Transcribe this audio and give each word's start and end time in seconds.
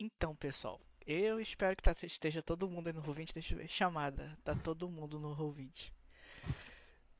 Então, 0.00 0.34
pessoal, 0.34 0.80
eu 1.06 1.38
espero 1.40 1.76
que 1.76 1.82
tá- 1.82 1.94
esteja 2.02 2.42
todo 2.42 2.68
mundo 2.68 2.86
aí 2.88 2.92
no 2.92 3.02
Roll20. 3.02 3.32
Deixa 3.34 3.54
eu 3.54 3.58
ver. 3.58 3.68
Chamada. 3.68 4.36
Tá 4.42 4.54
todo 4.54 4.88
mundo 4.88 5.20
no 5.20 5.36
Roll20. 5.36 5.92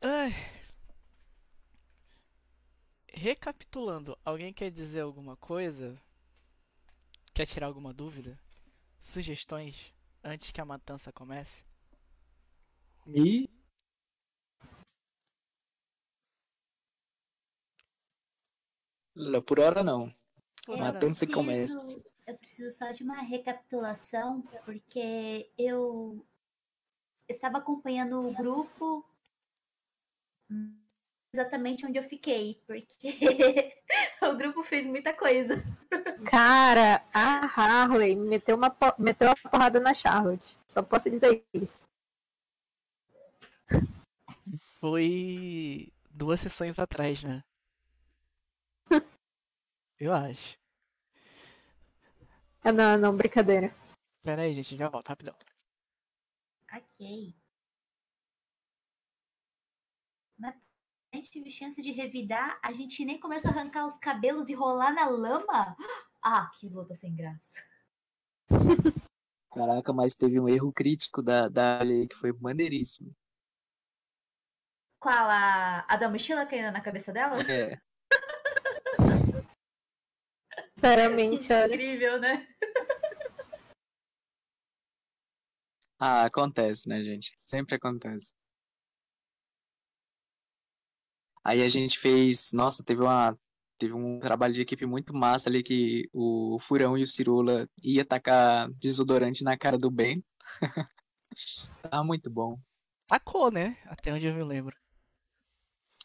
Ai. 0.01 0.31
Recapitulando, 3.13 4.17
alguém 4.25 4.53
quer 4.53 4.71
dizer 4.71 5.01
alguma 5.01 5.37
coisa? 5.37 6.01
Quer 7.35 7.47
tirar 7.47 7.67
alguma 7.67 7.93
dúvida? 7.93 8.39
Sugestões 9.01 9.93
antes 10.25 10.51
que 10.53 10.61
a 10.61 10.65
matança 10.65 11.13
comece? 11.13 11.63
E 13.07 13.49
Lá, 19.15 19.41
Por 19.43 19.61
hora 19.61 19.83
não. 19.83 20.13
Por 20.65 20.75
hora 20.75 20.93
Matança 20.93 21.27
preciso- 21.27 21.33
começa. 21.33 22.11
Eu 22.27 22.37
preciso 22.37 22.77
só 22.77 22.93
de 22.93 23.03
uma 23.03 23.21
recapitulação, 23.21 24.43
porque 24.65 25.51
eu 25.59 26.25
estava 27.29 27.59
acompanhando 27.59 28.27
o 28.27 28.33
grupo 28.33 29.05
exatamente 31.33 31.87
onde 31.87 31.99
eu 31.99 32.09
fiquei, 32.09 32.61
porque 32.67 33.09
o 34.23 34.35
grupo 34.37 34.63
fez 34.65 34.87
muita 34.87 35.13
coisa. 35.13 35.63
Cara, 36.29 37.05
a 37.13 37.47
Harley 37.47 38.17
meteu 38.17 38.57
uma, 38.57 38.75
meteu 38.99 39.29
uma 39.29 39.51
porrada 39.51 39.81
na 39.81 39.95
Charlotte. 39.95 40.57
Só 40.67 40.83
posso 40.83 41.09
dizer 41.09 41.45
isso. 41.55 41.85
Foi 44.81 45.93
duas 46.11 46.41
sessões 46.41 46.79
atrás, 46.79 47.23
né? 47.23 47.43
Eu 49.99 50.13
acho. 50.13 50.60
Ah, 52.63 52.73
Não, 52.73 52.99
não, 52.99 53.17
brincadeira. 53.17 53.75
Pera 54.23 54.43
aí, 54.43 54.53
gente, 54.53 54.77
já 54.77 54.89
volto 54.89 55.09
rapidão. 55.09 55.35
Ok. 56.73 57.35
Mas 60.39 60.55
a 61.13 61.17
gente 61.17 61.31
tive 61.31 61.51
chance 61.51 61.81
de 61.81 61.91
revidar, 61.91 62.59
a 62.63 62.73
gente 62.73 63.05
nem 63.05 63.19
começou 63.19 63.51
a 63.51 63.55
arrancar 63.55 63.87
os 63.87 63.99
cabelos 63.99 64.49
e 64.49 64.55
rolar 64.55 64.93
na 64.93 65.07
lama? 65.09 65.77
Ah, 66.23 66.51
que 66.59 66.69
luta 66.69 66.95
sem 66.95 67.17
graça. 67.17 67.55
Caraca, 69.51 69.93
mas 69.93 70.15
teve 70.15 70.39
um 70.39 70.49
erro 70.49 70.73
crítico 70.73 71.23
da, 71.23 71.49
da 71.49 71.81
Ali 71.81 72.07
que 72.07 72.15
foi 72.15 72.33
maneiríssimo. 72.33 73.13
Qual? 75.01 75.31
A, 75.31 75.87
a 75.89 75.97
da 75.97 76.09
mochila 76.11 76.47
caindo 76.47 76.71
na 76.71 76.81
cabeça 76.81 77.11
dela? 77.13 77.41
É, 77.51 77.81
Sinceramente, 80.81 81.53
olha. 81.53 81.75
Incrível, 81.75 82.19
né? 82.19 82.49
ah, 86.01 86.25
acontece, 86.25 86.89
né, 86.89 87.05
gente? 87.05 87.35
Sempre 87.37 87.75
acontece. 87.75 88.33
Aí 91.45 91.63
a 91.63 91.69
gente 91.69 91.99
fez, 91.99 92.53
nossa, 92.55 92.83
teve 92.83 93.03
uma, 93.03 93.39
teve 93.77 93.93
um 93.93 94.19
trabalho 94.21 94.55
de 94.55 94.63
equipe 94.63 94.87
muito 94.87 95.13
massa 95.13 95.51
ali 95.51 95.63
que 95.63 96.09
o 96.15 96.59
Furão 96.59 96.97
e 96.97 97.03
o 97.03 97.07
Cirula 97.07 97.69
ia 97.85 98.05
tacar 98.05 98.71
desodorante 98.73 99.45
na 99.45 99.59
cara 99.59 99.77
do 99.77 99.91
Ben. 99.91 100.25
Tava 101.83 102.03
muito 102.03 102.31
bom. 102.31 102.59
Tacou, 103.07 103.51
né? 103.51 103.77
Até 103.85 104.15
onde 104.15 104.25
eu 104.25 104.35
me 104.35 104.45
lembro. 104.45 104.75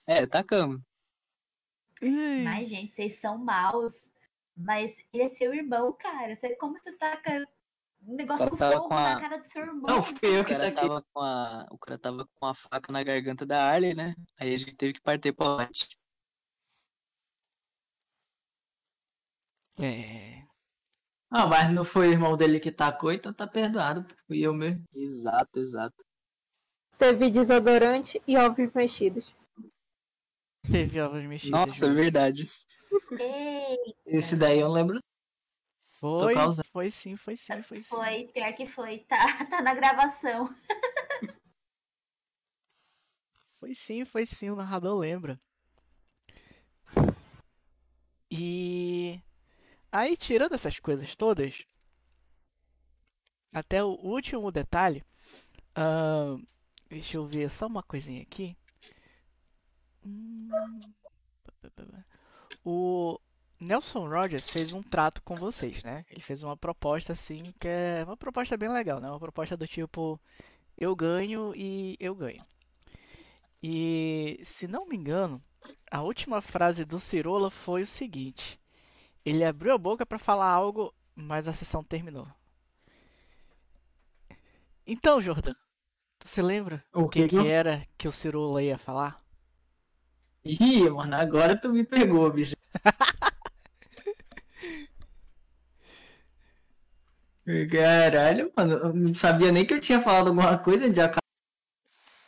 É, 0.06 0.26
tacamos. 0.28 0.82
Mas, 2.44 2.70
gente, 2.70 2.92
vocês 2.92 3.16
são 3.16 3.38
maus. 3.38 4.14
Mas 4.56 4.96
ele 5.14 5.24
é 5.24 5.30
seu 5.30 5.54
irmão, 5.54 5.92
cara. 5.94 6.36
Você, 6.36 6.56
como 6.56 6.78
você 6.80 6.92
taca 6.94 7.46
um 8.08 8.16
negócio 8.16 8.46
cara 8.46 8.52
com 8.52 8.58
fogo 8.58 8.90
com 8.90 8.94
a- 8.96 9.14
na 9.14 9.20
cara 9.20 9.38
do 9.38 9.46
seu 9.48 9.62
irmão? 9.64 9.82
não, 9.88 10.04
fui 10.04 10.18
eu 10.24 10.42
O 10.42 10.46
que 10.46 10.54
cara 10.54 10.66
taquei. 10.66 10.90
tava 10.90 11.06
com 11.14 11.20
a, 11.22 11.68
o 11.72 11.78
cara 11.78 11.98
tava 12.00 12.28
com 12.36 12.46
a 12.46 12.54
faca 12.54 12.92
na 12.92 13.04
garganta 13.04 13.46
da 13.46 13.64
Arley, 13.70 13.94
né? 13.94 14.16
Aí 14.40 14.54
a 14.54 14.58
gente 14.58 14.76
teve 14.76 14.94
que 14.94 15.02
partir 15.02 15.34
pro 15.34 15.58
pote. 15.58 15.98
É. 19.80 20.44
Ah, 21.32 21.48
mas 21.48 21.74
não 21.74 21.84
foi 21.86 22.10
o 22.10 22.12
irmão 22.14 22.38
dele 22.38 22.60
que 22.60 22.72
tacou, 22.72 23.12
então 23.12 23.34
tá 23.34 23.48
perdoado. 23.48 24.06
Fui 24.28 24.40
eu 24.42 24.54
mesmo. 24.54 24.84
Exato, 24.96 25.60
exato. 25.60 26.04
Teve 26.98 27.30
desodorante 27.30 28.22
e 28.28 28.38
ovos 28.38 28.70
mexidos. 28.74 29.34
Teve 30.72 31.02
ovos 31.02 31.24
mexidos. 31.24 31.52
Nossa, 31.52 31.86
é 31.86 31.90
né? 31.90 31.96
verdade. 31.96 32.48
Ei, 33.20 33.96
Esse 34.06 34.36
daí 34.36 34.60
eu 34.60 34.72
lembro. 34.72 35.00
Foi, 36.00 36.36
foi 36.72 36.92
sim, 36.92 37.16
foi 37.16 37.36
sim, 37.36 37.64
foi 37.64 37.78
sim. 37.78 37.84
foi, 37.84 38.28
pior 38.34 38.54
que 38.54 38.68
foi. 38.68 39.00
Tá, 39.00 39.18
tá 39.46 39.62
na 39.62 39.74
gravação. 39.74 40.54
Foi 43.60 43.74
sim, 43.74 44.06
foi 44.06 44.26
sim, 44.26 44.50
o 44.50 44.56
narrador 44.56 44.98
lembra. 44.98 45.40
E 48.30 49.20
aí, 49.92 50.18
tirando 50.18 50.54
essas 50.54 50.80
coisas 50.80 51.16
todas, 51.16 51.64
até 53.54 53.84
o 53.84 53.92
último 53.92 54.52
detalhe, 54.52 55.04
ahn, 55.76 56.44
deixa 56.90 57.18
eu 57.18 57.26
ver 57.26 57.50
só 57.50 57.68
uma 57.68 57.82
coisinha 57.82 58.22
aqui. 58.22 58.56
Hum, 60.06 60.50
O 62.64 63.20
Nelson 63.60 64.08
Rogers 64.08 64.50
fez 64.50 64.74
um 64.74 64.82
trato 64.84 65.22
com 65.22 65.36
vocês, 65.36 65.84
né? 65.84 66.06
Ele 66.10 66.22
fez 66.22 66.44
uma 66.44 66.58
proposta 66.58 67.14
assim, 67.14 67.42
que 67.60 67.68
é 67.68 68.04
uma 68.06 68.18
proposta 68.18 68.58
bem 68.58 68.70
legal, 68.70 69.00
né? 69.00 69.10
Uma 69.10 69.20
proposta 69.20 69.56
do 69.56 69.68
tipo: 69.68 70.20
eu 70.78 70.96
ganho 70.96 71.54
e 71.56 71.98
eu 72.00 72.16
ganho. 72.16 72.42
E 73.62 74.40
se 74.44 74.68
não 74.68 74.88
me 74.88 74.96
engano, 74.96 75.42
a 75.92 76.02
última 76.02 76.42
frase 76.42 76.86
do 76.86 77.00
Cirola 77.00 77.50
foi 77.50 77.82
o 77.84 77.88
seguinte: 77.88 78.60
ele 79.26 79.44
abriu 79.44 79.74
a 79.74 79.78
boca 79.78 80.06
para 80.06 80.20
falar 80.20 80.50
algo, 80.50 80.94
mas 81.16 81.48
a 81.48 81.54
sessão 81.54 81.84
terminou. 81.84 82.28
Então, 84.86 85.22
Jordan, 85.22 85.54
você 86.24 86.42
lembra 86.42 86.84
O 86.94 87.10
que, 87.10 87.28
que 87.28 87.30
que 87.30 87.48
era 87.48 87.86
que 87.98 88.08
o 88.08 88.12
Cirola 88.12 88.64
ia 88.64 88.78
falar? 88.78 89.18
Ih, 90.46 90.88
mano, 90.90 91.16
agora 91.16 91.60
tu 91.60 91.70
me 91.70 91.84
pegou, 91.84 92.32
bicho. 92.32 92.56
Caralho, 97.72 98.52
mano, 98.56 98.74
eu 98.74 98.94
não 98.94 99.16
sabia 99.16 99.52
nem 99.52 99.66
que 99.66 99.74
eu 99.74 99.82
tinha 99.82 100.02
falado 100.02 100.28
alguma 100.28 100.58
coisa 100.58 100.88
de 100.90 101.02
acabou. 101.02 101.20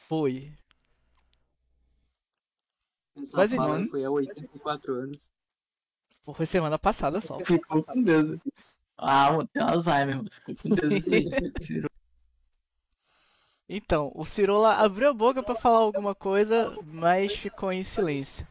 Foi. 0.07 0.51
Essa 3.15 3.37
Mas, 3.37 3.53
fala 3.53 3.85
foi 3.85 4.03
há 4.03 4.09
84 4.09 4.93
anos. 4.93 5.31
Foi 6.33 6.45
semana 6.45 6.77
passada 6.77 7.21
só. 7.21 7.39
Ficou 7.43 7.83
com 7.83 8.03
Deus. 8.03 8.39
Ah, 8.97 9.31
mano, 9.31 9.47
tem 9.47 9.61
Alzheimer, 9.61 10.17
mano. 10.17 10.29
Ficou 10.31 10.55
com 10.55 10.69
Deus 10.69 10.93
Então, 13.69 14.11
o 14.15 14.23
Cirola 14.23 14.75
abriu 14.75 15.09
a 15.09 15.13
boca 15.13 15.43
para 15.43 15.55
falar 15.55 15.79
alguma 15.79 16.15
coisa, 16.15 16.77
mas 16.85 17.33
ficou 17.33 17.71
em 17.71 17.83
silêncio. 17.83 18.47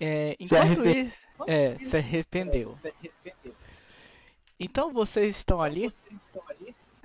É, 0.00 0.36
Se 0.38 0.44
enquanto 0.44 0.62
arrepe- 0.80 1.00
isso, 1.02 1.16
é, 1.46 1.78
se 1.78 1.96
arrependeu. 1.96 2.74
Então 4.58 4.92
vocês 4.92 5.36
estão 5.36 5.60
ali 5.62 5.92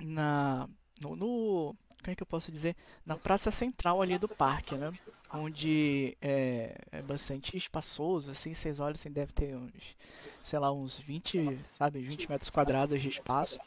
na 0.00 0.68
no, 1.00 1.14
no- 1.16 1.76
como 2.02 2.12
é 2.12 2.14
que 2.14 2.22
eu 2.22 2.26
posso 2.26 2.50
dizer 2.52 2.76
na 3.06 3.16
praça 3.16 3.50
central 3.50 4.02
ali 4.02 4.18
do 4.18 4.28
parque, 4.28 4.74
né? 4.74 4.92
Onde 5.32 6.16
é, 6.20 6.76
é 6.92 7.02
bastante 7.02 7.56
espaçoso, 7.56 8.30
assim, 8.30 8.52
vocês 8.54 8.78
olham 8.78 8.94
assim, 8.94 9.10
deve 9.10 9.32
ter 9.32 9.56
uns, 9.56 9.72
sei 10.42 10.58
lá, 10.58 10.70
uns 10.72 10.98
20, 11.00 11.58
sabe, 11.78 12.00
20 12.00 12.28
metros 12.28 12.50
quadrados 12.50 13.00
de 13.00 13.08
espaço. 13.08 13.58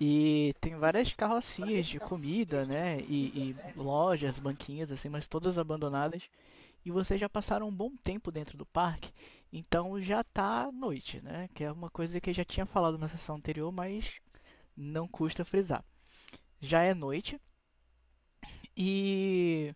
E 0.00 0.54
tem 0.60 0.76
várias 0.76 1.12
carrocinhas 1.12 1.86
de 1.86 1.98
comida, 1.98 2.66
né? 2.66 2.98
E, 3.00 3.54
e 3.54 3.56
lojas, 3.76 4.38
banquinhas, 4.38 4.92
assim, 4.92 5.08
mas 5.08 5.26
todas 5.26 5.58
abandonadas. 5.58 6.22
E 6.84 6.90
vocês 6.90 7.20
já 7.20 7.28
passaram 7.28 7.68
um 7.68 7.74
bom 7.74 7.96
tempo 7.96 8.30
dentro 8.30 8.56
do 8.56 8.66
parque, 8.66 9.12
então 9.52 10.00
já 10.00 10.22
tá 10.22 10.70
noite, 10.70 11.20
né? 11.20 11.48
Que 11.54 11.64
é 11.64 11.72
uma 11.72 11.90
coisa 11.90 12.20
que 12.20 12.30
eu 12.30 12.34
já 12.34 12.44
tinha 12.44 12.66
falado 12.66 12.98
na 12.98 13.08
sessão 13.08 13.36
anterior, 13.36 13.72
mas 13.72 14.20
não 14.76 15.08
custa 15.08 15.44
frisar. 15.44 15.84
Já 16.60 16.82
é 16.82 16.94
noite 16.94 17.40
e 18.76 19.74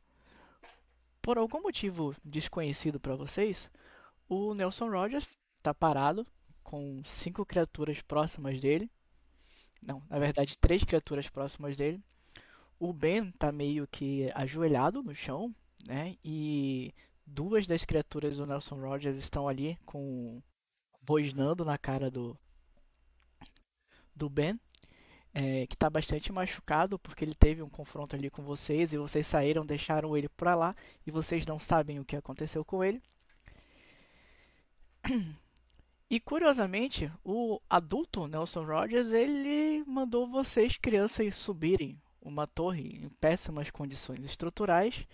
por 1.23 1.38
algum 1.38 1.62
motivo 1.62 2.14
desconhecido 2.25 3.00
para 3.00 3.16
vocês, 3.16 3.70
o 4.28 4.55
Nelson 4.55 4.90
Rogers 4.90 5.28
tá 5.62 5.73
parado 5.75 6.26
com 6.62 7.02
cinco 7.05 7.44
criaturas 7.44 8.00
próximas 8.02 8.61
dele. 8.61 8.90
Não, 9.82 10.02
na 10.08 10.18
verdade, 10.18 10.58
três 10.58 10.84
criaturas 10.84 11.28
próximas 11.28 11.76
dele. 11.76 12.02
O 12.78 12.92
Ben 12.92 13.30
tá 13.32 13.52
meio 13.52 13.86
que 13.86 14.30
ajoelhado 14.34 15.02
no 15.02 15.14
chão, 15.14 15.54
né? 15.86 16.16
E 16.24 16.94
duas 17.26 17.66
das 17.66 17.84
criaturas 17.84 18.36
do 18.36 18.46
Nelson 18.46 18.76
Rogers 18.76 19.16
estão 19.18 19.48
ali 19.48 19.78
com 19.84 20.42
rosnando 21.08 21.64
na 21.64 21.76
cara 21.76 22.10
do 22.10 22.38
do 24.14 24.28
Ben, 24.28 24.60
é, 25.34 25.66
que 25.66 25.74
está 25.74 25.88
bastante 25.90 26.32
machucado 26.32 26.98
porque 26.98 27.24
ele 27.24 27.34
teve 27.34 27.62
um 27.62 27.68
confronto 27.68 28.14
ali 28.14 28.30
com 28.30 28.42
vocês 28.42 28.92
e 28.92 28.98
vocês 28.98 29.26
saíram, 29.26 29.64
deixaram 29.66 30.16
ele 30.16 30.28
para 30.28 30.54
lá 30.54 30.76
e 31.06 31.10
vocês 31.10 31.46
não 31.46 31.58
sabem 31.58 31.98
o 31.98 32.04
que 32.04 32.16
aconteceu 32.16 32.64
com 32.64 32.84
ele. 32.84 33.02
E 36.10 36.18
curiosamente, 36.18 37.10
o 37.24 37.60
adulto 37.70 38.26
Nelson 38.26 38.64
Rogers 38.64 39.12
ele 39.12 39.84
mandou 39.86 40.26
vocês 40.26 40.76
crianças 40.76 41.36
subirem 41.36 42.02
uma 42.20 42.48
torre 42.48 43.04
em 43.04 43.08
péssimas 43.08 43.70
condições 43.70 44.18
estruturais 44.24 45.06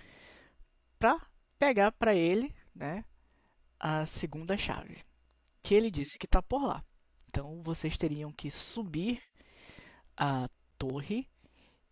para 0.98 1.20
pegar 1.58 1.92
para 1.92 2.14
ele, 2.14 2.54
né, 2.74 3.04
a 3.78 4.06
segunda 4.06 4.56
chave, 4.56 5.04
que 5.62 5.74
ele 5.74 5.90
disse 5.90 6.18
que 6.18 6.24
está 6.24 6.40
por 6.40 6.64
lá. 6.64 6.82
Então 7.26 7.62
vocês 7.62 7.98
teriam 7.98 8.32
que 8.32 8.50
subir 8.50 9.22
a 10.16 10.48
torre 10.78 11.28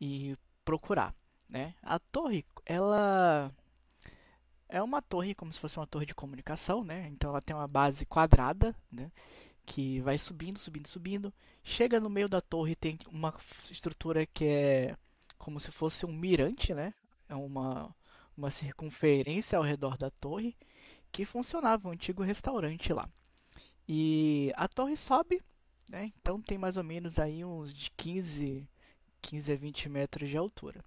e 0.00 0.34
procurar, 0.64 1.14
né? 1.46 1.74
A 1.82 1.98
torre, 1.98 2.42
ela 2.64 3.54
é 4.68 4.82
uma 4.82 5.02
torre 5.02 5.34
como 5.34 5.52
se 5.52 5.58
fosse 5.58 5.76
uma 5.78 5.86
torre 5.86 6.06
de 6.06 6.14
comunicação, 6.14 6.84
né? 6.84 7.08
Então 7.08 7.30
ela 7.30 7.42
tem 7.42 7.54
uma 7.54 7.68
base 7.68 8.06
quadrada, 8.06 8.74
né? 8.90 9.10
Que 9.66 10.00
vai 10.00 10.18
subindo, 10.18 10.58
subindo, 10.58 10.88
subindo. 10.88 11.32
Chega 11.62 12.00
no 12.00 12.10
meio 12.10 12.28
da 12.28 12.40
torre 12.40 12.74
tem 12.74 12.98
uma 13.10 13.34
estrutura 13.70 14.26
que 14.26 14.44
é 14.44 14.96
como 15.38 15.60
se 15.60 15.70
fosse 15.70 16.06
um 16.06 16.12
mirante, 16.12 16.74
né? 16.74 16.94
É 17.28 17.34
uma 17.34 17.94
uma 18.36 18.50
circunferência 18.50 19.56
ao 19.56 19.64
redor 19.64 19.96
da 19.96 20.10
torre 20.10 20.56
que 21.12 21.24
funcionava 21.24 21.88
um 21.88 21.92
antigo 21.92 22.22
restaurante 22.22 22.92
lá. 22.92 23.08
E 23.88 24.52
a 24.56 24.66
torre 24.66 24.96
sobe, 24.96 25.40
né? 25.88 26.12
Então 26.20 26.40
tem 26.40 26.58
mais 26.58 26.76
ou 26.76 26.84
menos 26.84 27.18
aí 27.18 27.44
uns 27.44 27.72
de 27.72 27.90
15, 27.96 28.68
15 29.22 29.52
a 29.52 29.56
20 29.56 29.88
metros 29.88 30.28
de 30.28 30.36
altura. 30.36 30.82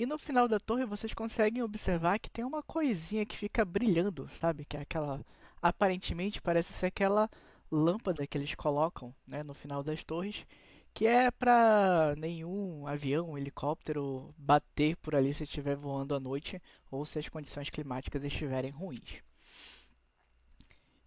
E 0.00 0.06
no 0.06 0.16
final 0.16 0.48
da 0.48 0.58
torre 0.58 0.86
vocês 0.86 1.12
conseguem 1.12 1.62
observar 1.62 2.18
que 2.18 2.30
tem 2.30 2.42
uma 2.42 2.62
coisinha 2.62 3.26
que 3.26 3.36
fica 3.36 3.66
brilhando, 3.66 4.30
sabe? 4.40 4.64
Que 4.64 4.78
é 4.78 4.80
aquela. 4.80 5.22
Aparentemente 5.60 6.40
parece 6.40 6.72
ser 6.72 6.86
aquela 6.86 7.28
lâmpada 7.70 8.26
que 8.26 8.38
eles 8.38 8.54
colocam 8.54 9.14
né, 9.28 9.42
no 9.44 9.52
final 9.52 9.82
das 9.82 10.02
torres, 10.02 10.46
que 10.94 11.06
é 11.06 11.30
para 11.30 12.14
nenhum 12.16 12.86
avião, 12.86 13.36
helicóptero 13.36 14.34
bater 14.38 14.96
por 14.96 15.14
ali 15.14 15.34
se 15.34 15.44
estiver 15.44 15.76
voando 15.76 16.14
à 16.14 16.18
noite 16.18 16.62
ou 16.90 17.04
se 17.04 17.18
as 17.18 17.28
condições 17.28 17.68
climáticas 17.68 18.24
estiverem 18.24 18.70
ruins. 18.70 19.22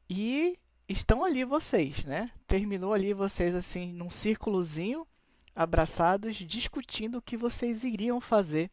E 0.08 0.56
estão 0.88 1.26
ali 1.26 1.44
vocês, 1.44 2.06
né? 2.06 2.30
Terminou 2.46 2.94
ali 2.94 3.12
vocês 3.12 3.56
assim 3.56 3.92
num 3.92 4.12
círculozinho, 4.12 5.08
abraçados, 5.56 6.36
discutindo 6.36 7.18
o 7.18 7.22
que 7.24 7.36
vocês 7.36 7.84
iriam 7.84 8.22
fazer 8.22 8.70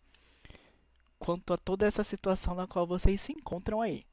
quanto 1.20 1.52
a 1.52 1.58
toda 1.58 1.86
essa 1.86 2.02
situação 2.02 2.54
na 2.54 2.66
qual 2.66 2.86
vocês 2.86 3.20
se 3.20 3.30
encontram 3.30 3.82
aí. 3.82 4.06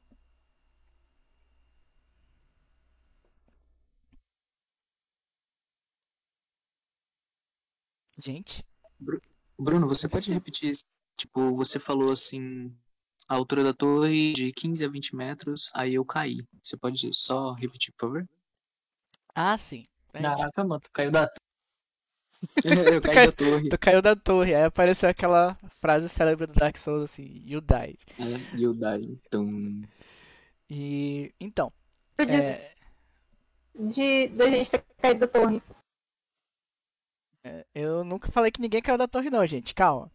Gente. 8.18 8.64
Bruno, 9.58 9.88
você 9.88 10.08
pode 10.08 10.30
repetir? 10.30 10.76
Tipo, 11.16 11.56
você 11.56 11.80
falou 11.80 12.12
assim, 12.12 12.72
a 13.26 13.34
altura 13.34 13.64
da 13.64 13.72
torre 13.72 14.34
de 14.34 14.52
15 14.52 14.84
a 14.84 14.88
20 14.88 15.16
metros, 15.16 15.70
aí 15.74 15.94
eu 15.94 16.04
caí. 16.04 16.38
Você 16.62 16.76
pode 16.76 17.12
só 17.14 17.52
repetir, 17.52 17.92
por 17.94 18.06
favor? 18.06 18.28
Ah, 19.34 19.56
sim. 19.56 19.86
Caraca, 20.12 20.64
mano, 20.64 20.80
tu 20.80 20.90
caiu 20.92 21.10
da 21.10 21.30
eu 22.64 23.02
caí 23.02 23.20
da 23.20 23.32
torre. 23.32 23.68
Tu 23.68 23.78
caiu 23.78 24.02
da 24.02 24.16
torre. 24.16 24.54
Aí 24.54 24.64
apareceu 24.64 25.08
aquela 25.08 25.56
frase 25.80 26.08
célebre 26.08 26.46
do 26.46 26.54
Dark 26.54 26.76
Souls 26.76 27.02
assim, 27.04 27.42
you 27.44 27.60
died. 27.60 27.98
É, 28.18 28.40
you 28.56 28.74
died. 28.74 29.06
Então... 29.26 29.82
E 30.70 31.32
então. 31.40 31.72
Eu 32.18 32.26
disse 32.26 32.50
É, 32.50 32.74
de, 33.74 34.28
da 34.28 34.46
gente 34.50 34.70
ter 34.70 34.84
caído 35.00 35.20
da 35.20 35.28
torre. 35.28 35.62
é, 37.44 37.64
eu 37.74 38.04
nunca 38.04 38.30
falei 38.30 38.50
que 38.50 38.60
ninguém 38.60 38.82
caiu 38.82 38.98
da 38.98 39.08
torre, 39.08 39.30
não, 39.30 39.44
gente. 39.46 39.74
Calma. 39.74 40.10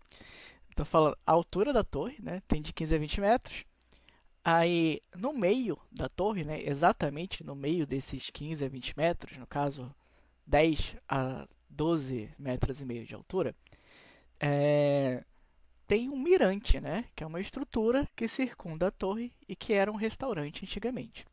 Tô 0.76 0.86
falando 0.86 1.18
a 1.26 1.32
altura 1.32 1.72
da 1.74 1.84
torre, 1.84 2.18
né? 2.22 2.42
Tem 2.48 2.62
de 2.62 2.74
15 2.74 2.96
a 2.96 2.98
20 3.00 3.22
metros. 3.22 3.64
Aí, 4.44 5.02
no 5.16 5.34
meio 5.34 5.78
da 5.92 6.10
torre, 6.10 6.44
né? 6.44 6.62
Exatamente 6.64 7.44
no 7.44 7.56
meio 7.56 7.88
desses 7.88 8.30
15 8.30 8.66
a 8.66 8.70
20 8.70 8.98
metros, 8.98 9.38
no 9.38 9.48
caso 9.48 9.94
10 10.48 10.96
a 11.08 11.48
12 11.74 12.30
metros 12.38 12.80
e 12.80 12.86
meio 12.86 13.06
de 13.06 13.14
altura, 13.14 13.56
é, 14.40 15.24
tem 15.88 16.10
um 16.10 16.18
mirante, 16.18 16.80
né? 16.80 17.06
Que 17.16 17.24
é 17.24 17.28
uma 17.28 17.40
estrutura 17.42 18.08
que 18.16 18.28
circunda 18.28 18.88
a 18.88 18.92
torre 18.92 19.32
e 19.48 19.56
que 19.56 19.74
era 19.74 19.92
um 19.92 19.96
restaurante 19.96 20.64
antigamente. 20.64 21.26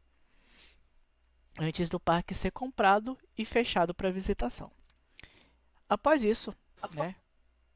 Antes 1.59 1.89
do 1.89 2.01
parque 2.01 2.35
ser 2.35 2.51
comprado 2.51 3.19
e 3.37 3.45
fechado 3.45 3.95
para 3.95 4.11
visitação. 4.11 4.71
Após 5.89 6.23
isso, 6.23 6.55
né? 6.93 7.15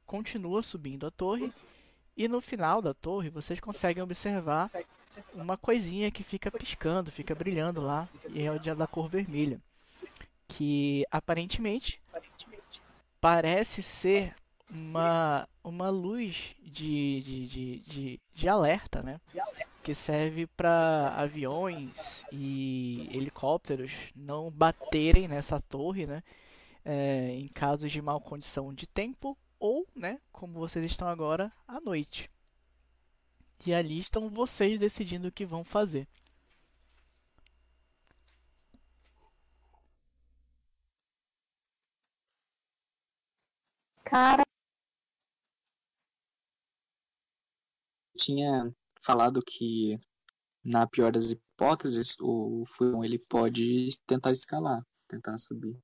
Continua 0.07 0.63
subindo 0.63 1.07
a 1.07 1.11
torre 1.11 1.53
e 2.17 2.29
no 2.29 2.41
final 2.41 2.81
da 2.81 2.95
torre 2.95 3.31
vocês 3.31 3.59
conseguem 3.59 4.03
observar 4.03 4.71
uma 5.33 5.57
coisinha 5.57 6.11
que 6.11 6.23
fica 6.23 6.51
piscando, 6.51 7.11
fica 7.11 7.35
brilhando 7.35 7.81
lá 7.81 8.09
e 8.29 8.43
é 8.43 8.75
da 8.75 8.87
cor 8.87 9.09
vermelha, 9.09 9.61
que 10.47 11.05
aparentemente 11.11 12.01
parece 13.25 13.81
ser 13.81 14.35
uma, 14.71 15.49
uma 15.65 15.89
luz 15.89 16.55
de, 16.63 17.23
de, 17.23 17.47
de, 17.47 17.79
de, 17.79 18.21
de 18.35 18.49
alerta, 18.51 19.03
né? 19.03 19.19
Que 19.83 19.95
serve 19.95 20.47
para 20.47 21.09
aviões 21.17 22.23
e 22.31 23.09
helicópteros 23.15 23.93
não 24.15 24.51
baterem 24.51 25.27
nessa 25.27 25.59
torre, 25.59 26.05
né? 26.05 26.23
É, 26.85 27.31
em 27.31 27.49
casos 27.49 27.91
de 27.91 28.03
mal 28.03 28.21
condição 28.21 28.75
de 28.75 28.87
tempo 28.87 29.35
ou, 29.59 29.87
né, 29.97 30.21
como 30.31 30.59
vocês 30.59 30.85
estão 30.85 31.09
agora, 31.09 31.51
à 31.67 31.81
noite. 31.81 32.31
E 33.65 33.73
ali 33.73 34.01
estão 34.01 34.29
vocês 34.29 34.79
decidindo 34.79 35.29
o 35.29 35.33
que 35.33 35.47
vão 35.47 35.65
fazer. 35.65 36.07
Cara, 44.15 44.45
tinha 48.17 48.73
falado 49.03 49.41
que, 49.45 49.95
na 50.65 50.87
pior 50.87 51.13
das 51.13 51.33
hipóteses, 51.33 52.17
o 52.21 52.65
furão 52.67 53.05
ele 53.05 53.19
pode 53.29 53.89
tentar 54.07 54.33
escalar, 54.33 54.83
tentar 55.09 55.39
subir. 55.39 55.79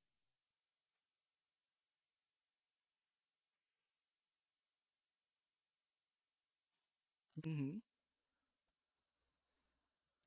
Uhum. 7.45 7.81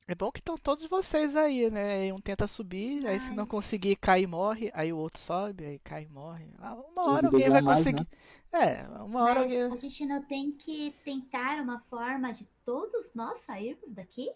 É 0.07 0.15
bom 0.15 0.31
que 0.31 0.39
estão 0.39 0.57
todos 0.57 0.87
vocês 0.87 1.35
aí, 1.35 1.71
né? 1.71 2.13
Um 2.13 2.19
tenta 2.21 2.47
subir, 2.47 3.07
aí 3.07 3.19
se 3.19 3.31
não 3.33 3.47
conseguir, 3.47 3.97
cai 3.97 4.23
e 4.23 4.27
morre, 4.27 4.71
aí 4.75 4.93
o 4.93 4.99
outro 4.99 5.21
sobe, 5.21 5.65
aí 5.65 5.79
cai 5.79 6.05
e 6.05 6.09
morre. 6.09 6.53
Ah, 6.59 6.75
Uma 6.75 7.11
hora 7.15 7.27
alguém 7.27 7.49
vai 7.49 7.63
mais, 7.63 7.79
conseguir. 7.79 8.01
né? 8.01 8.07
É, 8.53 8.83
uma 9.03 9.23
hora 9.25 9.41
Mas 9.41 9.43
alguém. 9.45 9.63
a 9.73 9.77
gente 9.77 10.07
não 10.07 10.23
tem 10.27 10.53
que 10.53 10.93
tentar 11.05 11.61
uma 11.63 11.81
forma 11.89 12.33
de 12.33 12.45
todos 12.65 13.15
nós 13.15 13.41
sairmos 13.41 13.93
daqui? 13.93 14.31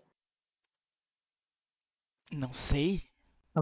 Não 2.33 2.53
sei. 2.55 3.03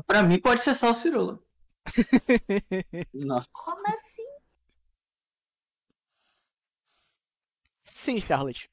Pra 0.06 0.22
mim 0.22 0.40
pode 0.40 0.62
ser 0.62 0.74
só 0.74 0.90
o 0.90 0.94
Cirula. 0.94 1.40
Nossa. 3.12 3.50
Como 3.64 3.86
assim? 3.88 4.26
Sim, 7.94 8.20
Charlotte. 8.20 8.70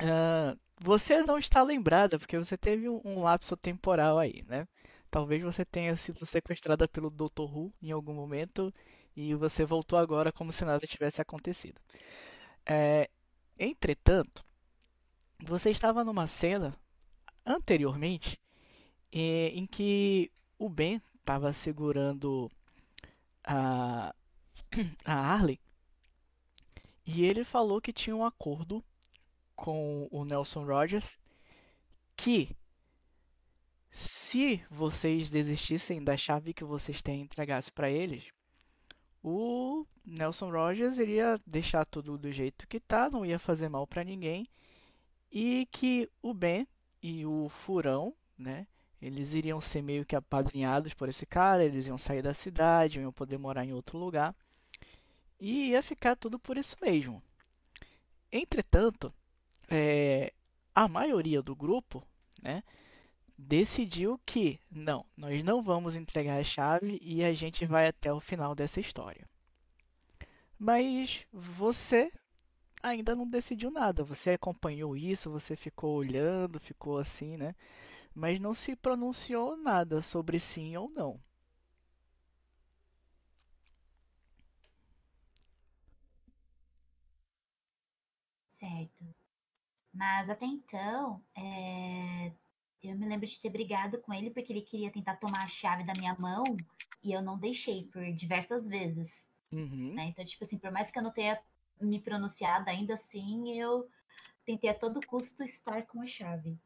Ah, 0.00 0.56
você 0.80 1.22
não 1.22 1.38
está 1.38 1.62
lembrada 1.62 2.18
porque 2.18 2.38
você 2.38 2.56
teve 2.56 2.88
um, 2.88 3.00
um 3.04 3.22
lapso 3.22 3.56
temporal 3.56 4.18
aí, 4.18 4.44
né? 4.46 4.66
Talvez 5.10 5.42
você 5.42 5.64
tenha 5.64 5.96
sido 5.96 6.24
sequestrada 6.26 6.86
pelo 6.86 7.10
Dr. 7.10 7.42
Who 7.42 7.72
em 7.82 7.90
algum 7.90 8.14
momento 8.14 8.72
e 9.16 9.34
você 9.34 9.64
voltou 9.64 9.98
agora 9.98 10.30
como 10.30 10.52
se 10.52 10.64
nada 10.64 10.86
tivesse 10.86 11.20
acontecido. 11.20 11.80
É, 12.64 13.08
entretanto, 13.58 14.44
você 15.42 15.70
estava 15.70 16.04
numa 16.04 16.26
cena 16.26 16.76
anteriormente 17.44 18.38
eh, 19.12 19.50
em 19.54 19.66
que 19.66 20.30
o 20.58 20.68
Ben 20.68 21.00
estava 21.18 21.52
segurando 21.52 22.48
a, 23.44 24.14
a 25.04 25.14
Harley 25.14 25.58
e 27.06 27.24
ele 27.24 27.44
falou 27.44 27.80
que 27.80 27.92
tinha 27.92 28.14
um 28.14 28.24
acordo 28.24 28.84
com 29.58 30.06
o 30.12 30.24
Nelson 30.24 30.64
Rogers 30.64 31.18
que 32.16 32.56
se 33.90 34.62
vocês 34.70 35.30
desistissem 35.30 36.02
da 36.02 36.16
chave 36.16 36.54
que 36.54 36.62
vocês 36.62 37.02
têm 37.02 37.18
e 37.18 37.22
entregassem 37.24 37.72
para 37.74 37.90
eles, 37.90 38.24
o 39.20 39.84
Nelson 40.06 40.50
Rogers 40.50 40.98
iria 40.98 41.40
deixar 41.44 41.84
tudo 41.84 42.16
do 42.16 42.30
jeito 42.30 42.68
que 42.68 42.78
tá, 42.78 43.10
não 43.10 43.26
ia 43.26 43.38
fazer 43.38 43.68
mal 43.68 43.84
para 43.84 44.04
ninguém 44.04 44.48
e 45.30 45.66
que 45.72 46.08
o 46.22 46.32
Ben 46.32 46.66
e 47.02 47.26
o 47.26 47.48
Furão, 47.48 48.14
né, 48.38 48.64
eles 49.02 49.34
iriam 49.34 49.60
ser 49.60 49.82
meio 49.82 50.06
que 50.06 50.14
apadrinhados 50.14 50.94
por 50.94 51.08
esse 51.08 51.26
cara, 51.26 51.64
eles 51.64 51.86
iam 51.86 51.98
sair 51.98 52.22
da 52.22 52.32
cidade, 52.32 53.00
iam 53.00 53.12
poder 53.12 53.38
morar 53.38 53.64
em 53.64 53.72
outro 53.72 53.98
lugar 53.98 54.36
e 55.40 55.70
ia 55.70 55.82
ficar 55.82 56.14
tudo 56.14 56.38
por 56.38 56.56
isso 56.56 56.76
mesmo. 56.80 57.20
Entretanto, 58.30 59.12
é, 59.68 60.32
a 60.74 60.88
maioria 60.88 61.42
do 61.42 61.54
grupo, 61.56 62.04
né, 62.42 62.62
decidiu 63.38 64.20
que 64.26 64.60
não, 64.70 65.04
nós 65.16 65.44
não 65.44 65.62
vamos 65.62 65.96
entregar 65.96 66.38
a 66.40 66.44
chave 66.44 66.98
e 67.02 67.24
a 67.24 67.32
gente 67.34 67.66
vai 67.66 67.88
até 67.88 68.12
o 68.12 68.20
final 68.20 68.54
dessa 68.54 68.80
história. 68.80 69.26
Mas 70.58 71.26
você 71.32 72.12
ainda 72.82 73.14
não 73.16 73.28
decidiu 73.28 73.70
nada. 73.70 74.04
Você 74.04 74.30
acompanhou 74.32 74.96
isso, 74.96 75.30
você 75.30 75.56
ficou 75.56 75.96
olhando, 75.96 76.60
ficou 76.60 76.98
assim, 76.98 77.36
né? 77.36 77.54
Mas 78.14 78.40
não 78.40 78.54
se 78.54 78.76
pronunciou 78.76 79.56
nada 79.56 80.02
sobre 80.02 80.40
sim 80.40 80.76
ou 80.76 80.90
não. 80.90 81.20
Certo. 88.58 89.17
Mas 89.98 90.30
até 90.30 90.46
então, 90.46 91.20
é, 91.36 92.32
eu 92.80 92.96
me 92.96 93.04
lembro 93.04 93.26
de 93.26 93.40
ter 93.40 93.50
brigado 93.50 93.98
com 93.98 94.14
ele 94.14 94.30
porque 94.30 94.52
ele 94.52 94.62
queria 94.62 94.92
tentar 94.92 95.16
tomar 95.16 95.42
a 95.42 95.48
chave 95.48 95.82
da 95.82 95.92
minha 95.98 96.14
mão 96.20 96.44
e 97.02 97.12
eu 97.12 97.20
não 97.20 97.36
deixei 97.36 97.84
por 97.92 98.04
diversas 98.12 98.64
vezes. 98.64 99.28
Uhum. 99.50 99.94
Né? 99.96 100.04
Então, 100.04 100.24
tipo 100.24 100.44
assim, 100.44 100.56
por 100.56 100.70
mais 100.70 100.88
que 100.92 101.00
eu 101.00 101.02
não 101.02 101.10
tenha 101.10 101.36
me 101.80 102.00
pronunciado, 102.00 102.70
ainda 102.70 102.94
assim 102.94 103.58
eu 103.58 103.90
tentei 104.46 104.70
a 104.70 104.74
todo 104.74 105.04
custo 105.04 105.42
estar 105.42 105.84
com 105.86 106.00
a 106.00 106.06
chave. 106.06 106.56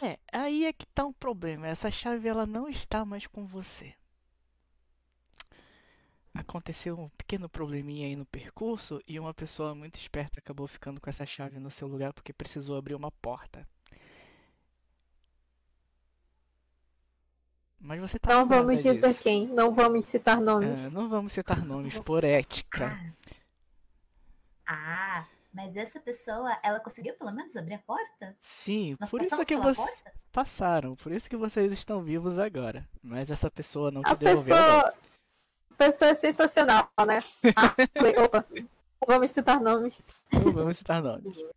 É, 0.00 0.16
aí 0.32 0.64
é 0.64 0.72
que 0.72 0.86
tá 0.86 1.04
um 1.04 1.12
problema. 1.12 1.66
Essa 1.66 1.90
chave 1.90 2.28
ela 2.28 2.46
não 2.46 2.68
está 2.68 3.04
mais 3.04 3.26
com 3.26 3.44
você 3.44 3.96
aconteceu 6.38 6.98
um 6.98 7.08
pequeno 7.10 7.48
probleminha 7.48 8.06
aí 8.06 8.16
no 8.16 8.26
percurso 8.26 9.02
e 9.06 9.18
uma 9.18 9.34
pessoa 9.34 9.74
muito 9.74 9.98
esperta 9.98 10.38
acabou 10.38 10.66
ficando 10.66 11.00
com 11.00 11.08
essa 11.10 11.26
chave 11.26 11.58
no 11.58 11.70
seu 11.70 11.88
lugar 11.88 12.12
porque 12.12 12.32
precisou 12.32 12.76
abrir 12.76 12.94
uma 12.94 13.10
porta. 13.10 13.66
Mas 17.78 18.00
você 18.00 18.18
tá 18.18 18.34
Não 18.34 18.46
vamos 18.46 18.82
dizer 18.82 19.08
disso. 19.08 19.22
quem, 19.22 19.46
não 19.46 19.72
vamos 19.74 20.06
citar 20.06 20.40
nomes. 20.40 20.86
É, 20.86 20.90
não 20.90 21.08
vamos 21.08 21.32
citar 21.32 21.64
nomes 21.64 21.98
por 21.98 22.24
ética. 22.24 22.98
Ah, 24.66 25.24
mas 25.52 25.76
essa 25.76 26.00
pessoa, 26.00 26.58
ela 26.62 26.80
conseguiu 26.80 27.14
pelo 27.14 27.30
menos 27.32 27.54
abrir 27.54 27.74
a 27.74 27.78
porta? 27.78 28.36
Sim, 28.40 28.96
Nós 28.98 29.10
por 29.10 29.22
isso 29.22 29.44
que 29.44 29.56
vocês 29.56 30.02
passaram, 30.32 30.96
por 30.96 31.12
isso 31.12 31.30
que 31.30 31.36
vocês 31.36 31.72
estão 31.72 32.02
vivos 32.02 32.38
agora. 32.38 32.88
Mas 33.02 33.30
essa 33.30 33.50
pessoa 33.50 33.90
não 33.90 34.02
te 34.02 34.10
a 34.10 34.14
devolveu. 34.14 34.56
Pessoa 34.56 34.94
pessoa 35.76 36.10
é 36.10 36.14
sensacional, 36.14 36.90
né? 37.06 37.20
Ah, 37.56 37.74
opa. 38.24 38.44
Vamos 39.06 39.30
citar 39.32 39.60
nomes. 39.60 40.00
Vamos 40.32 40.78
citar 40.78 41.02
nomes. 41.02 41.36
O 41.36 41.52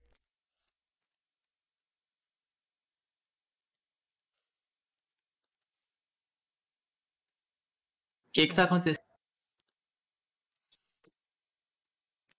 que 8.33 8.47
que 8.47 8.55
tá 8.55 8.63
acontecendo? 8.63 9.09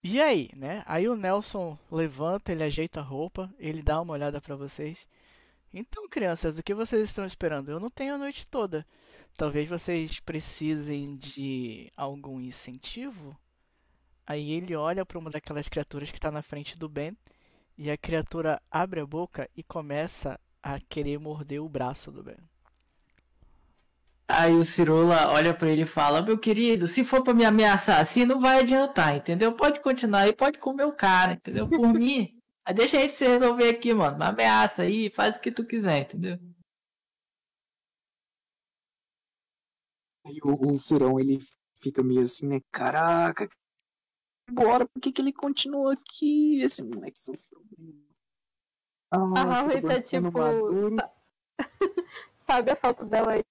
E 0.03 0.21
aí, 0.21 0.51
né? 0.57 0.83
Aí 0.87 1.09
o 1.09 1.17
Nelson 1.17 1.79
levanta, 1.91 2.53
ele 2.53 2.65
ajeita 2.65 3.01
a 3.01 3.03
roupa, 3.03 3.53
ele 3.59 3.83
dá 3.83 4.01
uma 4.01 4.13
olhada 4.15 4.41
para 4.41 4.57
vocês. 4.57 5.07
Então, 5.75 6.09
crianças, 6.09 6.59
o 6.59 6.63
que 6.65 6.75
vocês 6.75 7.03
estão 7.09 7.25
esperando? 7.27 7.71
Eu 7.71 7.79
não 7.81 7.91
tenho 7.91 8.15
a 8.15 8.19
noite 8.19 8.47
toda. 8.49 8.87
Talvez 9.41 9.67
vocês 9.67 10.21
precisem 10.21 11.17
de 11.17 11.91
algum 11.97 12.39
incentivo. 12.39 13.35
Aí 14.27 14.53
ele 14.53 14.77
olha 14.77 15.07
para 15.07 15.19
uma 15.19 15.31
daquelas 15.31 15.67
criaturas 15.67 16.11
que 16.11 16.19
está 16.19 16.31
na 16.31 16.43
frente 16.43 16.77
do 16.77 16.91
Ben 16.91 17.17
e 17.75 17.91
a 17.91 17.97
criatura 17.97 18.61
abre 18.71 19.01
a 19.01 19.07
boca 19.07 19.49
e 19.57 19.63
começa 19.63 20.39
a 20.63 20.79
querer 20.79 21.19
morder 21.19 21.63
o 21.63 21.71
braço 21.71 22.13
do 22.13 22.23
Ben. 22.23 22.37
Aí 24.29 24.53
o 24.53 24.63
Cirula 24.63 25.31
olha 25.31 25.55
para 25.55 25.71
ele 25.71 25.85
e 25.85 25.87
fala: 25.87 26.21
Meu 26.21 26.37
querido, 26.37 26.87
se 26.87 27.03
for 27.03 27.25
para 27.25 27.33
me 27.33 27.47
ameaçar 27.47 27.99
assim, 27.99 28.27
não 28.27 28.41
vai 28.41 28.59
adiantar, 28.59 29.17
entendeu? 29.17 29.53
Pode 29.53 29.81
continuar 29.81 30.25
aí, 30.25 30.35
pode 30.35 30.59
comer 30.59 30.85
o 30.85 30.93
cara, 30.93 31.33
entendeu? 31.33 31.67
Por 31.67 31.95
mim, 31.95 32.29
deixa 32.77 32.99
a 32.99 33.01
gente 33.01 33.15
se 33.15 33.27
resolver 33.27 33.71
aqui, 33.71 33.95
mano. 33.95 34.17
Uma 34.17 34.29
ameaça 34.29 34.83
aí, 34.83 35.09
faz 35.09 35.39
o 35.39 35.41
que 35.41 35.51
tu 35.51 35.65
quiser, 35.65 36.01
entendeu? 36.01 36.39
Aí 40.31 40.39
o, 40.45 40.75
o 40.75 40.79
Furão, 40.79 41.19
ele 41.19 41.39
fica 41.75 42.03
meio 42.03 42.21
assim, 42.21 42.47
né? 42.47 42.61
Caraca, 42.71 43.49
bora, 44.51 44.87
por 44.87 45.01
que, 45.01 45.13
que 45.13 45.23
ele 45.23 45.33
continua 45.33 45.93
aqui? 45.93 46.61
Esse 46.63 46.83
moleque 46.83 47.21
sofreu. 47.21 47.63
Ah, 49.11 49.19
a 49.37 49.41
Harley 49.41 49.83
tá 49.83 50.01
tipo. 50.01 50.31
Sabe 52.39 52.71
a 52.71 52.77
foto 52.77 53.05
dela 53.05 53.33
aí 53.33 53.45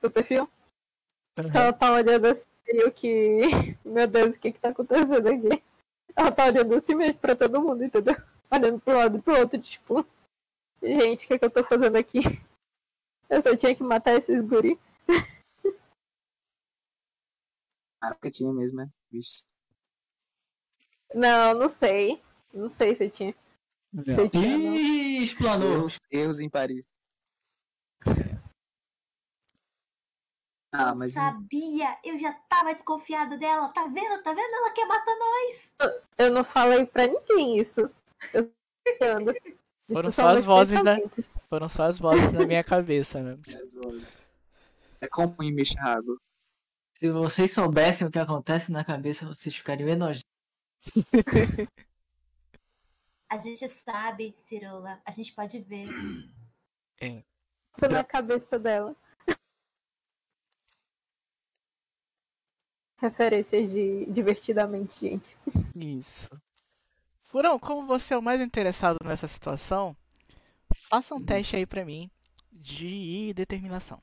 do 0.00 0.10
perfil? 0.10 0.48
Uhum. 1.38 1.50
Ela 1.54 1.72
tá 1.72 1.92
olhando 1.92 2.26
assim, 2.26 2.48
meio 2.66 2.92
que. 2.92 3.40
Meu 3.84 4.06
Deus, 4.06 4.34
o 4.34 4.40
que 4.40 4.52
que 4.52 4.60
tá 4.60 4.70
acontecendo 4.70 5.26
aqui? 5.26 5.62
Ela 6.14 6.32
tá 6.32 6.46
olhando 6.46 6.74
assim 6.74 6.94
mesmo 6.94 7.18
pra 7.18 7.36
todo 7.36 7.60
mundo, 7.60 7.84
entendeu? 7.84 8.16
Olhando 8.50 8.80
pro 8.80 8.96
lado 8.96 9.18
e 9.18 9.22
pro 9.22 9.38
outro, 9.38 9.60
tipo. 9.60 10.06
Gente, 10.82 11.24
o 11.24 11.28
que, 11.28 11.38
que 11.38 11.44
eu 11.44 11.50
tô 11.50 11.64
fazendo 11.64 11.96
aqui? 11.96 12.20
Eu 13.28 13.42
só 13.42 13.56
tinha 13.56 13.74
que 13.74 13.82
matar 13.82 14.14
esses 14.14 14.40
guri. 14.40 14.78
Caraca, 18.00 18.30
tinha 18.30 18.52
mesmo, 18.52 18.78
né? 18.78 18.90
Vixe. 19.10 19.46
Não, 21.14 21.54
não 21.54 21.68
sei. 21.68 22.22
Não 22.52 22.68
sei 22.68 22.94
se 22.94 23.08
tinha. 23.08 23.34
Se 24.04 24.28
tinha 24.28 24.56
Ih, 24.56 25.22
explanou. 25.22 25.72
Erros, 25.72 25.98
erros 26.10 26.40
em 26.40 26.50
Paris. 26.50 26.92
Ah, 30.74 30.90
eu 30.90 30.96
mas... 30.96 31.14
sabia, 31.14 31.98
eu 32.04 32.18
já 32.18 32.32
tava 32.50 32.72
desconfiada 32.72 33.38
dela. 33.38 33.68
Tá 33.70 33.86
vendo? 33.86 34.22
Tá 34.22 34.32
vendo? 34.32 34.54
Ela 34.54 34.70
quer 34.72 34.86
matar 34.86 35.16
nós. 35.16 35.74
Eu 36.18 36.30
não 36.30 36.44
falei 36.44 36.84
pra 36.84 37.06
ninguém 37.06 37.58
isso. 37.58 37.90
Eu 38.32 38.52
Foram 39.90 40.10
só 40.10 40.28
as 40.28 40.44
vozes 40.44 40.82
da... 40.82 40.96
Foram 41.48 41.68
só 41.68 41.84
as 41.84 41.98
vozes 41.98 42.32
na 42.32 42.44
minha 42.44 42.62
cabeça, 42.62 43.22
né? 43.22 43.38
As 43.62 43.72
vozes. 43.72 44.20
É 45.00 45.08
como 45.08 45.34
em 45.42 45.52
Michihago. 45.52 46.20
Se 46.98 47.10
vocês 47.10 47.52
soubessem 47.52 48.06
o 48.06 48.10
que 48.10 48.18
acontece 48.18 48.72
na 48.72 48.82
cabeça, 48.84 49.26
vocês 49.26 49.54
ficariam 49.54 49.88
enojados. 49.88 50.24
A 53.28 53.38
gente 53.38 53.68
sabe, 53.68 54.34
Cirula. 54.38 55.02
A 55.04 55.10
gente 55.10 55.32
pode 55.34 55.58
ver. 55.60 55.88
É. 56.98 57.22
Isso 57.76 57.86
na 57.90 58.02
cabeça 58.02 58.58
dela. 58.58 58.96
Referências 62.98 63.70
de 63.70 64.06
divertidamente, 64.06 65.00
gente. 65.00 65.36
Isso. 65.74 66.30
Furão, 67.24 67.58
como 67.58 67.86
você 67.86 68.14
é 68.14 68.16
o 68.16 68.22
mais 68.22 68.40
interessado 68.40 68.96
nessa 69.04 69.28
situação, 69.28 69.94
faça 70.88 71.14
um 71.14 71.18
Sim. 71.18 71.26
teste 71.26 71.56
aí 71.56 71.66
pra 71.66 71.84
mim 71.84 72.10
de 72.50 73.34
determinação. 73.34 74.00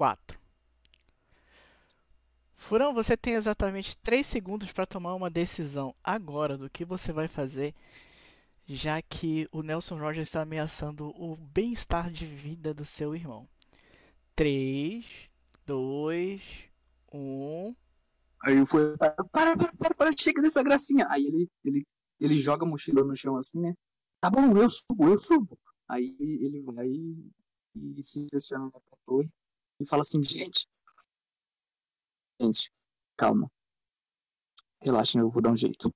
Quatro. 0.00 0.40
Furão, 2.56 2.94
você 2.94 3.18
tem 3.18 3.34
exatamente 3.34 3.98
3 3.98 4.26
segundos 4.26 4.72
para 4.72 4.86
tomar 4.86 5.14
uma 5.14 5.28
decisão 5.28 5.94
agora 6.02 6.56
do 6.56 6.70
que 6.70 6.86
você 6.86 7.12
vai 7.12 7.28
fazer, 7.28 7.74
já 8.66 9.02
que 9.02 9.46
o 9.52 9.62
Nelson 9.62 9.98
Rogers 9.98 10.28
está 10.28 10.40
ameaçando 10.40 11.10
o 11.22 11.36
bem-estar 11.36 12.10
de 12.10 12.24
vida 12.24 12.72
do 12.72 12.82
seu 12.82 13.14
irmão. 13.14 13.46
3, 14.34 15.04
2, 15.66 16.42
1. 17.12 17.76
Aí 18.44 18.56
eu 18.56 18.64
fui. 18.64 18.96
Para, 18.96 19.14
para, 19.30 19.56
para, 19.56 19.94
para, 19.94 20.12
chega 20.18 20.40
dessa 20.40 20.62
gracinha. 20.62 21.06
Aí 21.10 21.26
ele, 21.26 21.46
ele, 21.62 21.86
ele 22.18 22.38
joga 22.38 22.64
a 22.64 22.68
mochila 22.68 23.04
no 23.04 23.14
chão 23.14 23.36
assim, 23.36 23.60
né? 23.60 23.74
Tá 24.18 24.30
bom, 24.30 24.56
eu 24.56 24.70
subo, 24.70 25.08
eu 25.08 25.18
subo. 25.18 25.58
Aí 25.86 26.16
ele 26.18 26.62
vai 26.62 26.88
e 26.88 28.02
se 28.02 28.24
direciona 28.24 28.70
pra 28.70 28.80
torre 29.04 29.30
e 29.80 29.86
fala 29.86 30.02
assim, 30.02 30.22
gente, 30.22 30.66
gente, 32.40 32.70
calma. 33.16 33.50
relaxem, 34.84 35.20
eu 35.20 35.30
vou 35.30 35.42
dar 35.42 35.50
um 35.50 35.56
jeito. 35.56 35.90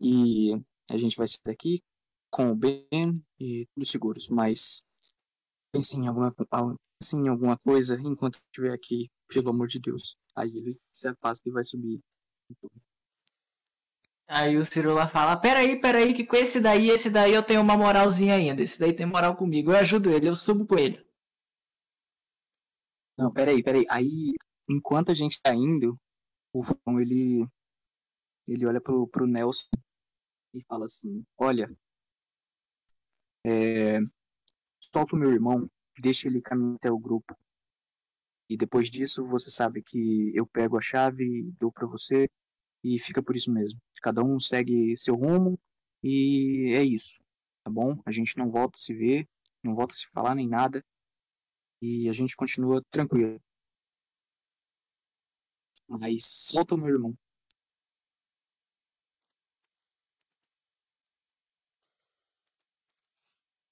E 0.00 0.50
a 0.90 0.98
gente 0.98 1.16
vai 1.16 1.28
sair 1.28 1.40
daqui 1.44 1.80
com 2.30 2.50
o 2.50 2.54
Ben 2.54 3.14
e 3.38 3.66
tudo 3.74 3.86
seguros, 3.86 4.28
mas 4.28 4.82
pensem 5.72 6.04
em 6.04 6.08
alguma, 6.08 6.34
pensem 6.98 7.26
em 7.26 7.28
alguma 7.28 7.56
coisa 7.58 7.98
enquanto 8.00 8.36
estiver 8.36 8.72
aqui, 8.72 9.08
pelo 9.28 9.50
amor 9.50 9.68
de 9.68 9.78
Deus. 9.78 10.16
Aí 10.34 10.48
ele 10.48 10.76
se 10.92 11.08
afasta 11.08 11.48
e 11.48 11.52
vai 11.52 11.64
subir. 11.64 12.00
Aí 14.28 14.56
o 14.56 14.64
Cirula 14.64 15.08
fala, 15.08 15.36
peraí, 15.36 15.80
peraí, 15.80 16.14
que 16.14 16.24
com 16.24 16.36
esse 16.36 16.60
daí, 16.60 16.88
esse 16.88 17.10
daí 17.10 17.34
eu 17.34 17.42
tenho 17.42 17.60
uma 17.60 17.76
moralzinha 17.76 18.34
ainda. 18.34 18.62
Esse 18.62 18.78
daí 18.78 18.92
tem 18.92 19.04
moral 19.06 19.36
comigo. 19.36 19.72
Eu 19.72 19.76
ajudo 19.76 20.10
ele, 20.10 20.28
eu 20.28 20.36
subo 20.36 20.64
com 20.66 20.78
ele. 20.78 21.04
Não, 23.20 23.30
peraí, 23.30 23.62
peraí. 23.62 23.84
Aí, 23.90 24.32
enquanto 24.68 25.10
a 25.10 25.14
gente 25.14 25.40
tá 25.42 25.54
indo, 25.54 25.94
o 26.54 26.62
Fão, 26.62 27.00
ele, 27.00 27.46
ele 28.48 28.66
olha 28.66 28.80
pro, 28.80 29.06
pro 29.08 29.26
Nelson 29.26 29.68
e 30.54 30.64
fala 30.64 30.86
assim, 30.86 31.24
olha, 31.38 31.70
é, 33.46 33.98
solta 34.92 35.14
o 35.14 35.18
meu 35.18 35.30
irmão, 35.30 35.68
deixa 36.00 36.28
ele 36.28 36.40
caminhar 36.40 36.76
até 36.76 36.90
o 36.90 36.98
grupo. 36.98 37.36
E 38.48 38.56
depois 38.56 38.90
disso, 38.90 39.26
você 39.26 39.50
sabe 39.50 39.82
que 39.82 40.32
eu 40.34 40.46
pego 40.46 40.78
a 40.78 40.80
chave 40.80 41.52
dou 41.60 41.70
para 41.70 41.86
você 41.86 42.28
e 42.82 42.98
fica 42.98 43.22
por 43.22 43.36
isso 43.36 43.52
mesmo. 43.52 43.78
Cada 44.02 44.24
um 44.24 44.40
segue 44.40 44.96
seu 44.98 45.14
rumo 45.14 45.58
e 46.02 46.72
é 46.74 46.82
isso, 46.82 47.14
tá 47.62 47.70
bom? 47.70 48.00
A 48.06 48.10
gente 48.10 48.38
não 48.38 48.50
volta 48.50 48.76
a 48.76 48.80
se 48.80 48.94
ver, 48.94 49.28
não 49.62 49.74
volta 49.74 49.92
a 49.94 49.96
se 49.96 50.08
falar 50.08 50.34
nem 50.34 50.48
nada 50.48 50.82
e 51.80 52.08
a 52.08 52.12
gente 52.12 52.36
continua 52.36 52.82
tranquilo. 52.90 53.40
Mas 55.88 56.24
solta 56.24 56.74
o 56.74 56.78
meu 56.78 56.88
irmão. 56.88 57.18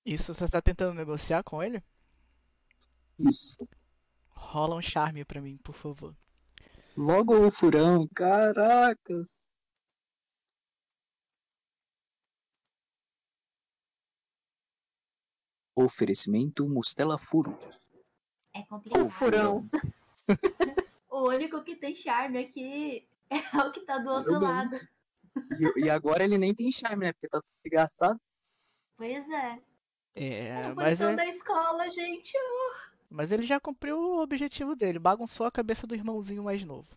Isso 0.05 0.33
você 0.33 0.49
tá 0.49 0.63
tentando 0.63 0.95
negociar 0.95 1.43
com 1.43 1.63
ele? 1.63 1.83
Isso. 3.19 3.69
Rola 4.31 4.77
um 4.77 4.83
charme 4.83 5.25
pra 5.25 5.41
mim, 5.41 5.59
por 5.59 5.75
favor. 5.75 6.17
Logo 6.97 7.47
o 7.47 7.51
furão, 7.51 8.01
caracas. 8.15 9.39
Oferecimento 15.77 16.69
Mostela 16.69 17.19
Furões. 17.19 17.88
É 18.59 18.63
complicado. 18.65 19.07
O 19.07 19.11
furão. 19.11 19.69
O 21.11 21.29
único 21.31 21.65
que 21.65 21.75
tem 21.75 21.97
charme 21.97 22.39
aqui 22.39 23.05
é 23.31 23.37
o 23.67 23.73
que 23.73 23.81
tá 23.81 23.99
do 23.99 24.11
outro 24.11 24.39
lado. 24.39 24.79
E, 25.59 25.87
e 25.87 25.91
agora 25.91 26.23
ele 26.23 26.39
nem 26.39 26.55
tem 26.55 26.71
charme, 26.71 27.07
né? 27.07 27.13
Porque 27.13 27.29
tá 27.29 27.41
tudo 27.41 27.67
engraçado. 27.67 28.21
Pois 28.97 29.29
é. 29.29 29.59
É, 30.15 30.49
É, 30.49 30.73
mas, 30.75 30.75
posição 30.75 31.11
é, 31.11 31.17
da 31.17 31.27
escola, 31.27 31.91
gente. 31.91 32.33
mas 33.11 33.33
ele 33.33 33.45
já 33.45 33.59
cumpriu 33.59 33.99
o 33.99 34.23
objetivo 34.23 34.77
dele, 34.77 34.99
bagunçou 34.99 35.47
a 35.47 35.51
cabeça 35.51 35.87
do 35.87 35.95
irmãozinho 35.95 36.45
mais 36.45 36.63
novo. 36.63 36.89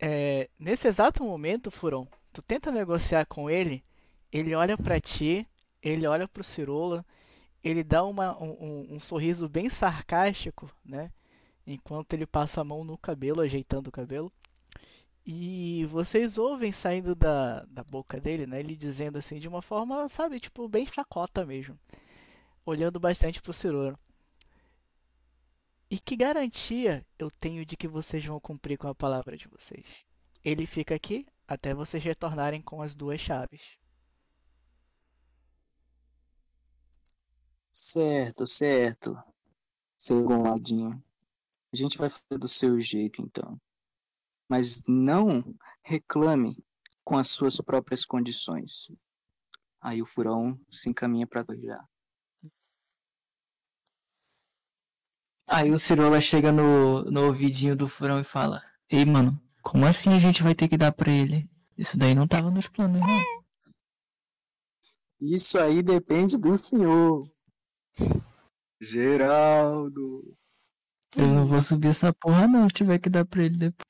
É, 0.00 0.48
nesse 0.58 0.88
exato 0.88 1.22
momento, 1.22 1.70
Furão, 1.70 2.08
tu 2.32 2.40
tenta 2.40 2.70
negociar 2.70 3.26
com 3.26 3.50
ele, 3.50 3.84
ele 4.32 4.54
olha 4.54 4.76
pra 4.78 5.00
ti, 5.00 5.46
ele 5.82 6.06
olha 6.06 6.26
pro 6.26 6.42
Cirola, 6.44 7.04
ele 7.62 7.82
dá 7.84 8.04
uma- 8.04 8.36
um, 8.42 8.94
um- 8.94 9.00
sorriso 9.00 9.48
bem 9.48 9.68
sarcástico, 9.68 10.70
né? 10.84 11.12
Enquanto 11.66 12.12
ele 12.14 12.26
passa 12.26 12.60
a 12.60 12.64
mão 12.64 12.84
no 12.84 12.96
cabelo, 12.98 13.40
ajeitando 13.40 13.88
o 13.88 13.92
cabelo. 13.92 14.32
E 15.26 15.84
vocês 15.86 16.38
ouvem 16.38 16.72
saindo 16.72 17.14
da, 17.14 17.64
da 17.66 17.84
boca 17.84 18.18
dele, 18.20 18.46
né? 18.46 18.60
Ele 18.60 18.74
dizendo 18.74 19.18
assim, 19.18 19.38
de 19.38 19.46
uma 19.48 19.60
forma, 19.62 20.08
sabe, 20.08 20.40
tipo, 20.40 20.66
bem 20.68 20.86
chacota 20.86 21.44
mesmo. 21.44 21.78
Olhando 22.64 22.98
bastante 23.00 23.40
pro 23.42 23.52
Cirola. 23.52 23.98
E 25.90 25.98
que 25.98 26.16
garantia 26.16 27.04
eu 27.18 27.30
tenho 27.30 27.64
de 27.64 27.76
que 27.76 27.88
vocês 27.88 28.24
vão 28.24 28.38
cumprir 28.40 28.76
com 28.78 28.88
a 28.88 28.94
palavra 28.94 29.36
de 29.36 29.48
vocês? 29.48 29.84
Ele 30.44 30.66
fica 30.66 30.94
aqui 30.94 31.26
até 31.46 31.74
vocês 31.74 32.02
retornarem 32.02 32.60
com 32.62 32.82
as 32.82 32.94
duas 32.94 33.20
chaves. 33.20 33.77
Certo, 37.80 38.44
certo. 38.44 39.16
Seu 39.96 40.20
engomadinho. 40.20 41.00
A 41.72 41.76
gente 41.76 41.96
vai 41.96 42.08
fazer 42.08 42.36
do 42.36 42.48
seu 42.48 42.80
jeito, 42.80 43.22
então. 43.22 43.58
Mas 44.48 44.82
não 44.88 45.54
reclame 45.80 46.58
com 47.04 47.16
as 47.16 47.28
suas 47.28 47.60
próprias 47.60 48.04
condições. 48.04 48.90
Aí 49.80 50.02
o 50.02 50.06
furão 50.06 50.58
se 50.68 50.90
encaminha 50.90 51.24
pra 51.24 51.44
já. 51.56 51.88
Aí 55.46 55.70
o 55.70 55.78
Cirola 55.78 56.20
chega 56.20 56.50
no, 56.50 57.04
no 57.04 57.26
ouvidinho 57.26 57.76
do 57.76 57.86
furão 57.86 58.18
e 58.18 58.24
fala: 58.24 58.60
Ei, 58.90 59.04
mano, 59.04 59.40
como 59.62 59.86
assim 59.86 60.12
a 60.12 60.18
gente 60.18 60.42
vai 60.42 60.54
ter 60.54 60.68
que 60.68 60.76
dar 60.76 60.90
pra 60.92 61.12
ele? 61.12 61.48
Isso 61.76 61.96
daí 61.96 62.14
não 62.14 62.26
tava 62.26 62.50
nos 62.50 62.66
planos, 62.66 63.00
não. 63.00 63.44
Isso 65.20 65.58
aí 65.58 65.80
depende 65.80 66.36
do 66.36 66.56
senhor. 66.56 67.30
Geraldo. 68.80 70.36
Eu 71.16 71.26
não 71.26 71.46
vou 71.48 71.60
subir 71.60 71.88
essa 71.88 72.12
porra, 72.12 72.46
não, 72.46 72.68
se 72.68 72.74
tiver 72.74 72.98
que 72.98 73.08
dar 73.08 73.24
pra 73.24 73.42
ele 73.42 73.56
depois. 73.56 73.88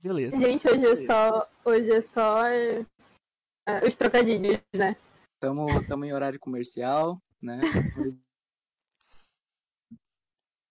Beleza. 0.00 0.38
Gente, 0.38 0.68
hoje 0.68 0.86
é 0.86 0.96
só. 1.06 1.50
Hoje 1.64 1.90
é 1.90 2.02
só. 2.02 2.46
é, 2.46 2.86
é, 3.66 3.88
os 3.88 3.96
trocadilhos, 3.96 4.60
né? 4.74 4.96
Tamo, 5.40 5.66
tamo 5.86 6.04
em 6.04 6.12
horário 6.12 6.38
comercial, 6.38 7.20
né? 7.42 7.58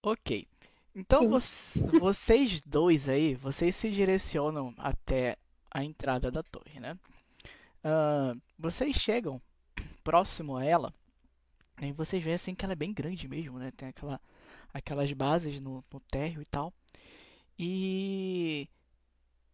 Ok. 0.04 0.48
Então 0.96 1.30
voc- 1.30 2.00
vocês 2.00 2.62
dois 2.62 3.10
aí, 3.10 3.36
vocês 3.36 3.76
se 3.76 3.90
direcionam 3.90 4.74
até 4.78 5.38
a 5.72 5.84
entrada 5.84 6.30
da 6.30 6.44
torre, 6.44 6.80
né? 6.80 6.98
Ah, 7.84 8.36
vocês 8.58 8.96
chegam 8.96 9.42
próximo 10.04 10.56
a 10.56 10.64
ela 10.64 10.94
e 11.82 11.92
vocês 11.92 12.24
veem 12.24 12.36
assim 12.36 12.56
que 12.56 12.64
ela 12.66 12.74
é 12.74 12.76
bem 12.76 12.94
grande 12.94 13.28
mesmo, 13.28 13.60
né? 13.60 13.72
Tem 13.76 13.90
aquela, 13.90 14.20
aquelas 14.74 15.12
bases 15.14 15.60
no, 15.60 15.84
no 15.92 16.00
térreo 16.02 16.42
e 16.42 16.46
tal. 16.46 16.74
E 17.60 18.70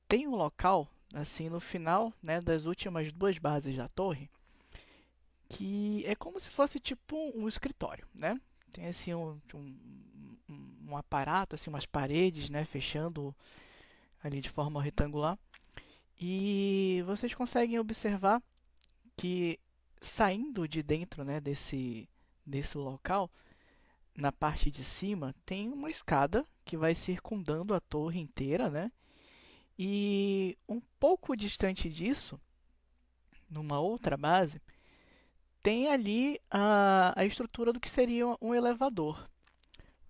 tem 0.07 0.27
um 0.27 0.35
local, 0.35 0.89
assim, 1.13 1.49
no 1.49 1.59
final, 1.59 2.13
né, 2.23 2.41
das 2.41 2.65
últimas 2.65 3.11
duas 3.13 3.37
bases 3.37 3.75
da 3.77 3.87
torre, 3.89 4.29
que 5.47 6.03
é 6.05 6.15
como 6.15 6.39
se 6.39 6.49
fosse 6.49 6.79
tipo 6.79 7.15
um 7.35 7.47
escritório, 7.47 8.07
né? 8.13 8.39
Tem 8.71 8.85
assim 8.87 9.13
um, 9.13 9.39
um, 9.53 9.75
um- 10.87 10.97
aparato, 10.97 11.55
assim, 11.55 11.69
umas 11.69 11.85
paredes, 11.85 12.49
né, 12.49 12.65
fechando 12.65 13.35
ali 14.23 14.41
de 14.41 14.49
forma 14.49 14.81
retangular. 14.81 15.37
E 16.19 17.03
vocês 17.05 17.33
conseguem 17.33 17.79
observar 17.79 18.41
que 19.17 19.59
saindo 20.01 20.67
de 20.67 20.81
dentro, 20.81 21.23
né, 21.23 21.39
desse, 21.39 22.07
desse 22.45 22.77
local, 22.77 23.29
na 24.15 24.31
parte 24.31 24.69
de 24.69 24.83
cima, 24.83 25.33
tem 25.45 25.69
uma 25.69 25.89
escada 25.89 26.45
que 26.65 26.77
vai 26.77 26.93
circundando 26.93 27.73
a 27.73 27.79
torre 27.79 28.19
inteira, 28.19 28.69
né? 28.69 28.91
E 29.77 30.57
um 30.67 30.81
pouco 30.99 31.37
distante 31.37 31.89
disso, 31.89 32.39
numa 33.49 33.79
outra 33.79 34.17
base, 34.17 34.61
tem 35.63 35.87
ali 35.87 36.39
a, 36.51 37.13
a 37.15 37.25
estrutura 37.25 37.71
do 37.71 37.79
que 37.79 37.89
seria 37.89 38.25
um 38.41 38.53
elevador. 38.53 39.29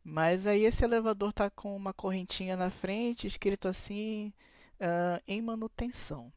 Mas 0.04 0.47
aí 0.47 0.63
esse 0.63 0.84
elevador 0.84 1.32
tá 1.32 1.49
com 1.49 1.75
uma 1.75 1.93
correntinha 1.93 2.58
na 2.58 2.71
frente, 2.71 3.28
escrito 3.28 3.67
assim, 3.67 4.34
ah, 4.80 5.21
em 5.28 5.41
manutenção. 5.41 6.32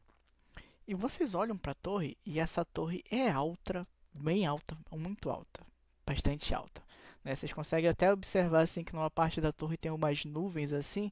E 0.87 0.93
vocês 0.95 1.33
olham 1.33 1.57
para 1.57 1.71
a 1.71 1.75
torre 1.75 2.17
e 2.25 2.39
essa 2.39 2.63
torre 2.65 3.03
é 3.09 3.29
alta, 3.29 3.87
bem 4.13 4.45
alta, 4.45 4.77
muito 4.91 5.29
alta, 5.29 5.65
bastante 6.05 6.53
alta. 6.53 6.81
né? 7.23 7.35
Vocês 7.35 7.53
conseguem 7.53 7.89
até 7.89 8.11
observar 8.11 8.61
assim 8.61 8.83
que 8.83 8.93
numa 8.93 9.09
parte 9.11 9.39
da 9.41 9.51
torre 9.51 9.77
tem 9.77 9.91
umas 9.91 10.23
nuvens 10.25 10.71
assim 10.73 11.11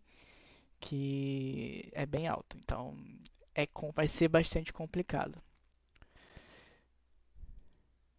que 0.80 1.90
é 1.94 2.06
bem 2.06 2.28
alto. 2.28 2.58
Então 2.58 2.96
é 3.56 3.68
vai 3.96 4.08
ser 4.08 4.28
bastante 4.30 4.74
complicado. 4.74 5.42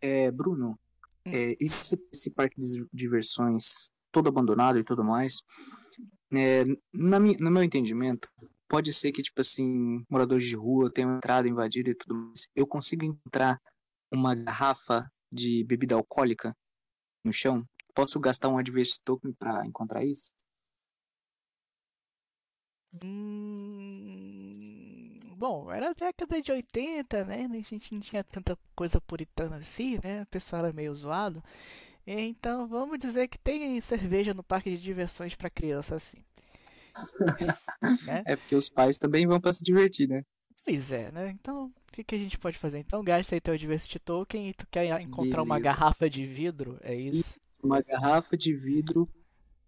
É, 0.00 0.30
Bruno, 0.30 0.78
Hum. 1.26 1.32
é, 1.32 1.56
esse, 1.60 2.00
esse 2.12 2.32
parque 2.32 2.60
de 2.60 2.86
diversões 2.92 3.90
todo 4.12 4.28
abandonado 4.28 4.78
e 4.78 4.84
tudo 4.84 5.04
mais, 5.04 5.42
é, 6.34 6.64
na, 6.92 7.18
no 7.20 7.50
meu 7.50 7.62
entendimento, 7.62 8.28
pode 8.72 8.90
ser 8.90 9.12
que, 9.12 9.22
tipo 9.22 9.38
assim, 9.38 10.02
moradores 10.08 10.46
de 10.46 10.56
rua 10.56 10.90
tenham 10.90 11.18
entrado, 11.18 11.46
invadido 11.46 11.90
e 11.90 11.94
tudo 11.94 12.14
mais. 12.14 12.48
Eu 12.56 12.66
consigo 12.66 13.04
encontrar 13.04 13.60
uma 14.10 14.34
garrafa 14.34 15.12
de 15.30 15.62
bebida 15.64 15.94
alcoólica 15.94 16.56
no 17.22 17.30
chão? 17.34 17.66
Posso 17.94 18.18
gastar 18.18 18.48
um 18.48 18.56
adverse 18.56 18.98
token 19.04 19.34
pra 19.34 19.66
encontrar 19.66 20.02
isso? 20.02 20.32
Hum, 23.02 24.30
bom, 25.36 25.70
era 25.70 25.92
década 25.92 26.40
de 26.40 26.50
80, 26.50 27.26
né? 27.26 27.46
A 27.52 27.60
gente 27.60 27.92
não 27.92 28.00
tinha 28.00 28.24
tanta 28.24 28.58
coisa 28.74 28.98
puritana 29.02 29.56
assim, 29.56 29.98
né? 30.02 30.22
O 30.22 30.26
pessoal 30.28 30.64
era 30.64 30.72
meio 30.72 30.94
zoado. 30.94 31.44
Então, 32.06 32.66
vamos 32.66 32.98
dizer 32.98 33.28
que 33.28 33.38
tem 33.38 33.78
cerveja 33.82 34.32
no 34.32 34.42
parque 34.42 34.70
de 34.70 34.82
diversões 34.82 35.34
para 35.34 35.50
criança 35.50 35.96
assim. 35.96 36.24
né? 38.06 38.22
É 38.26 38.36
porque 38.36 38.54
os 38.54 38.68
pais 38.68 38.98
também 38.98 39.26
vão 39.26 39.40
para 39.40 39.52
se 39.52 39.64
divertir, 39.64 40.08
né? 40.08 40.22
Pois 40.64 40.92
é, 40.92 41.10
né? 41.10 41.30
Então, 41.30 41.66
o 41.66 41.92
que, 41.92 42.04
que, 42.04 42.14
a 42.14 42.18
gente 42.18 42.38
pode 42.38 42.58
fazer? 42.58 42.78
Então, 42.78 43.02
gasta 43.02 43.34
aí 43.34 43.40
teu 43.40 43.56
Diversity 43.56 43.98
Token 43.98 44.48
e 44.48 44.54
tu 44.54 44.66
quer 44.70 44.86
encontrar 45.00 45.22
Beleza. 45.22 45.42
uma 45.42 45.58
garrafa 45.58 46.08
de 46.08 46.24
vidro, 46.26 46.78
é 46.82 46.94
isso? 46.94 47.24
Uma 47.62 47.82
garrafa 47.82 48.36
de 48.36 48.54
vidro 48.54 49.08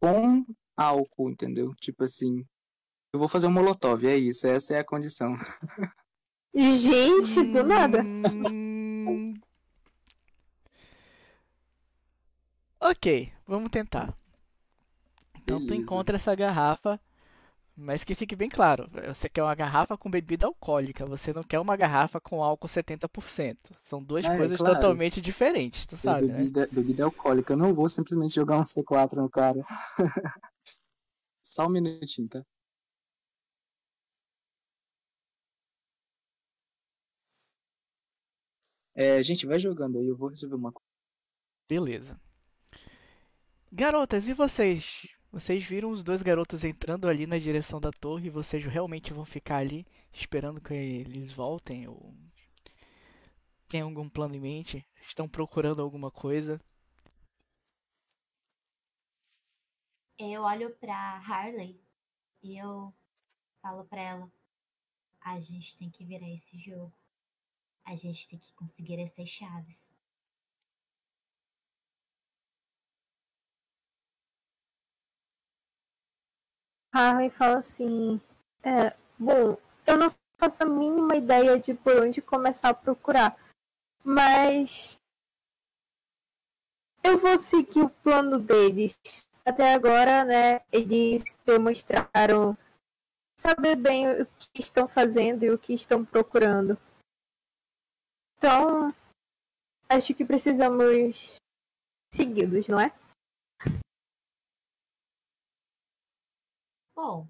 com 0.00 0.44
álcool, 0.76 1.30
entendeu? 1.30 1.74
Tipo 1.80 2.04
assim, 2.04 2.44
eu 3.12 3.18
vou 3.18 3.28
fazer 3.28 3.46
um 3.46 3.52
molotov, 3.52 4.04
é 4.06 4.16
isso, 4.16 4.46
essa 4.46 4.74
é 4.74 4.78
a 4.78 4.84
condição. 4.84 5.36
Gente, 6.54 7.42
do 7.44 7.64
nada. 7.64 8.02
Hum... 8.02 9.34
ok, 12.80 13.32
vamos 13.46 13.70
tentar. 13.70 14.16
Então 15.42 15.58
Beleza. 15.58 15.76
tu 15.76 15.80
encontra 15.80 16.16
essa 16.16 16.34
garrafa 16.34 17.00
mas 17.76 18.04
que 18.04 18.14
fique 18.14 18.36
bem 18.36 18.48
claro, 18.48 18.88
você 19.08 19.28
quer 19.28 19.42
uma 19.42 19.54
garrafa 19.54 19.96
com 19.96 20.10
bebida 20.10 20.46
alcoólica, 20.46 21.04
você 21.04 21.32
não 21.32 21.42
quer 21.42 21.58
uma 21.58 21.76
garrafa 21.76 22.20
com 22.20 22.42
álcool 22.42 22.68
70%. 22.68 23.56
São 23.84 24.02
duas 24.02 24.24
é, 24.24 24.36
coisas 24.36 24.56
claro. 24.58 24.74
totalmente 24.76 25.20
diferentes, 25.20 25.84
tu 25.84 25.96
sabe, 25.96 26.28
bebida, 26.28 26.60
né? 26.60 26.66
Bebida 26.70 27.04
alcoólica, 27.04 27.52
eu 27.52 27.56
não 27.56 27.74
vou 27.74 27.88
simplesmente 27.88 28.34
jogar 28.34 28.58
um 28.58 28.62
C4 28.62 29.16
no 29.16 29.28
cara. 29.28 29.60
Só 31.42 31.66
um 31.66 31.70
minutinho, 31.70 32.28
tá? 32.28 32.44
É, 38.94 39.20
gente, 39.22 39.46
vai 39.46 39.58
jogando 39.58 39.98
aí, 39.98 40.06
eu 40.06 40.16
vou 40.16 40.28
resolver 40.28 40.54
uma 40.54 40.70
coisa. 40.70 40.88
Beleza. 41.68 42.20
Garotas, 43.72 44.28
e 44.28 44.32
vocês? 44.32 45.08
Vocês 45.34 45.64
viram 45.64 45.90
os 45.90 46.04
dois 46.04 46.22
garotos 46.22 46.62
entrando 46.62 47.08
ali 47.08 47.26
na 47.26 47.36
direção 47.36 47.80
da 47.80 47.90
torre 47.90 48.28
e 48.28 48.30
vocês 48.30 48.64
realmente 48.64 49.12
vão 49.12 49.24
ficar 49.24 49.56
ali 49.56 49.84
esperando 50.12 50.60
que 50.60 50.72
eles 50.72 51.32
voltem 51.32 51.88
ou 51.88 52.14
tem 53.68 53.80
algum 53.80 54.08
plano 54.08 54.36
em 54.36 54.40
mente? 54.40 54.86
Estão 55.02 55.28
procurando 55.28 55.82
alguma 55.82 56.08
coisa? 56.08 56.60
Eu 60.16 60.42
olho 60.42 60.72
para 60.76 61.16
Harley 61.16 61.82
e 62.40 62.56
eu 62.56 62.94
falo 63.60 63.84
para 63.86 64.00
ela: 64.00 64.32
a 65.20 65.40
gente 65.40 65.76
tem 65.76 65.90
que 65.90 66.04
virar 66.04 66.30
esse 66.30 66.56
jogo. 66.60 66.94
A 67.84 67.96
gente 67.96 68.28
tem 68.28 68.38
que 68.38 68.52
conseguir 68.52 69.00
essas 69.00 69.28
chaves. 69.28 69.92
Harley 76.94 77.28
fala 77.28 77.58
assim: 77.58 78.20
é, 78.62 78.94
Bom, 79.18 79.58
eu 79.84 79.98
não 79.98 80.14
faço 80.38 80.62
a 80.62 80.66
mínima 80.66 81.16
ideia 81.16 81.58
de 81.58 81.74
por 81.74 82.00
onde 82.00 82.22
começar 82.22 82.68
a 82.68 82.74
procurar, 82.74 83.36
mas 84.04 85.00
eu 87.02 87.18
vou 87.18 87.36
seguir 87.36 87.82
o 87.82 87.90
plano 87.90 88.38
deles. 88.38 88.96
Até 89.44 89.74
agora, 89.74 90.24
né, 90.24 90.60
eles 90.72 91.36
demonstraram 91.44 92.56
saber 93.36 93.76
bem 93.76 94.22
o 94.22 94.26
que 94.52 94.62
estão 94.62 94.88
fazendo 94.88 95.42
e 95.44 95.50
o 95.50 95.58
que 95.58 95.74
estão 95.74 96.04
procurando. 96.04 96.78
Então, 98.38 98.94
acho 99.88 100.14
que 100.14 100.24
precisamos 100.24 101.36
segui-los, 102.12 102.68
não 102.68 102.80
é? 102.80 102.92
Bom, 106.94 107.28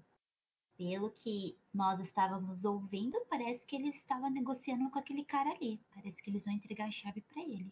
pelo 0.77 1.09
que 1.09 1.57
nós 1.73 1.99
estávamos 1.99 2.65
ouvindo, 2.65 3.19
parece 3.29 3.65
que 3.65 3.75
ele 3.75 3.89
estava 3.89 4.29
negociando 4.29 4.89
com 4.91 4.99
aquele 4.99 5.25
cara 5.25 5.49
ali. 5.51 5.81
Parece 5.93 6.21
que 6.21 6.29
eles 6.29 6.45
vão 6.45 6.53
entregar 6.53 6.87
a 6.87 6.91
chave 6.91 7.21
para 7.21 7.41
ele. 7.41 7.71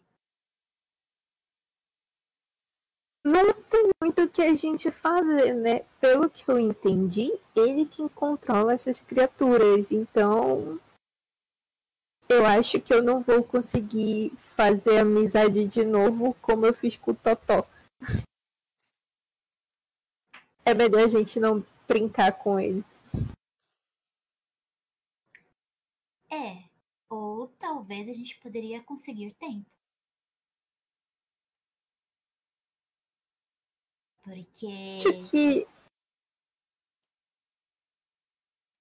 Não 3.24 3.54
tem 3.70 3.90
muito 4.02 4.22
o 4.22 4.28
que 4.28 4.42
a 4.42 4.54
gente 4.54 4.90
fazer, 4.90 5.54
né? 5.54 5.80
Pelo 6.00 6.28
que 6.28 6.46
eu 6.48 6.58
entendi, 6.58 7.32
ele 7.54 7.86
que 7.86 8.06
controla 8.10 8.74
essas 8.74 9.00
criaturas. 9.00 9.90
Então, 9.92 10.78
eu 12.28 12.44
acho 12.44 12.80
que 12.80 12.92
eu 12.92 13.02
não 13.02 13.20
vou 13.20 13.42
conseguir 13.42 14.30
fazer 14.36 14.98
amizade 14.98 15.66
de 15.66 15.84
novo 15.84 16.34
como 16.42 16.66
eu 16.66 16.74
fiz 16.74 16.96
com 16.96 17.12
o 17.12 17.14
Totó. 17.14 17.66
É 20.66 20.72
melhor 20.72 21.02
a 21.02 21.06
gente 21.06 21.38
não 21.38 21.62
brincar 21.86 22.32
com 22.32 22.58
ele. 22.58 22.84
É, 26.30 26.64
ou 27.08 27.48
talvez 27.58 28.08
a 28.08 28.12
gente 28.12 28.38
poderia 28.40 28.82
conseguir 28.82 29.32
tempo. 29.34 29.70
Porque. 34.22 34.96
Que... 35.30 35.66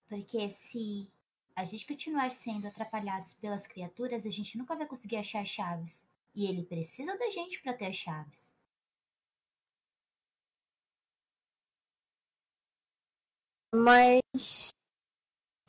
Porque 0.07 0.49
se 0.49 1.11
a 1.55 1.65
gente 1.65 1.85
continuar 1.85 2.31
sendo 2.31 2.67
atrapalhados 2.67 3.33
pelas 3.33 3.67
criaturas, 3.67 4.25
a 4.25 4.29
gente 4.29 4.57
nunca 4.57 4.75
vai 4.75 4.87
conseguir 4.87 5.17
achar 5.17 5.45
chaves. 5.45 6.05
E 6.35 6.45
ele 6.45 6.63
precisa 6.63 7.17
da 7.17 7.29
gente 7.29 7.61
para 7.61 7.73
ter 7.73 7.87
as 7.87 7.95
chaves. 7.95 8.52
Mas 13.73 14.69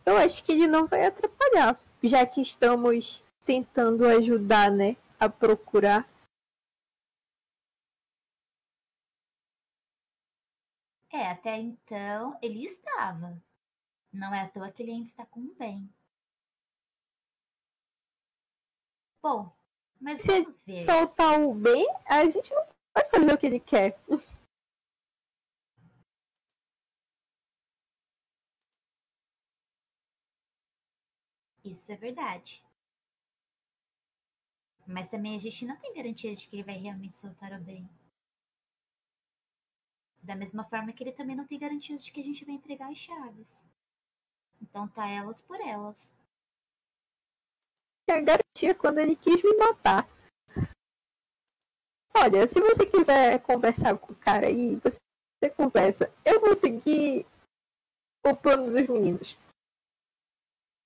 eu 0.04 0.16
acho 0.18 0.44
que 0.44 0.52
ele 0.52 0.66
não 0.66 0.86
vai 0.86 1.06
atrapalhar, 1.06 1.80
já 2.02 2.26
que 2.26 2.42
estamos 2.42 3.24
tentando 3.46 4.06
ajudar, 4.06 4.70
né, 4.70 4.94
a 5.18 5.28
procurar. 5.28 6.06
É, 11.10 11.30
até 11.30 11.56
então 11.58 12.38
ele 12.42 12.66
estava. 12.66 13.40
Não 14.12 14.34
é 14.34 14.42
à 14.42 14.48
toa 14.48 14.70
que 14.70 14.82
ele 14.82 14.92
ainda 14.92 15.08
está 15.08 15.24
com 15.24 15.40
o 15.40 15.54
bem. 15.54 15.88
Bom, 19.22 19.50
mas 19.98 20.20
Se 20.20 20.42
vamos 20.42 20.60
ver. 20.60 20.82
soltar 20.82 21.40
o 21.40 21.54
bem, 21.54 21.86
a 22.04 22.26
gente 22.26 22.52
não 22.52 22.66
vai 22.92 23.08
fazer 23.08 23.32
o 23.32 23.38
que 23.38 23.46
ele 23.46 23.60
quer. 23.60 23.98
Isso 31.64 31.90
é 31.90 31.96
verdade. 31.96 32.62
Mas 34.86 35.08
também 35.08 35.34
a 35.34 35.38
gente 35.38 35.64
não 35.64 35.76
tem 35.76 35.94
garantia 35.94 36.36
de 36.36 36.46
que 36.46 36.56
ele 36.56 36.62
vai 36.62 36.76
realmente 36.76 37.16
soltar 37.16 37.52
o 37.54 37.64
bem. 37.64 37.88
Da 40.22 40.36
mesma 40.36 40.64
forma 40.64 40.92
que 40.92 41.02
ele 41.02 41.12
também 41.12 41.34
não 41.34 41.46
tem 41.46 41.58
garantias 41.58 42.04
de 42.04 42.12
que 42.12 42.20
a 42.20 42.22
gente 42.22 42.44
vai 42.44 42.54
entregar 42.54 42.90
as 42.90 42.98
chaves. 42.98 43.64
Então 44.60 44.86
tá 44.88 45.08
elas 45.08 45.40
por 45.40 45.58
elas. 45.58 46.14
A 48.10 48.20
garantia 48.20 48.74
quando 48.74 48.98
ele 48.98 49.16
quis 49.16 49.42
me 49.42 49.56
matar. 49.56 50.06
Olha, 52.14 52.46
se 52.46 52.60
você 52.60 52.86
quiser 52.86 53.42
conversar 53.42 53.98
com 53.98 54.12
o 54.12 54.16
cara 54.16 54.46
aí, 54.48 54.76
você, 54.76 54.98
você 55.42 55.50
conversa. 55.50 56.12
Eu 56.24 56.40
vou 56.40 56.54
seguir 56.54 57.26
o 58.24 58.36
plano 58.36 58.70
dos 58.70 58.86
meninos 58.86 59.43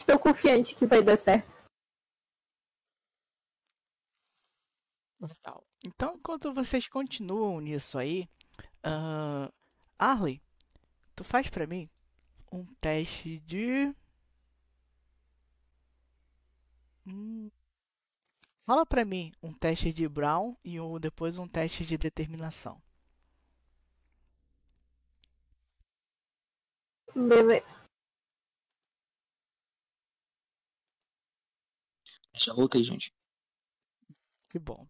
estou 0.00 0.18
confiante 0.18 0.74
que 0.74 0.86
vai 0.86 1.02
dar 1.02 1.16
certo. 1.16 1.56
Legal. 5.20 5.64
Então, 5.84 6.14
enquanto 6.14 6.54
vocês 6.54 6.88
continuam 6.88 7.60
nisso 7.60 7.98
aí, 7.98 8.28
uh, 8.84 9.52
Arley, 9.98 10.40
tu 11.14 11.24
faz 11.24 11.48
para 11.50 11.66
mim 11.66 11.88
um 12.52 12.64
teste 12.80 13.40
de. 13.40 13.94
Hum... 17.06 17.50
Fala 18.64 18.84
para 18.84 19.04
mim 19.04 19.32
um 19.42 19.52
teste 19.52 19.92
de 19.94 20.06
Brown 20.06 20.54
e 20.62 20.78
um, 20.78 21.00
depois 21.00 21.38
um 21.38 21.48
teste 21.48 21.86
de 21.86 21.96
determinação. 21.96 22.80
Beleza. 27.14 27.87
Já 32.38 32.54
voltei, 32.54 32.84
gente. 32.84 33.12
Que 34.48 34.58
bom. 34.58 34.86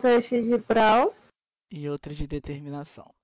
Teste 0.00 0.42
de 0.42 0.58
Brown. 0.58 1.12
E 1.70 1.88
outra 1.88 2.14
de 2.14 2.26
determinação. 2.26 3.14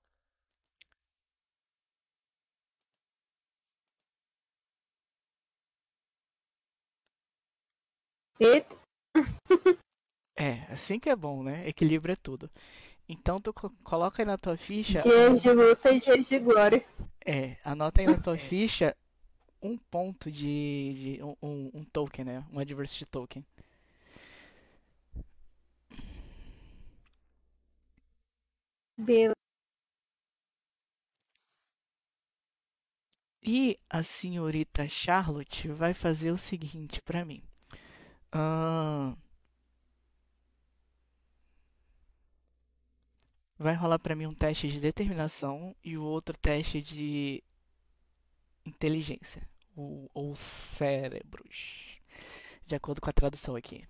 Eita. 8.38 8.76
é, 10.38 10.62
assim 10.72 11.00
que 11.00 11.08
é 11.08 11.16
bom, 11.16 11.42
né? 11.42 11.66
Equilíbrio 11.68 12.12
é 12.12 12.16
tudo. 12.16 12.50
Então 13.08 13.40
tu 13.40 13.52
coloca 13.82 14.22
aí 14.22 14.26
na 14.26 14.38
tua 14.38 14.56
ficha. 14.56 15.00
Dias 15.02 15.42
de 15.42 15.50
luta 15.50 15.90
e 15.90 15.98
dias 15.98 16.26
de 16.26 16.38
glória. 16.38 16.86
É, 17.24 17.56
anota 17.64 18.00
aí 18.00 18.06
na 18.06 18.20
tua 18.20 18.36
ficha 18.38 18.94
um 19.62 19.76
ponto 19.76 20.30
de, 20.30 21.16
de 21.18 21.22
um, 21.42 21.70
um, 21.74 21.84
token, 21.84 22.24
né? 22.24 22.44
Um 22.52 22.58
adversity 22.58 23.06
token. 23.06 23.44
Beleza. 28.98 29.34
E 33.42 33.78
a 33.90 34.02
senhorita 34.02 34.88
Charlotte 34.88 35.68
vai 35.68 35.92
fazer 35.94 36.30
o 36.30 36.38
seguinte 36.38 37.00
pra 37.02 37.24
mim. 37.24 37.42
Ahn, 38.32 39.16
vai 43.58 43.74
rolar 43.74 43.98
pra 43.98 44.14
mim 44.14 44.26
um 44.26 44.34
teste 44.34 44.68
de 44.70 44.80
determinação 44.80 45.74
e 45.84 45.96
o 45.96 46.02
outro 46.02 46.36
teste 46.38 46.80
de 46.82 47.42
inteligência 48.68 49.48
ou, 49.76 50.10
ou 50.14 50.36
cérebros, 50.36 51.98
de 52.66 52.74
acordo 52.76 53.00
com 53.00 53.10
a 53.10 53.12
tradução 53.12 53.56
aqui. 53.56 53.86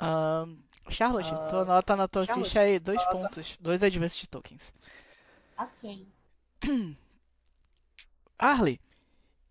Ahn, 0.00 0.58
Charlotte, 0.88 1.38
tu 1.48 1.56
anota 1.58 1.96
na 1.96 2.08
tua 2.08 2.26
ficha 2.26 2.60
aí 2.60 2.78
dois 2.78 3.04
pontos, 3.06 3.56
dois 3.60 3.82
adversity 3.82 4.26
tokens. 4.28 4.72
Ok. 5.58 6.06
Arley, 8.38 8.80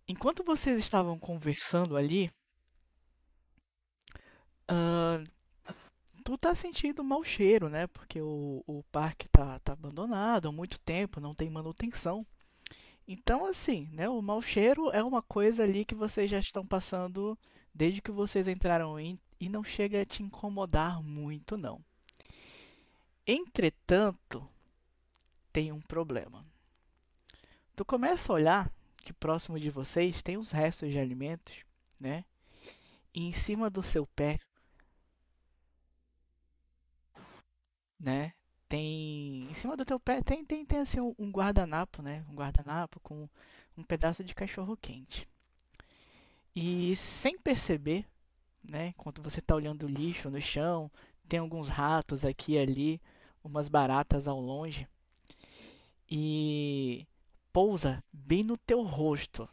enquanto 0.07 0.43
vocês 0.43 0.79
estavam 0.79 1.17
conversando 1.19 1.97
ali, 1.97 2.31
ah, 4.67 5.23
tu 6.23 6.37
tá 6.37 6.55
sentindo 6.55 7.03
mau 7.03 7.23
cheiro, 7.23 7.69
né? 7.69 7.87
Porque 7.87 8.21
o, 8.21 8.63
o 8.67 8.83
parque 8.91 9.27
tá, 9.29 9.59
tá 9.59 9.73
abandonado 9.73 10.47
há 10.47 10.51
muito 10.51 10.79
tempo, 10.79 11.19
não 11.19 11.35
tem 11.35 11.49
manutenção. 11.49 12.25
Então, 13.07 13.45
assim, 13.45 13.87
né? 13.91 14.09
O 14.09 14.21
mau 14.21 14.41
cheiro 14.41 14.89
é 14.91 15.03
uma 15.03 15.21
coisa 15.21 15.63
ali 15.63 15.85
que 15.85 15.95
vocês 15.95 16.29
já 16.29 16.39
estão 16.39 16.65
passando 16.65 17.37
desde 17.73 18.01
que 18.01 18.11
vocês 18.11 18.47
entraram 18.47 18.99
em, 18.99 19.19
e 19.39 19.49
não 19.49 19.63
chega 19.63 20.01
a 20.01 20.05
te 20.05 20.23
incomodar 20.23 21.03
muito, 21.03 21.57
não. 21.57 21.79
Entretanto, 23.27 24.47
tem 25.51 25.71
um 25.71 25.81
problema. 25.81 26.45
Tu 27.75 27.83
começa 27.85 28.31
a 28.31 28.35
olhar 28.35 28.71
que 29.05 29.13
próximo 29.13 29.59
de 29.59 29.69
vocês 29.69 30.21
tem 30.23 30.35
os 30.35 30.51
restos 30.51 30.91
de 30.91 30.97
alimentos, 30.99 31.63
né? 31.99 32.25
E 33.13 33.27
em 33.27 33.31
cima 33.31 33.69
do 33.69 33.83
seu 33.83 34.05
pé, 34.07 34.39
né? 37.99 38.33
Tem 38.67 39.47
em 39.49 39.53
cima 39.53 39.77
do 39.77 39.85
teu 39.85 39.99
pé 39.99 40.21
tem 40.23 40.43
tem, 40.43 40.65
tem 40.65 40.79
assim 40.79 40.99
um, 40.99 41.31
guardanapo, 41.31 42.01
né? 42.01 42.25
Um 42.29 42.33
guardanapo 42.35 42.99
com 42.99 43.29
um 43.77 43.83
pedaço 43.83 44.23
de 44.23 44.33
cachorro 44.33 44.75
quente. 44.75 45.27
E 46.55 46.95
sem 46.95 47.37
perceber, 47.37 48.05
né? 48.63 48.87
Enquanto 48.87 49.21
você 49.21 49.39
está 49.39 49.55
olhando 49.55 49.85
o 49.85 49.89
lixo 49.89 50.29
no 50.31 50.41
chão, 50.41 50.91
tem 51.29 51.39
alguns 51.39 51.69
ratos 51.69 52.25
aqui 52.25 52.53
e 52.53 52.59
ali, 52.59 53.01
umas 53.43 53.69
baratas 53.69 54.27
ao 54.27 54.39
longe. 54.39 54.87
E 56.09 57.05
pousa 57.55 58.03
bem 58.11 58.43
no 58.43 58.57
teu 58.57 58.83
rosto 58.83 59.47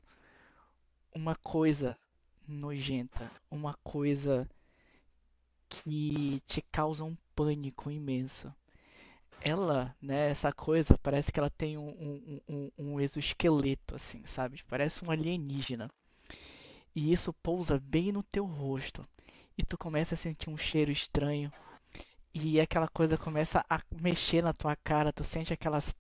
uma 1.15 1.37
coisa 1.37 1.97
nojenta, 2.49 3.31
uma 3.49 3.75
coisa 3.85 4.51
que 5.69 6.43
te 6.45 6.61
causa 6.63 7.05
um 7.05 7.17
pânico 7.33 7.93
imenso. 7.93 8.53
Ela, 9.41 9.95
né, 10.03 10.31
essa 10.31 10.53
coisa, 10.53 10.99
parece 10.99 11.31
que 11.31 11.39
ela 11.39 11.49
tem 11.49 11.79
um, 11.79 11.91
um, 11.91 12.41
um, 12.49 12.71
um 12.77 13.01
exoesqueleto, 13.01 13.95
assim, 13.95 14.27
sabe? 14.27 14.65
Parece 14.69 15.05
um 15.05 15.11
alienígena. 15.13 15.89
E 16.97 17.13
isso 17.13 17.33
pousa 17.33 17.79
bem 17.79 18.11
no 18.11 18.25
teu 18.25 18.45
rosto. 18.45 19.07
E 19.57 19.63
tu 19.63 19.79
começa 19.79 20.17
a 20.17 20.19
sentir 20.19 20.51
um 20.51 20.57
cheiro 20.57 20.91
estranho. 20.91 21.53
E 22.35 22.61
aquela 22.61 22.89
coisa 22.89 23.17
começa 23.17 23.65
a 23.71 23.81
mexer 23.93 24.43
na 24.43 24.53
tua 24.53 24.75
cara. 24.75 25.13
Tu 25.13 25.23
sente 25.23 25.53
aquelas 25.53 25.95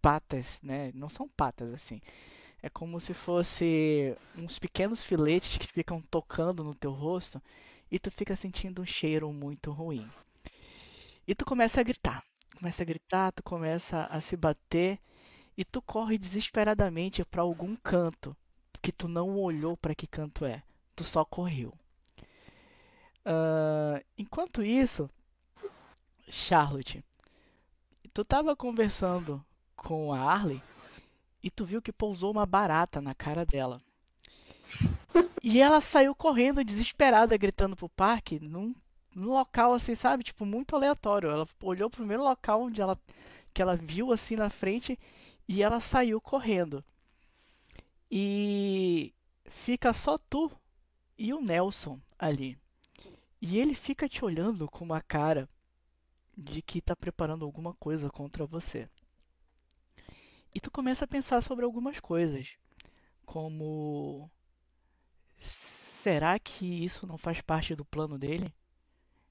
patas, 0.00 0.60
né? 0.62 0.90
Não 0.94 1.08
são 1.08 1.28
patas 1.28 1.72
assim. 1.72 2.00
É 2.62 2.68
como 2.68 2.98
se 2.98 3.14
fosse 3.14 4.16
uns 4.36 4.58
pequenos 4.58 5.02
filetes 5.02 5.58
que 5.58 5.66
ficam 5.66 6.00
tocando 6.02 6.64
no 6.64 6.74
teu 6.74 6.92
rosto 6.92 7.40
e 7.90 7.98
tu 7.98 8.10
fica 8.10 8.34
sentindo 8.34 8.82
um 8.82 8.86
cheiro 8.86 9.32
muito 9.32 9.70
ruim. 9.70 10.08
E 11.26 11.34
tu 11.34 11.44
começa 11.44 11.80
a 11.80 11.84
gritar. 11.84 12.24
Começa 12.58 12.82
a 12.82 12.86
gritar, 12.86 13.32
tu 13.32 13.42
começa 13.42 14.06
a 14.06 14.20
se 14.20 14.36
bater 14.36 14.98
e 15.56 15.64
tu 15.64 15.82
corre 15.82 16.18
desesperadamente 16.18 17.24
para 17.24 17.42
algum 17.42 17.76
canto 17.76 18.36
que 18.80 18.92
tu 18.92 19.08
não 19.08 19.36
olhou 19.38 19.76
para 19.76 19.94
que 19.94 20.06
canto 20.06 20.44
é. 20.44 20.62
Tu 20.94 21.04
só 21.04 21.24
correu. 21.24 21.74
Uh, 23.26 24.02
enquanto 24.16 24.62
isso, 24.62 25.10
Charlotte, 26.28 27.04
tu 28.14 28.24
tava 28.24 28.56
conversando 28.56 29.44
com 29.86 30.12
a 30.12 30.18
Arley 30.18 30.60
e 31.40 31.48
tu 31.48 31.64
viu 31.64 31.80
que 31.80 31.92
pousou 31.92 32.32
uma 32.32 32.44
barata 32.44 33.00
na 33.00 33.14
cara 33.14 33.46
dela. 33.46 33.80
E 35.40 35.60
ela 35.60 35.80
saiu 35.80 36.12
correndo 36.12 36.64
desesperada, 36.64 37.36
gritando 37.36 37.76
pro 37.76 37.88
parque, 37.88 38.40
num, 38.40 38.74
num 39.14 39.32
local 39.32 39.72
assim, 39.74 39.94
sabe? 39.94 40.24
Tipo, 40.24 40.44
muito 40.44 40.74
aleatório. 40.74 41.30
Ela 41.30 41.46
olhou 41.62 41.88
pro 41.88 41.98
primeiro 41.98 42.24
local 42.24 42.62
onde 42.62 42.82
ela, 42.82 42.98
que 43.54 43.62
ela 43.62 43.76
viu 43.76 44.10
assim 44.10 44.34
na 44.34 44.50
frente 44.50 44.98
e 45.46 45.62
ela 45.62 45.78
saiu 45.78 46.20
correndo. 46.20 46.84
E 48.10 49.14
fica 49.44 49.92
só 49.92 50.18
tu 50.18 50.50
e 51.16 51.32
o 51.32 51.40
Nelson 51.40 52.00
ali. 52.18 52.58
E 53.40 53.56
ele 53.56 53.76
fica 53.76 54.08
te 54.08 54.24
olhando 54.24 54.68
com 54.68 54.84
uma 54.84 55.00
cara 55.00 55.48
de 56.36 56.60
que 56.60 56.80
tá 56.80 56.96
preparando 56.96 57.44
alguma 57.44 57.72
coisa 57.74 58.10
contra 58.10 58.44
você. 58.44 58.88
E 60.56 60.60
tu 60.60 60.70
começa 60.70 61.04
a 61.04 61.06
pensar 61.06 61.42
sobre 61.42 61.66
algumas 61.66 62.00
coisas, 62.00 62.54
como 63.26 64.30
será 65.36 66.38
que 66.38 66.64
isso 66.64 67.06
não 67.06 67.18
faz 67.18 67.42
parte 67.42 67.74
do 67.74 67.84
plano 67.84 68.18
dele 68.18 68.50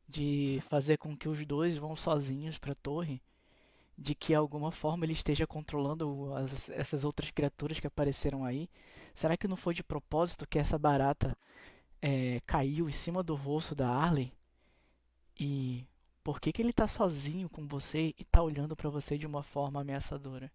de 0.07 0.61
fazer 0.69 0.99
com 0.99 1.17
que 1.17 1.27
os 1.27 1.43
dois 1.43 1.77
vão 1.77 1.95
sozinhos 1.95 2.59
para 2.59 2.73
a 2.73 2.75
torre? 2.75 3.19
de 3.97 4.13
que 4.13 4.27
de 4.27 4.35
alguma 4.35 4.71
forma 4.71 5.03
ele 5.03 5.13
esteja 5.13 5.47
controlando 5.47 6.31
as, 6.35 6.69
essas 6.69 7.03
outras 7.03 7.31
criaturas 7.31 7.79
que 7.79 7.87
apareceram 7.87 8.45
aí? 8.45 8.69
Será 9.15 9.35
que 9.35 9.47
não 9.47 9.57
foi 9.57 9.73
de 9.73 9.83
propósito 9.83 10.47
que 10.47 10.59
essa 10.59 10.77
barata 10.77 11.35
é, 12.03 12.39
caiu 12.45 12.87
em 12.87 12.91
cima 12.91 13.23
do 13.23 13.33
rosto 13.33 13.73
da 13.73 13.89
Arley? 13.89 14.31
E 15.39 15.87
por 16.23 16.39
que, 16.39 16.51
que 16.51 16.61
ele 16.61 16.69
está 16.69 16.87
sozinho 16.87 17.49
com 17.49 17.65
você 17.65 18.13
e 18.15 18.21
está 18.21 18.43
olhando 18.43 18.75
para 18.75 18.91
você 18.91 19.17
de 19.17 19.25
uma 19.25 19.41
forma 19.41 19.81
ameaçadora? 19.81 20.51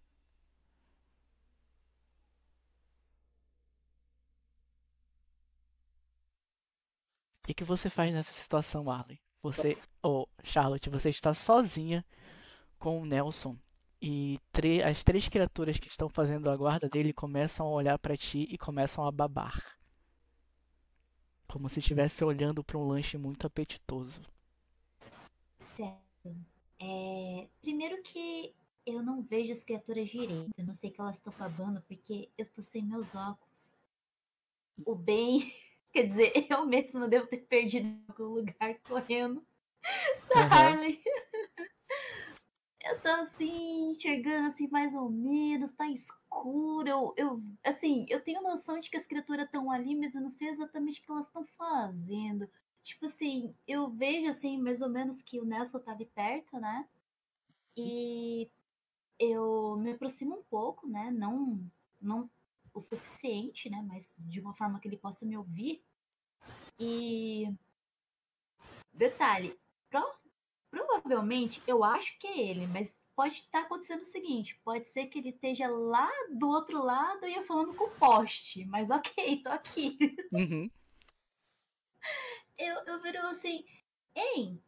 Que, 7.51 7.55
que 7.55 7.63
você 7.63 7.89
faz 7.89 8.13
nessa 8.13 8.31
situação, 8.31 8.89
Arley? 8.89 9.19
Você, 9.43 9.77
ou 10.01 10.23
oh, 10.23 10.41
Charlotte, 10.43 10.89
você 10.89 11.09
está 11.09 11.33
sozinha 11.33 12.05
com 12.79 13.01
o 13.01 13.05
Nelson. 13.05 13.57
E 14.01 14.39
as 14.87 15.03
três 15.03 15.27
criaturas 15.27 15.77
que 15.77 15.87
estão 15.87 16.09
fazendo 16.09 16.49
a 16.49 16.55
guarda 16.55 16.89
dele 16.89 17.13
começam 17.13 17.67
a 17.67 17.69
olhar 17.69 17.99
para 17.99 18.17
ti 18.17 18.47
e 18.49 18.57
começam 18.57 19.05
a 19.05 19.11
babar. 19.11 19.77
Como 21.47 21.67
se 21.67 21.79
estivesse 21.79 22.23
olhando 22.23 22.63
para 22.63 22.77
um 22.77 22.87
lanche 22.87 23.17
muito 23.17 23.45
apetitoso. 23.45 24.21
Certo. 25.75 26.35
É... 26.79 27.47
Primeiro 27.61 28.01
que 28.01 28.55
eu 28.85 29.03
não 29.03 29.21
vejo 29.21 29.51
as 29.51 29.63
criaturas 29.63 30.09
direito. 30.09 30.49
Eu 30.57 30.65
não 30.65 30.73
sei 30.73 30.89
que 30.89 31.01
elas 31.01 31.17
estão 31.17 31.33
babando 31.37 31.81
porque 31.81 32.29
eu 32.37 32.49
tô 32.51 32.63
sem 32.63 32.83
meus 32.83 33.13
óculos. 33.13 33.77
O 34.85 34.95
bem. 34.95 35.53
Quer 35.91 36.07
dizer, 36.07 36.31
eu 36.49 36.65
mesmo 36.65 37.07
devo 37.07 37.27
ter 37.27 37.37
perdido 37.37 37.85
em 37.85 38.03
algum 38.07 38.35
lugar 38.35 38.79
correndo 38.81 39.45
da 40.33 40.41
uhum. 40.41 40.51
Harley. 40.51 41.03
eu 42.85 42.99
tô 43.01 43.09
assim, 43.09 43.91
enxergando 43.91 44.47
assim 44.47 44.67
mais 44.69 44.93
ou 44.93 45.09
menos, 45.09 45.73
tá 45.73 45.87
escuro. 45.89 46.87
Eu, 46.87 47.13
eu 47.17 47.43
assim, 47.63 48.05
eu 48.09 48.21
tenho 48.23 48.41
noção 48.41 48.79
de 48.79 48.89
que 48.89 48.97
as 48.97 49.05
criaturas 49.05 49.45
estão 49.45 49.69
ali, 49.69 49.95
mas 49.95 50.15
eu 50.15 50.21
não 50.21 50.29
sei 50.29 50.49
exatamente 50.49 51.01
o 51.01 51.03
que 51.03 51.11
elas 51.11 51.27
estão 51.27 51.45
fazendo. 51.57 52.49
tipo 52.81 53.05
assim, 53.05 53.53
eu 53.67 53.89
vejo 53.89 54.29
assim, 54.29 54.57
mais 54.61 54.81
ou 54.81 54.89
menos 54.89 55.21
que 55.21 55.39
o 55.39 55.45
Nelson 55.45 55.79
tá 55.79 55.91
ali 55.91 56.05
perto, 56.05 56.59
né? 56.59 56.87
E 57.75 58.49
eu 59.19 59.77
me 59.77 59.91
aproximo 59.91 60.35
um 60.39 60.43
pouco, 60.43 60.87
né? 60.87 61.11
Não, 61.11 61.59
não 62.01 62.29
o 62.73 62.81
suficiente, 62.81 63.69
né? 63.69 63.83
Mas 63.87 64.15
de 64.19 64.39
uma 64.39 64.53
forma 64.55 64.79
que 64.79 64.87
ele 64.87 64.97
possa 64.97 65.25
me 65.25 65.37
ouvir. 65.37 65.83
E 66.79 67.53
detalhe, 68.93 69.57
pro, 69.89 70.03
provavelmente 70.69 71.61
eu 71.67 71.83
acho 71.83 72.17
que 72.19 72.27
é 72.27 72.49
ele, 72.49 72.67
mas 72.67 73.01
pode 73.15 73.35
estar 73.35 73.61
acontecendo 73.61 74.01
o 74.01 74.05
seguinte: 74.05 74.59
pode 74.63 74.87
ser 74.87 75.07
que 75.07 75.19
ele 75.19 75.29
esteja 75.29 75.67
lá 75.67 76.09
do 76.31 76.47
outro 76.49 76.83
lado 76.83 77.27
e 77.27 77.35
eu 77.35 77.43
falando 77.43 77.75
com 77.75 77.85
o 77.85 77.95
poste, 77.95 78.65
mas 78.65 78.89
ok, 78.89 79.41
tô 79.43 79.49
aqui. 79.49 79.97
Uhum. 80.31 80.71
Eu, 82.57 82.75
eu 82.85 83.01
viro 83.01 83.19
assim, 83.27 83.65
ei, 84.15 84.61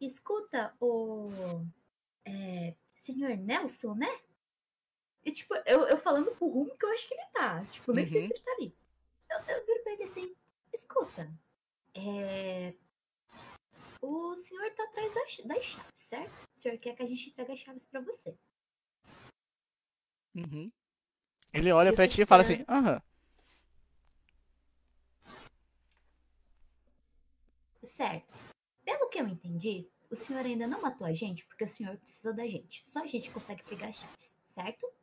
escuta 0.00 0.74
o 0.80 1.30
é, 2.24 2.74
senhor 2.94 3.36
Nelson, 3.36 3.94
né? 3.94 4.20
E 5.28 5.32
tipo, 5.32 5.54
eu, 5.66 5.82
eu 5.82 5.98
falando 5.98 6.34
pro 6.36 6.48
rumo 6.48 6.74
que 6.74 6.86
eu 6.86 6.90
acho 6.90 7.06
que 7.06 7.12
ele 7.12 7.26
tá. 7.34 7.62
Tipo, 7.66 7.92
nem 7.92 8.04
uhum. 8.06 8.10
sei 8.10 8.26
se 8.26 8.32
ele 8.32 8.42
tá 8.42 8.52
ali. 8.52 8.74
Eu, 9.30 9.56
eu 9.56 9.66
viro 9.66 9.82
pra 9.82 9.92
ele 9.92 10.04
assim, 10.04 10.34
escuta, 10.72 11.30
é, 11.94 12.72
o 14.00 14.34
senhor 14.34 14.70
tá 14.74 14.84
atrás 14.84 15.12
das, 15.12 15.38
das 15.44 15.64
chaves, 15.64 15.92
certo? 16.00 16.32
O 16.56 16.58
senhor 16.58 16.78
quer 16.78 16.96
que 16.96 17.02
a 17.02 17.06
gente 17.06 17.28
entregue 17.28 17.52
as 17.52 17.58
chaves 17.58 17.86
para 17.86 18.00
você. 18.00 18.34
Uhum. 20.34 20.72
Ele 21.52 21.70
olha 21.70 21.92
para 21.92 22.08
ti 22.08 22.22
e 22.22 22.26
fala 22.26 22.42
assim, 22.42 22.64
aham. 22.66 23.02
Certo. 27.82 28.32
Pelo 28.82 29.10
que 29.10 29.20
eu 29.20 29.28
entendi, 29.28 29.86
o 30.10 30.16
senhor 30.16 30.46
ainda 30.46 30.66
não 30.66 30.80
matou 30.80 31.06
a 31.06 31.12
gente 31.12 31.44
porque 31.44 31.64
o 31.64 31.68
senhor 31.68 31.98
precisa 31.98 32.32
da 32.32 32.46
gente. 32.46 32.80
Só 32.88 33.02
a 33.02 33.06
gente 33.06 33.30
consegue 33.30 33.62
pegar 33.64 33.88
as 33.88 33.96
chaves, 33.96 34.38
certo? 34.46 34.97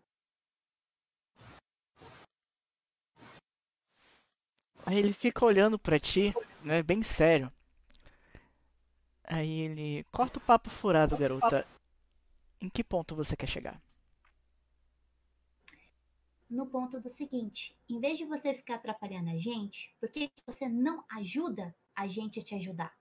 Aí 4.85 4.97
ele 4.97 5.13
fica 5.13 5.43
olhando 5.43 5.79
para 5.79 5.99
ti, 5.99 6.33
né, 6.63 6.83
bem 6.83 7.01
sério. 7.01 7.51
Aí 9.23 9.61
ele. 9.61 10.05
Corta 10.11 10.37
o 10.37 10.41
papo 10.41 10.69
furado, 10.69 11.17
garota. 11.17 11.67
Em 12.61 12.69
que 12.69 12.83
ponto 12.83 13.15
você 13.15 13.35
quer 13.35 13.47
chegar? 13.47 13.81
No 16.49 16.67
ponto 16.67 16.99
do 16.99 17.09
seguinte: 17.09 17.75
em 17.89 17.99
vez 17.99 18.17
de 18.17 18.25
você 18.25 18.53
ficar 18.53 18.75
atrapalhando 18.75 19.31
a 19.31 19.37
gente, 19.37 19.93
por 19.99 20.09
que 20.09 20.31
você 20.45 20.69
não 20.69 21.03
ajuda 21.09 21.75
a 21.95 22.07
gente 22.07 22.39
a 22.39 22.43
te 22.43 22.53
ajudar? 22.55 22.95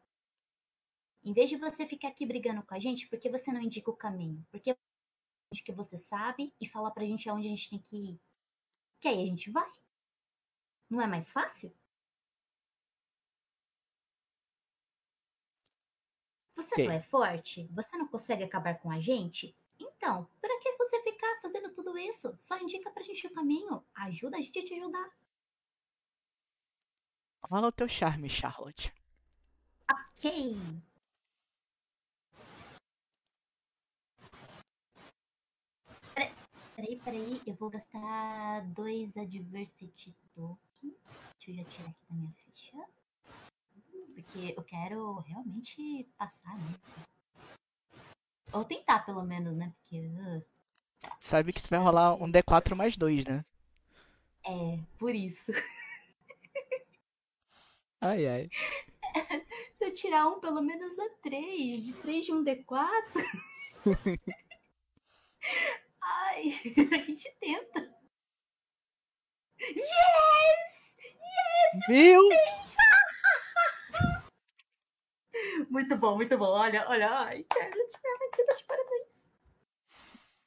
Em 1.23 1.33
vez 1.33 1.49
de 1.49 1.57
você 1.57 1.87
ficar 1.87 2.09
aqui 2.09 2.27
brigando 2.27 2.63
com 2.63 2.75
a 2.75 2.79
gente, 2.79 3.07
por 3.09 3.19
que 3.19 3.31
você 3.31 3.53
não 3.53 3.61
indica 3.61 3.91
o 3.91 3.97
caminho? 3.97 4.45
Porque 4.51 4.77
que 5.65 5.73
você 5.73 5.97
sabe 5.97 6.53
e 6.61 6.67
fala 6.69 6.91
pra 6.91 7.05
gente 7.05 7.29
aonde 7.29 7.47
a 7.47 7.51
gente 7.51 7.71
tem 7.71 7.79
que 7.79 7.97
ir. 7.97 8.21
Que 9.01 9.09
aí 9.09 9.23
a 9.23 9.27
gente 9.27 9.51
vai. 9.51 9.71
Não 10.89 11.01
é 11.01 11.07
mais 11.07 11.33
fácil? 11.33 11.75
Você 16.57 16.85
não 16.85 16.93
é 16.93 17.03
forte? 17.03 17.69
Você 17.73 17.97
não 17.97 18.09
consegue 18.09 18.45
acabar 18.45 18.79
com 18.79 18.91
a 18.91 19.01
gente? 19.01 19.57
Então, 19.79 20.29
para 20.41 20.59
que 20.61 20.73
você 20.77 21.03
ficar 21.03 21.41
fazendo 21.43 21.73
tudo 21.73 21.97
isso? 21.99 22.35
Só 22.39 22.59
indica 22.59 22.91
pra 22.91 23.03
gente 23.03 23.27
o 23.27 23.33
caminho. 23.33 23.85
Ajuda 23.95 24.37
a 24.37 24.41
gente 24.41 24.59
a 24.59 24.65
te 24.65 24.75
ajudar. 24.75 25.11
Fala 27.49 27.69
o 27.69 27.73
teu 27.73 27.89
charme, 27.89 28.29
Charlotte. 28.29 28.93
Ok. 29.91 30.55
Peraí, 36.75 36.97
peraí, 37.05 37.41
eu 37.47 37.55
vou 37.55 37.71
gastar 37.71 38.63
dois 38.73 39.17
Adversity 39.17 40.15
Token. 40.91 40.97
Deixa 41.39 41.51
eu 41.51 41.55
já 41.55 41.65
tirar 41.65 41.89
aqui 41.91 42.07
da 42.09 42.15
minha 42.15 42.33
ficha 42.33 42.95
porque 44.15 44.55
eu 44.57 44.63
quero 44.63 45.17
realmente 45.21 46.09
passar 46.17 46.57
nisso. 46.59 46.95
Ou 48.53 48.65
tentar, 48.65 49.01
pelo 49.01 49.25
menos, 49.25 49.57
né? 49.57 49.73
Porque. 49.81 49.99
Uh... 49.99 50.45
Sabe 51.21 51.53
que 51.53 51.61
tu 51.61 51.69
vai 51.69 51.81
rolar 51.81 52.15
um 52.15 52.31
D4 52.31 52.75
mais 52.75 52.97
2, 52.97 53.27
né? 53.27 53.45
É, 54.45 54.79
por 54.99 55.15
isso. 55.15 55.53
Ai, 58.01 58.27
ai. 58.27 58.51
Se 59.79 59.85
eu 59.87 59.95
tirar 59.95 60.29
um, 60.29 60.39
pelo 60.39 60.61
menos 60.61 60.99
é 60.99 61.09
3. 61.23 61.87
De 61.87 61.95
3 61.95 62.27
de 62.27 62.33
um 62.33 62.45
D4. 62.45 62.85
ai, 66.03 66.61
a 66.93 67.03
gente 67.03 67.35
tenta. 67.41 67.94
Yes! 69.61 69.85
Yes! 70.99 71.87
Viu? 71.89 72.23
Muito 75.71 75.97
bom, 75.97 76.17
muito 76.17 76.37
bom. 76.39 76.47
Olha, 76.47 76.85
olha, 76.89 77.11
ai, 77.11 77.45
Charlotte, 77.53 77.99
você 78.35 78.45
tá 78.45 78.55
de 78.55 78.65
parabéns. 78.65 79.25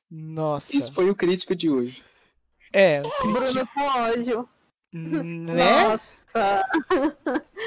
Nossa. 0.09 0.75
Isso 0.75 0.93
foi 0.93 1.09
o 1.09 1.15
crítico 1.15 1.55
de 1.55 1.69
hoje. 1.69 2.03
É, 2.73 3.01
Bruno 3.01 3.67
com 3.67 3.81
ódio. 3.81 4.49
Né? 4.91 5.83
Nossa! 5.83 6.65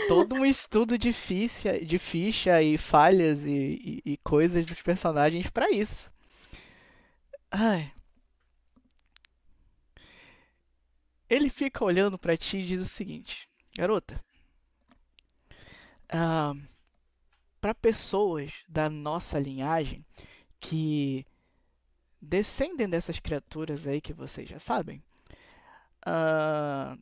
Todo 0.08 0.36
um 0.36 0.44
estudo 0.44 0.96
de 0.96 1.12
ficha, 1.12 1.78
de 1.78 1.98
ficha 1.98 2.62
e 2.62 2.78
falhas 2.78 3.44
e, 3.44 4.00
e, 4.04 4.12
e 4.12 4.16
coisas 4.18 4.66
dos 4.66 4.80
personagens 4.82 5.50
para 5.50 5.70
isso. 5.70 6.10
Ai. 7.50 7.92
Ele 11.30 11.48
fica 11.48 11.84
olhando 11.84 12.18
para 12.18 12.36
ti 12.36 12.58
e 12.58 12.66
diz 12.66 12.80
o 12.80 12.84
seguinte: 12.84 13.48
Garota, 13.76 14.22
ah, 16.08 16.54
para 17.60 17.72
pessoas 17.72 18.52
da 18.68 18.90
nossa 18.90 19.38
linhagem 19.38 20.04
que 20.58 21.24
descendem 22.20 22.88
dessas 22.88 23.20
criaturas 23.20 23.86
aí 23.86 24.00
que 24.00 24.12
vocês 24.12 24.48
já 24.48 24.58
sabem, 24.58 25.02
uh, 26.06 27.00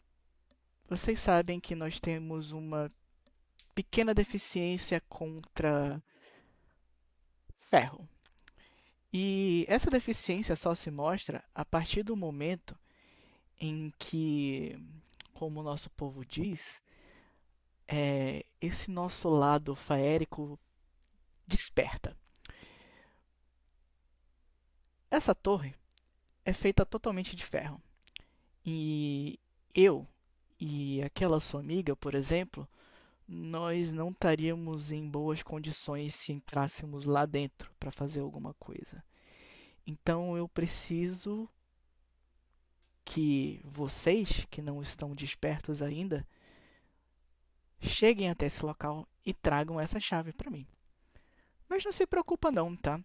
vocês 0.89 1.19
sabem 1.19 1.59
que 1.59 1.75
nós 1.75 1.99
temos 1.99 2.53
uma 2.53 2.93
pequena 3.75 4.15
deficiência 4.15 5.01
contra 5.09 6.03
ferro. 7.71 8.07
E 9.13 9.65
essa 9.69 9.91
deficiência 9.91 10.55
só 10.55 10.75
se 10.75 10.91
mostra 10.91 11.43
a 11.55 11.65
partir 11.65 12.03
do 12.03 12.15
momento 12.15 12.79
em 13.61 13.93
que, 13.99 14.79
como 15.35 15.61
o 15.61 15.63
nosso 15.63 15.91
povo 15.91 16.25
diz, 16.25 16.83
é, 17.87 18.45
esse 18.61 18.91
nosso 18.91 19.29
lado 19.29 19.75
faérico 19.75 20.59
desperta. 21.47 22.17
Essa 25.11 25.35
torre 25.35 25.75
é 26.45 26.53
feita 26.53 26.85
totalmente 26.85 27.35
de 27.35 27.45
ferro. 27.45 27.81
E 28.65 29.39
eu 29.75 30.07
e 30.61 31.03
aquela 31.03 31.41
sua 31.41 31.61
amiga, 31.61 31.97
por 31.97 32.15
exemplo, 32.15 32.69
nós 33.27 33.93
não 33.93 34.11
estaríamos 34.11 34.91
em 34.93 35.09
boas 35.09 35.43
condições 35.43 36.15
se 36.15 36.33
entrássemos 36.33 37.07
lá 37.07 37.25
dentro 37.25 37.71
para 37.79 37.91
fazer 37.91 38.21
alguma 38.21 38.55
coisa. 38.55 39.03
Então 39.87 40.37
eu 40.37 40.47
preciso 40.49 41.49
que 43.09 43.59
vocês 43.65 44.45
que 44.51 44.61
não 44.61 44.83
estão 44.83 45.15
despertos 45.15 45.81
ainda 45.81 46.29
cheguem 47.81 48.29
até 48.29 48.45
esse 48.45 48.63
local 48.63 49.09
e 49.25 49.33
tragam 49.33 49.81
essa 49.81 49.99
chave 49.99 50.31
para 50.31 50.51
mim. 50.51 50.67
Mas 51.67 51.83
não 51.83 51.91
se 51.91 52.07
preocupa 52.07 52.51
não, 52.51 52.77
tá? 52.77 53.01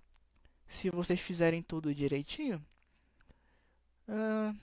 Se 0.67 0.89
vocês 0.89 1.21
fizerem 1.21 1.63
tudo 1.63 1.95
direitinho, 1.95 2.61
uh, 4.09 4.53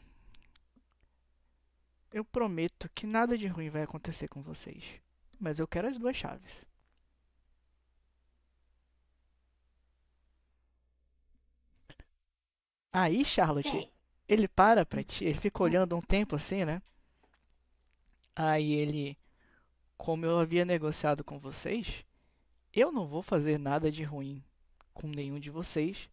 eu 2.12 2.22
prometo 2.22 2.90
que 2.90 3.06
nada 3.06 3.38
de 3.38 3.46
ruim 3.46 3.70
vai 3.70 3.82
acontecer 3.82 4.28
com 4.28 4.42
vocês. 4.42 4.84
Mas 5.38 5.58
eu 5.58 5.66
quero 5.66 5.88
as 5.88 5.98
duas 5.98 6.16
chaves. 6.16 6.66
Aí, 12.92 13.24
Charlotte. 13.24 13.90
Ele 14.30 14.48
para 14.48 14.86
pra 14.86 15.04
ti, 15.04 15.24
ele 15.24 15.38
fica 15.38 15.62
olhando 15.62 15.96
um 15.96 16.00
tempo 16.02 16.36
assim, 16.36 16.64
né? 16.64 16.80
Aí 18.34 18.72
ele 18.72 19.16
como 19.96 20.26
eu 20.26 20.38
havia 20.38 20.64
negociado 20.64 21.24
com 21.24 21.38
vocês, 21.38 22.04
eu 22.72 22.92
não 22.92 23.06
vou 23.06 23.22
fazer 23.22 23.58
nada 23.58 23.90
de 23.90 24.02
ruim 24.04 24.44
com 24.94 25.08
nenhum 25.08 25.38
de 25.40 25.50
vocês 25.50 26.10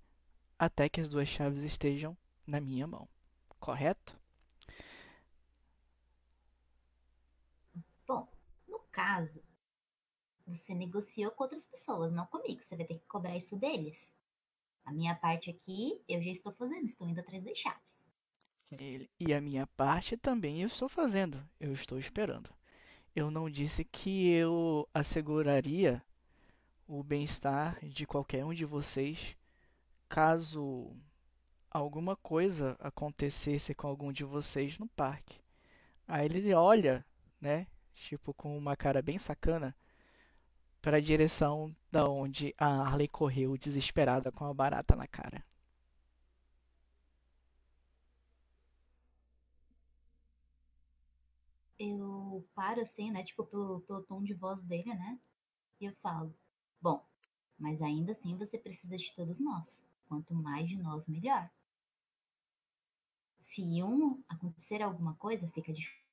até 0.60 0.90
que 0.90 1.02
as 1.02 1.08
duas 1.10 1.30
chaves 1.30 1.64
estejam 1.64 2.18
na 2.48 2.60
minha 2.62 2.88
mão. 2.88 3.08
Correto? 3.60 4.18
Bom, 8.08 8.28
no 8.68 8.80
caso, 8.92 9.42
Você 10.48 10.74
negociou 10.74 11.32
com 11.32 11.44
outras 11.44 11.66
pessoas, 11.66 12.12
não 12.12 12.26
comigo. 12.28 12.64
Você 12.64 12.76
vai 12.76 12.86
ter 12.88 12.96
que 13.00 13.06
cobrar 13.08 13.38
isso 13.38 13.58
deles. 13.58 14.12
A 14.86 14.92
minha 14.94 15.16
parte 15.16 15.50
aqui, 15.52 16.02
eu 16.08 16.22
já 16.24 16.32
estou 16.32 16.54
fazendo, 16.54 16.86
estou 16.86 17.08
indo 17.10 17.20
atrás 17.20 17.44
das 17.44 17.58
chaves. 17.58 18.07
E 18.72 19.34
a 19.34 19.40
minha 19.40 19.66
parte 19.66 20.18
também 20.18 20.62
eu 20.62 20.68
estou 20.68 20.90
fazendo, 20.90 21.42
eu 21.60 21.72
estou 21.72 21.98
esperando. 21.98 22.50
Eu 23.16 23.32
não 23.32 23.50
disse 23.50 23.86
que 23.86 24.30
eu 24.30 24.88
asseguraria 24.94 26.04
o 26.88 27.02
bem-estar 27.02 27.84
de 27.86 28.06
qualquer 28.06 28.46
um 28.46 28.54
de 28.54 28.66
vocês 28.66 29.36
caso 30.10 30.92
alguma 31.70 32.16
coisa 32.16 32.76
acontecesse 32.80 33.74
com 33.74 33.88
algum 33.88 34.12
de 34.12 34.24
vocês 34.24 34.78
no 34.78 34.88
parque. 34.88 35.40
Aí 36.08 36.26
ele 36.26 36.54
olha, 36.54 37.06
né, 37.40 37.68
tipo 37.94 38.34
com 38.34 38.58
uma 38.58 38.76
cara 38.76 39.02
bem 39.02 39.18
sacana, 39.18 39.76
para 40.82 40.98
a 40.98 41.02
direção 41.02 41.76
da 41.92 42.08
onde 42.08 42.54
a 42.58 42.68
Harley 42.68 43.08
correu 43.08 43.58
desesperada 43.58 44.32
com 44.32 44.46
a 44.46 44.54
barata 44.54 44.96
na 44.96 45.08
cara. 45.08 45.44
Eu 51.80 52.46
paro 52.56 52.82
assim, 52.82 53.12
né, 53.12 53.24
tipo 53.24 53.46
pelo, 53.46 53.82
pelo 53.82 54.04
tom 54.04 54.24
de 54.24 54.34
voz 54.34 54.64
dele, 54.64 54.94
né, 54.96 55.20
e 55.80 55.86
eu 55.86 55.94
falo: 56.02 56.34
Bom, 56.82 57.06
mas 57.58 57.82
ainda 57.82 58.12
assim 58.12 58.36
você 58.36 58.58
precisa 58.58 58.98
de 58.98 59.14
todos 59.14 59.40
nós. 59.40 59.82
Quanto 60.08 60.34
mais 60.34 60.70
de 60.70 60.78
nós, 60.78 61.08
melhor. 61.08 61.50
Se 63.42 63.62
um 63.84 64.24
acontecer 64.30 64.82
alguma 64.82 65.16
coisa, 65.16 65.50
fica 65.50 65.74
difícil 65.74 66.08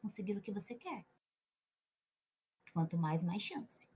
conseguir 0.00 0.36
o 0.36 0.40
que 0.40 0.52
você 0.52 0.74
quer. 0.74 1.04
Quanto 2.72 2.96
mais, 2.96 3.22
mais 3.22 3.42
chance. 3.42 3.86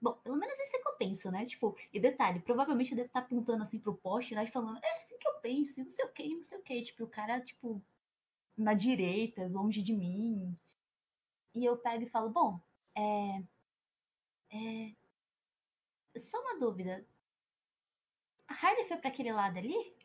Bom, 0.00 0.14
pelo 0.14 0.36
menos 0.36 0.58
isso 0.58 0.76
é 0.76 0.80
que 0.80 0.88
eu 0.88 0.96
penso, 0.96 1.30
né? 1.30 1.46
Tipo, 1.46 1.76
e 1.92 2.00
detalhe, 2.00 2.40
provavelmente 2.40 2.90
eu 2.90 2.96
devo 2.96 3.06
estar 3.06 3.20
apontando 3.20 3.62
assim 3.62 3.78
pro 3.78 3.94
poste 3.94 4.34
lá 4.34 4.42
e 4.42 4.50
falando, 4.50 4.80
é 4.82 4.96
assim 4.96 5.16
que 5.16 5.28
eu 5.28 5.34
penso, 5.34 5.80
não 5.80 5.88
sei 5.88 6.04
o 6.04 6.12
que, 6.12 6.34
não 6.34 6.42
sei 6.42 6.58
o 6.58 6.62
que. 6.62 6.82
Tipo, 6.82 7.04
o 7.04 7.08
cara, 7.08 7.40
tipo, 7.40 7.80
na 8.56 8.74
direita, 8.74 9.46
longe 9.48 9.82
de 9.82 9.92
mim. 9.92 10.56
E 11.54 11.64
eu 11.64 11.76
pego 11.76 12.04
e 12.04 12.10
falo, 12.10 12.30
bom, 12.30 12.60
é. 12.96 13.42
É. 14.50 14.94
Só 16.18 16.40
uma 16.40 16.58
dúvida. 16.58 17.06
A 18.48 18.54
Harley 18.54 18.86
foi 18.86 18.96
para 18.98 19.08
aquele 19.08 19.32
lado 19.32 19.58
ali? 19.58 19.96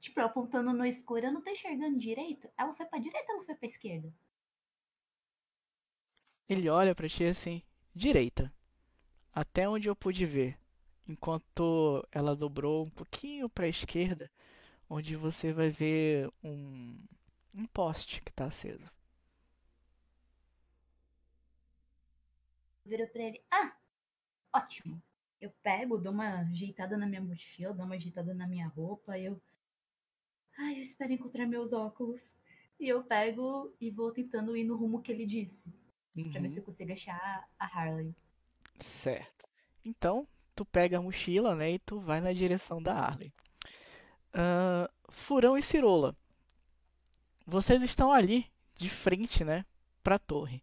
Tipo, 0.00 0.20
eu 0.20 0.26
apontando 0.26 0.72
no 0.72 0.86
escuro, 0.86 1.26
eu 1.26 1.32
não 1.32 1.42
tô 1.42 1.50
enxergando 1.50 1.98
direito. 1.98 2.48
Ela 2.56 2.74
foi 2.74 2.86
pra 2.86 2.98
direita 2.98 3.32
ou 3.32 3.38
ela 3.38 3.46
foi 3.46 3.54
pra 3.56 3.68
esquerda? 3.68 4.12
Ele 6.48 6.68
olha 6.70 6.94
para 6.94 7.08
ti 7.08 7.24
assim, 7.24 7.62
direita. 7.94 8.52
Até 9.32 9.68
onde 9.68 9.88
eu 9.88 9.96
pude 9.96 10.24
ver. 10.24 10.58
Enquanto 11.06 12.06
ela 12.12 12.36
dobrou 12.36 12.84
um 12.86 12.90
pouquinho 12.90 13.48
para 13.48 13.64
a 13.66 13.68
esquerda, 13.68 14.30
onde 14.88 15.16
você 15.16 15.52
vai 15.52 15.68
ver 15.70 16.30
um, 16.42 16.98
um 17.54 17.66
poste 17.66 18.22
que 18.22 18.30
está 18.30 18.46
aceso. 18.46 18.90
Virou 22.84 23.06
pra 23.08 23.22
ele. 23.22 23.42
Ah, 23.50 23.76
ótimo. 24.52 25.02
Eu 25.40 25.50
pego, 25.62 25.98
dou 25.98 26.12
uma 26.12 26.40
ajeitada 26.40 26.96
na 26.96 27.06
minha 27.06 27.20
mochila, 27.20 27.74
dou 27.74 27.84
uma 27.84 27.94
ajeitada 27.94 28.34
na 28.34 28.46
minha 28.46 28.66
roupa, 28.66 29.18
eu. 29.18 29.40
Ai, 30.58 30.76
eu 30.76 30.82
espero 30.82 31.12
encontrar 31.12 31.46
meus 31.46 31.72
óculos. 31.72 32.36
E 32.80 32.88
eu 32.88 33.02
pego 33.02 33.74
e 33.80 33.90
vou 33.90 34.12
tentando 34.12 34.56
ir 34.56 34.64
no 34.64 34.76
rumo 34.76 35.02
que 35.02 35.12
ele 35.12 35.26
disse. 35.26 35.72
Uhum. 36.16 36.30
Pra 36.30 36.40
ver 36.40 36.50
se 36.50 36.58
eu 36.58 36.64
consigo 36.64 36.92
achar 36.92 37.48
a 37.58 37.64
Harley. 37.66 38.14
Certo. 38.80 39.48
Então, 39.84 40.26
tu 40.54 40.64
pega 40.64 40.98
a 40.98 41.02
mochila, 41.02 41.54
né, 41.54 41.72
e 41.72 41.78
tu 41.78 42.00
vai 42.00 42.20
na 42.20 42.32
direção 42.32 42.82
da 42.82 42.94
Harley. 42.94 43.32
Uh, 44.34 44.88
Furão 45.08 45.56
e 45.56 45.62
Cirola. 45.62 46.16
Vocês 47.50 47.82
estão 47.82 48.12
ali, 48.12 48.44
de 48.76 48.90
frente, 48.90 49.42
né, 49.42 49.64
pra 50.02 50.18
torre. 50.18 50.62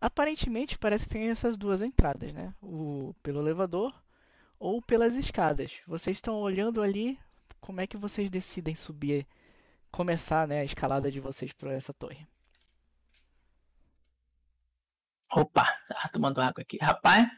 Aparentemente, 0.00 0.78
parece 0.78 1.04
que 1.04 1.14
tem 1.14 1.28
essas 1.28 1.56
duas 1.56 1.82
entradas, 1.82 2.32
né? 2.32 2.54
O, 2.62 3.12
pelo 3.24 3.40
elevador 3.40 3.92
ou 4.56 4.80
pelas 4.80 5.16
escadas. 5.16 5.72
Vocês 5.84 6.18
estão 6.18 6.36
olhando 6.36 6.80
ali, 6.80 7.18
como 7.60 7.80
é 7.80 7.88
que 7.88 7.96
vocês 7.96 8.30
decidem 8.30 8.72
subir, 8.72 9.26
começar, 9.90 10.46
né, 10.46 10.60
a 10.60 10.64
escalada 10.64 11.10
de 11.10 11.18
vocês 11.18 11.52
para 11.52 11.72
essa 11.72 11.92
torre? 11.92 12.24
Opa, 15.28 15.76
tava 15.88 16.08
tomando 16.08 16.40
água 16.40 16.62
aqui. 16.62 16.78
Rapaz, 16.80 17.28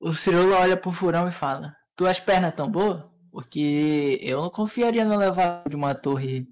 o 0.00 0.14
Cirilo 0.14 0.54
olha 0.54 0.78
pro 0.78 0.92
furão 0.92 1.28
e 1.28 1.32
fala: 1.32 1.76
Tuas 1.94 2.18
pernas 2.18 2.54
tão 2.54 2.70
boas? 2.70 3.04
Porque 3.30 4.18
eu 4.22 4.40
não 4.40 4.48
confiaria 4.48 5.04
no 5.04 5.14
levar 5.14 5.68
de 5.68 5.76
uma 5.76 5.94
torre 5.94 6.48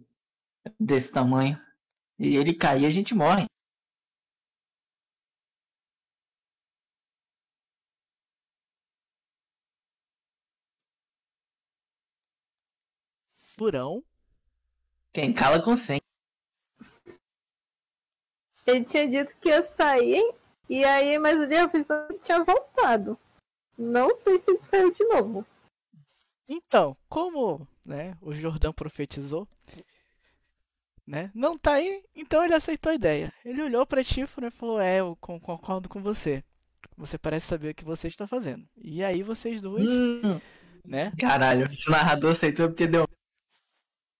desse 0.79 1.13
tamanho. 1.13 1.61
E 2.19 2.37
ele 2.37 2.55
cair, 2.55 2.87
a 2.87 2.91
gente 2.91 3.15
morre. 3.15 3.47
Furão. 13.41 14.03
Quem 15.13 15.33
cala 15.33 15.63
consente. 15.63 16.05
Ele 18.67 18.85
tinha 18.85 19.09
dito 19.09 19.37
que 19.39 19.49
ia 19.49 19.63
sair, 19.63 20.35
e 20.69 20.85
aí, 20.85 21.19
mas 21.19 21.41
ele 21.41 21.57
avisou 21.57 22.07
que 22.09 22.19
tinha 22.19 22.43
voltado. 22.43 23.19
Não 23.79 24.15
sei 24.15 24.39
se 24.39 24.51
ele 24.51 24.61
saiu 24.61 24.93
de 24.93 25.05
novo. 25.05 25.47
Então, 26.49 26.97
como 27.09 27.67
né, 27.85 28.17
o 28.21 28.35
Jordão 28.35 28.73
profetizou, 28.73 29.49
né, 31.07 31.31
não 31.35 31.57
tá 31.57 31.75
aí, 31.75 32.03
então 32.15 32.45
ele 32.45 32.55
aceitou 32.55 32.91
a 32.91 32.95
ideia. 32.95 33.33
Ele 33.45 33.63
olhou 33.63 33.87
para 33.87 34.03
ti 34.03 34.23
e 34.23 34.51
falou: 34.51 34.81
É, 34.81 35.01
eu 35.01 35.17
concordo 35.17 35.89
com 35.89 36.03
você. 36.03 36.43
Você 36.97 37.19
parece 37.19 37.47
saber 37.47 37.71
o 37.71 37.75
que 37.75 37.85
você 37.85 38.09
está 38.09 38.27
fazendo. 38.27 38.67
E 38.77 39.05
aí 39.05 39.23
vocês 39.23 39.61
dois, 39.61 39.87
hum, 39.87 40.41
né? 40.85 41.13
Caralho, 41.19 41.69
o 41.87 41.91
narrador 41.91 42.33
aceitou 42.33 42.69
porque 42.69 42.87
deu. 42.87 43.07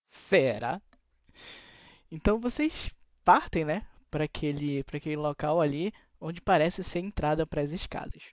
Será? 0.09 0.81
Então 2.11 2.39
vocês 2.39 2.89
partem, 3.25 3.65
né, 3.65 3.85
para 4.09 4.23
aquele, 4.23 4.83
para 4.83 4.97
aquele 4.97 5.17
local 5.17 5.59
ali 5.59 5.91
onde 6.19 6.41
parece 6.41 6.83
ser 6.83 6.99
entrada 6.99 7.45
para 7.45 7.61
as 7.61 7.71
escadas. 7.71 8.23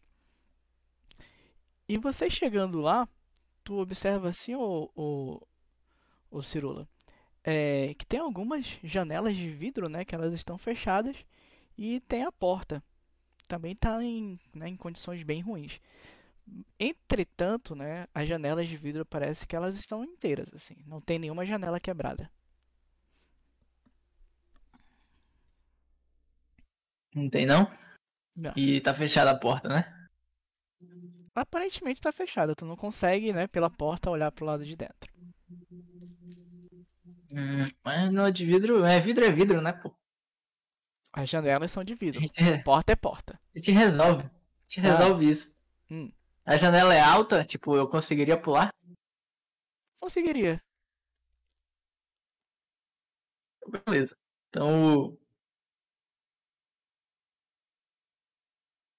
E 1.88 1.98
você 1.98 2.30
chegando 2.30 2.80
lá, 2.80 3.08
tu 3.62 3.78
observa 3.78 4.28
assim, 4.28 4.54
o, 4.54 4.90
o, 4.94 5.46
o 6.30 6.42
Cirula, 6.42 6.88
é, 7.44 7.94
que 7.94 8.06
tem 8.06 8.18
algumas 8.18 8.66
janelas 8.82 9.36
de 9.36 9.50
vidro, 9.50 9.88
né, 9.88 10.04
que 10.04 10.14
elas 10.14 10.32
estão 10.32 10.56
fechadas 10.56 11.16
e 11.76 12.00
tem 12.00 12.24
a 12.24 12.32
porta. 12.32 12.82
Também 13.46 13.72
está 13.72 14.02
em, 14.02 14.40
né, 14.54 14.68
em 14.68 14.76
condições 14.76 15.22
bem 15.22 15.42
ruins. 15.42 15.78
Entretanto, 16.78 17.74
né, 17.74 18.06
as 18.14 18.26
janelas 18.26 18.66
de 18.68 18.76
vidro 18.76 19.04
parece 19.04 19.46
que 19.46 19.54
elas 19.54 19.76
estão 19.76 20.02
inteiras, 20.02 20.48
assim, 20.54 20.76
não 20.86 21.00
tem 21.00 21.18
nenhuma 21.18 21.44
janela 21.44 21.78
quebrada. 21.78 22.30
Não 27.14 27.28
tem 27.28 27.46
não? 27.46 27.70
Não. 28.34 28.52
E 28.56 28.80
tá 28.80 28.92
fechada 28.92 29.30
a 29.30 29.38
porta, 29.38 29.68
né? 29.68 30.08
Aparentemente 31.34 32.00
tá 32.00 32.10
fechada, 32.10 32.54
tu 32.54 32.64
não 32.64 32.76
consegue, 32.76 33.32
né, 33.32 33.46
pela 33.46 33.70
porta 33.70 34.10
olhar 34.10 34.32
pro 34.32 34.46
lado 34.46 34.64
de 34.64 34.76
dentro. 34.76 35.12
Hum, 37.34 37.62
mas 37.82 38.12
não 38.12 38.26
é 38.26 38.30
de 38.30 38.46
vidro, 38.46 38.84
é 38.84 39.00
vidro 39.00 39.24
é 39.24 39.30
vidro, 39.32 39.60
né, 39.60 39.72
pô? 39.72 39.92
As 41.12 41.28
janelas 41.28 41.72
são 41.72 41.82
de 41.82 41.96
vidro. 41.96 42.20
É. 42.36 42.58
Porta 42.62 42.92
é 42.92 42.96
porta. 42.96 43.40
A 43.52 43.58
gente 43.58 43.72
resolve. 43.72 44.22
A 44.22 44.30
gente 44.68 44.86
ah. 44.86 44.96
resolve 44.96 45.28
isso. 45.28 45.52
Hum. 45.90 46.12
A 46.44 46.56
janela 46.56 46.94
é 46.94 47.00
alta, 47.00 47.44
tipo, 47.44 47.76
eu 47.76 47.88
conseguiria 47.88 48.40
pular? 48.40 48.72
Conseguiria. 49.98 50.62
Beleza. 53.66 54.16
Então 54.48 55.18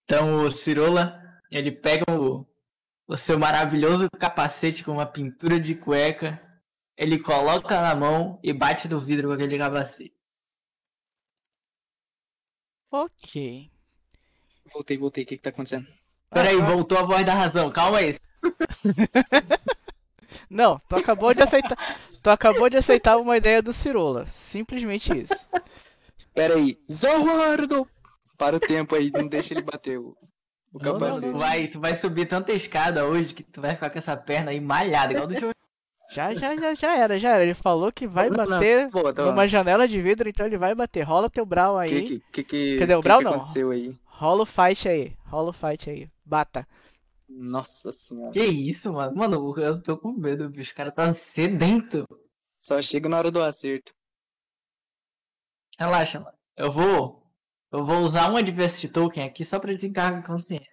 Então 0.04 0.44
o 0.44 0.52
Cirola, 0.52 1.22
ele 1.50 1.72
pega 1.72 2.04
o, 2.12 2.46
o 3.08 3.16
seu 3.16 3.40
maravilhoso 3.40 4.10
capacete 4.20 4.84
com 4.84 4.92
uma 4.92 5.06
pintura 5.06 5.60
de 5.60 5.74
cueca, 5.74 6.40
ele 6.98 7.20
coloca 7.20 7.82
na 7.82 7.96
mão 7.96 8.40
e 8.44 8.54
bate 8.54 8.88
no 8.88 9.00
vidro 9.00 9.28
com 9.28 9.34
aquele 9.34 9.58
capacete. 9.58 10.14
Ok. 12.92 13.70
Voltei, 14.72 14.98
voltei. 14.98 15.24
O 15.24 15.28
que 15.28 15.38
que 15.38 15.44
tá 15.44 15.50
acontecendo? 15.50 15.88
Peraí, 16.30 16.60
ah, 16.60 16.66
voltou 16.66 16.98
a 16.98 17.04
voz 17.04 17.26
da 17.26 17.34
razão. 17.34 17.72
Calma 17.72 17.98
aí. 18.00 18.16
Não, 20.50 20.80
tu 20.88 20.96
acabou 20.96 21.34
de 21.34 21.42
aceitar. 21.42 21.78
Tu 22.22 22.30
acabou 22.30 22.70
de 22.70 22.78
aceitar 22.78 23.18
uma 23.18 23.38
ideia 23.38 23.62
do 23.62 23.74
Cirola. 23.74 24.28
Simplesmente 24.32 25.12
isso. 25.18 25.34
Peraí. 26.34 26.78
Zorro 26.92 27.88
Para 28.38 28.58
o 28.58 28.60
tempo 28.60 28.96
aí, 28.96 29.10
não 29.12 29.28
deixa 29.28 29.54
ele 29.54 29.62
bater 29.62 29.98
o, 29.98 30.16
o 30.72 30.80
Não, 30.80 30.94
não, 30.94 31.00
capacete. 31.00 31.32
tu 31.32 31.38
vai, 31.40 31.68
tu 31.68 31.80
vai 31.80 31.96
subir 31.96 32.28
tanta 32.28 32.52
escada 32.52 33.06
hoje 33.06 33.34
que 33.34 33.44
tu 33.44 33.62
vai 33.62 33.72
ficar 33.72 33.90
com 33.90 33.98
essa 33.98 34.16
perna 34.16 34.52
aí 34.52 34.60
malhada, 34.60 35.14
igual 35.14 35.28
do. 35.28 35.56
Já, 36.14 36.34
já, 36.34 36.56
já, 36.56 36.74
já 36.74 36.98
era, 36.98 37.20
já 37.20 37.30
era. 37.36 37.44
Ele 37.44 37.54
falou 37.54 37.92
que 37.92 38.08
vai 38.08 38.30
Não, 38.30 38.38
não, 38.38 38.46
bater 38.48 38.90
pô, 38.92 39.12
tá- 39.14 39.26
numa 39.26 39.48
janela 39.48 39.88
de 39.88 40.00
vidro, 40.02 40.30
então 40.30 40.46
ele 40.46 40.58
vai 40.58 40.74
bater. 40.76 41.02
Rola 41.02 41.30
teu 41.30 41.46
brawl 41.46 41.78
aí. 41.78 41.90
que, 42.04 42.20
que, 42.32 42.44
que, 42.44 42.78
Quer 42.78 42.82
dizer, 42.86 42.96
o 42.96 43.02
que 43.02 43.08
não. 43.08 43.20
aconteceu 43.32 43.72
aí? 43.72 43.96
Rola 44.06 44.44
o 44.44 44.46
fight 44.46 44.88
aí. 44.88 45.14
Rola 45.26 45.50
o 45.50 45.54
fight 45.54 45.90
aí. 45.90 46.10
Bata. 46.24 46.68
Nossa 47.28 47.92
senhora. 47.92 48.32
Que 48.32 48.44
isso, 48.46 48.94
mano? 48.94 49.16
Mano, 49.16 49.60
eu 49.60 49.82
tô 49.82 49.98
com 49.98 50.12
medo, 50.14 50.48
bicho. 50.50 50.72
O 50.74 50.76
cara 50.76 50.92
tá 50.92 51.12
sedento. 51.14 52.08
Só 52.58 52.82
chega 52.82 53.10
na 53.10 53.18
hora 53.18 53.32
do 53.32 53.42
acerto. 53.44 53.92
Relaxa, 55.78 56.20
mano. 56.20 56.38
Eu 56.56 56.72
vou. 56.72 57.24
Eu 57.72 57.86
vou 57.86 57.98
usar 58.00 58.32
um 58.32 58.38
Adversity 58.38 58.88
Token 58.88 59.24
aqui 59.26 59.44
só 59.44 59.60
pra 59.60 59.74
desencargar 59.74 60.20
a 60.22 60.26
consciência. 60.26 60.72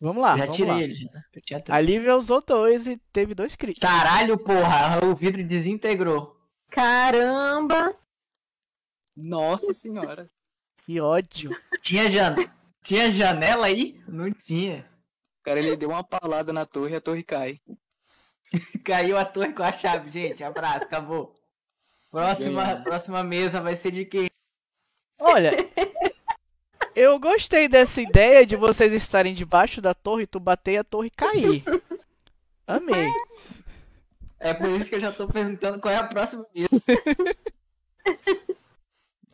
Vamos 0.00 0.22
lá, 0.22 0.36
já 0.36 0.44
vamos 0.44 0.56
tirei 0.56 0.72
lá. 0.72 0.82
ele, 0.82 1.10
já. 1.48 1.62
A 1.68 1.80
Lívia 1.80 2.16
usou 2.16 2.42
dois 2.42 2.86
e 2.86 2.98
teve 3.12 3.34
dois 3.34 3.56
críticos. 3.56 3.88
Caralho, 3.88 4.36
porra, 4.38 5.04
o 5.04 5.14
vidro 5.14 5.42
desintegrou. 5.42 6.36
Caramba! 6.70 7.96
Nossa 9.16 9.72
senhora. 9.72 10.30
Que 10.84 11.00
ódio. 11.00 11.50
Tinha, 11.80 12.10
jan... 12.10 12.36
tinha 12.82 13.10
janela 13.10 13.66
aí? 13.66 13.98
Não 14.06 14.30
tinha. 14.30 14.86
O 15.40 15.44
cara 15.44 15.58
ele 15.58 15.76
deu 15.76 15.88
uma 15.88 16.04
palada 16.04 16.52
na 16.52 16.66
torre 16.66 16.92
e 16.92 16.96
a 16.96 17.00
torre 17.00 17.22
cai. 17.22 17.60
Caiu 18.84 19.16
a 19.16 19.24
torre 19.24 19.52
com 19.52 19.62
a 19.62 19.72
chave, 19.72 20.10
gente. 20.10 20.44
Abraço, 20.44 20.84
acabou. 20.84 21.34
Próxima, 22.10 22.76
próxima 22.82 23.24
mesa 23.24 23.60
vai 23.60 23.74
ser 23.74 23.90
de 23.90 24.04
quem? 24.04 24.28
Olha, 25.18 25.50
eu 26.96 27.20
gostei 27.20 27.68
dessa 27.68 28.00
ideia 28.00 28.46
de 28.46 28.56
vocês 28.56 28.90
estarem 28.92 29.34
debaixo 29.34 29.82
da 29.82 29.92
torre, 29.92 30.26
tu 30.26 30.40
bater 30.40 30.72
e 30.72 30.78
a 30.78 30.84
torre 30.84 31.10
cair. 31.10 31.62
Amei. 32.66 33.12
É 34.40 34.54
por 34.54 34.70
isso 34.70 34.88
que 34.88 34.96
eu 34.96 35.00
já 35.00 35.12
tô 35.12 35.28
perguntando 35.28 35.78
qual 35.78 35.92
é 35.92 35.98
a 35.98 36.06
próxima 36.06 36.46
mesa. 36.54 36.68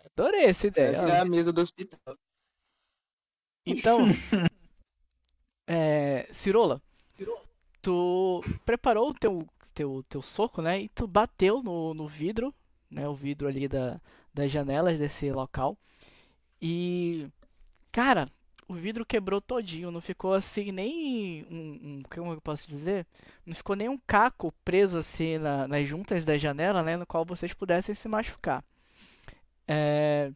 Adorei 0.05 0.47
essa 0.47 0.67
ideia. 0.67 0.89
Essa 0.89 1.09
é 1.11 1.21
a 1.21 1.25
mesa 1.25 1.53
do 1.53 1.61
hospital. 1.61 2.19
Então, 3.65 4.01
é, 5.67 6.29
Cirola, 6.33 6.83
tu 7.81 8.43
preparou 8.65 9.11
o 9.11 9.15
teu, 9.15 9.49
teu, 9.73 10.05
teu 10.09 10.21
soco, 10.21 10.61
né? 10.61 10.83
E 10.83 10.89
tu 10.89 11.07
bateu 11.07 11.63
no, 11.63 11.95
no 11.95 12.09
vidro, 12.09 12.53
né? 12.91 13.09
O 13.09 13.15
vidro 13.15 13.47
ali 13.47 13.69
da, 13.69 14.01
das 14.35 14.51
janelas 14.51 14.99
desse 14.99 15.31
local. 15.31 15.79
E, 16.61 17.29
cara, 17.93 18.29
o 18.69 18.75
vidro 18.75 19.05
quebrou 19.07 19.41
todinho. 19.41 19.91
Não 19.91 20.01
ficou 20.01 20.35
assim 20.35 20.73
nem 20.73 21.45
um, 21.51 21.99
um- 22.01 22.03
como 22.11 22.33
eu 22.33 22.41
posso 22.41 22.69
dizer? 22.69 23.07
Não 23.47 23.55
ficou 23.55 23.77
nem 23.77 23.89
um 23.89 23.99
caco 24.07 24.53
preso 24.65 24.99
assim 24.99 25.39
na- 25.39 25.69
nas 25.69 25.87
juntas 25.89 26.25
da 26.25 26.37
janela, 26.39 26.83
né? 26.83 26.97
No 26.97 27.07
qual 27.07 27.25
vocês 27.25 27.53
pudessem 27.55 27.95
se 27.95 28.09
machucar. 28.09 28.65
É, 29.67 30.33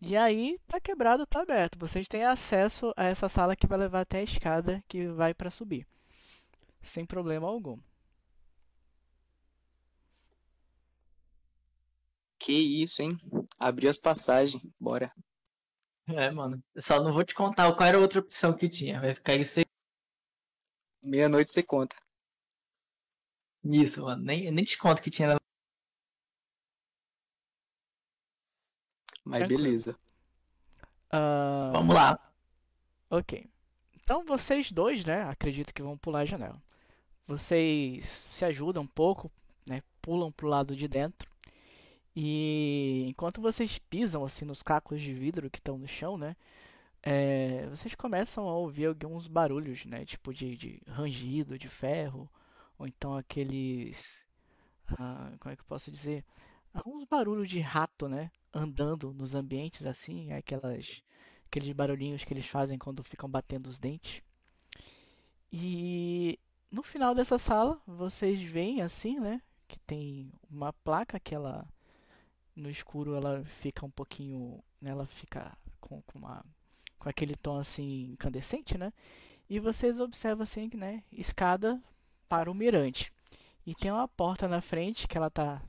e 0.00 0.16
aí, 0.16 0.58
tá 0.66 0.80
quebrado, 0.80 1.26
tá 1.26 1.42
aberto. 1.42 1.78
Vocês 1.78 2.08
têm 2.08 2.24
acesso 2.24 2.92
a 2.96 3.04
essa 3.04 3.28
sala 3.28 3.54
que 3.56 3.66
vai 3.66 3.76
levar 3.78 4.00
até 4.02 4.20
a 4.20 4.22
escada 4.24 4.82
que 4.88 5.06
vai 5.08 5.34
pra 5.34 5.50
subir. 5.50 5.86
Sem 6.82 7.06
problema 7.06 7.48
algum. 7.48 7.78
Que 12.38 12.52
isso, 12.82 13.02
hein? 13.02 13.10
Abriu 13.58 13.90
as 13.90 13.98
passagens. 13.98 14.62
Bora. 14.80 15.12
É, 16.08 16.30
mano. 16.30 16.62
Eu 16.74 16.82
só 16.82 17.02
não 17.02 17.12
vou 17.12 17.24
te 17.24 17.34
contar 17.34 17.72
qual 17.74 17.88
era 17.88 17.98
a 17.98 18.00
outra 18.00 18.20
opção 18.20 18.56
que 18.56 18.68
tinha. 18.68 19.00
Vai 19.00 19.14
ficar 19.14 19.34
isso 19.34 19.60
Meia-noite 21.02 21.50
você 21.50 21.62
conta. 21.62 21.96
nisso, 23.62 24.02
mano. 24.02 24.22
Nem, 24.22 24.50
nem 24.50 24.64
te 24.64 24.78
conto 24.78 25.02
que 25.02 25.10
tinha. 25.10 25.28
na- 25.34 25.36
Mas 29.24 29.40
Tranquilo. 29.40 29.62
beleza. 29.64 29.98
Ah, 31.10 31.70
Vamos 31.72 31.94
lá. 31.94 32.32
ok. 33.10 33.48
Então 33.94 34.24
vocês 34.24 34.70
dois, 34.70 35.04
né? 35.04 35.22
Acredito 35.24 35.74
que 35.74 35.82
vão 35.82 35.98
pular 35.98 36.20
a 36.20 36.24
janela. 36.24 36.60
Vocês 37.26 38.04
se 38.30 38.44
ajudam 38.44 38.84
um 38.84 38.86
pouco, 38.86 39.30
né? 39.66 39.82
Pulam 40.00 40.30
pro 40.30 40.46
lado 40.46 40.76
de 40.76 40.86
dentro. 40.86 41.28
E 42.16 43.04
enquanto 43.08 43.42
vocês 43.42 43.78
pisam 43.78 44.24
assim 44.24 44.46
nos 44.46 44.62
cacos 44.62 45.00
de 45.00 45.12
vidro 45.12 45.50
que 45.50 45.58
estão 45.58 45.76
no 45.76 45.86
chão, 45.86 46.16
né? 46.16 46.34
é, 47.08 47.64
vocês 47.68 47.94
começam 47.94 48.48
a 48.48 48.54
ouvir 48.56 48.86
alguns 48.86 49.28
barulhos, 49.28 49.84
né? 49.84 50.04
Tipo 50.04 50.34
de, 50.34 50.56
de 50.56 50.82
rangido 50.88 51.56
de 51.56 51.68
ferro, 51.68 52.28
ou 52.76 52.84
então 52.84 53.16
aqueles. 53.16 54.04
ah, 54.98 55.32
como 55.38 55.52
é 55.52 55.56
que 55.56 55.62
eu 55.62 55.66
posso 55.68 55.88
dizer? 55.88 56.24
Alguns 56.74 57.04
barulhos 57.04 57.48
de 57.48 57.60
rato, 57.60 58.08
né? 58.08 58.28
Andando 58.52 59.12
nos 59.12 59.36
ambientes 59.36 59.86
assim, 59.86 60.32
aquelas, 60.32 61.00
aqueles 61.46 61.72
barulhinhos 61.72 62.24
que 62.24 62.34
eles 62.34 62.46
fazem 62.46 62.76
quando 62.76 63.04
ficam 63.04 63.30
batendo 63.30 63.68
os 63.68 63.78
dentes. 63.78 64.20
E 65.52 66.40
no 66.72 66.82
final 66.82 67.14
dessa 67.14 67.38
sala, 67.38 67.80
vocês 67.86 68.42
veem 68.42 68.82
assim, 68.82 69.20
né? 69.20 69.40
Que 69.68 69.78
tem 69.78 70.32
uma 70.50 70.72
placa 70.72 71.20
que 71.20 71.36
ela 71.36 71.64
no 72.56 72.70
escuro 72.70 73.14
ela 73.16 73.44
fica 73.62 73.86
um 73.86 73.90
pouquinho, 73.90 74.62
né, 74.80 74.90
ela 74.92 75.06
fica 75.06 75.56
com, 75.80 76.02
com 76.02 76.18
uma 76.20 76.44
com 76.98 77.08
aquele 77.08 77.36
tom 77.36 77.58
assim 77.58 78.12
incandescente, 78.12 78.78
né? 78.78 78.92
E 79.50 79.60
vocês 79.60 80.00
observam 80.00 80.44
assim, 80.44 80.70
né, 80.74 81.02
escada 81.12 81.82
para 82.28 82.50
o 82.50 82.54
mirante. 82.54 83.12
E 83.66 83.74
tem 83.74 83.92
uma 83.92 84.08
porta 84.08 84.48
na 84.48 84.60
frente 84.62 85.08
que 85.08 85.16
ela 85.18 85.30
tá 85.30 85.62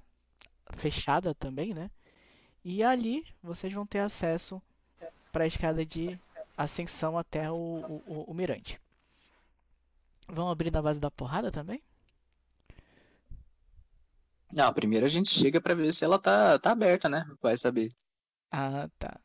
fechada 0.77 1.35
também, 1.35 1.73
né? 1.73 1.91
E 2.63 2.83
ali 2.83 3.25
vocês 3.43 3.73
vão 3.73 3.85
ter 3.88 3.99
acesso 3.99 4.61
para 5.31 5.45
a 5.45 5.47
escada 5.47 5.85
de 5.85 6.19
ascensão 6.57 7.17
até 7.17 7.51
o, 7.51 7.55
o, 7.55 8.03
o- 8.07 8.25
o 8.31 8.33
mirante. 8.33 8.79
Vão 10.29 10.49
abrir 10.49 10.71
na 10.71 10.81
base 10.81 10.99
da 11.01 11.11
porrada 11.11 11.51
também? 11.51 11.81
Não, 14.53 14.73
primeiro 14.73 15.05
a 15.05 15.09
gente 15.09 15.29
chega 15.29 15.61
pra 15.61 15.73
ver 15.73 15.91
se 15.93 16.03
ela 16.03 16.19
tá, 16.19 16.57
tá 16.59 16.71
aberta, 16.71 17.07
né? 17.09 17.23
Vai 17.41 17.57
saber. 17.57 17.89
Ah, 18.51 18.89
tá. 18.99 19.21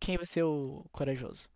Quem 0.00 0.16
vai 0.16 0.26
ser 0.26 0.42
o 0.44 0.84
corajoso? 0.92 1.50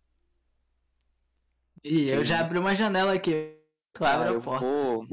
Ih, 1.83 2.09
eu 2.11 2.23
já 2.23 2.39
abri 2.41 2.59
uma 2.59 2.75
janela 2.75 3.13
aqui. 3.13 3.57
Tu 3.93 4.03
abre 4.05 4.27
Ah, 4.27 4.29
a 4.29 4.33
eu 4.33 4.39
porta. 4.39 4.65
vou. 4.65 5.07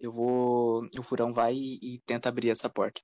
Eu 0.00 0.10
vou. 0.12 0.80
O 0.98 1.02
furão 1.02 1.32
vai 1.32 1.54
e, 1.54 1.94
e 1.94 1.98
tenta 2.00 2.28
abrir 2.28 2.50
essa 2.50 2.68
porta. 2.68 3.00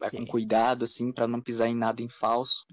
Vai 0.00 0.10
com 0.10 0.22
Ok. 0.22 0.26
cuidado, 0.26 0.84
assim, 0.84 1.12
pra 1.12 1.26
não 1.28 1.40
pisar 1.40 1.68
em 1.68 1.74
nada 1.74 2.02
em 2.02 2.08
falso. 2.08 2.64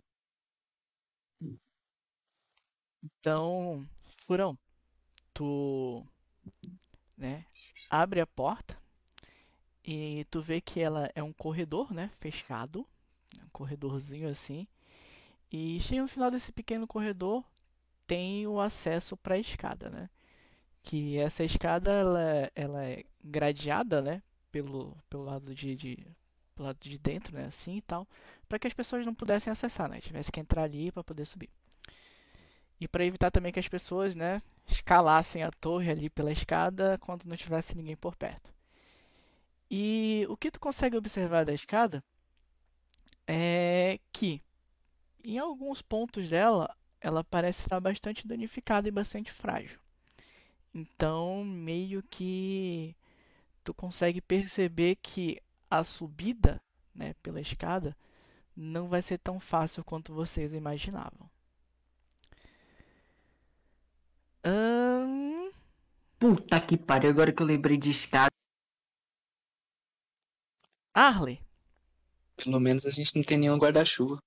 Então, 3.03 3.87
Furão, 4.25 4.57
tu, 5.33 6.05
né, 7.17 7.45
abre 7.89 8.19
a 8.19 8.27
porta 8.27 8.77
e 9.83 10.25
tu 10.31 10.41
vê 10.41 10.59
que 10.59 10.79
ela 10.79 11.09
é 11.13 11.21
um 11.21 11.31
corredor, 11.31 11.93
né, 11.93 12.09
fechado, 12.19 12.85
um 13.35 13.49
corredorzinho 13.51 14.29
assim. 14.29 14.67
E 15.51 15.79
chega 15.81 16.01
no 16.01 16.07
final 16.07 16.31
desse 16.31 16.51
pequeno 16.51 16.87
corredor, 16.87 17.43
tem 18.07 18.47
o 18.47 18.59
acesso 18.59 19.15
para 19.15 19.35
a 19.35 19.39
escada, 19.39 19.89
né? 19.89 20.09
Que 20.83 21.17
essa 21.17 21.43
escada 21.43 21.91
ela, 21.91 22.51
ela 22.55 22.83
é 22.83 23.03
gradeada, 23.23 24.01
né, 24.01 24.21
pelo, 24.51 24.97
pelo 25.09 25.23
lado 25.23 25.53
de, 25.53 25.75
de 25.75 26.07
pelo 26.55 26.67
lado 26.67 26.79
de 26.79 26.97
dentro, 26.97 27.35
né, 27.35 27.45
assim 27.45 27.77
e 27.77 27.81
tal, 27.81 28.07
para 28.47 28.57
que 28.57 28.67
as 28.67 28.73
pessoas 28.73 29.05
não 29.05 29.13
pudessem 29.13 29.51
acessar, 29.51 29.89
né? 29.89 29.99
Tivesse 29.99 30.31
que 30.31 30.39
entrar 30.39 30.63
ali 30.63 30.91
para 30.91 31.03
poder 31.03 31.25
subir. 31.25 31.49
E 32.79 32.87
para 32.87 33.05
evitar 33.05 33.31
também 33.31 33.51
que 33.51 33.59
as 33.59 33.67
pessoas, 33.67 34.15
né, 34.15 34.41
escalassem 34.67 35.43
a 35.43 35.51
torre 35.51 35.91
ali 35.91 36.09
pela 36.09 36.31
escada 36.31 36.97
quando 36.99 37.25
não 37.25 37.37
tivesse 37.37 37.75
ninguém 37.75 37.95
por 37.95 38.15
perto. 38.15 38.53
E 39.69 40.25
o 40.29 40.37
que 40.37 40.51
tu 40.51 40.59
consegue 40.59 40.97
observar 40.97 41.45
da 41.45 41.53
escada 41.53 42.03
é 43.27 43.99
que 44.11 44.41
em 45.23 45.37
alguns 45.39 45.81
pontos 45.81 46.29
dela 46.29 46.75
ela 47.01 47.23
parece 47.23 47.61
estar 47.61 47.79
bastante 47.79 48.27
danificada 48.27 48.87
e 48.87 48.91
bastante 48.91 49.31
frágil. 49.31 49.79
Então, 50.73 51.43
meio 51.43 52.03
que 52.03 52.95
tu 53.63 53.73
consegue 53.73 54.21
perceber 54.21 54.97
que 54.97 55.41
a 55.69 55.83
subida, 55.83 56.61
né, 56.93 57.13
pela 57.23 57.41
escada 57.41 57.95
não 58.55 58.87
vai 58.87 59.01
ser 59.01 59.17
tão 59.17 59.39
fácil 59.39 59.83
quanto 59.83 60.13
vocês 60.13 60.53
imaginavam. 60.53 61.29
Ahn, 64.45 65.51
Puta 66.19 66.61
que 66.61 66.77
pariu, 66.77 67.09
agora 67.09 67.33
que 67.33 67.41
eu 67.41 67.45
lembrei 67.47 67.77
de 67.77 67.89
escada. 67.89 68.29
Arley, 70.93 71.39
Pelo 72.37 72.59
menos 72.59 72.85
a 72.85 72.89
gente 72.89 73.15
não 73.15 73.23
tem 73.23 73.37
nenhum 73.37 73.57
guarda-chuva. 73.57 74.17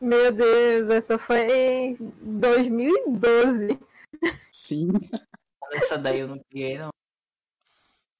Meu 0.00 0.30
Deus, 0.32 0.90
essa 0.90 1.18
foi 1.18 1.40
em 1.50 1.96
2012. 2.20 3.78
Sim. 4.52 4.88
Essa 5.72 5.96
daí 5.96 6.20
eu 6.20 6.28
não 6.28 6.38
peguei, 6.50 6.76
não. 6.78 6.90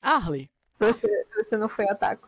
Arley, 0.00 0.48
Você, 0.78 1.06
você 1.34 1.56
não 1.56 1.68
foi 1.68 1.86
ataque. 1.88 2.22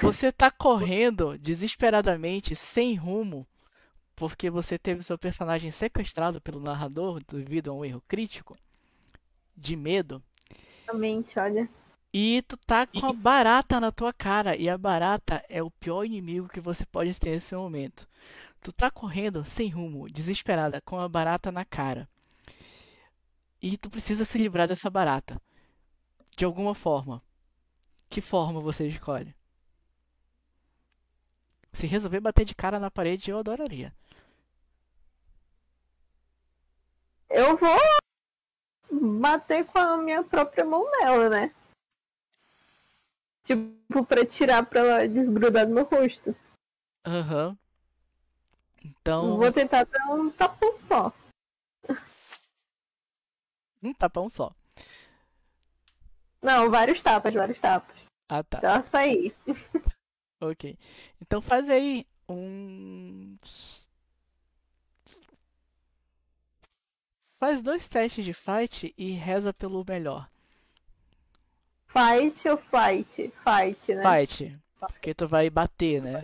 você 0.00 0.32
tá 0.32 0.50
correndo 0.50 1.36
desesperadamente, 1.38 2.54
sem 2.56 2.94
rumo, 2.94 3.46
porque 4.18 4.50
você 4.50 4.78
teve 4.78 5.02
seu 5.04 5.16
personagem 5.18 5.70
sequestrado 5.70 6.40
pelo 6.42 6.60
narrador 6.60 7.22
devido 7.24 7.70
a 7.70 7.74
um 7.74 7.84
erro 7.84 8.02
crítico, 8.08 8.58
de 9.56 9.76
medo, 9.76 10.22
Realmente, 10.86 11.38
olha. 11.38 11.68
e 12.12 12.42
tu 12.42 12.56
tá 12.56 12.86
com 12.86 13.06
a 13.06 13.12
barata 13.14 13.80
na 13.80 13.90
tua 13.92 14.12
cara, 14.12 14.56
e 14.56 14.68
a 14.68 14.76
barata 14.78 15.42
é 15.48 15.62
o 15.62 15.70
pior 15.70 16.04
inimigo 16.04 16.48
que 16.48 16.60
você 16.60 16.84
pode 16.86 17.14
ter 17.18 17.30
nesse 17.30 17.54
momento. 17.54 18.06
Tu 18.62 18.72
tá 18.72 18.90
correndo 18.90 19.44
sem 19.44 19.68
rumo, 19.70 20.08
desesperada, 20.10 20.80
com 20.82 20.98
a 21.00 21.08
barata 21.08 21.52
na 21.52 21.64
cara. 21.64 22.08
E 23.62 23.76
tu 23.78 23.88
precisa 23.90 24.24
se 24.24 24.36
livrar 24.38 24.66
dessa 24.68 24.90
barata. 24.90 25.40
De 26.36 26.44
alguma 26.44 26.74
forma. 26.74 27.22
Que 28.10 28.20
forma 28.20 28.60
você 28.60 28.88
escolhe? 28.88 29.34
Se 31.72 31.86
resolver 31.86 32.20
bater 32.20 32.44
de 32.44 32.54
cara 32.54 32.78
na 32.78 32.90
parede, 32.90 33.30
eu 33.30 33.38
adoraria. 33.38 33.92
Eu 37.30 37.56
vou 37.56 37.78
bater 39.20 39.64
com 39.66 39.78
a 39.78 39.96
minha 39.96 40.24
própria 40.24 40.64
mão 40.64 40.90
nela, 40.90 41.28
né? 41.28 41.54
Tipo, 43.44 44.04
pra 44.04 44.26
tirar 44.26 44.66
pra 44.66 44.80
ela 44.80 45.08
desgrudar 45.08 45.66
do 45.66 45.74
meu 45.74 45.84
rosto. 45.84 46.34
Aham. 47.06 47.56
Então, 48.84 49.36
Vou 49.36 49.52
tentar 49.52 49.84
dar 49.84 50.10
um 50.10 50.30
tapão 50.30 50.80
só. 50.80 51.12
um 53.82 53.92
tapão 53.92 54.28
só. 54.28 54.54
Não, 56.40 56.70
vários 56.70 57.02
tapas, 57.02 57.34
vários 57.34 57.60
tapas. 57.60 57.96
Ah, 58.28 58.42
tá. 58.42 58.60
Ela 58.62 58.80
sair. 58.82 59.36
Ok. 60.40 60.78
Então 61.20 61.42
faz 61.42 61.68
aí 61.68 62.06
um. 62.28 63.36
Faz 67.38 67.62
dois 67.62 67.86
testes 67.86 68.24
de 68.24 68.32
fight 68.32 68.92
e 68.98 69.12
reza 69.12 69.52
pelo 69.54 69.84
melhor. 69.86 70.28
Fight 71.86 72.48
ou 72.48 72.58
flight? 72.58 73.32
Fight, 73.44 73.94
né? 73.94 74.02
Fight. 74.02 74.58
Porque 74.80 75.14
tu 75.14 75.28
vai 75.28 75.48
bater, 75.48 76.02
né? 76.02 76.22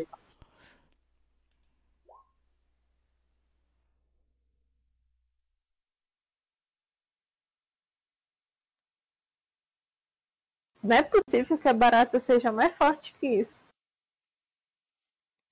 Não 10.82 10.96
é 10.96 11.02
possível 11.02 11.56
que 11.56 11.68
a 11.68 11.72
barata 11.72 12.18
seja 12.20 12.52
mais 12.52 12.76
forte 12.76 13.14
que 13.14 13.26
isso. 13.26 13.62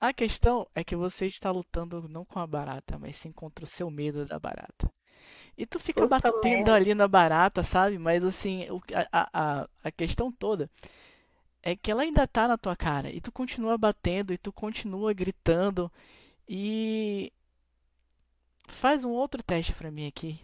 A 0.01 0.13
questão 0.13 0.69
é 0.75 0.83
que 0.83 0.97
você 0.97 1.27
está 1.27 1.53
lutando 1.53 2.07
não 2.09 2.25
com 2.25 2.41
a 2.41 2.47
barata, 2.47 2.99
mas 2.99 3.17
sim 3.17 3.31
contra 3.33 3.65
o 3.65 3.69
seu 3.69 3.89
medo 3.89 4.27
da 4.27 4.39
barata. 4.39 4.93
E 5.57 5.67
tu 5.67 5.79
fica 5.79 6.07
Puta 6.07 6.09
batendo 6.09 6.41
merda. 6.41 6.73
ali 6.73 6.95
na 6.95 7.07
barata, 7.09 7.63
sabe? 7.63 7.99
Mas 7.99 8.25
assim, 8.25 8.67
a, 9.13 9.29
a, 9.63 9.69
a 9.85 9.91
questão 9.93 10.33
toda 10.33 10.71
é 11.63 11.77
que 11.77 11.91
ela 11.91 12.03
ainda 12.03 12.27
tá 12.27 12.49
na 12.49 12.59
tua 12.59 12.77
cara. 12.77 13.11
E 13.11 13.21
tu 13.21 13.33
continua 13.33 13.79
batendo, 13.79 14.33
e 14.33 14.39
tu 14.39 14.53
continua 14.53 15.13
gritando. 15.15 15.91
E. 16.49 17.33
Faz 18.67 19.05
um 19.05 19.11
outro 19.11 19.41
teste 19.43 19.73
pra 19.73 19.91
mim 19.91 20.07
aqui. 20.09 20.41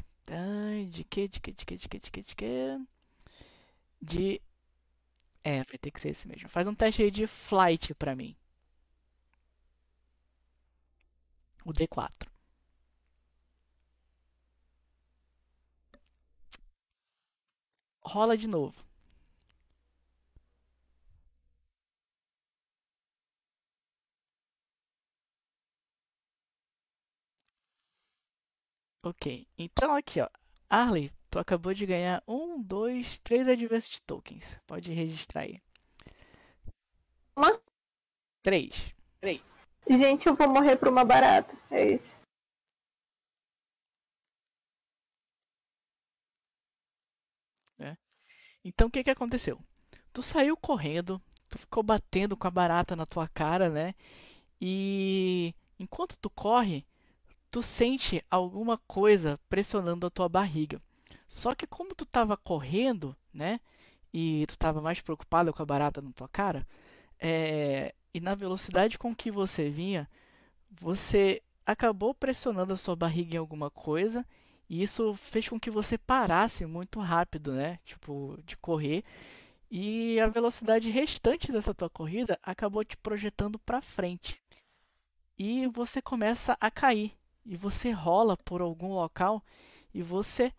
De 0.91 1.05
que, 1.05 1.27
de 1.29 1.41
que, 1.41 1.53
de 1.53 1.65
que, 1.67 1.77
de 1.77 1.89
que, 1.89 1.99
de 1.99 2.11
que, 2.11 2.23
de 2.23 2.35
que? 2.37 2.79
De. 4.01 4.41
É, 5.43 5.65
vai 5.65 5.79
ter 5.79 5.91
que 5.91 6.01
ser 6.01 6.11
esse 6.11 6.29
mesmo. 6.29 6.49
Faz 6.49 6.67
um 6.67 6.75
teste 6.75 7.03
aí 7.03 7.11
de 7.11 7.27
flight 7.27 7.95
pra 7.95 8.15
mim. 8.15 8.37
O 11.65 11.73
D4. 11.73 12.29
Rola 18.09 18.37
de 18.39 18.49
novo. 18.49 18.75
Ok, 29.03 29.47
então 29.57 29.95
aqui 29.95 30.21
ó, 30.21 30.29
Arley, 30.69 31.11
tu 31.31 31.39
acabou 31.39 31.73
de 31.75 31.87
ganhar 31.87 32.23
um, 32.27 32.61
dois, 32.61 33.19
três 33.19 33.47
Adversity 33.49 34.01
Tokens. 34.03 34.59
Pode 34.67 34.91
registrar 34.93 35.43
aí. 35.43 35.61
Uma? 37.37 37.61
Três. 38.43 38.95
Gente, 39.89 40.27
eu 40.27 40.35
vou 40.35 40.49
morrer 40.49 40.77
pra 40.77 40.91
uma 40.91 41.05
barata. 41.05 41.57
É 41.71 41.91
isso. 41.93 42.18
Então 48.65 48.89
o 48.89 48.91
que 48.91 49.05
que 49.05 49.11
aconteceu? 49.11 49.61
Tu 50.13 50.23
saiu 50.23 50.57
correndo, 50.57 51.21
tu 51.49 51.59
ficou 51.59 51.83
batendo 51.83 52.37
com 52.37 52.47
a 52.47 52.51
barata 52.51 52.97
na 52.97 53.07
tua 53.07 53.29
cara, 53.29 53.69
né? 53.69 53.95
E 54.61 55.55
enquanto 55.79 56.17
tu 56.19 56.29
corre, 56.31 56.85
tu 57.51 57.63
sente 57.63 58.25
alguma 58.31 58.79
coisa 58.87 59.39
pressionando 59.49 60.07
a 60.07 60.11
tua 60.11 60.29
barriga. 60.29 60.81
Só 61.29 61.55
que 61.55 61.67
como 61.67 61.95
tu 61.95 62.05
tava 62.07 62.37
correndo, 62.37 63.17
né? 63.33 63.61
E 64.13 64.47
tu 64.49 64.59
tava 64.59 64.81
mais 64.81 65.01
preocupado 65.01 65.53
com 65.53 65.63
a 65.63 65.67
barata 65.67 66.01
na 66.01 66.13
tua 66.13 66.29
cara, 66.29 66.67
é, 67.21 67.95
e 68.13 68.21
na 68.21 68.35
velocidade 68.35 68.99
com 68.99 69.15
que 69.15 69.31
você 69.31 69.69
vinha, 69.71 70.09
você 70.71 71.43
acabou 71.67 72.15
pressionando 72.15 72.73
a 72.73 72.77
sua 72.77 72.97
barriga 72.97 73.35
em 73.35 73.39
alguma 73.39 73.71
coisa 73.71 74.25
e 74.69 74.83
isso 74.83 75.15
fez 75.15 75.49
com 75.49 75.59
que 75.59 75.71
você 75.71 75.97
parasse 75.97 76.67
muito 76.67 77.01
rápido, 77.01 77.53
né? 77.53 77.79
Tipo, 77.85 78.39
de 78.45 78.57
correr. 78.57 79.03
E 79.71 80.21
a 80.21 80.27
velocidade 80.29 80.91
restante 80.91 81.51
dessa 81.51 81.75
tua 81.75 81.89
corrida 81.89 82.39
acabou 82.43 82.85
te 82.85 82.97
projetando 82.97 83.59
para 83.59 83.81
frente. 83.81 84.41
E 85.39 85.67
você 85.69 86.03
começa 86.03 86.57
a 86.61 86.71
cair. 86.71 87.13
E 87.47 87.57
você 87.57 87.91
rola 87.91 88.37
por 88.37 88.61
algum 88.61 88.93
local 88.93 89.43
e 89.95 90.03
você 90.03 90.53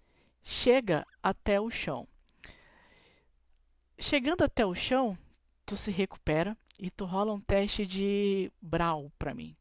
chega 0.44 1.06
até 1.22 1.62
o 1.62 1.70
chão. 1.70 2.08
Chegando 3.98 4.44
até 4.44 4.66
o 4.66 4.74
chão, 4.74 5.16
tu 5.66 5.78
se 5.78 5.92
recupera 5.92 6.58
e 6.80 6.90
tu 6.90 7.06
rola 7.06 7.34
um 7.34 7.40
teste 7.40 7.86
de 7.86 8.52
Brawl 8.60 9.12
pra 9.20 9.36
mim. 9.36 9.56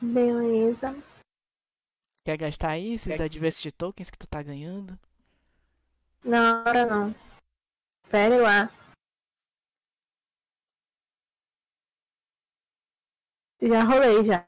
Beleza. 0.00 0.94
Quer 2.28 2.36
gastar 2.36 2.72
aí 2.72 2.92
esses 2.92 3.18
Adversity 3.18 3.72
Tokens 3.72 4.10
que 4.10 4.18
tu 4.18 4.26
tá 4.26 4.42
ganhando? 4.42 5.00
Na 6.22 6.62
hora 6.62 6.84
não. 6.84 7.14
Pera 8.10 8.36
lá. 8.36 8.68
Já 13.62 13.82
rolei 13.82 14.22
já. 14.22 14.46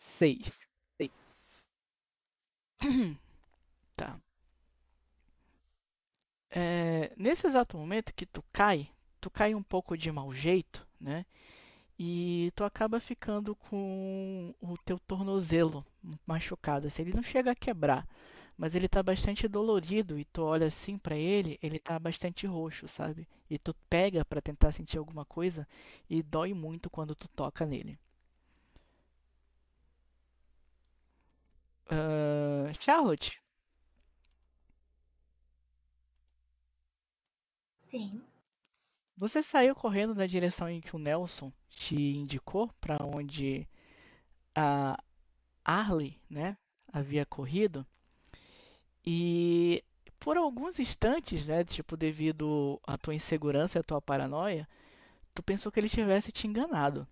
Seis. 0.00 0.50
Seis. 0.96 1.12
Tá. 3.94 4.20
É, 6.50 7.14
nesse 7.16 7.46
exato 7.46 7.78
momento 7.78 8.12
que 8.12 8.26
tu 8.26 8.42
cai, 8.52 8.90
tu 9.20 9.30
cai 9.30 9.54
um 9.54 9.62
pouco 9.62 9.96
de 9.96 10.10
mau 10.10 10.34
jeito, 10.34 10.84
né? 11.00 11.24
E 11.98 12.52
tu 12.56 12.64
acaba 12.64 13.00
ficando 13.00 13.54
com 13.56 14.54
o 14.60 14.74
teu 14.84 14.98
tornozelo 15.00 15.84
machucado. 16.26 16.86
Assim, 16.88 17.02
ele 17.02 17.14
não 17.14 17.22
chega 17.22 17.52
a 17.52 17.54
quebrar, 17.54 18.06
mas 18.58 18.74
ele 18.74 18.88
tá 18.88 19.02
bastante 19.02 19.48
dolorido 19.48 20.18
e 20.18 20.24
tu 20.24 20.42
olha 20.42 20.66
assim 20.66 20.98
pra 20.98 21.16
ele, 21.16 21.58
ele 21.62 21.78
tá 21.78 21.98
bastante 21.98 22.46
roxo, 22.46 22.88
sabe? 22.88 23.28
E 23.50 23.58
tu 23.58 23.74
pega 23.88 24.24
pra 24.24 24.40
tentar 24.40 24.72
sentir 24.72 24.98
alguma 24.98 25.24
coisa 25.24 25.66
e 26.10 26.22
dói 26.22 26.52
muito 26.54 26.90
quando 26.90 27.14
tu 27.14 27.28
toca 27.28 27.66
nele. 27.66 27.98
Ah, 31.88 32.70
Charlotte, 32.74 33.40
Sim. 37.90 38.22
Você 39.16 39.42
saiu 39.42 39.74
correndo 39.74 40.14
na 40.14 40.26
direção 40.26 40.68
em 40.68 40.80
que 40.80 40.94
o 40.94 40.98
Nelson 40.98 41.52
te 41.68 41.96
indicou 41.96 42.70
para 42.80 43.04
onde 43.04 43.68
a 44.54 44.98
Arley, 45.64 46.20
né, 46.28 46.56
havia 46.92 47.24
corrido. 47.24 47.86
E 49.04 49.82
por 50.18 50.36
alguns 50.36 50.78
instantes, 50.78 51.46
né, 51.46 51.64
tipo 51.64 51.96
devido 51.96 52.80
à 52.86 52.96
tua 52.96 53.14
insegurança 53.14 53.78
e 53.78 53.80
à 53.80 53.82
tua 53.82 54.00
paranoia, 54.00 54.68
tu 55.34 55.42
pensou 55.42 55.70
que 55.70 55.78
ele 55.80 55.88
tivesse 55.88 56.32
te 56.32 56.46
enganado. 56.46 57.06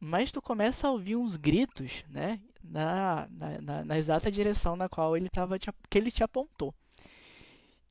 Mas 0.00 0.32
tu 0.32 0.40
começa 0.42 0.86
a 0.86 0.90
ouvir 0.90 1.16
uns 1.16 1.36
gritos, 1.36 2.04
né, 2.08 2.40
na, 2.62 3.28
na, 3.30 3.60
na, 3.60 3.84
na 3.84 3.98
exata 3.98 4.30
direção 4.30 4.76
na 4.76 4.88
qual 4.88 5.16
ele 5.16 5.28
tava 5.28 5.58
te, 5.58 5.70
que 5.90 5.98
ele 5.98 6.10
te 6.10 6.22
apontou. 6.22 6.74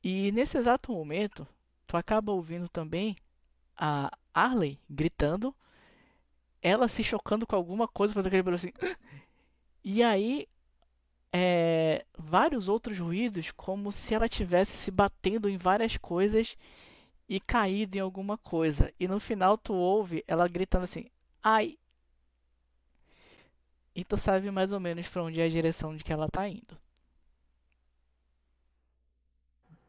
E 0.02 0.30
nesse 0.32 0.58
exato 0.58 0.92
momento, 0.92 1.46
tu 1.94 1.96
acaba 1.96 2.32
ouvindo 2.32 2.68
também 2.68 3.16
a 3.76 4.10
Arley 4.32 4.80
gritando, 4.90 5.54
ela 6.60 6.88
se 6.88 7.04
chocando 7.04 7.46
com 7.46 7.54
alguma 7.54 7.86
coisa, 7.86 8.12
fazendo 8.12 8.34
aquele 8.34 8.54
assim. 8.56 8.72
E 9.86 10.02
aí, 10.02 10.48
é, 11.30 12.06
vários 12.18 12.68
outros 12.68 12.98
ruídos, 12.98 13.50
como 13.50 13.92
se 13.92 14.14
ela 14.14 14.26
tivesse 14.26 14.74
se 14.78 14.90
batendo 14.90 15.46
em 15.46 15.58
várias 15.58 15.98
coisas 15.98 16.56
e 17.28 17.38
caído 17.38 17.98
em 17.98 18.00
alguma 18.00 18.38
coisa. 18.38 18.92
E 18.98 19.06
no 19.06 19.20
final 19.20 19.58
tu 19.58 19.74
ouve 19.74 20.24
ela 20.26 20.48
gritando 20.48 20.84
assim: 20.84 21.06
"Ai!" 21.42 21.78
E 23.94 24.04
tu 24.04 24.16
sabe 24.16 24.50
mais 24.50 24.72
ou 24.72 24.80
menos 24.80 25.06
para 25.06 25.22
onde 25.22 25.40
é 25.40 25.44
a 25.44 25.50
direção 25.50 25.94
de 25.94 26.02
que 26.02 26.12
ela 26.12 26.28
tá 26.30 26.48
indo. 26.48 26.78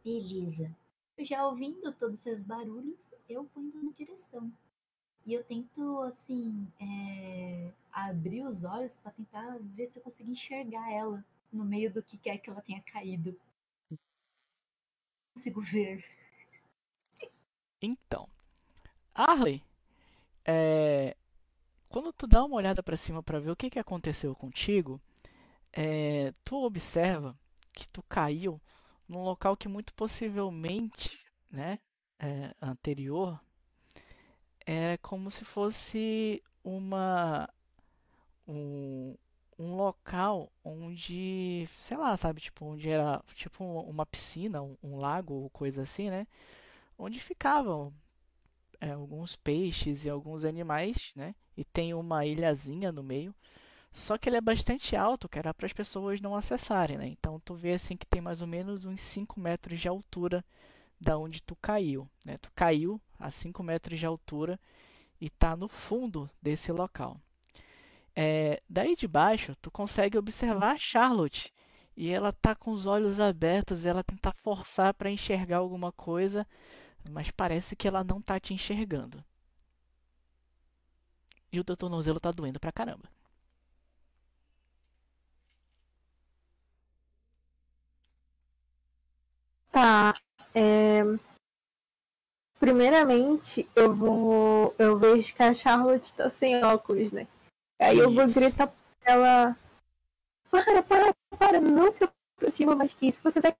Beleza. 0.03 0.84
Já 1.19 1.47
ouvindo 1.47 1.93
todos 1.93 2.25
esses 2.25 2.41
barulhos, 2.41 3.13
eu 3.29 3.43
vou 3.53 3.63
indo 3.63 3.81
na 3.81 3.91
direção. 3.91 4.51
E 5.25 5.33
eu 5.33 5.43
tento, 5.43 6.01
assim, 6.01 6.67
é... 6.79 7.71
abrir 7.91 8.45
os 8.45 8.63
olhos 8.63 8.95
para 8.95 9.11
tentar 9.11 9.57
ver 9.59 9.87
se 9.87 9.97
eu 9.97 10.03
consigo 10.03 10.29
enxergar 10.29 10.91
ela 10.91 11.25
no 11.51 11.63
meio 11.63 11.91
do 11.91 12.03
que 12.03 12.17
quer 12.17 12.37
que 12.37 12.49
ela 12.49 12.61
tenha 12.61 12.81
caído. 12.81 13.35
Não 13.89 13.97
consigo 15.35 15.61
ver. 15.61 16.05
Então, 17.81 18.27
Arley, 19.13 19.63
é... 20.43 21.15
quando 21.89 22.11
tu 22.13 22.27
dá 22.27 22.43
uma 22.43 22.57
olhada 22.57 22.83
para 22.83 22.97
cima 22.97 23.23
para 23.23 23.39
ver 23.39 23.51
o 23.51 23.55
que, 23.55 23.69
que 23.69 23.79
aconteceu 23.79 24.35
contigo, 24.35 25.01
é... 25.71 26.33
tu 26.43 26.57
observa 26.57 27.35
que 27.73 27.87
tu 27.87 28.03
caiu 28.03 28.61
num 29.07 29.21
local 29.23 29.55
que 29.57 29.67
muito 29.67 29.93
possivelmente, 29.93 31.19
né, 31.51 31.79
é, 32.19 32.53
anterior, 32.61 33.39
era 34.65 34.97
como 34.97 35.29
se 35.29 35.45
fosse 35.45 36.41
uma 36.63 37.49
um, 38.47 39.15
um 39.57 39.75
local 39.75 40.51
onde, 40.63 41.69
sei 41.77 41.97
lá, 41.97 42.15
sabe, 42.17 42.41
tipo, 42.41 42.65
onde 42.65 42.89
era 42.89 43.23
tipo 43.35 43.63
uma 43.63 44.05
piscina, 44.05 44.61
um, 44.61 44.77
um 44.83 44.97
lago 44.97 45.33
ou 45.33 45.49
coisa 45.49 45.83
assim, 45.83 46.09
né, 46.09 46.27
onde 46.97 47.19
ficavam 47.19 47.93
é, 48.81 48.91
alguns 48.91 49.35
peixes 49.35 50.05
e 50.05 50.09
alguns 50.09 50.43
animais, 50.43 51.11
né, 51.15 51.35
e 51.57 51.63
tem 51.63 51.93
uma 51.93 52.25
ilhazinha 52.25 52.91
no 52.91 53.03
meio. 53.03 53.33
Só 53.95 54.17
que 54.17 54.27
ele 54.27 54.35
é 54.35 54.41
bastante 54.41 54.93
alto, 54.93 55.29
que 55.29 55.39
era 55.39 55.53
para 55.53 55.65
as 55.65 55.71
pessoas 55.71 56.19
não 56.19 56.35
acessarem, 56.35 56.97
né? 56.97 57.07
Então 57.07 57.39
tu 57.39 57.55
vê 57.55 57.71
assim 57.71 57.95
que 57.95 58.05
tem 58.05 58.19
mais 58.19 58.41
ou 58.41 58.47
menos 58.47 58.83
uns 58.83 58.99
5 58.99 59.39
metros 59.39 59.79
de 59.79 59.87
altura 59.87 60.43
da 60.99 61.17
onde 61.17 61.41
tu 61.41 61.55
caiu, 61.55 62.07
né? 62.23 62.37
Tu 62.37 62.51
caiu 62.53 62.99
a 63.17 63.31
5 63.31 63.63
metros 63.63 63.97
de 63.97 64.05
altura 64.05 64.59
e 65.19 65.29
tá 65.29 65.55
no 65.55 65.69
fundo 65.69 66.29
desse 66.41 66.73
local. 66.73 67.17
É, 68.13 68.61
daí 68.69 68.97
de 68.97 69.07
baixo, 69.07 69.55
tu 69.61 69.71
consegue 69.71 70.17
observar 70.17 70.73
a 70.73 70.77
Charlotte 70.77 71.53
e 71.95 72.11
ela 72.11 72.33
tá 72.33 72.53
com 72.53 72.71
os 72.71 72.85
olhos 72.85 73.17
abertos, 73.17 73.85
ela 73.85 74.03
tenta 74.03 74.33
forçar 74.33 74.93
para 74.93 75.09
enxergar 75.09 75.57
alguma 75.57 75.93
coisa, 75.93 76.45
mas 77.09 77.31
parece 77.31 77.77
que 77.77 77.87
ela 77.87 78.03
não 78.03 78.21
tá 78.21 78.41
te 78.41 78.53
enxergando. 78.53 79.23
E 81.49 81.61
o 81.61 81.63
teu 81.63 81.77
tornozelo 81.77 82.19
tá 82.19 82.29
doendo 82.29 82.59
pra 82.59 82.73
caramba. 82.73 83.14
Tá. 89.75 90.15
É... 90.53 91.01
Primeiramente, 92.57 93.69
eu 93.75 93.93
vou. 93.93 94.73
Eu 94.79 94.97
vejo 94.97 95.35
que 95.35 95.43
a 95.43 95.53
Charlotte 95.53 96.13
tá 96.13 96.29
sem 96.29 96.63
óculos, 96.63 97.11
né? 97.11 97.27
Aí 97.81 97.97
eu 97.97 98.09
vou 98.09 98.25
gritar 98.25 98.67
pra 98.67 99.13
ela. 99.13 99.57
Para, 100.49 100.81
para, 100.81 101.13
para, 101.37 101.59
não 101.59 101.91
se 101.91 102.05
aproxima 102.05 102.73
mais 102.73 102.93
que 102.93 103.07
isso, 103.09 103.19
você 103.21 103.41
vai 103.41 103.53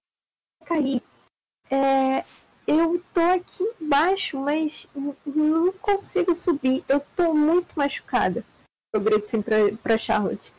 cair. 0.63 1.03
É, 1.69 2.23
eu 2.65 3.03
tô 3.13 3.19
aqui 3.19 3.63
embaixo, 3.81 4.39
mas 4.39 4.87
não 5.25 5.73
consigo 5.73 6.33
subir. 6.33 6.81
Eu 6.87 7.01
tô 7.13 7.33
muito 7.33 7.73
machucada. 7.75 8.41
Eu 8.93 9.01
grito 9.01 9.25
assim 9.25 9.41
pra, 9.41 9.57
pra 9.83 9.97
Charlotte. 9.97 10.53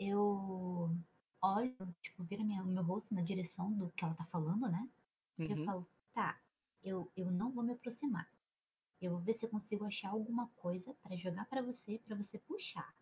Eu 0.00 0.96
olho, 1.42 1.94
tipo, 2.00 2.24
viro 2.24 2.42
minha, 2.42 2.64
meu 2.64 2.82
rosto 2.82 3.14
na 3.14 3.20
direção 3.20 3.70
do 3.70 3.90
que 3.90 4.02
ela 4.02 4.14
tá 4.14 4.24
falando, 4.24 4.66
né? 4.66 4.88
Uhum. 5.38 5.46
E 5.46 5.52
eu 5.52 5.64
falo, 5.64 5.86
tá, 6.14 6.40
eu, 6.82 7.12
eu 7.14 7.30
não 7.30 7.52
vou 7.52 7.62
me 7.62 7.72
aproximar. 7.72 8.26
Eu 8.98 9.12
vou 9.12 9.20
ver 9.20 9.34
se 9.34 9.44
eu 9.44 9.50
consigo 9.50 9.84
achar 9.84 10.10
alguma 10.10 10.48
coisa 10.56 10.94
para 11.02 11.16
jogar 11.16 11.44
para 11.46 11.62
você, 11.62 11.98
para 11.98 12.16
você 12.16 12.38
puxar. 12.38 12.94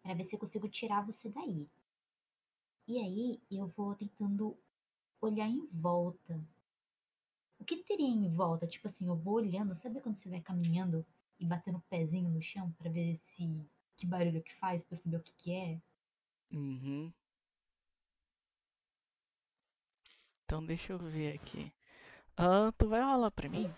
Para 0.00 0.14
ver 0.14 0.24
se 0.24 0.36
eu 0.36 0.38
consigo 0.38 0.68
tirar 0.68 1.04
você 1.04 1.28
daí. 1.28 1.68
E 2.86 2.98
aí 2.98 3.42
eu 3.50 3.66
vou 3.68 3.96
tentando 3.96 4.56
olhar 5.20 5.48
em 5.48 5.66
volta. 5.72 6.40
O 7.58 7.64
que 7.64 7.78
teria 7.78 8.06
em 8.06 8.32
volta? 8.32 8.66
Tipo 8.66 8.86
assim, 8.86 9.06
eu 9.06 9.16
vou 9.16 9.34
olhando, 9.34 9.74
sabe 9.74 10.00
quando 10.00 10.16
você 10.16 10.28
vai 10.28 10.40
caminhando 10.40 11.04
e 11.38 11.46
batendo 11.46 11.78
o 11.78 11.82
pezinho 11.82 12.30
no 12.30 12.42
chão 12.42 12.72
para 12.72 12.90
ver 12.90 13.18
se 13.22 13.66
que 13.96 14.06
barulho 14.06 14.42
que 14.42 14.54
faz, 14.56 14.82
pra 14.84 14.96
saber 14.96 15.16
o 15.18 15.22
que 15.22 15.32
que 15.34 15.52
é. 15.52 15.80
Uhum. 16.52 17.12
Então 20.44 20.64
deixa 20.64 20.92
eu 20.92 20.98
ver 20.98 21.34
aqui. 21.34 21.72
Ah, 22.36 22.72
tu 22.78 22.88
vai 22.88 23.02
rolar 23.02 23.30
pra 23.30 23.48
mim? 23.48 23.74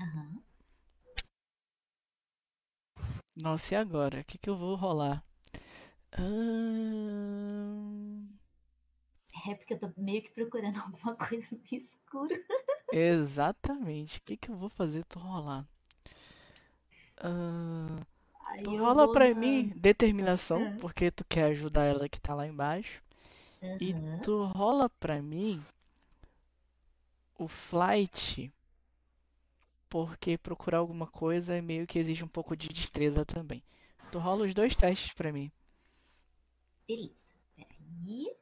Aham. 0.00 0.26
Uhum. 0.34 0.42
Nossa, 3.36 3.74
e 3.74 3.76
agora? 3.76 4.20
O 4.20 4.24
que, 4.24 4.38
que 4.38 4.50
eu 4.50 4.56
vou 4.56 4.74
rolar? 4.74 5.24
Ah... 6.12 6.20
É 9.46 9.54
porque 9.54 9.74
eu 9.74 9.78
tô 9.78 9.90
meio 9.96 10.22
que 10.22 10.30
procurando 10.30 10.78
alguma 10.80 11.16
coisa 11.16 11.46
no 11.50 11.60
escuro. 11.76 12.34
Exatamente. 12.92 14.18
O 14.18 14.22
que, 14.22 14.36
que 14.36 14.50
eu 14.50 14.56
vou 14.56 14.68
fazer 14.68 15.04
tu 15.06 15.18
rolar? 15.18 15.66
Uh, 17.22 18.04
tu 18.64 18.76
rola 18.76 19.10
pra 19.12 19.28
na... 19.28 19.34
mim 19.34 19.72
determinação, 19.76 20.62
uhum. 20.62 20.78
porque 20.78 21.10
tu 21.10 21.24
quer 21.24 21.44
ajudar 21.44 21.84
ela 21.84 22.08
que 22.08 22.20
tá 22.20 22.34
lá 22.34 22.46
embaixo. 22.46 23.02
Uhum. 23.62 23.76
E 23.80 24.20
tu 24.22 24.44
rola 24.44 24.88
pra 24.88 25.20
mim 25.20 25.62
o 27.38 27.48
flight, 27.48 28.52
porque 29.88 30.38
procurar 30.38 30.78
alguma 30.78 31.06
coisa 31.06 31.54
é 31.54 31.60
meio 31.60 31.86
que 31.86 31.98
exige 31.98 32.24
um 32.24 32.28
pouco 32.28 32.56
de 32.56 32.68
destreza 32.68 33.24
também. 33.24 33.62
Tu 34.10 34.18
rola 34.18 34.44
os 34.44 34.54
dois 34.54 34.74
testes 34.74 35.12
pra 35.12 35.32
mim. 35.32 35.50
Beleza. 36.86 37.30
Peraí. 37.56 38.39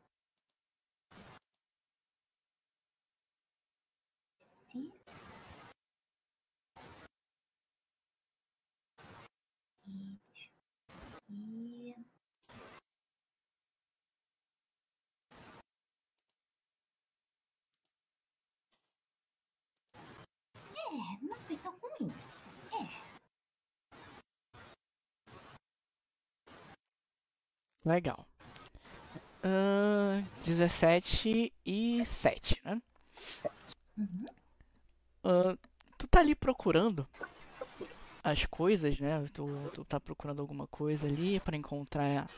Aqui. 11.29 11.95
É, 20.77 21.27
não 21.27 21.39
foi 21.41 21.57
tão 21.59 21.75
ruim. 21.79 22.13
É. 22.73 23.09
Legal. 27.85 28.27
Uh, 29.45 30.23
17 30.45 31.53
e 31.65 32.05
7, 32.05 32.61
né? 32.65 32.83
Uhum. 33.97 34.27
Uh, 35.25 35.59
tu 35.97 36.07
tá 36.09 36.21
ali 36.21 36.35
procurando 36.35 37.09
as 38.23 38.45
coisas, 38.47 38.99
né? 38.99 39.25
Tu, 39.33 39.47
tu 39.75 39.85
tá 39.85 39.99
procurando 40.01 40.41
alguma 40.41 40.67
coisa 40.67 41.07
ali 41.07 41.41
para 41.41 41.57
encontrar, 41.57 42.29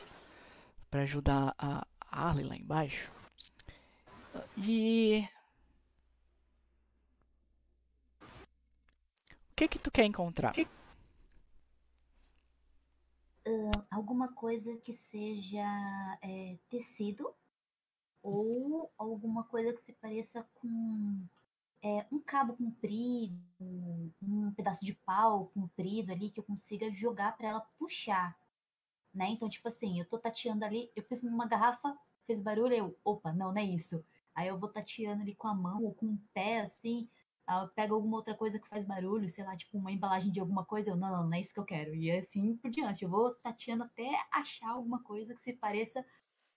para 0.89 1.01
ajudar 1.01 1.55
a 1.57 1.85
Arley 2.09 2.45
lá 2.45 2.55
embaixo. 2.55 3.11
E 4.57 5.27
o 8.21 9.55
que 9.55 9.67
que 9.67 9.79
tu 9.79 9.91
quer 9.91 10.05
encontrar? 10.05 10.53
alguma 13.89 14.31
coisa 14.33 14.75
que 14.77 14.93
seja 14.93 15.65
é, 16.21 16.57
tecido 16.69 17.33
ou 18.23 18.91
alguma 18.97 19.43
coisa 19.43 19.73
que 19.73 19.81
se 19.81 19.93
pareça 19.93 20.47
com 20.55 21.27
é, 21.81 22.05
um 22.11 22.19
cabo 22.19 22.53
comprido, 22.53 23.35
um 24.21 24.53
pedaço 24.55 24.85
de 24.85 24.93
pau 24.93 25.47
comprido 25.47 26.11
ali 26.11 26.29
que 26.29 26.39
eu 26.39 26.43
consiga 26.43 26.91
jogar 26.91 27.35
para 27.35 27.47
ela 27.49 27.61
puxar, 27.79 28.37
né? 29.13 29.29
Então, 29.29 29.49
tipo 29.49 29.67
assim, 29.67 29.99
eu 29.99 30.05
tô 30.05 30.17
tateando 30.19 30.63
ali, 30.63 30.91
eu 30.95 31.03
preciso 31.03 31.27
de 31.29 31.33
uma 31.33 31.47
garrafa, 31.47 31.97
fez 32.27 32.41
barulho, 32.41 32.73
eu, 32.73 32.97
opa, 33.03 33.33
não, 33.33 33.51
não 33.51 33.61
é 33.61 33.65
isso. 33.65 34.03
Aí 34.35 34.47
eu 34.47 34.57
vou 34.57 34.69
tateando 34.69 35.21
ali 35.23 35.35
com 35.35 35.47
a 35.47 35.55
mão 35.55 35.83
ou 35.83 35.93
com 35.93 36.07
o 36.07 36.21
pé, 36.33 36.61
assim, 36.61 37.09
eu 37.49 37.67
pego 37.69 37.95
alguma 37.95 38.17
outra 38.17 38.35
coisa 38.35 38.59
que 38.59 38.67
faz 38.67 38.85
barulho, 38.85 39.29
sei 39.29 39.43
lá, 39.43 39.57
tipo 39.57 39.77
uma 39.77 39.91
embalagem 39.91 40.31
de 40.31 40.39
alguma 40.39 40.63
coisa, 40.63 40.91
eu, 40.91 40.95
não, 40.95 41.11
não, 41.11 41.23
não 41.27 41.33
é 41.33 41.41
isso 41.41 41.53
que 41.53 41.59
eu 41.59 41.65
quero. 41.65 41.95
E 41.95 42.11
assim 42.11 42.55
por 42.57 42.71
diante, 42.71 43.03
eu 43.03 43.09
vou 43.09 43.33
tateando 43.35 43.83
até 43.83 44.09
achar 44.31 44.69
alguma 44.69 45.01
coisa 45.03 45.33
que 45.33 45.41
se 45.41 45.53
pareça 45.53 46.05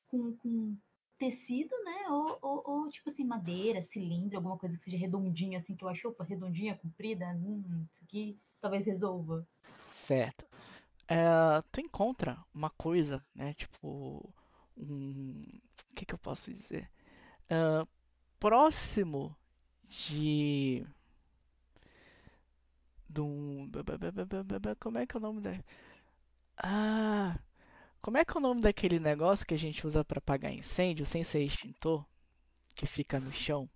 com, 0.09 0.37
com 0.37 0.77
tecido, 1.25 1.75
né? 1.85 2.07
Ou, 2.09 2.39
ou, 2.43 2.63
ou, 2.67 2.89
tipo 2.89 3.09
assim, 3.09 3.25
madeira, 3.25 3.81
cilindro, 3.81 4.37
alguma 4.37 4.59
coisa 4.59 4.77
que 4.77 4.85
seja 4.85 4.97
redondinha, 4.97 5.57
assim, 5.57 5.75
que 5.75 5.83
eu 5.83 5.89
acho, 5.89 6.09
opa, 6.09 6.23
redondinha, 6.23 6.77
comprida, 6.77 7.27
hum, 7.29 7.87
isso 7.91 8.05
aqui 8.05 8.39
talvez 8.61 8.85
resolva. 8.85 9.47
Certo. 9.93 10.45
É, 11.09 11.63
tu 11.73 11.81
encontra 11.81 12.39
uma 12.53 12.71
coisa, 12.71 13.25
né? 13.35 13.55
Tipo, 13.55 14.33
um. 14.77 15.43
O 15.91 15.95
que, 15.95 16.05
que 16.05 16.15
eu 16.15 16.19
posso 16.19 16.53
dizer? 16.53 16.91
Próximo 18.39 19.37
de. 19.89 20.85
Um. 23.17 23.71
Como 24.81 24.99
é 24.99 25.07
que 25.07 25.17
é 25.17 25.19
o 25.19 25.23
nome 25.23 25.41
da. 25.41 25.53
Ah. 26.59 27.39
Como 28.05 28.19
é 28.19 28.25
que 28.25 28.33
é 28.33 28.37
o 28.37 28.41
nome 28.41 28.61
daquele 28.61 29.01
negócio 29.01 29.47
que 29.47 29.55
a 29.55 29.59
gente 29.59 29.87
usa 29.87 30.05
para 30.05 30.19
apagar 30.19 30.53
incêndio 30.53 31.07
sem 31.07 31.23
ser 31.23 31.41
extintor? 31.41 32.05
Que 32.75 32.85
fica 32.85 33.19
no 33.19 33.33
chão? 33.33 33.67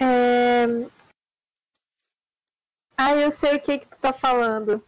É... 0.00 0.64
Ah, 2.96 3.14
eu 3.14 3.30
sei 3.30 3.56
o 3.56 3.60
que, 3.60 3.76
que 3.76 3.86
tu 3.88 3.98
tá 3.98 4.10
falando. 4.10 4.82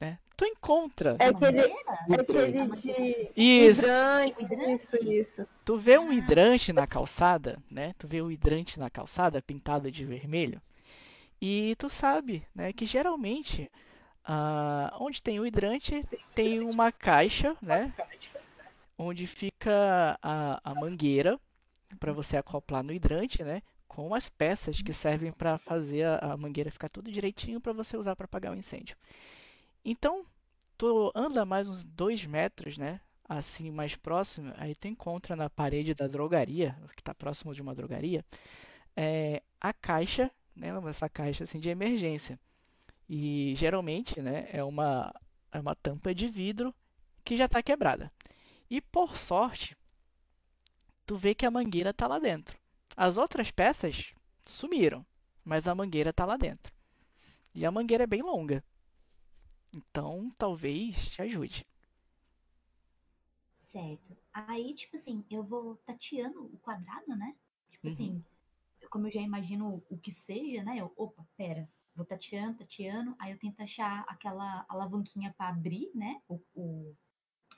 É. 0.00 0.16
Tu 0.36 0.44
encontra. 0.44 1.16
É 1.18 1.26
aquele, 1.26 1.58
é 1.58 2.20
aquele 2.20 2.52
de 2.52 3.32
isso. 3.36 3.80
hidrante, 3.80 4.42
isso, 4.54 4.96
isso. 5.02 5.48
Tu 5.64 5.76
vê 5.76 5.98
um 5.98 6.12
hidrante 6.12 6.72
na 6.72 6.86
calçada, 6.86 7.60
né? 7.68 7.96
Tu 7.98 8.06
vê 8.06 8.22
o 8.22 8.26
um 8.26 8.30
hidrante 8.30 8.78
na 8.78 8.88
calçada 8.88 9.42
pintado 9.42 9.90
de 9.90 10.04
vermelho. 10.04 10.62
E 11.42 11.74
tu 11.80 11.90
sabe, 11.90 12.46
né, 12.54 12.72
que 12.72 12.86
geralmente 12.86 13.68
ah, 14.30 14.94
onde 15.00 15.22
tem 15.22 15.40
o 15.40 15.46
hidrante, 15.46 16.04
tem 16.34 16.60
uma 16.60 16.92
caixa, 16.92 17.56
né? 17.62 17.94
Onde 18.98 19.26
fica 19.26 20.18
a, 20.22 20.60
a 20.62 20.74
mangueira 20.74 21.40
para 21.98 22.12
você 22.12 22.36
acoplar 22.36 22.82
no 22.82 22.92
hidrante, 22.92 23.42
né? 23.42 23.62
Com 23.88 24.14
as 24.14 24.28
peças 24.28 24.82
que 24.82 24.92
servem 24.92 25.32
para 25.32 25.56
fazer 25.56 26.04
a, 26.04 26.18
a, 26.18 26.36
mangueira 26.36 26.70
ficar 26.70 26.90
tudo 26.90 27.10
direitinho 27.10 27.58
para 27.58 27.72
você 27.72 27.96
usar 27.96 28.14
para 28.14 28.26
apagar 28.26 28.52
o 28.52 28.56
incêndio. 28.56 28.98
Então, 29.82 30.26
tu 30.76 31.10
anda 31.14 31.46
mais 31.46 31.66
uns 31.66 31.82
dois 31.82 32.26
metros, 32.26 32.76
né? 32.76 33.00
Assim, 33.26 33.70
mais 33.70 33.96
próximo, 33.96 34.52
aí 34.58 34.74
tu 34.74 34.88
encontra 34.88 35.36
na 35.36 35.48
parede 35.48 35.94
da 35.94 36.06
drogaria, 36.06 36.76
que 36.94 37.00
está 37.00 37.14
próximo 37.14 37.54
de 37.54 37.62
uma 37.62 37.74
drogaria, 37.74 38.22
é, 38.94 39.42
a 39.58 39.72
caixa, 39.72 40.30
né? 40.54 40.68
Essa 40.86 41.08
caixa 41.08 41.44
assim 41.44 41.58
de 41.58 41.70
emergência. 41.70 42.38
E 43.08 43.54
geralmente 43.56 44.20
né, 44.20 44.48
é, 44.52 44.62
uma, 44.62 45.14
é 45.50 45.58
uma 45.58 45.74
tampa 45.74 46.14
de 46.14 46.28
vidro 46.28 46.74
que 47.24 47.36
já 47.36 47.46
está 47.46 47.62
quebrada. 47.62 48.12
E 48.70 48.80
por 48.80 49.16
sorte, 49.16 49.76
tu 51.06 51.16
vê 51.16 51.34
que 51.34 51.46
a 51.46 51.50
mangueira 51.50 51.90
está 51.90 52.06
lá 52.06 52.18
dentro. 52.18 52.58
As 52.96 53.16
outras 53.16 53.50
peças 53.50 54.12
sumiram, 54.44 55.06
mas 55.44 55.66
a 55.66 55.74
mangueira 55.74 56.10
está 56.10 56.26
lá 56.26 56.36
dentro. 56.36 56.72
E 57.54 57.64
a 57.64 57.70
mangueira 57.70 58.04
é 58.04 58.06
bem 58.06 58.22
longa. 58.22 58.62
Então, 59.72 60.30
talvez 60.36 61.10
te 61.10 61.22
ajude. 61.22 61.66
Certo. 63.54 64.16
Aí, 64.32 64.74
tipo 64.74 64.96
assim, 64.96 65.24
eu 65.30 65.42
vou 65.42 65.76
tateando 65.84 66.44
o 66.44 66.58
quadrado, 66.58 67.16
né? 67.16 67.36
Tipo 67.70 67.86
uhum. 67.86 67.92
assim, 67.92 68.24
como 68.90 69.06
eu 69.06 69.10
já 69.12 69.20
imagino 69.20 69.82
o 69.88 69.98
que 69.98 70.10
seja, 70.10 70.62
né? 70.62 70.76
Eu, 70.78 70.92
opa, 70.96 71.26
pera, 71.36 71.68
vou 71.98 72.06
tateando, 72.06 72.58
tateando, 72.58 73.14
aí 73.18 73.32
eu 73.32 73.38
tento 73.38 73.60
achar 73.60 74.04
aquela 74.08 74.64
alavanquinha 74.68 75.34
para 75.36 75.48
abrir, 75.48 75.90
né? 75.94 76.22
O, 76.28 76.40
o, 76.54 76.96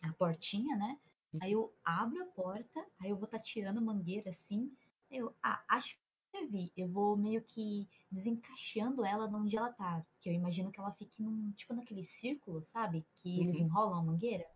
a 0.02 0.12
portinha, 0.14 0.76
né? 0.76 0.98
Uhum. 1.34 1.40
Aí 1.42 1.52
eu 1.52 1.72
abro 1.84 2.22
a 2.22 2.26
porta, 2.26 2.84
aí 2.98 3.10
eu 3.10 3.16
vou 3.16 3.28
tateando 3.28 3.82
mangueira 3.82 4.30
assim. 4.30 4.74
Eu 5.10 5.34
ah, 5.42 5.62
acho 5.68 5.94
que 6.30 6.38
eu 6.38 6.48
vi. 6.48 6.72
Eu 6.74 6.88
vou 6.88 7.16
meio 7.18 7.42
que 7.42 7.86
desencaixando 8.10 9.04
ela 9.04 9.28
de 9.28 9.34
onde 9.34 9.56
ela 9.56 9.72
tá. 9.72 10.04
Que 10.20 10.30
eu 10.30 10.32
imagino 10.32 10.72
que 10.72 10.80
ela 10.80 10.92
fique 10.92 11.22
num, 11.22 11.52
tipo 11.52 11.74
naquele 11.74 12.02
círculo, 12.02 12.62
sabe? 12.62 13.06
Que 13.18 13.36
uhum. 13.36 13.42
eles 13.42 13.56
enrolam 13.56 13.98
a 13.98 14.02
mangueira. 14.02 14.46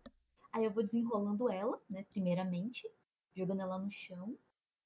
Aí 0.51 0.65
eu 0.65 0.71
vou 0.71 0.83
desenrolando 0.83 1.47
ela, 1.47 1.79
né? 1.87 2.03
Primeiramente, 2.09 2.89
jogando 3.35 3.61
ela 3.61 3.77
no 3.77 3.91
chão. 3.91 4.35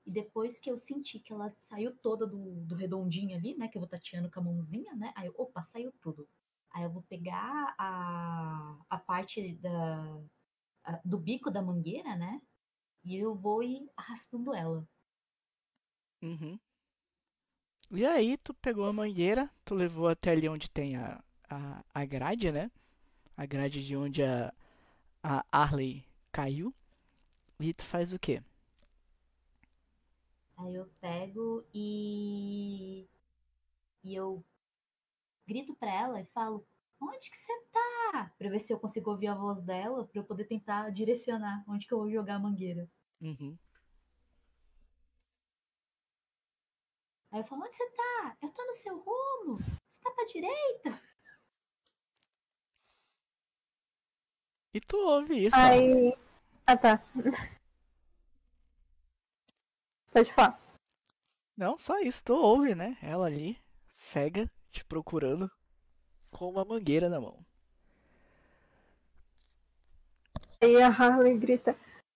E 0.09 0.11
depois 0.11 0.57
que 0.57 0.71
eu 0.71 0.75
senti 0.75 1.19
que 1.19 1.31
ela 1.31 1.53
saiu 1.55 1.95
toda 1.95 2.25
do, 2.25 2.65
do 2.65 2.73
redondinho 2.73 3.37
ali, 3.37 3.55
né? 3.55 3.67
Que 3.67 3.77
eu 3.77 3.79
vou 3.79 3.87
tateando 3.87 4.27
com 4.31 4.39
a 4.39 4.43
mãozinha, 4.43 4.95
né? 4.95 5.13
Aí 5.15 5.27
eu, 5.27 5.35
opa, 5.37 5.61
saiu 5.61 5.91
tudo. 6.01 6.27
Aí 6.71 6.81
eu 6.81 6.89
vou 6.89 7.03
pegar 7.03 7.75
a, 7.77 8.75
a 8.89 8.97
parte 8.97 9.53
da, 9.57 10.19
a, 10.83 10.99
do 11.05 11.15
bico 11.15 11.51
da 11.51 11.61
mangueira, 11.61 12.15
né? 12.15 12.41
E 13.03 13.15
eu 13.17 13.35
vou 13.35 13.61
ir 13.61 13.87
arrastando 13.95 14.51
ela. 14.51 14.83
Uhum. 16.23 16.59
E 17.91 18.03
aí, 18.03 18.35
tu 18.37 18.51
pegou 18.55 18.85
a 18.87 18.93
mangueira, 18.93 19.47
tu 19.63 19.75
levou 19.75 20.07
até 20.07 20.31
ali 20.31 20.49
onde 20.49 20.71
tem 20.71 20.95
a, 20.95 21.23
a, 21.47 21.85
a 21.93 22.03
grade, 22.03 22.51
né? 22.51 22.71
A 23.37 23.45
grade 23.45 23.85
de 23.85 23.95
onde 23.95 24.23
a, 24.23 24.51
a 25.21 25.45
Arley 25.51 26.03
caiu. 26.31 26.73
E 27.59 27.75
tu 27.75 27.83
faz 27.83 28.11
o 28.11 28.17
quê? 28.17 28.41
Aí 30.59 30.75
eu 30.75 30.85
pego 30.99 31.65
e. 31.73 33.07
E 34.03 34.15
eu 34.15 34.43
grito 35.47 35.73
pra 35.75 35.89
ela 35.89 36.19
e 36.19 36.25
falo: 36.25 36.67
Onde 37.01 37.29
que 37.29 37.37
você 37.37 37.61
tá? 37.71 38.33
Pra 38.37 38.49
ver 38.49 38.59
se 38.59 38.73
eu 38.73 38.79
consigo 38.79 39.09
ouvir 39.11 39.27
a 39.27 39.35
voz 39.35 39.61
dela, 39.61 40.05
pra 40.05 40.19
eu 40.19 40.25
poder 40.25 40.45
tentar 40.45 40.89
direcionar 40.89 41.63
onde 41.67 41.87
que 41.87 41.93
eu 41.93 41.99
vou 41.99 42.11
jogar 42.11 42.35
a 42.35 42.39
mangueira. 42.39 42.89
Uhum. 43.21 43.57
Aí 47.31 47.39
eu 47.39 47.45
falo: 47.45 47.63
Onde 47.63 47.75
você 47.75 47.89
tá? 47.91 48.37
Eu 48.41 48.49
tô 48.49 48.65
no 48.65 48.73
seu 48.73 48.97
rumo. 48.99 49.57
Você 49.87 50.01
tá 50.03 50.11
pra 50.11 50.25
direita? 50.25 51.01
E 54.73 54.81
tu 54.81 54.97
ouve 54.97 55.45
isso? 55.45 55.55
Aí. 55.55 56.13
Ah, 56.67 56.77
tá. 56.77 57.01
Pode 60.11 60.33
falar. 60.33 60.59
Não, 61.55 61.77
só 61.77 61.99
isso. 61.99 62.23
Tu 62.23 62.33
ouve, 62.33 62.73
né? 62.73 62.97
Ela 63.01 63.25
ali, 63.27 63.57
cega, 63.95 64.49
te 64.71 64.83
procurando, 64.85 65.51
com 66.31 66.49
uma 66.49 66.65
mangueira 66.65 67.09
na 67.09 67.19
mão. 67.19 67.45
E 70.61 70.81
a 70.81 70.87
Harley 70.87 71.37
grita: 71.37 71.73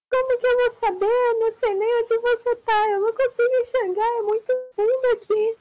Como 0.10 0.38
que 0.40 0.46
eu 0.46 0.58
vou 0.58 0.72
saber? 0.72 1.06
Eu 1.06 1.40
não 1.40 1.52
sei 1.52 1.76
nem 1.76 2.04
onde 2.04 2.18
você 2.20 2.56
tá. 2.58 2.90
Eu 2.90 3.02
não 3.02 3.14
consigo 3.14 3.56
enxergar. 3.62 4.20
É 4.20 4.22
muito 4.22 4.52
fundo 4.76 5.06
aqui. 5.14 5.58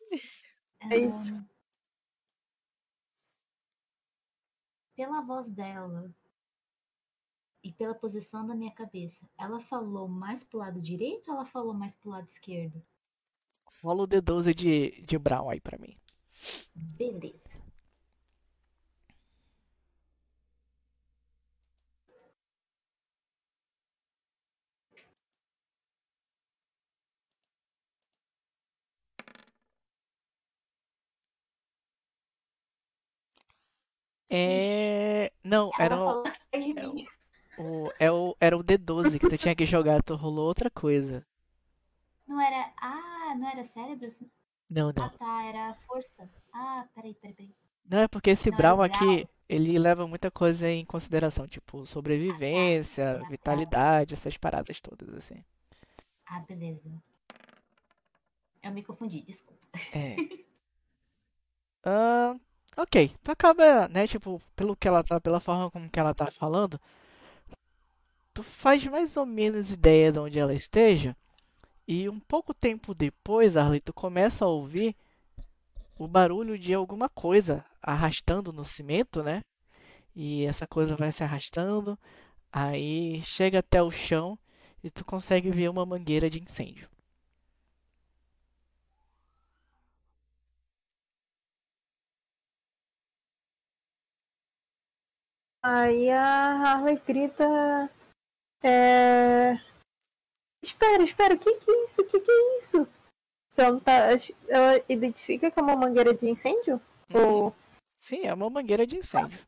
Aí, 0.90 1.12
tipo, 1.22 1.49
pela 5.00 5.22
voz 5.22 5.50
dela 5.50 6.14
e 7.64 7.72
pela 7.72 7.94
posição 7.94 8.46
da 8.46 8.54
minha 8.54 8.70
cabeça, 8.70 9.26
ela 9.38 9.58
falou 9.58 10.06
mais 10.06 10.44
pro 10.44 10.58
lado 10.58 10.78
direito 10.78 11.30
ou 11.30 11.36
ela 11.36 11.46
falou 11.46 11.72
mais 11.72 11.94
pro 11.94 12.10
lado 12.10 12.26
esquerdo? 12.26 12.82
Rola 13.82 14.02
o 14.02 14.06
D12 14.06 14.52
de, 14.52 15.00
de 15.00 15.18
Brown 15.18 15.48
aí 15.48 15.58
pra 15.58 15.78
mim. 15.78 15.96
Beleza. 16.74 17.49
É. 34.30 35.32
Não, 35.42 35.70
era 35.78 35.96
o. 35.96 36.22
É 36.52 37.58
o, 37.58 37.92
é 37.98 38.10
o, 38.10 38.36
era 38.40 38.56
o 38.56 38.64
D12 38.64 39.18
que 39.18 39.28
tu 39.28 39.36
tinha 39.36 39.54
que 39.54 39.66
jogar, 39.66 40.02
tu 40.02 40.14
rolou 40.14 40.46
outra 40.46 40.70
coisa. 40.70 41.26
Não 42.26 42.40
era. 42.40 42.72
Ah, 42.80 43.34
não 43.36 43.48
era 43.48 43.64
cérebros? 43.64 44.22
Não, 44.68 44.92
não. 44.96 45.04
Ah, 45.04 45.10
tá, 45.10 45.42
era 45.44 45.74
força. 45.86 46.30
Ah, 46.52 46.86
peraí, 46.94 47.12
peraí, 47.14 47.34
peraí. 47.34 47.54
Não, 47.84 47.98
é 47.98 48.08
porque 48.08 48.30
esse 48.30 48.50
Não, 48.50 48.56
Brown 48.56 48.80
aqui, 48.80 49.28
ele 49.48 49.76
leva 49.76 50.06
muita 50.06 50.30
coisa 50.30 50.70
em 50.70 50.84
consideração, 50.84 51.48
tipo 51.48 51.84
sobrevivência, 51.84 53.18
tá. 53.20 53.28
vitalidade, 53.28 54.14
essas 54.14 54.36
paradas 54.36 54.80
todas, 54.80 55.12
assim. 55.12 55.44
Ah, 56.24 56.38
beleza. 56.40 56.88
Eu 58.62 58.70
me 58.70 58.84
confundi, 58.84 59.22
desculpa. 59.22 59.66
É. 59.92 60.14
Ahn, 61.84 62.38
ok, 62.76 63.14
tu 63.22 63.30
acaba, 63.30 63.88
né, 63.88 64.06
tipo, 64.06 64.40
pelo 64.56 64.76
que 64.76 64.88
ela 64.88 65.02
tá, 65.04 65.20
pela 65.20 65.40
forma 65.40 65.70
como 65.70 65.90
que 65.90 66.00
ela 66.00 66.14
tá 66.14 66.30
falando, 66.30 66.80
tu 68.32 68.42
faz 68.42 68.84
mais 68.86 69.16
ou 69.16 69.26
menos 69.26 69.70
ideia 69.70 70.12
de 70.12 70.18
onde 70.18 70.38
ela 70.38 70.54
esteja, 70.54 71.16
e 71.86 72.08
um 72.08 72.20
pouco 72.20 72.54
tempo 72.54 72.94
depois, 72.94 73.56
Arley, 73.56 73.80
tu 73.80 73.92
começa 73.92 74.44
a 74.44 74.48
ouvir 74.48 74.94
o 75.98 76.06
barulho 76.06 76.58
de 76.58 76.72
alguma 76.72 77.08
coisa 77.08 77.64
arrastando 77.82 78.52
no 78.52 78.64
cimento, 78.64 79.22
né? 79.22 79.42
E 80.14 80.44
essa 80.44 80.66
coisa 80.66 80.96
vai 80.96 81.12
se 81.12 81.22
arrastando, 81.24 81.98
aí 82.52 83.20
chega 83.22 83.58
até 83.58 83.82
o 83.82 83.90
chão 83.90 84.38
e 84.82 84.90
tu 84.90 85.04
consegue 85.04 85.50
ver 85.50 85.68
uma 85.68 85.84
mangueira 85.84 86.30
de 86.30 86.40
incêndio. 86.40 86.88
Aí 95.62 96.10
a 96.10 96.52
Harley 96.52 96.96
grita. 97.06 97.90
É... 98.62 99.54
Espera, 100.62 101.02
espera, 101.02 101.34
o 101.34 101.38
que, 101.38 101.54
que 101.54 101.70
é 101.70 101.84
isso? 101.84 102.02
O 102.02 102.04
que, 102.04 102.20
que 102.20 102.30
é 102.30 102.58
isso? 102.58 102.88
Então 103.52 103.80
tá, 103.80 103.92
ela 104.48 104.84
identifica 104.88 105.50
que 105.50 105.58
é 105.58 105.62
uma 105.62 105.76
mangueira 105.76 106.14
de 106.14 106.28
incêndio? 106.28 106.80
Ou... 107.12 107.54
Sim, 108.00 108.26
é 108.26 108.32
uma 108.32 108.48
mangueira 108.48 108.86
de 108.86 108.98
incêndio. 108.98 109.38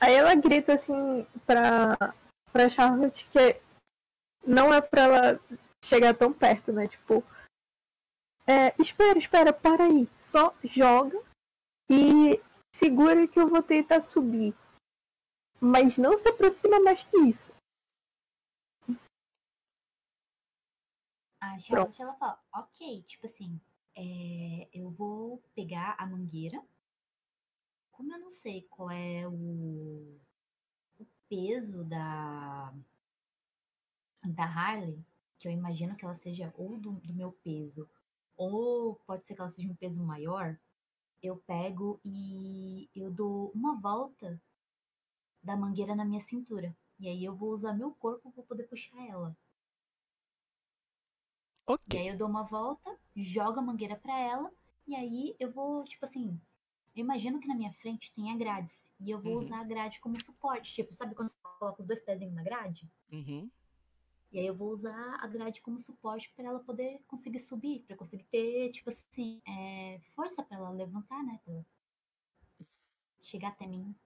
Aí 0.00 0.14
ela 0.14 0.34
grita 0.34 0.74
assim 0.74 1.26
pra, 1.46 1.96
pra 2.52 2.68
Charlotte 2.68 3.26
que 3.32 3.60
não 4.46 4.72
é 4.72 4.80
pra 4.80 5.02
ela 5.02 5.40
chegar 5.82 6.14
tão 6.14 6.32
perto, 6.32 6.72
né? 6.72 6.86
Tipo, 6.86 7.24
é, 8.46 8.74
espera, 8.78 9.18
espera, 9.18 9.52
para 9.52 9.84
aí. 9.84 10.08
Só 10.18 10.54
joga 10.64 11.18
e 11.88 12.40
segura 12.76 13.26
que 13.26 13.40
eu 13.40 13.48
vou 13.48 13.62
tentar 13.62 14.00
subir. 14.00 14.54
Mas 15.58 15.96
não 15.96 16.18
se 16.18 16.28
aproxima 16.28 16.78
mais 16.78 17.02
que 17.02 17.16
isso. 17.16 17.52
A 21.40 21.58
Charlotte, 21.58 22.02
ela 22.02 22.14
fala, 22.14 22.38
ok, 22.52 23.02
tipo 23.04 23.24
assim, 23.24 23.58
é, 23.94 24.68
eu 24.74 24.90
vou 24.90 25.42
pegar 25.54 25.96
a 25.98 26.06
mangueira. 26.06 26.62
Como 27.92 28.12
eu 28.12 28.20
não 28.20 28.30
sei 28.30 28.62
qual 28.68 28.90
é 28.90 29.26
o, 29.26 30.20
o 30.98 31.06
peso 31.30 31.82
da, 31.84 32.74
da 34.22 34.44
Harley, 34.44 35.02
que 35.38 35.48
eu 35.48 35.52
imagino 35.52 35.96
que 35.96 36.04
ela 36.04 36.14
seja 36.14 36.52
ou 36.58 36.78
do, 36.78 36.92
do 36.92 37.14
meu 37.14 37.32
peso, 37.32 37.88
ou 38.36 38.96
pode 39.06 39.26
ser 39.26 39.34
que 39.34 39.40
ela 39.40 39.48
seja 39.48 39.70
um 39.70 39.76
peso 39.76 40.02
maior, 40.02 40.58
eu 41.26 41.36
pego 41.38 42.00
e 42.04 42.88
eu 42.94 43.10
dou 43.10 43.50
uma 43.54 43.80
volta 43.80 44.40
da 45.42 45.56
mangueira 45.56 45.94
na 45.94 46.04
minha 46.04 46.20
cintura. 46.20 46.76
E 46.98 47.08
aí 47.08 47.24
eu 47.24 47.34
vou 47.34 47.50
usar 47.52 47.72
meu 47.72 47.92
corpo 47.92 48.30
para 48.32 48.42
poder 48.42 48.64
puxar 48.64 49.02
ela. 49.08 49.36
E 51.86 51.96
Ok. 51.96 51.96
aí 51.96 52.08
eu 52.08 52.16
dou 52.16 52.28
uma 52.28 52.42
volta, 52.44 52.96
jogo 53.16 53.58
a 53.58 53.62
mangueira 53.62 53.96
pra 53.96 54.18
ela, 54.20 54.52
e 54.86 54.94
aí 54.94 55.34
eu 55.38 55.50
vou, 55.52 55.84
tipo 55.84 56.04
assim, 56.04 56.40
eu 56.94 57.00
imagino 57.00 57.40
que 57.40 57.48
na 57.48 57.54
minha 57.56 57.72
frente 57.74 58.12
tem 58.14 58.30
a 58.32 58.36
grade, 58.36 58.72
e 59.00 59.10
eu 59.10 59.20
vou 59.20 59.34
Uhum. 59.34 59.38
usar 59.38 59.60
a 59.60 59.64
grade 59.64 60.00
como 60.00 60.20
suporte, 60.20 60.74
tipo, 60.74 60.92
sabe 60.94 61.14
quando 61.14 61.30
você 61.30 61.36
coloca 61.58 61.80
os 61.82 61.86
dois 61.88 62.00
pezinhos 62.04 62.34
na 62.34 62.42
grade? 62.42 62.88
Uhum. 63.12 63.50
E 64.36 64.38
aí 64.38 64.46
eu 64.48 64.54
vou 64.54 64.70
usar 64.70 65.16
a 65.18 65.26
grade 65.26 65.62
como 65.62 65.80
suporte 65.80 66.30
pra 66.36 66.44
ela 66.44 66.58
poder 66.60 67.00
conseguir 67.08 67.40
subir, 67.40 67.80
pra 67.86 67.96
conseguir 67.96 68.24
ter, 68.24 68.70
tipo 68.70 68.90
assim, 68.90 69.40
é, 69.48 69.98
força 70.14 70.42
pra 70.42 70.58
ela 70.58 70.68
levantar, 70.72 71.24
né, 71.24 71.40
pra 71.42 71.54
chegar 73.22 73.48
até 73.48 73.66
mim. 73.66 73.96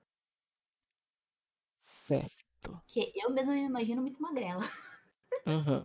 Certo. 2.05 2.31
Porque 2.61 3.13
eu 3.17 3.29
mesma 3.31 3.55
me 3.55 3.65
imagino 3.65 4.01
muito 4.03 4.23
magrela. 4.23 4.63
Uhum. 5.47 5.85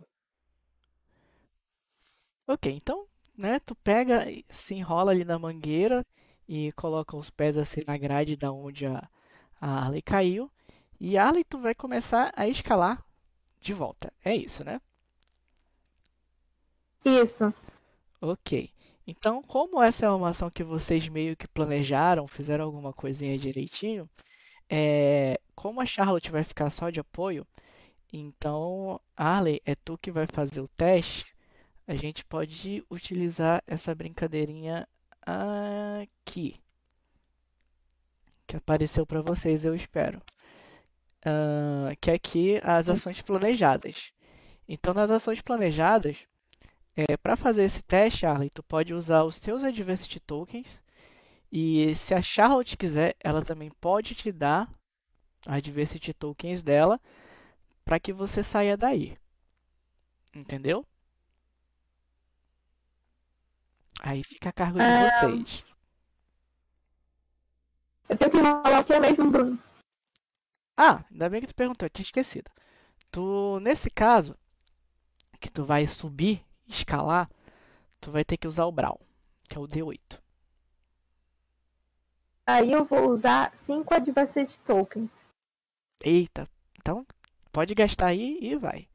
Ok, 2.46 2.70
então, 2.70 3.06
né, 3.36 3.58
tu 3.58 3.74
pega, 3.74 4.30
e 4.30 4.44
se 4.50 4.74
enrola 4.74 5.10
ali 5.10 5.24
na 5.24 5.38
mangueira 5.38 6.06
e 6.48 6.70
coloca 6.72 7.16
os 7.16 7.30
pés 7.30 7.56
assim 7.56 7.80
na 7.86 7.96
grade 7.96 8.36
da 8.36 8.52
onde 8.52 8.86
a, 8.86 9.08
a 9.60 9.78
Harley 9.78 10.02
caiu. 10.02 10.50
E 11.00 11.16
Harley, 11.16 11.42
tu 11.42 11.58
vai 11.58 11.74
começar 11.74 12.32
a 12.36 12.46
escalar 12.46 13.05
de 13.60 13.72
volta. 13.72 14.12
É 14.24 14.34
isso, 14.34 14.64
né? 14.64 14.80
Isso. 17.04 17.52
Ok. 18.20 18.70
Então, 19.06 19.42
como 19.42 19.82
essa 19.82 20.06
é 20.06 20.10
uma 20.10 20.30
ação 20.30 20.50
que 20.50 20.64
vocês 20.64 21.08
meio 21.08 21.36
que 21.36 21.46
planejaram, 21.46 22.26
fizeram 22.26 22.64
alguma 22.64 22.92
coisinha 22.92 23.38
direitinho, 23.38 24.10
é, 24.68 25.40
como 25.54 25.80
a 25.80 25.86
Charlotte 25.86 26.30
vai 26.30 26.42
ficar 26.42 26.70
só 26.70 26.90
de 26.90 26.98
apoio, 26.98 27.46
então, 28.12 29.00
Arley, 29.16 29.60
é 29.64 29.74
tu 29.74 29.98
que 29.98 30.10
vai 30.10 30.26
fazer 30.26 30.60
o 30.60 30.68
teste. 30.68 31.34
A 31.86 31.94
gente 31.94 32.24
pode 32.24 32.84
utilizar 32.90 33.62
essa 33.66 33.94
brincadeirinha 33.94 34.88
aqui, 36.02 36.60
que 38.46 38.56
apareceu 38.56 39.06
para 39.06 39.22
vocês, 39.22 39.64
eu 39.64 39.74
espero. 39.74 40.22
Ah, 41.26 41.92
que 42.00 42.08
é 42.08 42.14
aqui 42.14 42.60
as 42.62 42.88
ações 42.88 43.20
planejadas. 43.20 44.12
Então, 44.68 44.94
nas 44.94 45.10
ações 45.10 45.42
planejadas, 45.42 46.16
é, 46.96 47.16
para 47.16 47.36
fazer 47.36 47.64
esse 47.64 47.82
teste, 47.82 48.24
Arley, 48.24 48.48
tu 48.48 48.62
pode 48.62 48.94
usar 48.94 49.24
os 49.24 49.40
teus 49.40 49.64
Adversity 49.64 50.20
Tokens. 50.20 50.80
E 51.50 51.92
se 51.96 52.14
a 52.14 52.22
Charlotte 52.22 52.76
quiser, 52.76 53.16
ela 53.18 53.42
também 53.42 53.70
pode 53.80 54.14
te 54.14 54.30
dar 54.30 54.70
Adversity 55.44 56.14
Tokens 56.14 56.62
dela 56.62 57.00
para 57.84 57.98
que 57.98 58.12
você 58.12 58.42
saia 58.42 58.76
daí. 58.76 59.16
Entendeu? 60.32 60.86
Aí 64.00 64.22
fica 64.22 64.50
a 64.50 64.52
cargo 64.52 64.78
de 64.78 64.84
vocês. 64.84 65.64
Eu 68.08 68.16
tenho 68.16 68.30
que 68.30 68.36
enrolar 68.36 68.80
o 68.80 68.84
que 68.84 68.92
é 68.92 69.00
mesmo, 69.00 69.30
Bruno. 69.30 69.65
Ah, 70.76 71.04
ainda 71.10 71.30
bem 71.30 71.40
que 71.40 71.46
tu 71.46 71.54
perguntou, 71.54 71.86
eu 71.86 71.90
tinha 71.90 72.04
esquecido. 72.04 72.50
Tu, 73.10 73.58
nesse 73.60 73.88
caso, 73.88 74.36
que 75.40 75.50
tu 75.50 75.64
vai 75.64 75.86
subir, 75.86 76.44
escalar, 76.68 77.30
tu 78.00 78.10
vai 78.10 78.24
ter 78.24 78.36
que 78.36 78.46
usar 78.46 78.66
o 78.66 78.72
Brawl, 78.72 79.00
que 79.48 79.56
é 79.56 79.60
o 79.60 79.66
D8. 79.66 80.20
Aí 82.46 82.70
eu 82.70 82.84
vou 82.84 83.10
usar 83.10 83.56
5 83.56 83.92
Adversity 83.94 84.60
Tokens. 84.60 85.26
Eita, 86.04 86.48
então 86.78 87.06
pode 87.50 87.74
gastar 87.74 88.08
aí 88.08 88.38
e 88.40 88.54
vai. 88.54 88.86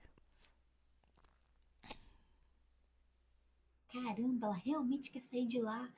Caramba, 3.92 4.48
ela 4.48 4.56
realmente 4.56 5.12
quer 5.12 5.22
sair 5.24 5.48
de 5.48 5.60
lá. 5.60 5.90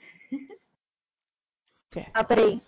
Ah, 2.11 2.23
peraí. 2.23 2.59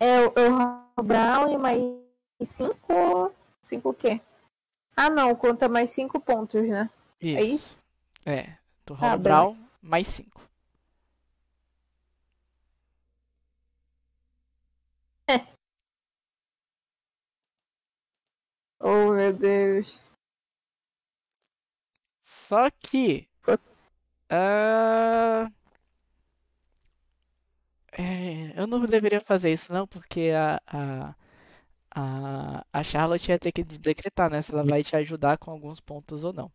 Eu, 0.00 0.32
eu 0.36 0.56
rolo 0.56 0.77
Brown 1.02 1.50
e 1.52 1.56
mais 1.58 1.82
5. 2.42 3.32
5 3.62 3.88
o 3.90 3.94
quê? 3.94 4.20
Ah, 4.96 5.10
não, 5.10 5.34
conta 5.34 5.68
mais 5.68 5.90
5 5.90 6.20
pontos, 6.20 6.68
né? 6.68 6.90
É 7.20 7.42
isso? 7.42 7.78
É, 8.24 8.56
tu 8.84 8.94
rola 8.94 9.10
Tá 9.10 9.14
o 9.14 9.18
bom. 9.18 9.22
Brawl 9.22 9.56
mais 9.82 10.06
5. 10.08 10.40
Oh, 18.80 19.12
meu 19.12 19.32
Deus. 19.32 20.00
Só 22.24 22.70
que. 22.70 23.28
ah, 24.30 25.50
é, 27.98 28.52
eu 28.60 28.66
não 28.66 28.84
deveria 28.86 29.20
fazer 29.20 29.52
isso, 29.52 29.72
não, 29.72 29.86
porque 29.86 30.30
a, 30.34 30.60
a, 30.66 31.14
a, 31.94 32.66
a 32.72 32.82
Charlotte 32.84 33.30
ia 33.30 33.38
ter 33.38 33.52
que 33.52 33.64
decretar, 33.64 34.30
né? 34.30 34.42
Se 34.42 34.52
ela 34.52 34.64
vai 34.64 34.82
te 34.84 34.96
ajudar 34.96 35.38
com 35.38 35.50
alguns 35.50 35.80
pontos 35.80 36.24
ou 36.24 36.32
não. 36.32 36.50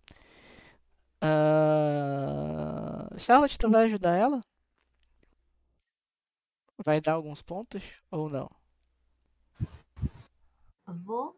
Ah, 1.22 3.08
Charlotte, 3.18 3.58
tu 3.58 3.70
vai 3.70 3.86
ajudar 3.86 4.16
ela? 4.18 4.41
Vai 6.86 7.02
dar 7.02 7.14
alguns 7.14 7.41
pontos 7.41 7.82
ou 8.12 8.30
não? 8.30 8.50
Vou, 10.88 11.36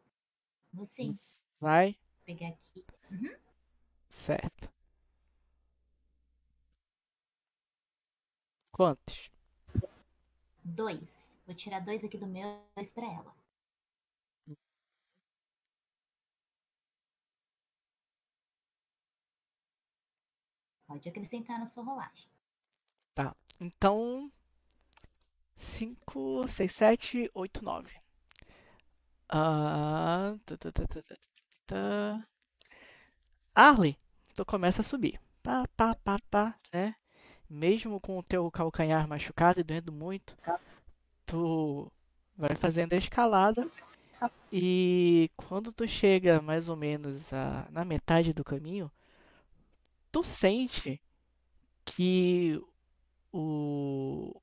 vou 0.74 0.86
sim. 0.86 1.18
Vai? 1.60 1.98
pegar 2.26 2.50
aqui. 2.50 2.86
Uhum. 3.12 3.36
Certo. 4.10 4.70
Quantos? 8.72 9.32
Dois. 10.66 11.34
Vou 11.46 11.56
tirar 11.56 11.80
dois 11.80 12.04
aqui 12.04 12.18
do 12.18 12.26
meu, 12.28 12.60
dois 12.76 12.90
pra 12.92 13.06
ela. 13.06 13.36
Pode 20.88 21.10
acrescentar 21.10 21.60
na 21.60 21.66
sua 21.68 21.84
rolagem. 21.84 22.28
Tá. 23.14 23.36
Então. 23.60 24.32
5, 25.58 26.48
6, 26.48 26.72
7, 26.72 27.32
8, 27.34 27.64
9. 27.64 27.96
Ah. 29.30 30.36
Tá, 30.46 30.58
tá, 30.58 30.72
tá, 30.72 30.88
tá, 30.88 31.02
tá, 31.04 31.16
tá. 31.68 32.28
Arley, 33.56 33.98
tu 34.36 34.46
começa 34.46 34.82
a 34.82 34.84
subir. 34.84 35.20
Pá, 35.44 35.68
pá, 35.78 35.96
pá, 35.96 36.20
pá, 36.30 36.60
né? 36.74 36.96
Mesmo 37.50 38.00
com 38.00 38.18
o 38.18 38.24
teu 38.24 38.50
calcanhar 38.50 39.08
machucado 39.08 39.60
e 39.60 39.64
doendo 39.64 39.92
muito, 39.92 40.36
tu 41.26 41.92
vai 42.38 42.56
fazendo 42.56 42.94
a 42.94 42.98
escalada 42.98 43.70
e 44.52 45.30
quando 45.36 45.72
tu 45.72 45.88
chega 45.88 46.42
mais 46.42 46.70
ou 46.70 46.76
menos 46.76 47.32
a, 47.34 47.68
na 47.70 47.84
metade 47.84 48.34
do 48.34 48.44
caminho, 48.44 48.92
tu 50.12 50.24
sente 50.24 51.02
que 51.84 52.60
o 53.32 54.42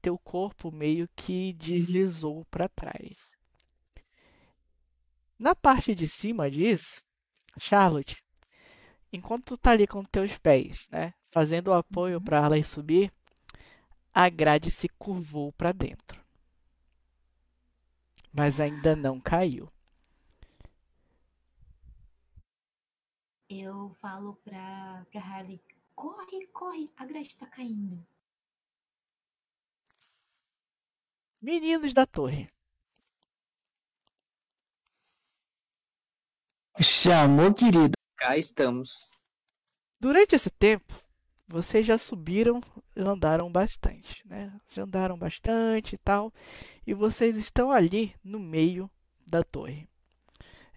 teu 0.00 0.18
corpo 0.18 0.72
meio 0.72 1.08
que 1.14 1.52
deslizou 1.52 2.44
para 2.46 2.68
trás. 2.68 3.16
Na 5.38 5.54
parte 5.54 5.94
de 5.94 6.08
cima 6.08 6.50
disso, 6.50 7.02
Charlotte, 7.58 8.22
enquanto 9.12 9.44
tu 9.44 9.58
tá 9.58 9.70
ali 9.72 9.86
com 9.86 10.04
teus 10.04 10.36
pés, 10.38 10.86
né, 10.90 11.14
fazendo 11.30 11.68
o 11.68 11.74
apoio 11.74 12.20
para 12.20 12.38
ela 12.38 12.62
subir, 12.62 13.12
a 14.12 14.28
grade 14.28 14.70
se 14.70 14.88
curvou 14.88 15.52
para 15.52 15.72
dentro. 15.72 16.22
Mas 18.32 18.60
ainda 18.60 18.94
não 18.94 19.20
caiu. 19.20 19.68
Eu 23.48 23.94
falo 24.00 24.34
pra, 24.44 25.06
pra 25.10 25.20
Harley: 25.20 25.60
corre, 25.94 26.46
corre, 26.48 26.92
a 26.96 27.06
grade 27.06 27.34
tá 27.36 27.46
caindo. 27.46 28.06
Meninos 31.40 31.94
da 31.94 32.04
torre. 32.06 32.48
Chamou, 36.80 37.52
querido. 37.52 37.97
Cá 38.18 38.36
estamos. 38.36 39.22
Durante 40.00 40.34
esse 40.34 40.50
tempo, 40.50 40.92
vocês 41.46 41.86
já 41.86 41.96
subiram 41.96 42.60
andaram 42.96 43.50
bastante, 43.50 44.26
né? 44.26 44.52
Já 44.66 44.82
andaram 44.82 45.16
bastante 45.16 45.94
e 45.94 45.98
tal. 45.98 46.34
E 46.84 46.92
vocês 46.92 47.36
estão 47.36 47.70
ali 47.70 48.12
no 48.24 48.40
meio 48.40 48.90
da 49.24 49.44
torre. 49.44 49.88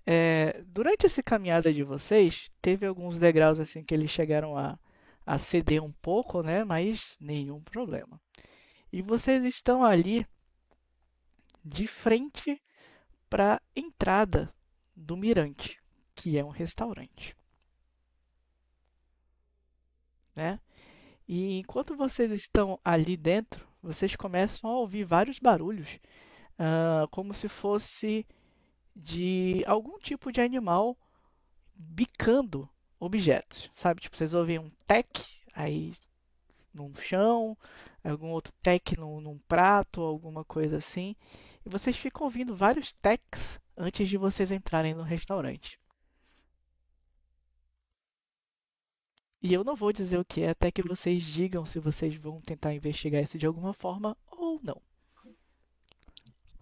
É, 0.06 0.62
durante 0.68 1.08
essa 1.08 1.24
caminhada 1.24 1.74
de 1.74 1.84
vocês, 1.84 2.48
teve 2.62 2.86
alguns 2.86 3.20
degraus 3.20 3.60
assim 3.60 3.84
que 3.84 3.96
eles 3.96 4.12
chegaram 4.12 4.56
a, 4.56 4.78
a 5.26 5.40
ceder 5.40 5.84
um 5.84 5.92
pouco, 5.94 6.44
né? 6.44 6.64
Mas 6.64 7.18
nenhum 7.20 7.60
problema. 7.60 8.22
E 8.94 9.02
vocês 9.02 9.44
estão 9.46 9.84
ali 9.84 10.28
de 11.66 11.88
frente 11.88 12.62
para 13.28 13.56
a 13.56 13.62
entrada 13.76 14.54
do 14.96 15.18
mirante 15.18 15.81
que 16.22 16.38
é 16.38 16.46
um 16.46 16.50
restaurante. 16.50 17.36
Né? 20.36 20.60
E 21.28 21.58
enquanto 21.58 21.96
vocês 21.96 22.32
estão 22.32 22.80
ali 22.86 23.18
dentro, 23.18 23.68
vocês 23.82 24.16
começam 24.16 24.70
a 24.70 24.78
ouvir 24.78 25.04
vários 25.04 25.40
barulhos, 25.40 26.00
uh, 26.60 27.08
como 27.10 27.34
se 27.34 27.48
fosse 27.50 28.24
de 28.96 29.64
algum 29.66 29.98
tipo 29.98 30.32
de 30.32 30.42
animal 30.42 30.96
bicando 31.76 32.70
objetos, 33.00 33.72
sabe? 33.74 34.02
Tipo, 34.02 34.16
vocês 34.16 34.36
ouvem 34.36 34.60
um 34.60 34.70
tec 34.86 35.08
aí 35.56 35.94
no 36.72 36.94
chão, 36.98 37.58
algum 38.04 38.30
outro 38.30 38.54
tec 38.62 38.96
num, 38.96 39.20
num 39.20 39.40
prato, 39.48 40.02
alguma 40.02 40.46
coisa 40.46 40.78
assim. 40.78 41.16
E 41.66 41.70
vocês 41.70 41.98
ficam 41.98 42.26
ouvindo 42.26 42.56
vários 42.56 42.92
tecs 42.92 43.60
antes 43.76 44.08
de 44.08 44.18
vocês 44.18 44.52
entrarem 44.52 44.94
no 44.94 45.02
restaurante. 45.02 45.81
E 49.44 49.54
eu 49.54 49.64
não 49.64 49.76
vou 49.76 49.92
dizer 49.92 50.20
o 50.20 50.26
que 50.26 50.42
é 50.42 50.50
até 50.52 50.72
que 50.72 50.84
vocês 50.84 51.24
digam 51.24 51.66
se 51.66 51.80
vocês 51.80 52.16
vão 52.16 52.40
tentar 52.42 52.76
investigar 52.76 53.24
isso 53.24 53.40
de 53.40 53.46
alguma 53.48 53.74
forma 53.74 54.16
ou 54.28 54.60
não. 54.62 54.80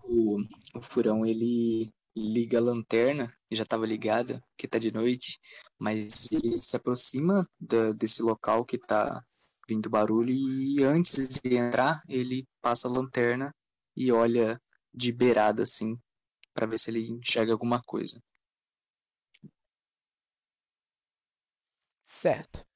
O, 0.03 0.38
o 0.73 0.82
furão 0.82 1.25
ele 1.25 1.91
liga 2.15 2.57
a 2.57 2.61
lanterna, 2.61 3.36
já 3.51 3.63
estava 3.63 3.86
ligada, 3.86 4.41
que 4.57 4.65
está 4.65 4.80
de 4.80 4.93
noite, 4.93 5.39
mas 5.77 6.32
ele 6.32 6.55
se 6.57 6.75
aproxima 6.75 7.45
da, 7.59 7.91
desse 7.91 8.21
local 8.21 8.65
que 8.65 8.77
está 8.77 9.23
vindo 9.67 9.89
barulho 9.89 10.34
e 10.34 10.82
antes 10.82 11.27
de 11.27 11.55
entrar 11.55 12.01
ele 12.07 12.47
passa 12.61 12.88
a 12.88 12.91
lanterna 12.91 13.53
e 13.95 14.11
olha 14.11 14.59
de 14.93 15.11
beirada 15.11 15.63
assim 15.63 15.99
para 16.53 16.65
ver 16.65 16.80
se 16.80 16.89
ele 16.89 17.07
enxerga 17.09 17.51
alguma 17.51 17.82
coisa. 17.82 18.21
Certo. 22.07 22.68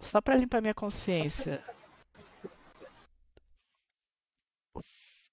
Só 0.00 0.20
para 0.20 0.36
limpar 0.36 0.60
minha 0.60 0.74
consciência. 0.74 1.62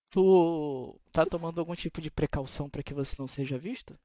Tu 0.10 1.00
tá 1.12 1.26
tomando 1.26 1.60
algum 1.60 1.76
tipo 1.76 2.02
de 2.02 2.10
precaução 2.10 2.70
para 2.70 2.82
que 2.84 2.94
você 2.94 3.16
não 3.20 3.28
seja 3.28 3.58
visto? 3.58 3.98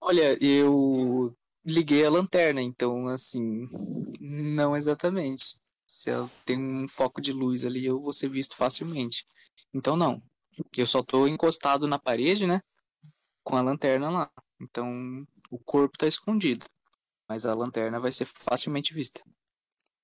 Olha, 0.00 0.36
eu 0.44 1.34
liguei 1.64 2.04
a 2.04 2.10
lanterna, 2.10 2.60
então 2.60 3.06
assim, 3.06 3.66
não 4.20 4.76
exatamente. 4.76 5.56
Se 5.86 6.10
eu 6.10 6.28
tenho 6.44 6.60
um 6.60 6.88
foco 6.88 7.20
de 7.20 7.32
luz 7.32 7.64
ali, 7.64 7.86
eu 7.86 8.00
vou 8.00 8.12
ser 8.12 8.28
visto 8.28 8.56
facilmente. 8.56 9.24
Então 9.74 9.96
não. 9.96 10.22
Eu 10.76 10.86
só 10.86 11.02
tô 11.02 11.26
encostado 11.26 11.86
na 11.86 11.98
parede, 11.98 12.46
né? 12.46 12.60
Com 13.44 13.56
a 13.56 13.62
lanterna 13.62 14.10
lá. 14.10 14.30
Então 14.60 15.24
o 15.50 15.58
corpo 15.58 15.94
está 15.94 16.06
escondido, 16.06 16.66
mas 17.28 17.46
a 17.46 17.54
lanterna 17.54 18.00
vai 18.00 18.10
ser 18.10 18.24
facilmente 18.24 18.92
vista. 18.94 19.22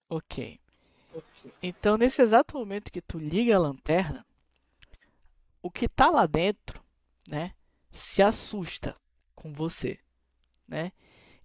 Ok. 0.08 0.60
Então 1.62 1.96
nesse 1.96 2.22
exato 2.22 2.56
momento 2.56 2.92
que 2.92 3.00
tu 3.00 3.18
liga 3.18 3.56
a 3.56 3.58
lanterna, 3.58 4.24
o 5.62 5.70
que 5.70 5.86
está 5.86 6.10
lá 6.10 6.26
dentro, 6.26 6.82
né, 7.28 7.54
se 7.90 8.22
assusta 8.22 8.96
com 9.34 9.52
você, 9.52 9.98
né? 10.68 10.92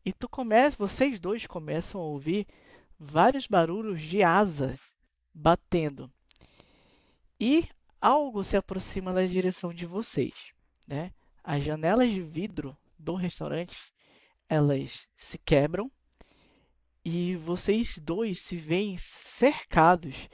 E 0.04 0.14
tu 0.14 0.30
começa, 0.30 0.78
vocês 0.78 1.20
dois 1.20 1.48
começam 1.48 2.00
a 2.00 2.04
ouvir 2.04 2.46
vários 3.00 3.48
barulhos 3.48 4.02
de 4.02 4.22
asas 4.22 4.80
batendo. 5.34 6.12
E 7.40 7.68
algo 8.00 8.44
se 8.44 8.56
aproxima 8.56 9.12
na 9.12 9.26
direção 9.26 9.74
de 9.74 9.86
vocês, 9.86 10.54
né? 10.88 11.12
As 11.46 11.64
janelas 11.64 12.10
de 12.10 12.22
vidro 12.22 12.76
do 12.98 13.14
restaurante 13.14 13.78
elas 14.50 15.08
se 15.16 15.38
quebram 15.38 15.92
e 17.04 17.36
vocês 17.36 18.00
dois 18.02 18.42
se 18.42 18.58
veem 18.58 18.98
cercados 18.98 20.28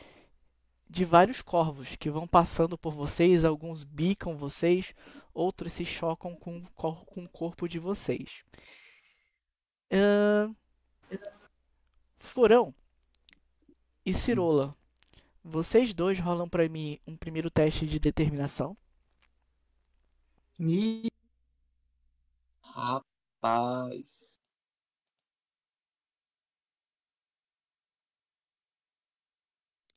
de 0.89 1.03
vários 1.05 1.41
corvos 1.41 1.95
que 1.97 2.09
vão 2.09 2.27
passando 2.27 2.77
por 2.77 2.93
vocês, 2.93 3.45
alguns 3.45 3.83
bicam 3.83 4.35
vocês, 4.35 4.93
outros 5.33 5.73
se 5.73 5.85
chocam 5.85 6.35
com, 6.35 6.63
com 6.75 7.23
o 7.23 7.29
corpo 7.29 7.67
de 7.67 7.79
vocês. 7.79 8.43
Uh... 9.91 10.55
Furão 12.19 12.73
e 14.05 14.13
Cirola, 14.13 14.75
vocês 15.43 15.93
dois 15.93 16.19
rolam 16.19 16.47
para 16.47 16.69
mim 16.69 16.99
um 17.05 17.17
primeiro 17.17 17.49
teste 17.49 17.85
de 17.85 17.99
determinação. 17.99 18.77
E... 20.63 21.07
Rapaz. 22.61 24.35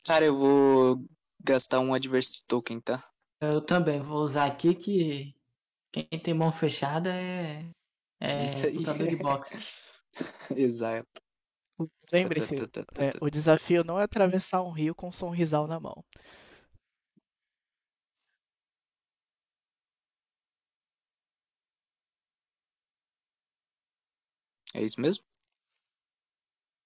Cara, 0.07 0.25
eu 0.25 0.35
vou 0.37 1.05
gastar 1.39 1.81
um 1.81 1.93
Adversity 1.93 2.45
Token, 2.47 2.81
tá? 2.81 3.05
Eu 3.41 3.61
também 3.61 4.01
vou 4.01 4.23
usar 4.23 4.47
aqui 4.47 4.75
que 4.75 5.35
quem 5.93 6.07
tem 6.19 6.33
mão 6.33 6.51
fechada 6.51 7.15
é, 7.15 7.69
é 8.19 8.45
Isso 8.47 8.67
aí. 8.67 8.79
lutador 8.79 9.07
de 9.07 9.17
boxe. 9.17 9.59
Exato. 10.57 11.23
Lembre-se, 12.11 12.55
é, 12.55 13.11
o 13.21 13.29
desafio 13.29 13.85
não 13.85 14.01
é 14.01 14.05
atravessar 14.05 14.63
um 14.63 14.71
rio 14.71 14.95
com 14.95 15.09
um 15.09 15.13
sorrisal 15.13 15.67
na 15.67 15.79
mão. 15.79 16.03
É 24.75 24.83
isso 24.83 25.01
mesmo? 25.01 25.25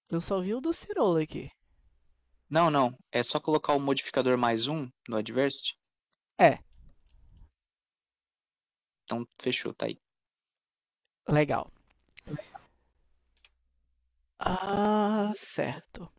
Eu 0.09 0.21
só 0.21 0.39
vi 0.39 0.53
o 0.53 0.61
do 0.61 0.71
Cirola 0.71 1.23
aqui. 1.23 1.51
Não, 2.49 2.69
não. 2.69 2.97
É 3.11 3.21
só 3.23 3.39
colocar 3.39 3.73
o 3.73 3.79
modificador 3.79 4.37
mais 4.37 4.67
um 4.67 4.89
no 5.07 5.17
Adversity. 5.17 5.75
É. 6.37 6.59
Então, 9.03 9.27
fechou, 9.41 9.73
tá 9.73 9.87
aí. 9.87 9.99
Legal. 11.27 11.71
Ah, 14.39 15.33
certo. 15.35 16.11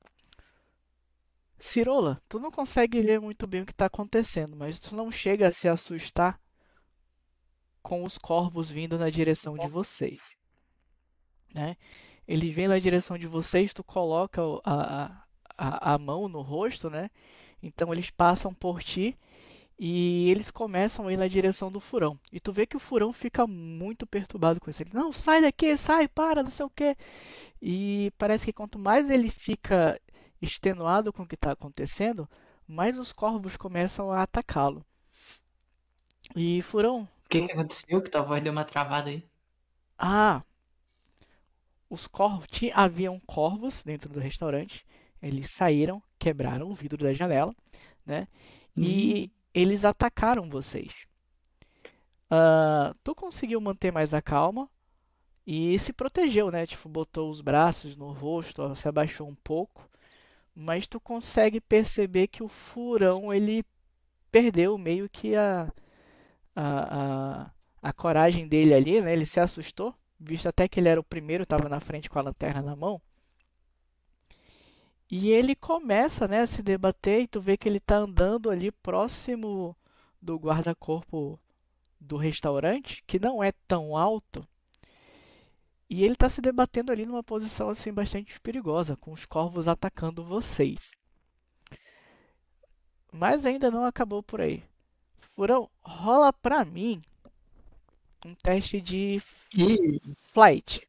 Cirola, 1.59 2.21
tu 2.29 2.41
não 2.41 2.51
consegue 2.51 3.01
ler 3.01 3.21
muito 3.21 3.47
bem 3.47 3.63
o 3.63 3.67
que 3.67 3.73
está 3.73 3.87
acontecendo, 3.87 4.57
mas 4.57 4.81
tu 4.81 4.95
não 4.95 5.11
chega 5.11 5.49
a 5.49 5.53
se 5.53 5.69
assustar 5.69 6.41
com 7.83 8.05
os 8.05 8.19
corvos 8.19 8.71
vindo 8.71 8.99
na 8.99 9.09
direção 9.09 9.57
de 9.57 9.69
vocês. 9.69 10.21
Né? 11.55 11.77
Ele 12.27 12.51
vem 12.53 12.69
na 12.69 12.79
direção 12.79 13.19
de 13.19 13.27
vocês, 13.27 13.75
tu 13.75 13.83
coloca 13.83 14.41
a, 14.65 15.25
a, 15.57 15.95
a 15.95 15.99
mão 15.99 16.29
no 16.29 16.41
rosto, 16.41 16.89
né? 16.89 17.11
Então 17.63 17.93
eles 17.93 18.11
passam 18.11 18.55
por 18.55 18.83
ti 18.83 19.17
e 19.79 20.31
eles 20.31 20.51
começam 20.51 21.07
a 21.07 21.13
ir 21.13 21.17
na 21.17 21.27
direção 21.27 21.73
do 21.73 21.81
furão. 21.81 22.19
E 22.31 22.39
tu 22.39 22.53
vê 22.53 22.67
que 22.67 22.77
o 22.77 22.81
furão 22.81 23.13
fica 23.13 23.47
muito 23.47 24.07
perturbado 24.07 24.61
com 24.61 24.71
isso. 24.71 24.83
Ele, 24.83 24.91
não, 24.93 25.13
sai 25.13 25.41
daqui, 25.41 25.75
sai, 25.77 26.07
para, 26.07 26.43
não 26.43 26.51
sei 26.51 26.67
o 26.67 26.71
quê. 26.71 26.97
E 27.63 28.13
parece 28.19 28.45
que 28.45 28.53
quanto 28.53 28.79
mais 28.79 29.11
ele 29.11 29.31
fica 29.31 30.01
extenuado 30.41 31.13
com 31.13 31.23
o 31.23 31.27
que 31.27 31.35
está 31.35 31.53
acontecendo, 31.53 32.29
mais 32.67 32.99
os 32.99 33.11
corvos 33.11 33.57
começam 33.57 34.13
a 34.13 34.23
atacá-lo. 34.23 34.85
E 36.37 36.63
furão. 36.63 37.09
O 37.25 37.29
que, 37.29 37.47
que 37.47 37.53
aconteceu? 37.53 38.03
Que 38.03 38.11
tua 38.11 38.23
voz 38.23 38.43
deu 38.43 38.53
uma 38.53 38.65
travada 38.65 39.11
aí. 39.11 39.25
Ah, 39.99 40.43
os 41.91 42.07
corvos. 42.07 42.47
Haviam 42.73 43.19
corvos 43.27 43.83
dentro 43.83 44.11
do 44.11 44.21
restaurante. 44.21 44.87
Eles 45.21 45.51
saíram, 45.51 46.03
quebraram 46.19 46.71
o 46.71 46.75
vidro 46.75 46.97
da 46.97 47.13
janela, 47.13 47.55
né? 48.07 48.29
Uhum. 48.77 48.85
E 48.85 49.33
eles 49.53 49.85
atacaram 49.85 50.49
vocês. 50.49 50.95
Uh, 52.31 52.95
tu 53.03 53.15
conseguiu 53.15 53.61
manter 53.61 53.93
mais 53.93 54.15
a 54.15 54.23
calma 54.23 54.71
e 55.45 55.77
se 55.79 55.93
protegeu, 55.93 56.51
né? 56.51 56.65
Tipo, 56.65 56.89
botou 56.89 57.29
os 57.29 57.41
braços 57.41 57.97
no 57.97 58.13
rosto, 58.13 58.75
se 58.77 58.89
abaixou 58.89 59.29
um 59.29 59.35
pouco. 59.35 59.89
Mas 60.55 60.87
tu 60.87 61.01
consegue 61.01 61.61
perceber 61.61 62.29
que 62.29 62.43
o 62.43 62.49
furão 62.49 63.33
ele 63.33 63.65
perdeu 64.31 64.79
meio 64.79 65.09
que 65.09 65.35
a, 65.35 65.73
a, 66.55 67.43
a, 67.43 67.51
a 67.83 67.93
coragem 67.93 68.47
dele 68.47 68.75
ali, 68.75 69.01
né? 69.01 69.13
Ele 69.13 69.27
se 69.27 69.41
assustou 69.41 69.95
visto 70.21 70.47
até 70.47 70.69
que 70.69 70.79
ele 70.79 70.89
era 70.89 71.01
o 71.01 71.05
primeiro, 71.05 71.45
estava 71.45 71.69
na 71.69 71.81
frente 71.81 72.11
com 72.11 72.19
a 72.19 72.23
lanterna 72.23 72.61
na 72.61 72.77
mão. 72.77 73.01
E 75.11 75.31
ele 75.31 75.57
começa 75.57 76.29
né, 76.29 76.41
a 76.43 76.47
se 76.47 76.63
debater 76.63 77.23
e 77.23 77.27
tu 77.27 77.41
vê 77.41 77.57
que 77.57 77.69
ele 77.69 77.79
está 77.79 77.97
andando 77.97 78.51
ali 78.51 78.71
próximo 78.71 79.77
do 80.23 80.37
guarda-corpo 80.37 81.41
do 81.99 82.17
restaurante, 82.17 83.03
que 83.07 83.19
não 83.19 83.43
é 83.43 83.53
tão 83.67 83.97
alto. 83.97 84.47
E 85.89 86.05
ele 86.05 86.13
está 86.13 86.29
se 86.29 86.41
debatendo 86.41 86.93
ali 86.93 87.05
numa 87.05 87.25
posição 87.25 87.71
assim 87.71 87.93
bastante 87.93 88.39
perigosa, 88.41 88.97
com 88.97 89.11
os 89.13 89.27
corvos 89.27 89.67
atacando 89.67 90.23
vocês. 90.23 90.79
Mas 93.11 93.45
ainda 93.45 93.71
não 93.71 93.85
acabou 93.85 94.23
por 94.23 94.41
aí. 94.41 94.63
Furão, 95.35 95.69
rola 95.83 96.33
pra 96.33 96.65
mim 96.65 97.03
um 98.25 98.35
teste 98.35 98.81
de 98.81 99.21
flight. 100.23 100.87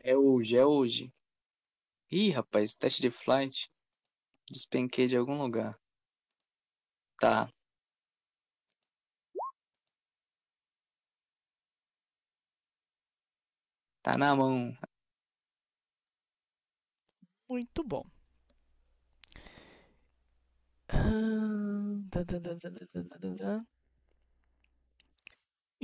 É 0.00 0.16
hoje, 0.16 0.56
é 0.56 0.64
hoje. 0.64 1.12
Ih, 2.10 2.30
rapaz, 2.30 2.74
teste 2.74 3.02
de 3.02 3.10
flight. 3.10 3.70
Despenquei 4.50 5.06
de 5.06 5.16
algum 5.16 5.40
lugar. 5.40 5.78
Tá. 7.18 7.50
Tá 14.02 14.16
na 14.16 14.36
mão. 14.36 14.76
Muito 17.48 17.82
bom. 17.82 18.04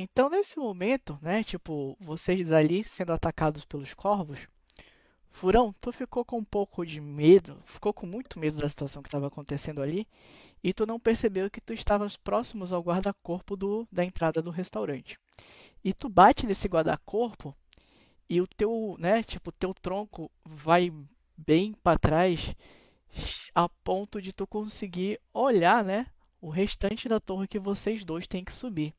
Então, 0.03 0.29
nesse 0.29 0.59
momento, 0.59 1.17
né, 1.23 1.45
tipo, 1.45 1.97
vocês 2.01 2.51
ali 2.51 2.83
sendo 2.83 3.13
atacados 3.13 3.65
pelos 3.65 3.95
corvos, 3.95 4.49
Furão, 5.31 5.73
tu 5.81 5.93
ficou 5.93 6.25
com 6.25 6.39
um 6.39 6.45
pouco 6.45 6.85
de 6.85 7.01
medo, 7.01 7.63
ficou 7.65 7.95
com 7.95 8.05
muito 8.05 8.37
medo 8.37 8.61
da 8.61 8.69
situação 8.69 9.01
que 9.01 9.07
estava 9.07 9.29
acontecendo 9.29 9.81
ali, 9.81 10.09
e 10.61 10.73
tu 10.73 10.85
não 10.87 10.99
percebeu 10.99 11.49
que 11.49 11.61
tu 11.61 11.73
estavas 11.73 12.17
próximos 12.17 12.73
ao 12.73 12.83
guarda-corpo 12.83 13.57
da 13.93 14.05
entrada 14.05 14.43
do 14.43 14.51
restaurante. 14.51 15.17
E 15.85 15.95
tu 15.95 16.09
bate 16.09 16.47
nesse 16.47 16.67
guarda-corpo 16.67 17.55
e 18.29 18.41
o 18.41 18.47
teu, 18.49 18.97
né, 18.99 19.23
tipo, 19.23 19.53
teu 19.53 19.73
tronco 19.73 20.29
vai 20.45 20.93
bem 21.37 21.75
para 21.75 21.97
trás 21.97 22.57
a 23.55 23.69
ponto 23.69 24.21
de 24.21 24.33
tu 24.33 24.49
conseguir 24.49 25.21
olhar, 25.33 25.85
né, 25.85 26.09
o 26.41 26.51
restante 26.51 27.09
da 27.09 27.21
torre 27.21 27.47
que 27.47 27.61
vocês 27.61 28.05
dois 28.05 28.27
têm 28.27 28.45
que 28.45 28.53
subir. 28.53 28.93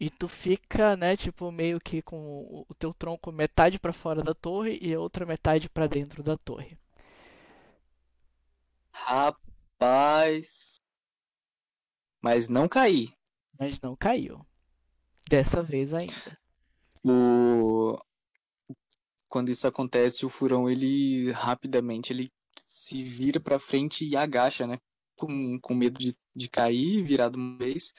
E 0.00 0.08
tu 0.10 0.28
fica, 0.28 0.96
né, 0.96 1.16
tipo, 1.16 1.50
meio 1.50 1.80
que 1.80 2.00
com 2.00 2.64
o 2.68 2.74
teu 2.74 2.94
tronco 2.94 3.32
metade 3.32 3.80
para 3.80 3.92
fora 3.92 4.22
da 4.22 4.32
torre 4.32 4.78
e 4.80 4.94
a 4.94 5.00
outra 5.00 5.26
metade 5.26 5.68
para 5.68 5.88
dentro 5.88 6.22
da 6.22 6.36
torre. 6.36 6.78
Rapaz. 8.92 10.76
Mas 12.22 12.48
não 12.48 12.68
caí. 12.68 13.08
Mas 13.58 13.80
não 13.80 13.96
caiu. 13.96 14.46
Dessa 15.28 15.62
vez 15.64 15.92
ainda. 15.92 16.38
O... 17.04 17.98
Quando 19.28 19.50
isso 19.50 19.66
acontece, 19.66 20.24
o 20.24 20.30
furão, 20.30 20.70
ele 20.70 21.32
rapidamente, 21.32 22.12
ele 22.12 22.30
se 22.56 23.02
vira 23.02 23.40
pra 23.40 23.58
frente 23.58 24.06
e 24.06 24.16
agacha, 24.16 24.64
né? 24.64 24.78
Com, 25.16 25.58
com 25.60 25.74
medo 25.74 25.98
de, 25.98 26.14
de 26.34 26.48
cair, 26.48 27.02
virado 27.02 27.36
uma 27.36 27.58
vez 27.58 27.92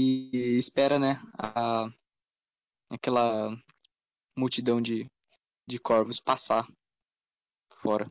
e 0.00 0.56
espera, 0.56 0.96
né, 0.96 1.20
a, 1.36 1.90
aquela 2.92 3.50
multidão 4.36 4.80
de, 4.80 5.10
de 5.66 5.80
corvos 5.80 6.20
passar 6.20 6.64
fora. 7.68 8.08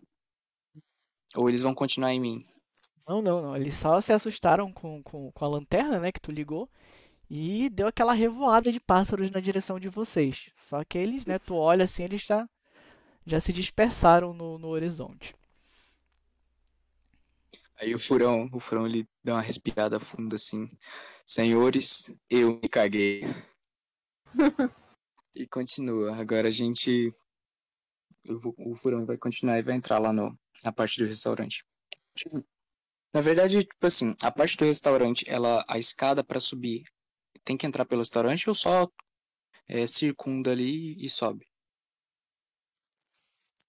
Ou 1.38 1.48
eles 1.48 1.62
vão 1.62 1.74
continuar 1.74 2.12
em 2.12 2.20
mim? 2.20 2.46
Não, 3.08 3.22
não, 3.22 3.42
não. 3.42 3.56
Eles 3.56 3.76
só 3.76 4.02
se 4.02 4.12
assustaram 4.12 4.74
com, 4.74 5.02
com, 5.02 5.32
com 5.32 5.46
a 5.46 5.48
lanterna, 5.48 5.98
né, 5.98 6.12
que 6.12 6.20
tu 6.20 6.30
ligou. 6.30 6.70
E 7.30 7.70
deu 7.70 7.88
aquela 7.88 8.14
revoada 8.14 8.70
de 8.70 8.82
pássaros 8.82 9.32
na 9.32 9.40
direção 9.40 9.80
de 9.80 9.88
vocês. 9.88 10.50
Só 10.64 10.84
que 10.84 10.98
eles, 10.98 11.26
né, 11.26 11.40
tu 11.40 11.56
olha 11.56 11.86
assim, 11.86 12.04
eles 12.04 12.22
já, 12.22 12.50
já 13.26 13.40
se 13.40 13.54
dispersaram 13.54 14.34
no, 14.34 14.58
no 14.58 14.68
horizonte. 14.68 15.34
Aí 17.80 17.96
o 17.96 18.00
furão, 18.00 18.50
o 18.52 18.60
furão 18.60 18.86
ele 18.86 19.08
dá 19.24 19.36
uma 19.36 19.42
respirada 19.42 20.00
funda 20.00 20.36
assim. 20.36 20.70
Senhores, 21.30 22.10
eu 22.30 22.58
me 22.62 22.70
caguei. 22.70 23.22
e 25.36 25.46
continua. 25.46 26.16
Agora 26.16 26.48
a 26.48 26.52
gente. 26.52 27.10
Vou, 28.26 28.56
o 28.58 28.76
furão 28.78 29.06
vai 29.06 29.18
continuar 29.18 29.60
e 29.60 29.62
vai 29.62 29.76
entrar 29.76 30.00
lá 30.00 30.14
no, 30.14 30.40
na 30.64 30.72
parte 30.72 31.00
do 31.02 31.06
restaurante. 31.06 31.66
Na 33.14 33.20
verdade, 33.20 33.60
tipo 33.60 33.86
assim, 33.86 34.16
a 34.24 34.32
parte 34.32 34.56
do 34.56 34.64
restaurante, 34.64 35.26
ela, 35.28 35.66
a 35.68 35.78
escada 35.78 36.24
para 36.24 36.40
subir, 36.40 36.84
tem 37.44 37.58
que 37.58 37.68
entrar 37.68 37.86
pelo 37.86 38.02
restaurante 38.02 38.48
ou 38.50 38.56
só 38.56 38.90
é, 39.68 39.86
circunda 39.86 40.52
ali 40.52 40.96
e 41.04 41.10
sobe? 41.10 41.46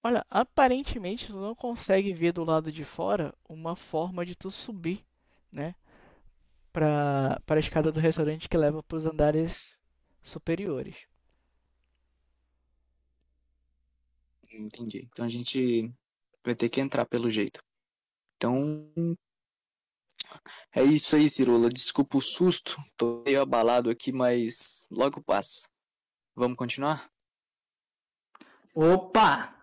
Olha, 0.02 0.24
aparentemente 0.30 1.26
tu 1.26 1.40
não 1.40 1.56
consegue 1.56 2.14
ver 2.14 2.32
do 2.32 2.44
lado 2.44 2.70
de 2.70 2.84
fora 2.84 3.34
uma 3.48 3.74
forma 3.74 4.24
de 4.24 4.36
tu 4.36 4.48
subir, 4.48 5.04
né? 5.50 5.74
Para 6.72 7.40
a 7.46 7.58
escada 7.58 7.90
do 7.90 8.00
restaurante 8.00 8.48
que 8.48 8.56
leva 8.56 8.82
para 8.82 8.96
os 8.98 9.06
andares 9.06 9.78
superiores. 10.22 10.96
Entendi. 14.50 15.08
Então 15.10 15.24
a 15.24 15.28
gente 15.28 15.92
vai 16.44 16.54
ter 16.54 16.68
que 16.68 16.80
entrar 16.80 17.04
pelo 17.06 17.30
jeito. 17.30 17.60
Então. 18.36 18.92
É 20.74 20.82
isso 20.82 21.16
aí, 21.16 21.28
Cirula. 21.28 21.68
Desculpa 21.68 22.18
o 22.18 22.22
susto. 22.22 22.76
Tô 22.96 23.22
meio 23.24 23.40
abalado 23.40 23.90
aqui, 23.90 24.12
mas 24.12 24.86
logo 24.90 25.22
passa. 25.22 25.68
Vamos 26.34 26.56
continuar? 26.56 27.10
Opa! 28.74 29.54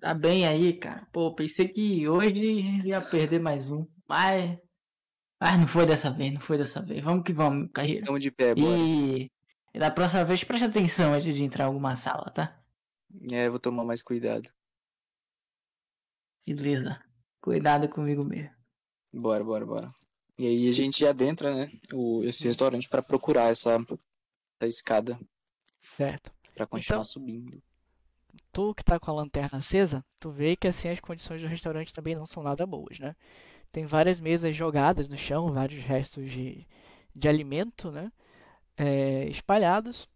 Tá 0.00 0.12
bem 0.12 0.46
aí, 0.46 0.78
cara. 0.78 1.06
Pô, 1.12 1.34
pensei 1.34 1.68
que 1.68 2.06
hoje 2.08 2.82
ia 2.84 3.00
perder 3.00 3.40
mais 3.40 3.70
um. 3.70 3.86
Mas 4.06 4.58
ah, 5.40 5.56
não 5.58 5.66
foi 5.66 5.84
dessa 5.86 6.10
vez, 6.10 6.32
não 6.32 6.40
foi 6.40 6.56
dessa 6.58 6.80
vez. 6.82 7.02
Vamos 7.02 7.24
que 7.24 7.32
vamos, 7.32 7.70
carreira. 7.72 8.06
Vamos 8.06 8.22
de 8.22 8.30
pé, 8.30 8.54
bora. 8.54 8.76
E... 8.76 9.30
e 9.74 9.78
da 9.78 9.90
próxima 9.90 10.24
vez 10.24 10.42
preste 10.44 10.64
atenção 10.64 11.12
antes 11.14 11.34
de 11.34 11.42
entrar 11.44 11.64
em 11.64 11.66
alguma 11.68 11.96
sala, 11.96 12.30
tá? 12.30 12.58
É, 13.32 13.48
vou 13.48 13.58
tomar 13.58 13.84
mais 13.84 14.02
cuidado. 14.02 14.48
Beleza. 16.46 17.00
Cuidado 17.40 17.88
comigo 17.88 18.24
mesmo. 18.24 18.50
Bora, 19.12 19.44
bora, 19.44 19.64
bora. 19.66 19.92
E 20.38 20.46
aí 20.46 20.68
a 20.68 20.72
gente 20.72 21.06
adentra, 21.06 21.54
né, 21.54 21.70
o, 21.92 22.24
esse 22.24 22.44
restaurante 22.46 22.88
pra 22.88 23.02
procurar 23.02 23.50
essa, 23.50 23.76
essa 24.60 24.68
escada 24.68 25.18
Certo. 25.80 26.32
pra 26.54 26.66
continuar 26.66 26.98
Então- 26.98 27.04
subindo. 27.04 27.62
Tu 28.50 28.74
que 28.74 28.84
tá 28.84 28.98
com 29.00 29.10
a 29.10 29.14
lanterna 29.14 29.58
acesa, 29.58 30.04
tu 30.18 30.30
vê 30.30 30.54
que 30.56 30.66
assim 30.68 30.88
as 30.88 31.00
condições 31.00 31.40
do 31.42 31.48
restaurante 31.48 31.92
também 31.92 32.14
não 32.14 32.24
são 32.26 32.42
nada 32.42 32.64
boas, 32.66 32.98
né? 33.00 33.14
Tem 33.74 33.86
várias 33.86 34.20
mesas 34.20 34.54
jogadas 34.54 35.08
no 35.08 35.16
chão, 35.16 35.52
vários 35.52 35.82
restos 35.82 36.30
de, 36.30 36.64
de 37.12 37.28
alimento, 37.28 37.90
né? 37.90 38.12
É, 38.76 39.24
espalhados. 39.24 40.08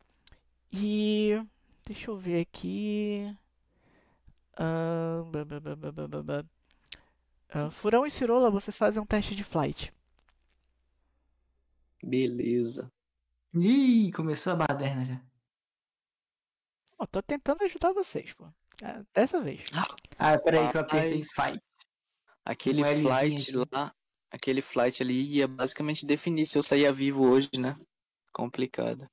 E 0.72 1.36
deixa 1.84 2.08
eu 2.08 2.16
ver 2.16 2.40
aqui. 2.40 3.36
Ah. 4.56 5.24
Ah, 7.48 7.68
Furão 7.72 8.06
e 8.06 8.10
Cirola, 8.12 8.48
vocês 8.48 8.76
fazem 8.76 9.02
um 9.02 9.06
teste 9.06 9.34
de 9.34 9.42
flight. 9.42 9.92
Beleza. 12.04 12.88
Ih, 13.54 14.12
começou 14.12 14.52
a 14.52 14.56
baderna 14.56 15.04
já. 15.04 15.20
Ó, 16.96 17.06
tô 17.06 17.20
tentando 17.20 17.64
ajudar 17.64 17.92
vocês, 17.92 18.32
pô. 18.34 18.46
Ah, 18.80 19.02
dessa 19.12 19.40
vez. 19.40 19.64
Ah, 20.16 20.38
peraí 20.38 20.70
que 20.70 20.76
eu 20.76 20.80
apertei 20.82 21.20
Rapaz. 21.20 21.58
Aquele 22.48 22.82
Um 22.82 22.84
flight 22.84 23.52
aqui. 23.52 23.52
lá, 23.72 23.94
aquele 24.28 24.60
flight 24.60 25.00
ali 25.02 25.22
ia 25.36 25.46
basicamente 25.46 26.04
definir 26.04 26.46
se 26.46 26.58
eu 26.58 26.64
saía 26.64 26.92
vivo 26.92 27.30
hoje, 27.30 27.48
né? 27.60 27.76
Complicado, 28.32 29.08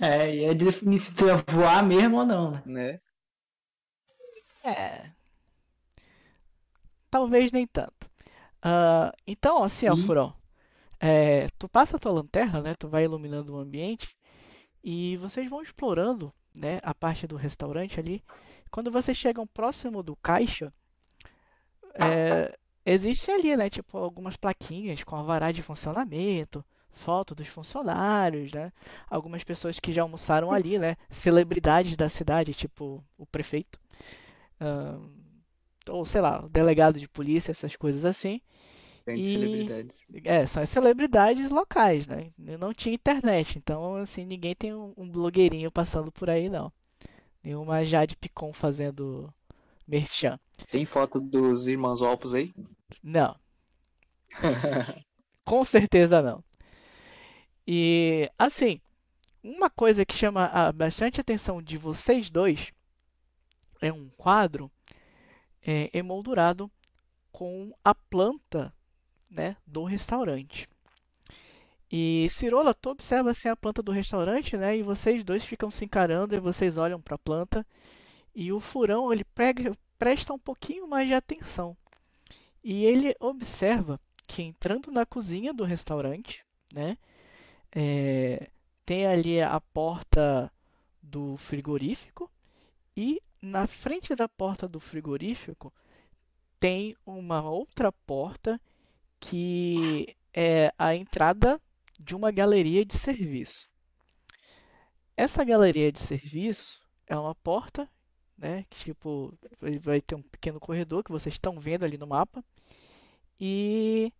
É, 0.00 0.34
ia 0.36 0.54
definir 0.54 0.98
se 1.00 1.14
tu 1.14 1.26
ia 1.26 1.36
voar 1.48 1.84
mesmo 1.84 2.16
ou 2.18 2.26
não, 2.26 2.50
né? 2.52 2.64
né? 2.64 3.00
É. 4.62 5.14
Talvez 7.10 7.52
nem 7.52 7.66
tanto. 7.66 8.10
Ah, 8.62 9.12
então, 9.26 9.62
assim, 9.64 9.88
ó. 9.88 9.96
Furão. 9.96 10.34
É, 11.00 11.48
tu 11.58 11.68
passa 11.68 11.96
a 11.96 12.00
tua 12.00 12.12
lanterna, 12.12 12.62
né? 12.62 12.74
Tu 12.76 12.88
vai 12.88 13.04
iluminando 13.04 13.54
o 13.54 13.58
ambiente 13.58 14.16
e 14.84 15.16
vocês 15.18 15.48
vão 15.50 15.62
explorando, 15.62 16.34
né? 16.56 16.80
A 16.82 16.94
parte 16.94 17.26
do 17.26 17.36
restaurante 17.36 18.00
ali. 18.00 18.24
Quando 18.70 18.90
vocês 18.92 19.16
chegam 19.18 19.46
próximo 19.46 20.02
do 20.02 20.16
caixa, 20.16 20.72
é, 21.94 22.56
existe 22.84 23.30
ali, 23.30 23.56
né? 23.56 23.68
Tipo, 23.70 23.98
algumas 23.98 24.36
plaquinhas 24.36 25.02
com 25.04 25.16
alvará 25.16 25.52
de 25.52 25.62
funcionamento, 25.62 26.64
foto 26.92 27.34
dos 27.34 27.48
funcionários, 27.48 28.52
né? 28.52 28.72
Algumas 29.08 29.44
pessoas 29.44 29.78
que 29.78 29.92
já 29.92 30.02
almoçaram 30.02 30.52
ali, 30.52 30.78
né? 30.78 30.96
Celebridades 31.10 31.96
da 31.96 32.08
cidade, 32.08 32.54
tipo 32.54 33.04
o 33.16 33.26
prefeito. 33.26 33.78
Ou 35.88 36.04
sei 36.04 36.20
lá, 36.20 36.44
o 36.44 36.48
delegado 36.48 36.98
de 36.98 37.08
polícia, 37.08 37.50
essas 37.50 37.74
coisas 37.76 38.04
assim. 38.04 38.40
E- 39.08 39.24
celebridades. 39.24 40.06
É, 40.24 40.44
são 40.46 40.62
as 40.62 40.68
celebridades 40.68 41.50
locais, 41.50 42.06
né? 42.06 42.30
Não 42.38 42.72
tinha 42.74 42.94
internet, 42.94 43.58
então 43.58 43.96
assim, 43.96 44.24
ninguém 44.26 44.54
tem 44.54 44.74
um, 44.74 44.92
um 44.96 45.08
blogueirinho 45.10 45.70
passando 45.70 46.12
por 46.12 46.28
aí, 46.28 46.48
não. 46.48 46.72
Nenhuma 47.42 47.84
Jade 47.84 48.16
Picon 48.16 48.52
fazendo 48.52 49.32
merchan. 49.88 50.38
Tem 50.70 50.84
foto 50.84 51.18
dos 51.18 51.66
irmãos 51.66 52.02
Opus 52.02 52.34
aí? 52.34 52.52
Não. 53.02 53.34
Com 55.44 55.64
certeza 55.64 56.20
não. 56.20 56.44
E 57.66 58.30
assim, 58.38 58.80
uma 59.42 59.70
coisa 59.70 60.04
que 60.04 60.14
chama 60.14 60.72
bastante 60.72 61.20
atenção 61.20 61.62
de 61.62 61.78
vocês 61.78 62.30
dois 62.30 62.70
é 63.80 63.92
um 63.92 64.08
quadro 64.10 64.70
é, 65.66 65.90
emoldurado 65.92 66.70
com 67.30 67.72
a 67.84 67.94
planta, 67.94 68.72
né, 69.30 69.56
do 69.66 69.84
restaurante. 69.84 70.68
E 71.90 72.26
Cirola, 72.30 72.74
tu 72.74 72.90
observa 72.90 73.30
assim 73.30 73.48
a 73.48 73.56
planta 73.56 73.82
do 73.82 73.92
restaurante, 73.92 74.56
né, 74.56 74.76
e 74.76 74.82
vocês 74.82 75.24
dois 75.24 75.44
ficam 75.44 75.70
se 75.70 75.84
encarando 75.84 76.34
e 76.34 76.40
vocês 76.40 76.76
olham 76.76 77.00
para 77.00 77.14
a 77.14 77.18
planta 77.18 77.66
e 78.40 78.52
o 78.52 78.60
furão 78.60 79.12
ele 79.12 79.24
prega- 79.24 79.76
presta 79.98 80.32
um 80.32 80.38
pouquinho 80.38 80.86
mais 80.86 81.08
de 81.08 81.12
atenção. 81.12 81.76
E 82.62 82.84
ele 82.84 83.12
observa 83.18 84.00
que 84.28 84.42
entrando 84.42 84.92
na 84.92 85.04
cozinha 85.04 85.52
do 85.52 85.64
restaurante, 85.64 86.44
né, 86.72 86.96
é, 87.72 88.48
tem 88.86 89.08
ali 89.08 89.42
a 89.42 89.60
porta 89.60 90.52
do 91.02 91.36
frigorífico 91.36 92.30
e 92.96 93.20
na 93.42 93.66
frente 93.66 94.14
da 94.14 94.28
porta 94.28 94.68
do 94.68 94.78
frigorífico 94.78 95.72
tem 96.60 96.96
uma 97.04 97.42
outra 97.42 97.90
porta 97.90 98.60
que 99.18 100.14
é 100.32 100.72
a 100.78 100.94
entrada 100.94 101.60
de 101.98 102.14
uma 102.14 102.30
galeria 102.30 102.84
de 102.84 102.94
serviço. 102.94 103.68
Essa 105.16 105.42
galeria 105.42 105.90
de 105.90 105.98
serviço 105.98 106.80
é 107.04 107.18
uma 107.18 107.34
porta, 107.34 107.90
né, 108.38 108.64
que 108.70 108.78
tipo 108.84 109.36
vai 109.82 110.00
ter 110.00 110.14
um 110.14 110.22
pequeno 110.22 110.60
corredor 110.60 111.02
que 111.02 111.10
vocês 111.10 111.34
estão 111.34 111.58
vendo 111.58 111.84
ali 111.84 111.98
no 111.98 112.06
mapa. 112.06 112.42
E 113.40 114.12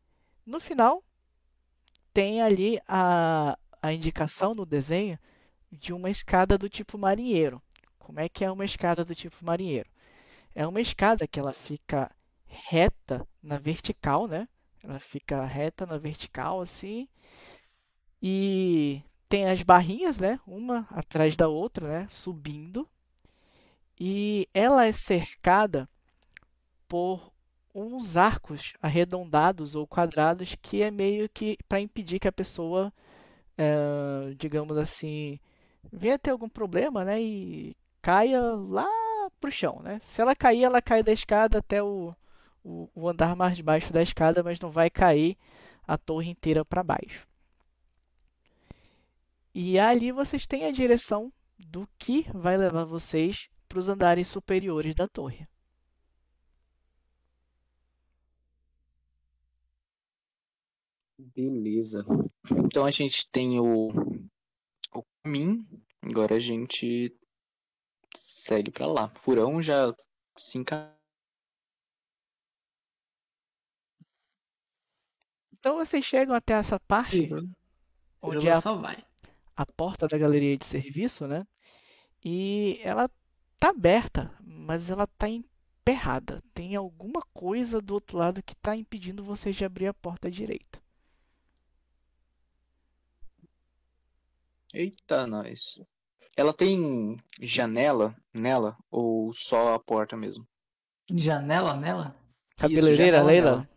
no 0.44 0.60
final 0.60 1.02
tem 2.12 2.42
ali 2.42 2.80
a, 2.86 3.56
a 3.80 3.92
indicação 3.92 4.54
no 4.54 4.66
desenho 4.66 5.18
de 5.70 5.92
uma 5.92 6.10
escada 6.10 6.58
do 6.58 6.68
tipo 6.68 6.98
marinheiro. 6.98 7.62
Como 7.98 8.20
é 8.20 8.28
que 8.28 8.44
é 8.44 8.50
uma 8.50 8.64
escada 8.64 9.04
do 9.04 9.14
tipo 9.14 9.36
marinheiro? 9.44 9.88
É 10.54 10.66
uma 10.66 10.80
escada 10.80 11.28
que 11.28 11.38
ela 11.38 11.52
fica 11.52 12.10
reta 12.46 13.26
na 13.42 13.58
vertical, 13.58 14.26
né? 14.26 14.48
Ela 14.82 14.98
fica 14.98 15.44
reta 15.44 15.86
na 15.86 15.98
vertical 15.98 16.60
assim. 16.60 17.08
E 18.20 19.02
tem 19.28 19.46
as 19.46 19.62
barrinhas, 19.62 20.18
né? 20.18 20.40
Uma 20.46 20.88
atrás 20.90 21.36
da 21.36 21.48
outra, 21.48 21.86
né? 21.86 22.08
Subindo. 22.08 22.88
E 24.00 24.48
ela 24.54 24.86
é 24.86 24.92
cercada 24.92 25.88
por 26.86 27.32
uns 27.74 28.16
arcos 28.16 28.72
arredondados 28.80 29.74
ou 29.74 29.86
quadrados 29.86 30.56
que 30.60 30.82
é 30.82 30.90
meio 30.90 31.28
que 31.28 31.58
para 31.68 31.80
impedir 31.80 32.18
que 32.18 32.28
a 32.28 32.32
pessoa, 32.32 32.92
eh, 33.56 34.34
digamos 34.36 34.76
assim, 34.76 35.38
venha 35.92 36.18
ter 36.18 36.30
algum 36.30 36.48
problema, 36.48 37.04
né? 37.04 37.20
E 37.20 37.76
caia 38.02 38.40
lá 38.40 38.86
pro 39.40 39.50
chão, 39.50 39.80
né? 39.82 39.98
Se 40.02 40.20
ela 40.20 40.34
cair, 40.34 40.64
ela 40.64 40.82
cai 40.82 41.02
da 41.02 41.12
escada 41.12 41.58
até 41.58 41.82
o, 41.82 42.14
o, 42.64 42.88
o 42.94 43.08
andar 43.08 43.36
mais 43.36 43.60
baixo 43.60 43.92
da 43.92 44.02
escada, 44.02 44.42
mas 44.42 44.60
não 44.60 44.70
vai 44.70 44.90
cair 44.90 45.36
a 45.86 45.96
torre 45.98 46.30
inteira 46.30 46.64
para 46.64 46.82
baixo. 46.82 47.26
E 49.54 49.78
ali 49.78 50.12
vocês 50.12 50.46
têm 50.46 50.66
a 50.66 50.72
direção 50.72 51.32
do 51.58 51.88
que 51.98 52.26
vai 52.32 52.56
levar 52.56 52.84
vocês 52.84 53.48
para 53.78 53.80
os 53.80 53.88
andares 53.88 54.26
superiores 54.26 54.94
da 54.94 55.06
torre. 55.06 55.46
Beleza. 61.16 62.05
Então 62.50 62.84
a 62.84 62.90
gente 62.90 63.30
tem 63.30 63.60
o, 63.60 63.88
o 64.92 65.05
caminho. 65.22 65.64
Agora 66.02 66.34
a 66.34 66.40
gente 66.40 67.16
segue 68.16 68.70
pra 68.72 68.86
lá. 68.86 69.09
Furão 69.10 69.62
já 69.62 69.94
se 70.36 70.59
enca... 70.59 70.92
Então 75.52 75.76
vocês 75.76 76.05
chegam 76.05 76.34
até 76.34 76.55
essa 76.55 76.80
parte 76.80 77.28
Sim, 77.28 77.55
onde 78.22 78.48
é 78.48 78.52
a, 78.52 78.60
só 78.60 78.76
vai. 78.76 79.05
a 79.56 79.66
porta 79.66 80.09
da 80.09 80.16
galeria 80.16 80.56
de 80.56 80.64
serviço, 80.64 81.26
né? 81.26 81.46
E 82.24 82.80
ela 82.82 83.09
tá 83.59 83.70
aberta, 83.70 84.32
mas 84.40 84.90
ela 84.90 85.06
tá 85.06 85.28
emperrada. 85.28 86.43
Tem 86.55 86.76
alguma 86.76 87.22
coisa 87.32 87.80
do 87.80 87.94
outro 87.94 88.18
lado 88.18 88.43
que 88.43 88.55
tá 88.56 88.76
impedindo 88.76 89.24
vocês 89.24 89.56
de 89.56 89.64
abrir 89.64 89.86
a 89.86 89.94
porta 89.94 90.30
direita. 90.30 90.80
Eita, 94.74 95.26
nós. 95.26 95.80
Ela 96.36 96.52
tem 96.52 97.16
janela 97.40 98.14
nela 98.32 98.76
ou 98.90 99.32
só 99.32 99.74
a 99.74 99.78
porta 99.78 100.16
mesmo? 100.16 100.47
Janela 101.10 101.74
nela? 101.74 102.14
Cabeleireira, 102.56 103.22
Leila? 103.22 103.68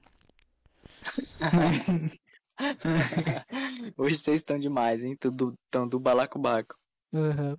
Hoje 3.98 4.18
vocês 4.18 4.38
estão 4.38 4.60
demais, 4.60 5.03
hein? 5.03 5.16
Tudo 5.20 5.58
tão 5.72 5.88
do 5.88 5.99
balacobaco. 5.99 6.76
Aham. 7.14 7.58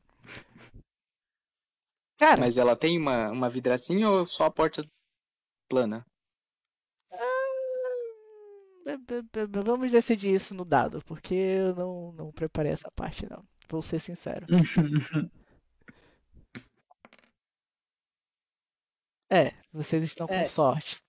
Cara, 2.23 2.40
Mas 2.40 2.57
ela 2.57 2.77
tem 2.77 2.97
uma, 2.97 3.32
uma 3.32 3.51
vidracinha 3.51 4.09
ou 4.09 4.24
só 4.24 4.44
a 4.44 4.51
porta 4.51 4.85
plana? 5.69 6.07
b- 9.32 9.62
vamos 9.65 9.90
decidir 9.90 10.32
isso 10.32 10.55
no 10.55 10.65
dado, 10.65 11.03
porque 11.05 11.35
eu 11.35 11.74
não, 11.74 12.12
não 12.12 12.31
preparei 12.32 12.70
essa 12.70 12.89
parte, 12.93 13.28
não. 13.28 13.43
Vou 13.69 13.82
ser 13.82 13.99
sincero. 13.99 14.47
É, 19.28 19.53
vocês 19.73 20.05
estão 20.05 20.27
com 20.27 20.35
É. 20.35 20.44
sorte. 20.44 21.03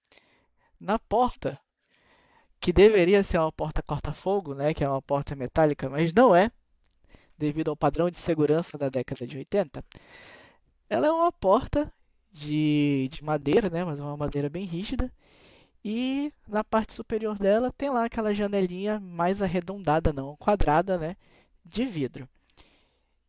Na 0.80 0.98
porta, 0.98 1.60
que 2.60 2.72
deveria 2.72 3.22
ser 3.24 3.38
uma 3.38 3.52
porta 3.52 3.84
corta-fogo, 3.84 4.56
né, 4.56 4.74
que 4.74 4.84
é 4.84 4.90
uma 4.90 5.02
porta 5.02 5.36
metálica, 5.36 5.90
mas 5.90 6.14
não 6.14 6.34
é, 6.34 6.50
devido 7.38 7.70
ao 7.70 7.76
padrão 7.78 8.10
de 8.10 8.18
segurança 8.18 8.78
da 8.78 8.88
década 8.90 9.28
de 9.28 9.38
80. 9.38 9.84
Ela 10.94 11.08
é 11.08 11.12
uma 11.12 11.32
porta 11.32 11.92
de, 12.32 13.10
de 13.12 13.24
madeira, 13.24 13.68
né, 13.68 13.84
mas 13.84 14.00
é 14.00 14.04
uma 14.04 14.16
madeira 14.16 14.48
bem 14.48 14.64
rígida. 14.64 15.12
E 15.84 16.32
na 16.48 16.64
parte 16.64 16.94
superior 16.94 17.36
dela 17.36 17.74
tem 17.76 17.90
lá 17.90 18.06
aquela 18.06 18.32
janelinha 18.32 19.00
mais 19.00 19.42
arredondada, 19.42 20.14
não 20.14 20.36
quadrada, 20.36 20.96
né, 21.00 21.18
de 21.66 21.84
vidro. 21.84 22.30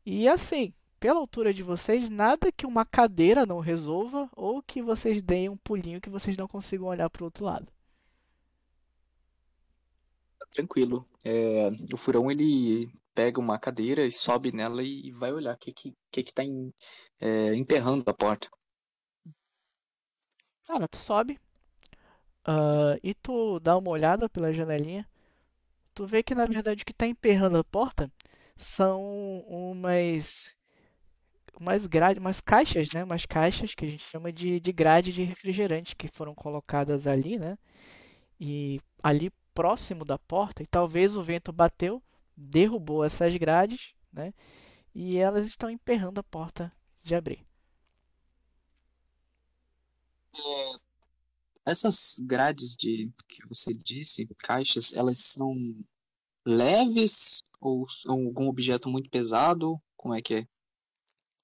E 0.04 0.28
assim, 0.28 0.74
pela 1.00 1.18
altura 1.18 1.54
de 1.54 1.62
vocês, 1.62 2.10
nada 2.10 2.52
que 2.52 2.66
uma 2.66 2.84
cadeira 2.84 3.46
não 3.46 3.60
resolva 3.60 4.28
ou 4.36 4.62
que 4.62 4.82
vocês 4.82 5.22
deem 5.22 5.48
um 5.48 5.56
pulinho 5.56 6.02
que 6.02 6.10
vocês 6.10 6.36
não 6.36 6.46
consigam 6.46 6.88
olhar 6.88 7.08
para 7.08 7.22
o 7.22 7.24
outro 7.24 7.46
lado. 7.46 7.66
Tranquilo. 10.54 11.06
É, 11.24 11.68
o 11.92 11.96
furão 11.98 12.30
ele 12.30 12.88
pega 13.14 13.38
uma 13.40 13.58
cadeira 13.58 14.06
e 14.06 14.10
sobe 14.12 14.52
nela 14.52 14.82
e 14.82 15.12
vai 15.12 15.32
olhar 15.32 15.54
o 15.54 15.58
que 15.58 15.72
que, 15.72 15.94
que, 16.10 16.22
que 16.22 16.32
tá 16.32 16.42
em- 16.44 16.72
é, 17.20 17.54
emperrando 17.54 18.04
a 18.08 18.14
porta. 18.14 18.48
Cara, 20.66 20.86
tu 20.88 20.98
sobe 20.98 21.38
ah, 22.44 22.96
e 23.02 23.14
tu 23.14 23.58
dá 23.60 23.76
uma 23.76 23.90
olhada 23.90 24.28
pela 24.28 24.52
janelinha. 24.52 25.06
Tu 25.94 26.06
vê 26.06 26.22
que 26.24 26.34
na 26.36 26.46
verdade 26.46 26.82
o 26.82 26.86
que 26.86 26.92
está 26.92 27.06
emperrando 27.06 27.58
a 27.58 27.64
porta 27.64 28.12
são 28.56 29.02
umas 29.48 30.56
umas 31.60 31.86
grades, 31.86 32.20
umas 32.20 32.40
caixas, 32.40 32.90
né? 32.92 33.04
Umas 33.04 33.26
caixas 33.26 33.74
que 33.74 33.84
a 33.84 33.88
gente 33.88 34.04
chama 34.04 34.32
de, 34.32 34.60
de 34.60 34.72
grade 34.72 35.12
de 35.12 35.22
refrigerante 35.22 35.94
que 35.96 36.08
foram 36.08 36.34
colocadas 36.34 37.06
ali, 37.06 37.38
né? 37.38 37.56
E 38.40 38.80
ali 39.02 39.32
próximo 39.54 40.04
da 40.04 40.18
porta, 40.18 40.62
e 40.62 40.66
talvez 40.66 41.16
o 41.16 41.22
vento 41.22 41.52
bateu, 41.52 42.02
derrubou 42.36 43.04
essas 43.04 43.36
grades, 43.36 43.94
né? 44.12 44.34
E 44.94 45.16
elas 45.16 45.46
estão 45.46 45.70
emperrando 45.70 46.20
a 46.20 46.24
porta 46.24 46.72
de 47.02 47.14
abrir. 47.14 47.46
Essas 51.66 52.20
grades 52.20 52.74
de 52.76 53.10
que 53.28 53.46
você 53.48 53.72
disse, 53.72 54.26
caixas, 54.38 54.92
elas 54.94 55.18
são 55.20 55.54
leves 56.44 57.42
ou 57.60 57.88
são 57.88 58.26
algum 58.26 58.48
objeto 58.48 58.88
muito 58.88 59.08
pesado? 59.08 59.80
Como 59.96 60.14
é 60.14 60.20
que 60.20 60.34
é? 60.34 60.48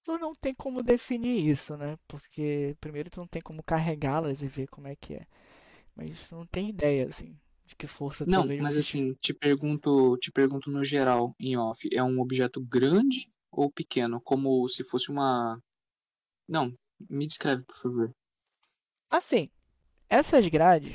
Tu 0.04 0.18
não 0.18 0.34
tem 0.34 0.54
como 0.54 0.82
definir 0.82 1.48
isso, 1.48 1.76
né? 1.76 1.98
Porque 2.08 2.76
primeiro 2.80 3.10
tu 3.10 3.20
não 3.20 3.26
tem 3.26 3.40
como 3.40 3.62
carregá-las 3.62 4.42
e 4.42 4.48
ver 4.48 4.66
como 4.68 4.88
é 4.88 4.96
que 4.96 5.14
é. 5.14 5.26
Mas 5.94 6.28
tu 6.28 6.34
não 6.34 6.46
tem 6.46 6.68
ideia, 6.70 7.06
assim, 7.06 7.38
de 7.70 7.76
que 7.76 7.86
força 7.86 8.24
Não, 8.26 8.40
talvez 8.40 8.60
mas 8.60 8.76
assim, 8.76 9.14
te 9.14 9.32
pergunto, 9.32 10.16
te 10.18 10.30
pergunto 10.30 10.70
no 10.70 10.84
geral, 10.84 11.34
em 11.38 11.56
off, 11.56 11.88
é 11.92 12.02
um 12.02 12.20
objeto 12.20 12.60
grande 12.60 13.30
ou 13.50 13.70
pequeno? 13.70 14.20
Como 14.20 14.68
se 14.68 14.84
fosse 14.84 15.10
uma. 15.10 15.58
Não, 16.48 16.72
me 17.08 17.26
descreve, 17.26 17.62
por 17.62 17.76
favor. 17.76 18.14
Assim, 19.08 19.48
essas 20.08 20.46
grades, 20.48 20.94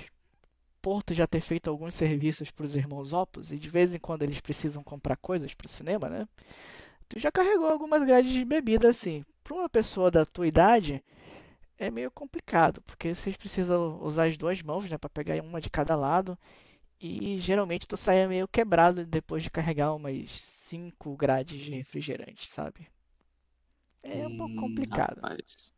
por 0.82 1.02
tu 1.02 1.14
já 1.14 1.26
ter 1.26 1.42
feito 1.42 1.70
alguns 1.70 1.94
serviços 1.94 2.52
para 2.52 2.66
os 2.66 2.76
irmãos 2.76 3.14
Opus, 3.14 3.52
e 3.52 3.58
de 3.58 3.70
vez 3.70 3.94
em 3.94 4.00
quando 4.00 4.24
eles 4.24 4.42
precisam 4.42 4.84
comprar 4.84 5.18
coisas 5.18 5.54
para 5.54 5.66
o 5.66 5.70
cinema, 5.70 6.10
né? 6.10 6.28
Tu 7.08 7.20
já 7.20 7.32
carregou 7.32 7.68
algumas 7.68 8.04
grades 8.06 8.32
de 8.32 8.44
bebida, 8.44 8.90
assim. 8.90 9.24
Para 9.44 9.56
uma 9.56 9.70
pessoa 9.70 10.12
da 10.12 10.26
tua 10.26 10.48
idade, 10.48 11.04
é 11.78 11.92
meio 11.92 12.12
complicado, 12.12 12.82
porque 12.82 13.14
vocês 13.14 13.38
precisam 13.38 14.02
usar 14.02 14.26
as 14.28 14.38
duas 14.38 14.62
mãos, 14.62 14.90
né, 14.90 14.98
para 14.98 15.10
pegar 15.10 15.42
uma 15.42 15.62
de 15.62 15.70
cada 15.70 15.96
lado. 15.96 16.38
E 17.00 17.38
geralmente 17.40 17.88
tu 17.88 17.96
sai 17.96 18.28
meio 18.28 18.48
quebrado 18.50 19.06
depois 19.06 19.42
de 19.44 19.50
carregar 19.50 19.94
umas 19.96 20.32
5 20.32 21.16
grades 21.16 21.64
de 21.64 21.72
refrigerante, 21.72 22.50
sabe? 22.52 22.90
É 24.04 24.26
um 24.26 24.32
pouco 24.32 24.56
Hum, 24.56 24.56
complicado. 24.56 25.22
rapaz. 25.22 25.74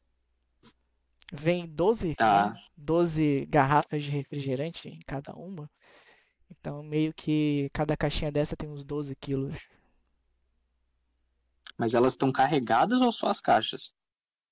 Vem 1.31 1.65
12, 1.67 2.15
Tá. 2.15 2.33
né, 2.33 2.61
12 2.75 3.45
garrafas 3.47 4.03
de 4.03 4.09
refrigerante 4.09 4.89
em 4.89 4.99
cada 5.05 5.33
uma. 5.33 5.69
Então, 6.51 6.83
meio 6.83 7.13
que 7.13 7.69
cada 7.73 7.97
caixinha 7.97 8.31
dessa 8.31 8.57
tem 8.57 8.69
uns 8.69 8.83
12 8.85 9.15
quilos. 9.15 9.57
Mas 11.75 11.95
elas 11.95 12.13
estão 12.13 12.31
carregadas 12.31 13.01
ou 13.01 13.11
só 13.11 13.29
as 13.29 13.41
caixas? 13.41 13.91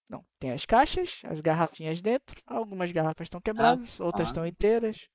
Não, 0.10 0.26
tem 0.40 0.52
as 0.52 0.66
caixas, 0.66 1.22
as 1.26 1.42
garrafinhas 1.42 2.02
dentro. 2.02 2.42
Algumas 2.48 2.92
garrafas 2.92 3.26
estão 3.28 3.40
quebradas, 3.42 4.00
outras 4.00 4.30
estão 4.30 4.46
rapaz. 4.46 5.08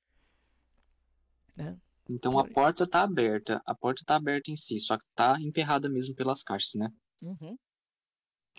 Inteiras. 1.53 1.79
Então 2.09 2.37
a 2.37 2.47
porta 2.47 2.87
tá 2.87 3.03
aberta. 3.03 3.61
A 3.65 3.73
porta 3.73 4.03
tá 4.05 4.15
aberta 4.15 4.51
em 4.51 4.55
si, 4.55 4.79
só 4.79 4.97
que 4.97 5.05
tá 5.15 5.39
emperrada 5.39 5.89
mesmo 5.89 6.15
pelas 6.15 6.43
caixas, 6.43 6.73
né? 6.75 6.89
Uhum. 7.21 7.57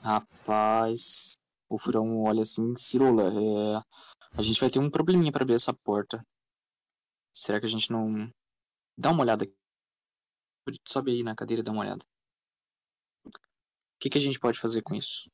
Rapaz, 0.00 1.34
o 1.68 1.78
furão 1.78 2.22
olha 2.22 2.42
assim, 2.42 2.74
Cirola, 2.76 3.24
é... 3.28 3.82
a 4.32 4.42
gente 4.42 4.60
vai 4.60 4.70
ter 4.70 4.78
um 4.78 4.90
probleminha 4.90 5.30
pra 5.30 5.42
abrir 5.42 5.54
essa 5.54 5.74
porta. 5.74 6.24
Será 7.34 7.60
que 7.60 7.66
a 7.66 7.68
gente 7.68 7.90
não. 7.90 8.30
Dá 8.96 9.10
uma 9.10 9.22
olhada 9.22 9.44
aqui. 9.44 9.54
Sobe 10.86 11.12
aí 11.12 11.22
na 11.22 11.34
cadeira 11.34 11.60
e 11.60 11.64
dá 11.64 11.72
uma 11.72 11.82
olhada. 11.82 12.04
O 13.24 13.30
que 14.00 14.10
que 14.10 14.18
a 14.18 14.20
gente 14.20 14.38
pode 14.38 14.58
fazer 14.58 14.82
com 14.82 14.94
isso? 14.94 15.30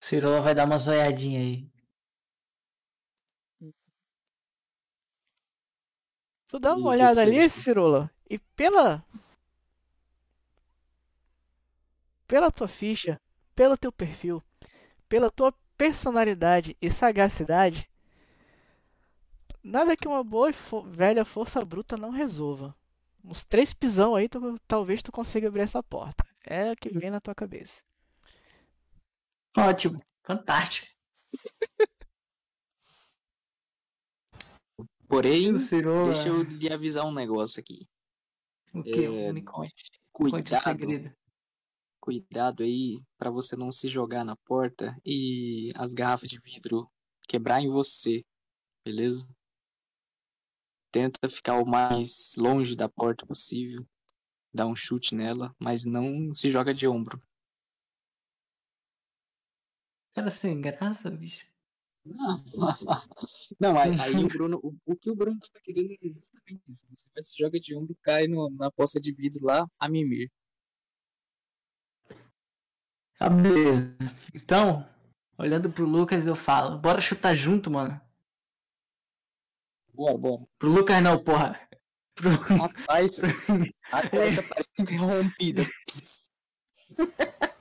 Cirola 0.00 0.40
vai 0.40 0.54
dar 0.54 0.66
uma 0.66 0.78
zoiadinha 0.78 1.40
aí. 1.40 1.70
Tu 6.56 6.60
dá 6.60 6.74
uma 6.74 6.88
olhada 6.88 7.20
ali? 7.20 7.50
Cirola, 7.50 8.10
e 8.30 8.38
pela 8.38 9.04
pela 12.26 12.50
tua 12.50 12.66
ficha, 12.66 13.20
pelo 13.54 13.76
teu 13.76 13.92
perfil, 13.92 14.42
pela 15.06 15.30
tua 15.30 15.52
personalidade 15.76 16.74
e 16.80 16.90
sagacidade, 16.90 17.90
nada 19.62 19.94
que 19.94 20.08
uma 20.08 20.24
boa 20.24 20.48
e 20.48 20.54
fo- 20.54 20.82
velha 20.82 21.26
força 21.26 21.62
bruta 21.62 21.94
não 21.98 22.08
resolva. 22.10 22.74
Uns 23.22 23.44
três 23.44 23.74
pisão 23.74 24.14
aí, 24.14 24.26
tu- 24.26 24.58
talvez 24.66 25.02
tu 25.02 25.12
consiga 25.12 25.48
abrir 25.48 25.60
essa 25.60 25.82
porta. 25.82 26.24
É 26.46 26.72
o 26.72 26.76
que 26.76 26.88
vem 26.88 27.10
na 27.10 27.20
tua 27.20 27.34
cabeça. 27.34 27.82
Ótimo, 29.58 30.02
fantástico. 30.24 30.86
Porém, 35.08 35.52
deixa 36.04 36.28
eu 36.28 36.42
lhe 36.42 36.72
avisar 36.72 37.04
um 37.06 37.12
negócio 37.14 37.60
aqui. 37.60 37.86
o 38.74 38.82
que? 38.82 39.04
é, 39.04 39.32
Me 39.32 39.42
conte. 39.42 39.84
Conte 40.12 40.28
o 40.28 40.30
Cuidado, 40.30 40.62
segredo. 40.62 41.14
cuidado 42.00 42.62
aí 42.62 42.94
pra 43.18 43.30
você 43.30 43.56
não 43.56 43.70
se 43.70 43.88
jogar 43.88 44.24
na 44.24 44.36
porta 44.36 44.96
e 45.04 45.70
as 45.76 45.92
garrafas 45.92 46.28
de 46.28 46.38
vidro 46.38 46.90
quebrar 47.28 47.60
em 47.60 47.68
você, 47.68 48.24
beleza? 48.84 49.28
Tenta 50.90 51.28
ficar 51.28 51.60
o 51.60 51.66
mais 51.66 52.34
longe 52.38 52.74
da 52.74 52.88
porta 52.88 53.26
possível, 53.26 53.86
dá 54.54 54.66
um 54.66 54.74
chute 54.74 55.14
nela, 55.14 55.54
mas 55.58 55.84
não 55.84 56.32
se 56.32 56.50
joga 56.50 56.72
de 56.72 56.88
ombro. 56.88 57.20
Cara, 60.14 60.30
sem 60.30 60.58
graça, 60.62 61.10
bicho. 61.10 61.46
Não, 63.60 63.76
aí, 63.78 64.00
aí 64.00 64.14
o 64.24 64.28
Bruno, 64.28 64.60
o, 64.62 64.74
o 64.86 64.96
que 64.96 65.10
o 65.10 65.16
Bruno 65.16 65.38
tava 65.40 65.60
querendo 65.62 65.92
é 65.92 66.08
justamente 66.08 66.62
isso. 66.68 66.86
Você 66.94 67.10
vai 67.14 67.22
se 67.22 67.36
joga 67.36 67.58
de 67.58 67.76
ombro, 67.76 67.96
cai 68.02 68.26
no- 68.28 68.50
na 68.50 68.70
poça 68.70 69.00
de 69.00 69.12
vidro 69.12 69.44
lá, 69.44 69.66
a 69.78 69.88
mimir. 69.88 70.30
Ah, 73.18 73.30
beleza. 73.30 73.96
Então, 74.34 74.86
olhando 75.38 75.70
pro 75.70 75.84
Lucas, 75.86 76.26
eu 76.26 76.36
falo: 76.36 76.78
bora 76.78 77.00
chutar 77.00 77.34
junto, 77.34 77.70
mano. 77.70 78.00
Bora, 79.92 80.18
bora. 80.18 80.46
Pro 80.58 80.70
Lucas 80.70 81.02
não, 81.02 81.22
porra. 81.22 81.58
Pro... 82.14 82.30
Rapaz, 82.30 83.22
a 83.92 84.08
porta 84.08 84.42
parece 84.42 84.96
rompida. 84.96 85.66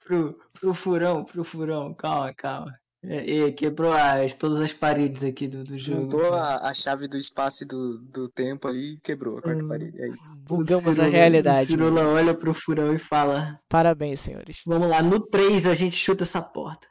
pro, 0.00 0.34
pro 0.52 0.74
furão, 0.74 1.24
pro 1.24 1.44
furão. 1.44 1.94
Calma, 1.94 2.34
calma. 2.34 2.80
É, 3.00 3.38
é, 3.42 3.52
quebrou 3.52 3.92
as, 3.92 4.34
todas 4.34 4.58
as 4.58 4.72
paredes 4.72 5.22
aqui 5.22 5.46
do, 5.46 5.62
do 5.62 5.78
jogo. 5.78 6.02
Juntou 6.02 6.32
a, 6.34 6.68
a 6.68 6.74
chave 6.74 7.06
do 7.06 7.16
espaço 7.16 7.62
e 7.62 7.66
do, 7.66 7.98
do 7.98 8.28
tempo 8.28 8.66
ali 8.66 8.94
e 8.94 9.00
quebrou 9.00 9.38
a 9.38 9.42
quarta 9.42 9.62
Hum. 9.64 9.68
parede. 9.68 10.00
É 10.02 10.08
isso. 10.08 10.40
Bugamos 10.40 10.98
a 10.98 11.04
realidade. 11.06 11.72
O 11.72 11.76
Cirola 11.76 12.02
olha 12.08 12.34
pro 12.34 12.52
furão 12.52 12.92
e 12.92 12.98
fala: 12.98 13.60
Parabéns, 13.68 14.20
senhores. 14.20 14.60
Vamos 14.66 14.88
lá, 14.88 15.00
no 15.00 15.20
3 15.20 15.66
a 15.66 15.74
gente 15.74 15.94
chuta 15.94 16.24
essa 16.24 16.42
porta. 16.42 16.88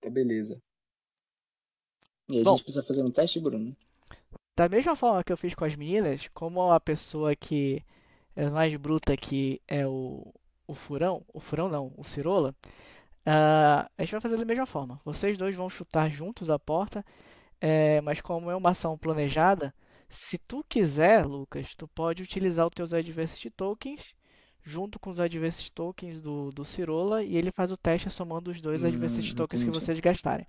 Tá 0.00 0.08
beleza. 0.08 0.60
E 2.30 2.40
a 2.40 2.44
Bom. 2.44 2.50
gente 2.52 2.62
precisa 2.64 2.84
fazer 2.86 3.02
um 3.02 3.10
teste, 3.10 3.38
Bruno? 3.40 3.76
Da 4.56 4.68
mesma 4.68 4.96
forma 4.96 5.22
que 5.22 5.32
eu 5.32 5.36
fiz 5.36 5.54
com 5.54 5.64
as 5.64 5.76
meninas, 5.76 6.28
como 6.34 6.70
a 6.72 6.80
pessoa 6.80 7.36
que 7.36 7.82
é 8.34 8.48
mais 8.50 8.74
bruta 8.76 9.16
que 9.16 9.60
é 9.68 9.86
o, 9.86 10.32
o 10.66 10.74
Furão, 10.74 11.22
o 11.32 11.38
Furão 11.40 11.68
não, 11.68 11.92
o 11.96 12.02
Cirola, 12.04 12.54
Uh, 13.28 13.84
a 13.98 14.02
gente 14.02 14.12
vai 14.12 14.20
fazer 14.22 14.38
da 14.38 14.44
mesma 14.46 14.64
forma. 14.64 14.98
Vocês 15.04 15.36
dois 15.36 15.54
vão 15.54 15.68
chutar 15.68 16.10
juntos 16.10 16.48
a 16.48 16.58
porta, 16.58 17.04
é, 17.60 18.00
mas 18.00 18.22
como 18.22 18.50
é 18.50 18.56
uma 18.56 18.70
ação 18.70 18.96
planejada, 18.96 19.74
se 20.08 20.38
tu 20.38 20.64
quiser, 20.66 21.26
Lucas, 21.26 21.74
tu 21.74 21.86
pode 21.86 22.22
utilizar 22.22 22.66
os 22.66 22.72
teus 22.74 22.94
Adversity 22.94 23.50
Tokens 23.50 24.14
junto 24.62 24.98
com 24.98 25.10
os 25.10 25.20
Adversity 25.20 25.70
Tokens 25.70 26.22
do, 26.22 26.48
do 26.50 26.64
Cirola 26.64 27.22
e 27.22 27.36
ele 27.36 27.52
faz 27.52 27.70
o 27.70 27.76
teste 27.76 28.08
somando 28.08 28.50
os 28.50 28.62
dois 28.62 28.82
hum, 28.82 28.88
Adversity 28.88 29.34
Tokens 29.34 29.60
entendi. 29.60 29.78
que 29.78 29.84
vocês 29.84 30.00
gastarem. 30.00 30.46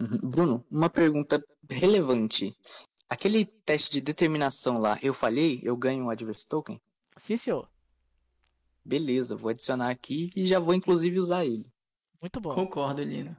Uhum. 0.00 0.30
Bruno, 0.30 0.64
uma 0.70 0.88
pergunta 0.88 1.42
relevante. 1.68 2.54
Aquele 3.08 3.44
teste 3.44 3.94
de 3.94 4.00
determinação 4.00 4.78
lá, 4.78 4.96
eu 5.02 5.12
falhei, 5.12 5.60
eu 5.64 5.76
ganho 5.76 6.04
um 6.04 6.10
Adversity 6.10 6.48
Token? 6.48 6.80
Sim, 7.18 7.36
senhor. 7.36 7.68
Beleza, 8.84 9.36
vou 9.36 9.48
adicionar 9.48 9.90
aqui 9.90 10.30
e 10.36 10.44
já 10.44 10.58
vou 10.58 10.74
inclusive 10.74 11.18
usar 11.18 11.44
ele. 11.44 11.72
Muito 12.20 12.40
bom. 12.40 12.54
Concordo, 12.54 13.02
Lino. 13.02 13.36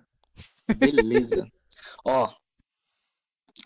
Beleza. 0.77 1.47
Ó, 2.03 2.33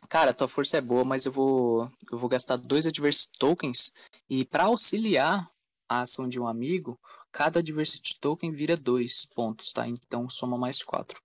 cara, 0.09 0.33
tua 0.33 0.47
força 0.47 0.77
é 0.77 0.81
boa, 0.81 1.03
mas 1.03 1.25
eu 1.25 1.31
vou 1.31 1.91
eu 2.11 2.17
vou 2.17 2.29
gastar 2.29 2.57
dois 2.57 2.85
Adversity 2.85 3.37
Tokens 3.39 3.93
e 4.29 4.43
para 4.43 4.65
auxiliar 4.65 5.49
a 5.87 6.01
ação 6.01 6.27
de 6.27 6.39
um 6.39 6.47
amigo, 6.47 6.99
cada 7.31 7.59
Adversity 7.59 8.19
Token 8.19 8.51
vira 8.51 8.77
dois 8.77 9.25
pontos, 9.25 9.71
tá? 9.71 9.87
Então 9.87 10.29
soma 10.29 10.57
mais 10.57 10.83
quatro. 10.83 11.21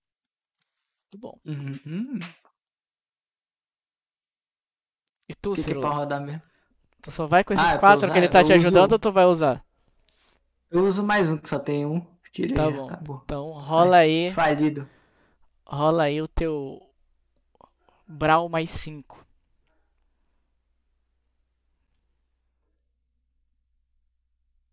Muito 1.13 1.21
bom. 1.21 1.39
Uhum. 1.45 2.19
E 5.29 5.35
tu, 5.35 5.53
que, 5.55 5.65
que 5.65 5.73
é 5.73 5.75
pra 5.75 5.91
rodar 5.91 6.21
mesmo? 6.21 6.43
Tu 7.03 7.11
só 7.11 7.27
vai 7.27 7.45
com 7.45 7.53
esses 7.53 7.65
ah, 7.65 7.79
quatro 7.79 8.11
que 8.11 8.17
ele 8.17 8.29
tá 8.29 8.43
te 8.43 8.53
ajudando 8.53 8.93
uso... 8.93 8.95
ou 8.95 8.99
tu 8.99 9.13
vai 9.13 9.27
usar? 9.27 9.65
Eu 10.75 10.87
uso 10.87 11.05
mais 11.05 11.31
um, 11.31 11.39
que 11.39 11.49
só 11.49 11.61
tem 11.61 11.87
um. 11.87 12.05
Tirei, 12.33 12.53
tá 12.53 12.69
bom. 12.69 12.87
Acabou. 12.89 13.23
Então 13.25 13.53
rola 13.53 13.99
aí. 13.99 14.33
Falido. 14.33 14.91
Rola 15.65 16.03
aí 16.03 16.21
o 16.21 16.27
teu. 16.27 16.83
Brawl 18.09 18.49
mais 18.49 18.71
5. 18.71 19.25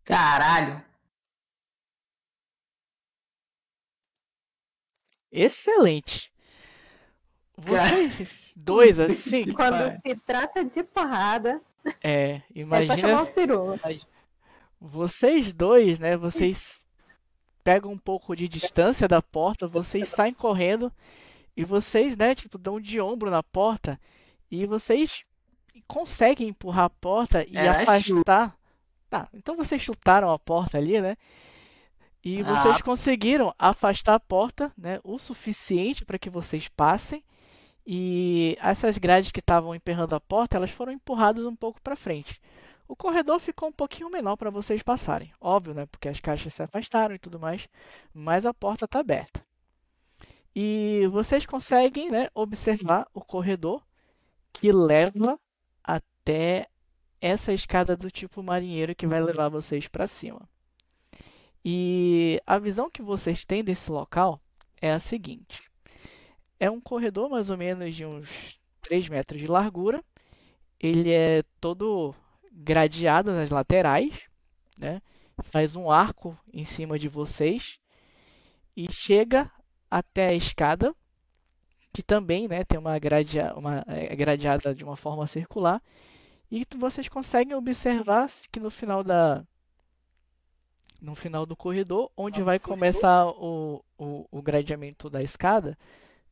Caralho. 0.03 0.83
Excelente. 5.31 6.33
Vocês 7.55 8.53
dois, 8.55 8.99
assim. 8.99 9.45
Quando 9.53 9.87
se 9.91 10.15
trata 10.15 10.65
de 10.65 10.81
porrada. 10.81 11.61
É, 12.03 12.41
imagina. 12.55 12.93
É 12.93 12.97
só 12.97 13.01
chamar 13.01 13.21
o 13.21 13.25
Ciro. 13.27 13.79
Vocês 14.81 15.53
dois, 15.53 15.99
né? 15.99 16.17
Vocês 16.17 16.87
pegam 17.63 17.91
um 17.91 17.97
pouco 17.97 18.35
de 18.35 18.47
distância 18.47 19.07
da 19.07 19.21
porta, 19.21 19.67
vocês 19.67 20.09
saem 20.09 20.33
correndo 20.33 20.91
e 21.55 21.63
vocês, 21.63 22.17
né, 22.17 22.33
tipo, 22.33 22.57
dão 22.57 22.81
de 22.81 22.99
ombro 22.99 23.29
na 23.29 23.43
porta 23.43 23.99
e 24.49 24.65
vocês 24.65 25.23
conseguem 25.87 26.47
empurrar 26.47 26.85
a 26.85 26.89
porta 26.89 27.45
e 27.47 27.55
é, 27.55 27.67
afastar. 27.67 28.57
Tá, 29.07 29.27
então 29.33 29.55
vocês 29.55 29.81
chutaram 29.81 30.31
a 30.31 30.39
porta 30.39 30.77
ali, 30.77 30.99
né? 30.99 31.15
E 32.23 32.41
ah. 32.41 32.43
vocês 32.43 32.81
conseguiram 32.81 33.53
afastar 33.59 34.15
a 34.15 34.19
porta, 34.19 34.71
né, 34.77 34.99
o 35.03 35.19
suficiente 35.19 36.03
para 36.03 36.17
que 36.17 36.29
vocês 36.29 36.67
passem. 36.67 37.23
E 37.85 38.57
essas 38.61 38.97
grades 38.97 39.31
que 39.31 39.39
estavam 39.39 39.75
emperrando 39.75 40.15
a 40.15 40.19
porta, 40.19 40.55
elas 40.55 40.71
foram 40.71 40.91
empurradas 40.91 41.45
um 41.45 41.55
pouco 41.55 41.81
para 41.81 41.95
frente. 41.95 42.39
O 42.91 42.95
corredor 42.97 43.39
ficou 43.39 43.69
um 43.69 43.71
pouquinho 43.71 44.09
menor 44.09 44.35
para 44.35 44.49
vocês 44.49 44.83
passarem. 44.83 45.31
Óbvio, 45.39 45.73
né? 45.73 45.85
Porque 45.85 46.09
as 46.09 46.19
caixas 46.19 46.53
se 46.53 46.61
afastaram 46.61 47.15
e 47.15 47.19
tudo 47.19 47.39
mais. 47.39 47.69
Mas 48.13 48.45
a 48.45 48.53
porta 48.53 48.83
está 48.83 48.99
aberta. 48.99 49.41
E 50.53 51.07
vocês 51.09 51.45
conseguem 51.45 52.11
né, 52.11 52.27
observar 52.35 53.07
o 53.13 53.21
corredor 53.21 53.81
que 54.51 54.73
leva 54.73 55.39
até 55.81 56.67
essa 57.21 57.53
escada 57.53 57.95
do 57.95 58.11
tipo 58.11 58.43
marinheiro 58.43 58.93
que 58.93 59.07
vai 59.07 59.21
levar 59.21 59.47
vocês 59.47 59.87
para 59.87 60.05
cima. 60.05 60.41
E 61.63 62.41
a 62.45 62.59
visão 62.59 62.91
que 62.91 63.01
vocês 63.01 63.45
têm 63.45 63.63
desse 63.63 63.89
local 63.89 64.41
é 64.81 64.91
a 64.91 64.99
seguinte: 64.99 65.71
é 66.59 66.69
um 66.69 66.81
corredor 66.81 67.29
mais 67.29 67.49
ou 67.49 67.55
menos 67.55 67.95
de 67.95 68.05
uns 68.05 68.59
3 68.81 69.07
metros 69.07 69.39
de 69.39 69.47
largura. 69.47 70.03
Ele 70.77 71.09
é 71.09 71.41
todo 71.61 72.13
gradeado 72.51 73.31
nas 73.31 73.49
laterais, 73.49 74.13
né? 74.77 75.01
faz 75.43 75.75
um 75.75 75.89
arco 75.89 76.37
em 76.53 76.65
cima 76.65 76.99
de 76.99 77.07
vocês 77.07 77.79
e 78.75 78.91
chega 78.91 79.51
até 79.89 80.27
a 80.27 80.33
escada, 80.33 80.95
que 81.91 82.01
também 82.03 82.47
né, 82.47 82.63
tem 82.63 82.79
uma, 82.79 82.97
gradea 82.97 83.53
uma 83.55 83.83
é 83.87 84.15
gradeada 84.15 84.73
de 84.73 84.83
uma 84.83 84.95
forma 84.95 85.27
circular. 85.27 85.81
E 86.49 86.65
vocês 86.77 87.07
conseguem 87.07 87.55
observar 87.55 88.29
que 88.51 88.59
no 88.59 88.69
final 88.69 89.03
da 89.03 89.45
no 91.01 91.15
final 91.15 91.45
do 91.47 91.55
corredor, 91.55 92.11
onde 92.15 92.43
vai 92.43 92.59
começar 92.59 93.25
o, 93.25 93.83
o, 93.97 94.27
o 94.29 94.41
gradeamento 94.41 95.09
da 95.09 95.23
escada, 95.23 95.75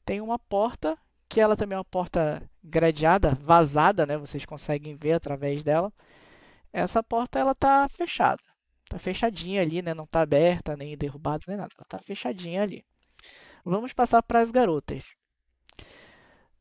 tem 0.05 0.21
uma 0.21 0.37
porta 0.37 0.95
que 1.27 1.41
ela 1.41 1.55
também 1.55 1.75
é 1.75 1.79
uma 1.79 1.85
porta 1.85 2.41
gradeada, 2.63 3.37
vazada, 3.41 4.05
né? 4.05 4.17
Vocês 4.17 4.45
conseguem 4.45 4.95
ver 4.95 5.13
através 5.13 5.63
dela. 5.63 5.91
Essa 6.71 7.03
porta 7.03 7.39
ela 7.39 7.55
tá 7.55 7.87
fechada. 7.89 8.41
Tá 8.89 8.97
fechadinha 8.97 9.61
ali, 9.61 9.81
né? 9.81 9.93
Não 9.93 10.05
tá 10.05 10.21
aberta, 10.21 10.75
nem 10.75 10.97
derrubada, 10.97 11.43
nem 11.47 11.57
nada. 11.57 11.73
Ela 11.77 11.85
tá 11.87 11.99
fechadinha 11.99 12.63
ali. 12.63 12.83
Vamos 13.63 13.93
passar 13.93 14.23
para 14.23 14.39
as 14.39 14.51
garotas. 14.51 15.03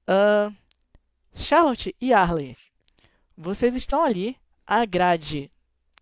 Uh, 0.09 0.55
Charlotte 1.35 1.95
e 2.01 2.13
Arley. 2.13 2.57
Vocês 3.37 3.75
estão 3.75 4.03
ali. 4.03 4.37
A 4.67 4.85
grade 4.85 5.51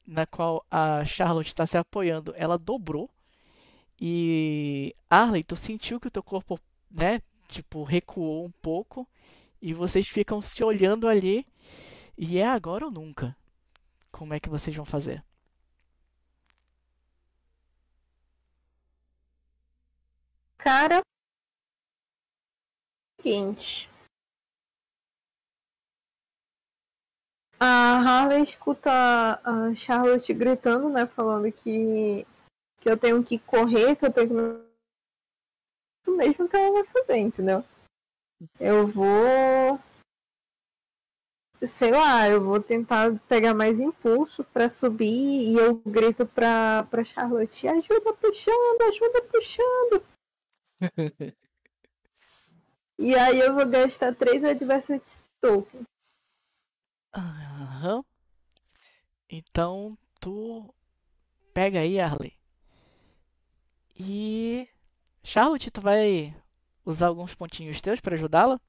na 0.07 0.24
qual 0.24 0.65
a 0.70 1.05
Charlotte 1.05 1.49
está 1.49 1.66
se 1.66 1.77
apoiando, 1.77 2.33
ela 2.37 2.57
dobrou. 2.57 3.11
E 4.01 4.95
Arley, 5.11 5.43
tu 5.43 5.57
sentiu 5.57 5.99
que 5.99 6.07
o 6.07 6.11
teu 6.11 6.23
corpo, 6.23 6.61
né, 6.91 7.20
tipo, 7.49 7.83
recuou 7.83 8.45
um 8.45 8.53
pouco. 8.62 9.09
E 9.61 9.73
vocês 9.73 10.07
ficam 10.07 10.41
se 10.41 10.62
olhando 10.62 11.09
ali. 11.09 11.47
E 12.16 12.39
é 12.39 12.47
agora 12.47 12.85
ou 12.85 12.91
nunca. 12.91 13.37
Como 14.16 14.32
é 14.32 14.40
que 14.40 14.48
vocês 14.48 14.74
vão 14.74 14.86
fazer? 14.86 15.22
Cara, 20.56 21.02
seguinte. 23.20 23.90
A 27.60 28.01
Harley 28.01 28.43
escuta 28.43 28.90
a 29.44 29.74
Charlotte 29.74 30.32
gritando, 30.32 30.88
né? 30.88 31.06
Falando 31.06 31.52
que, 31.52 32.26
que 32.80 32.88
eu 32.88 32.97
tenho 32.97 33.22
que 33.22 33.38
correr, 33.38 33.97
que 33.97 34.06
eu 34.06 34.12
tenho 34.12 34.28
que. 34.28 34.34
Isso 36.01 36.16
mesmo 36.16 36.48
que 36.48 36.56
ela 36.56 36.72
vai 36.72 36.84
fazer, 36.84 37.18
entendeu? 37.18 37.62
Eu 38.59 38.86
vou 38.86 39.78
sei 41.62 41.91
lá, 41.91 42.28
eu 42.28 42.43
vou 42.43 42.61
tentar 42.61 43.19
pegar 43.28 43.55
mais 43.55 43.81
impulso 43.81 44.45
para 44.45 44.69
subir 44.69 45.07
e 45.07 45.55
eu 45.55 45.77
grito 45.87 46.27
pra, 46.27 46.85
pra 46.91 47.05
Charlotte, 47.05 47.69
ajuda 47.69 48.12
puxando, 48.15 48.83
ajuda 48.83 49.23
puxando. 49.23 50.03
e 52.99 53.15
aí 53.15 53.41
eu 53.41 53.55
vou 53.55 53.66
gastar 53.66 54.15
três 54.15 54.45
Adversity 54.45 55.19
Tokens. 55.41 55.87
Aham. 57.15 58.05
Então 59.28 59.97
tu 60.20 60.74
pega 61.55 61.81
aí, 61.81 61.99
Arley. 61.99 62.37
E 63.99 64.69
Charlotte, 65.23 65.70
tu 65.70 65.81
vai 65.81 66.37
usar 66.85 67.07
alguns 67.07 67.35
pontinhos 67.35 67.81
teus 67.81 68.01
para 68.01 68.15
ajudá-la? 68.15 68.61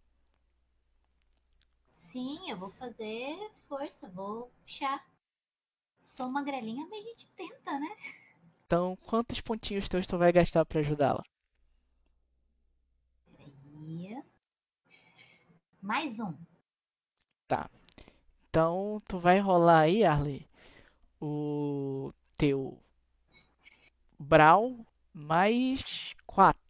Sim, 2.11 2.49
eu 2.49 2.57
vou 2.57 2.71
fazer 2.71 3.51
força, 3.67 4.07
vou 4.09 4.51
puxar. 4.61 5.05
Sou 6.01 6.27
uma 6.27 6.43
grelinha, 6.43 6.87
mas 6.89 7.03
a 7.03 7.09
gente 7.09 7.27
tenta, 7.35 7.79
né? 7.79 7.95
Então, 8.65 8.97
quantos 9.05 9.41
pontinhos 9.41 9.87
teus 9.87 10.07
tu 10.07 10.17
vai 10.17 10.31
gastar 10.31 10.65
para 10.65 10.79
ajudá-la? 10.79 11.23
Mais 15.81 16.19
um. 16.19 16.33
Tá. 17.47 17.69
Então, 18.49 19.01
tu 19.07 19.17
vai 19.19 19.39
rolar 19.39 19.81
aí, 19.81 20.03
Arley, 20.03 20.45
o 21.21 22.11
teu 22.37 22.77
Brawl 24.19 24.85
mais 25.13 26.13
4. 26.25 26.66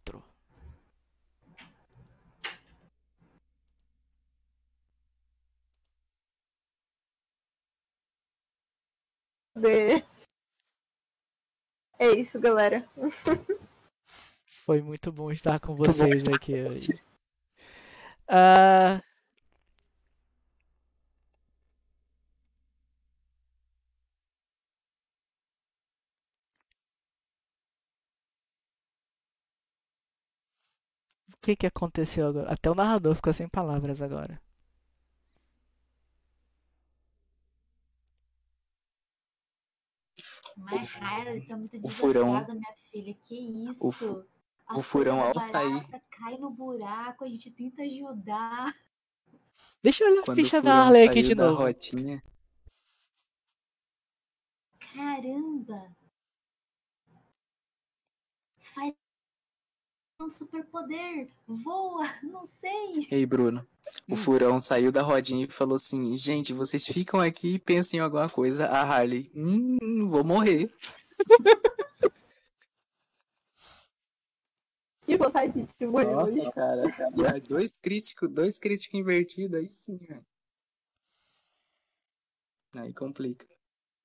É 11.98 12.12
isso, 12.12 12.38
galera. 12.38 12.88
Foi 14.64 14.80
muito 14.80 15.10
bom 15.10 15.32
estar 15.32 15.58
com 15.58 15.74
vocês 15.74 16.24
aqui 16.28 16.54
hoje. 16.62 17.00
Uh, 18.28 19.00
O 31.38 31.40
que 31.40 31.56
que 31.56 31.66
aconteceu 31.66 32.26
agora? 32.26 32.52
Até 32.52 32.70
o 32.70 32.74
narrador 32.74 33.14
ficou 33.14 33.32
sem 33.32 33.48
palavras 33.48 34.02
agora. 34.02 34.40
Tá 40.66 41.56
muito 41.56 41.78
O 41.86 41.88
furão- 41.90 42.26
minha 42.32 42.74
filha. 42.90 43.14
Que 43.14 43.68
isso? 43.70 43.86
O 43.86 43.92
fu- 43.92 44.24
A 44.66 44.76
o 44.78 44.82
furão, 44.82 45.16
ao 45.16 45.26
barata 45.34 45.40
sair- 45.40 45.86
Cai 46.10 46.36
no 46.38 46.50
buraco, 46.50 47.24
a 47.24 47.28
gente 47.28 47.50
tenta 47.50 47.82
ajudar. 47.82 48.74
Deixa 49.82 50.04
eu 50.04 50.10
olhar 50.10 50.20
a 50.20 50.24
Quando 50.24 50.38
o 50.38 50.42
ficha 50.42 50.60
da 50.62 50.84
Harley 50.84 51.08
aqui 51.08 51.22
de 51.22 51.34
novo. 51.34 51.62
rotinha, 51.62 52.22
Caramba! 54.94 55.96
Faz 58.58 58.94
um 60.20 60.30
superpoder! 60.30 61.28
Voa! 61.46 62.04
Não 62.22 62.44
sei! 62.44 63.06
Ei, 63.10 63.24
Bruno. 63.24 63.66
O 64.08 64.14
Hum. 64.14 64.16
furão 64.16 64.60
saiu 64.60 64.92
da 64.92 65.02
rodinha 65.02 65.46
e 65.46 65.50
falou 65.50 65.76
assim: 65.76 66.14
Gente, 66.14 66.52
vocês 66.52 66.84
ficam 66.86 67.20
aqui 67.20 67.54
e 67.54 67.58
pensem 67.58 67.98
em 67.98 68.02
alguma 68.02 68.28
coisa. 68.28 68.66
A 68.66 68.82
Harley, 68.82 69.30
hum, 69.34 70.08
vou 70.08 70.24
morrer. 70.24 70.70
Que 75.06 75.16
vontade 75.16 75.66
de 75.80 75.86
morrer 75.86 76.14
hoje. 76.14 76.42
Nossa, 76.44 76.52
cara. 76.52 77.40
Dois 77.48 77.78
críticos, 77.78 78.30
dois 78.30 78.58
críticos 78.58 79.00
invertidos, 79.00 79.58
aí 79.58 79.70
sim, 79.70 79.96
velho. 79.96 80.26
Aí 82.76 82.92
complica. 82.92 83.46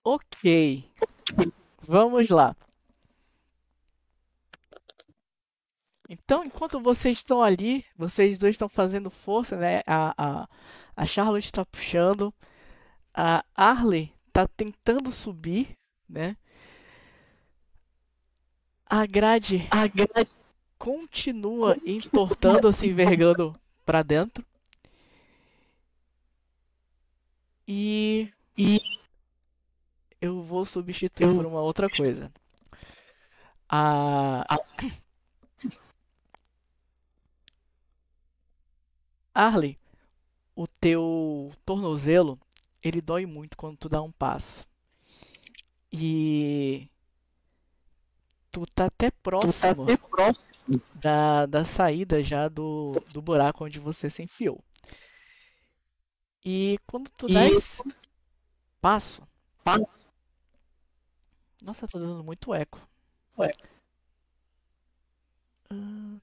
Ok. 0.05 0.89
Vamos 1.81 2.29
lá. 2.29 2.55
Então, 6.13 6.45
enquanto 6.45 6.79
vocês 6.79 7.17
estão 7.17 7.41
ali, 7.41 7.83
vocês 7.97 8.37
dois 8.37 8.53
estão 8.53 8.69
fazendo 8.69 9.09
força, 9.09 9.57
né? 9.57 9.81
A, 9.87 10.13
a, 10.15 10.49
a 10.95 11.05
Charlotte 11.07 11.45
está 11.45 11.65
puxando, 11.65 12.31
a 13.11 13.43
Harley 13.55 14.13
está 14.27 14.47
tentando 14.47 15.11
subir, 15.11 15.75
né? 16.07 16.37
A 18.85 19.07
grade, 19.07 19.67
a 19.71 19.87
grade 19.87 20.29
continua 20.77 21.75
entortando, 21.83 22.71
se 22.71 22.87
envergando 22.87 23.59
para 23.83 24.03
dentro. 24.03 24.45
E, 27.67 28.31
e 28.55 28.79
eu 30.21 30.43
vou 30.43 30.63
substituir 30.63 31.33
por 31.35 31.45
uma 31.47 31.61
outra 31.61 31.89
coisa. 31.89 32.31
A, 33.67 34.45
a 34.47 34.59
Arley, 39.33 39.77
o 40.55 40.67
teu 40.67 41.51
tornozelo, 41.65 42.39
ele 42.81 43.01
dói 43.01 43.25
muito 43.25 43.57
quando 43.57 43.77
tu 43.77 43.89
dá 43.89 44.01
um 44.01 44.11
passo. 44.11 44.65
E 45.91 46.89
tu 48.51 48.65
tá 48.67 48.85
até 48.85 49.09
próximo 49.11 49.85
da, 50.95 51.45
da 51.45 51.63
saída 51.63 52.21
já 52.23 52.47
do, 52.47 52.93
do 53.11 53.21
buraco 53.21 53.65
onde 53.65 53.79
você 53.79 54.09
se 54.09 54.21
enfiou. 54.23 54.63
E 56.45 56.77
quando 56.87 57.09
tu 57.09 57.27
dá 57.27 57.45
esse 57.47 57.81
passo, 58.81 59.23
nossa, 61.63 61.87
tá 61.87 61.97
dando 61.97 62.23
muito 62.23 62.53
eco. 62.53 62.79
Ah, 65.69 66.19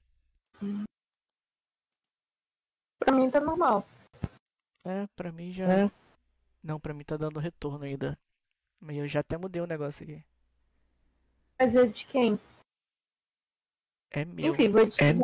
Pra 3.03 3.15
mim 3.15 3.31
tá 3.31 3.41
normal. 3.41 3.83
É, 4.85 5.07
pra 5.15 5.31
mim 5.31 5.51
já. 5.51 5.91
Não, 6.63 6.79
pra 6.79 6.93
mim 6.93 7.03
tá 7.03 7.17
dando 7.17 7.39
retorno 7.39 7.83
ainda. 7.83 8.17
Mas 8.79 8.97
eu 8.97 9.07
já 9.07 9.21
até 9.21 9.37
mudei 9.37 9.59
o 9.59 9.65
negócio 9.65 10.03
aqui. 10.03 10.23
Mas 11.59 11.75
é 11.75 11.87
de 11.87 12.05
quem? 12.05 12.39
É 14.11 14.23
meu. 14.23 14.53
Enfim, 14.53 14.69
vou 14.69 14.81
editar. 14.81 15.15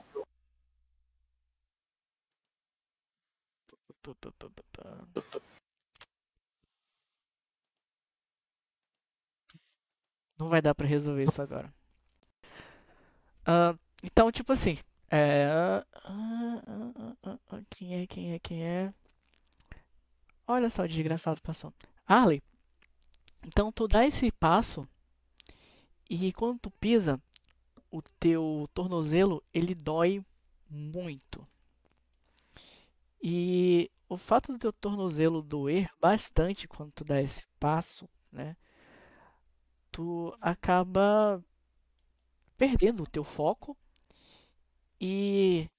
Não 10.39 10.49
vai 10.49 10.63
dar 10.63 10.73
pra 10.73 10.87
resolver 10.87 11.25
isso 11.25 11.41
agora. 11.41 11.71
Ah, 13.45 13.77
então, 14.01 14.31
tipo 14.31 14.51
assim. 14.51 14.77
É. 15.09 15.45
ah, 15.45 15.85
ah, 17.23 17.37
ah, 17.49 17.61
quem 17.69 17.95
é, 17.95 18.07
quem 18.07 18.33
é, 18.33 18.39
quem 18.39 18.63
é? 18.63 18.93
Olha 20.45 20.69
só, 20.69 20.83
o 20.83 20.87
desgraçado 20.87 21.41
passou. 21.41 21.73
Arley. 22.05 22.41
Então, 23.45 23.71
tu 23.71 23.87
dá 23.87 24.05
esse 24.05 24.31
passo. 24.31 24.87
E 26.09 26.31
quando 26.33 26.59
tu 26.59 26.71
pisa, 26.71 27.21
o 27.91 28.01
teu 28.01 28.67
tornozelo 28.73 29.43
ele 29.53 29.73
dói 29.73 30.23
muito. 30.69 31.43
E 33.21 33.89
o 34.07 34.17
fato 34.17 34.53
do 34.53 34.59
teu 34.59 34.71
tornozelo 34.71 35.41
doer 35.41 35.89
bastante 35.99 36.67
quando 36.67 36.91
tu 36.91 37.03
dá 37.03 37.21
esse 37.21 37.45
passo, 37.59 38.07
né? 38.31 38.55
Tu 39.91 40.35
acaba 40.39 41.43
perdendo 42.57 43.03
o 43.03 43.07
teu 43.07 43.23
foco 43.23 43.75
e 44.99 45.69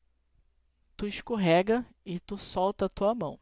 tu 0.97 1.07
escorrega 1.07 1.87
e 2.05 2.19
tu 2.21 2.37
solta 2.39 2.87
a 2.87 2.89
tua 2.89 3.15
mão. 3.15 3.39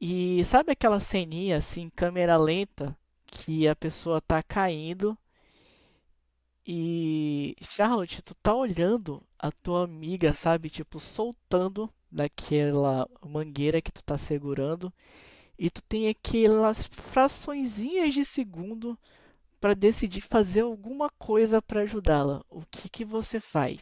E 0.00 0.44
sabe 0.44 0.72
aquela 0.72 1.00
ceninha 1.00 1.58
assim, 1.58 1.90
câmera 1.90 2.36
lenta, 2.36 2.96
que 3.26 3.68
a 3.68 3.76
pessoa 3.76 4.20
tá 4.20 4.42
caindo 4.42 5.16
e 6.66 7.56
Charlotte, 7.62 8.22
tu 8.22 8.34
tá 8.34 8.54
olhando 8.54 9.22
a 9.38 9.50
tua 9.50 9.84
amiga, 9.84 10.32
sabe, 10.32 10.70
tipo, 10.70 11.00
soltando 11.00 11.92
daquela 12.10 13.08
mangueira 13.24 13.80
que 13.80 13.90
tu 13.90 14.02
tá 14.04 14.18
segurando 14.18 14.92
e 15.58 15.70
tu 15.70 15.82
tem 15.82 16.08
aquelas 16.08 16.86
fraçõezinhas 16.86 18.14
de 18.14 18.24
segundo 18.24 18.98
para 19.60 19.74
decidir 19.74 20.20
fazer 20.20 20.60
alguma 20.60 21.10
coisa 21.18 21.60
para 21.60 21.82
ajudá-la. 21.82 22.44
O 22.48 22.62
que 22.70 22.88
que 22.88 23.04
você 23.04 23.40
faz? 23.40 23.80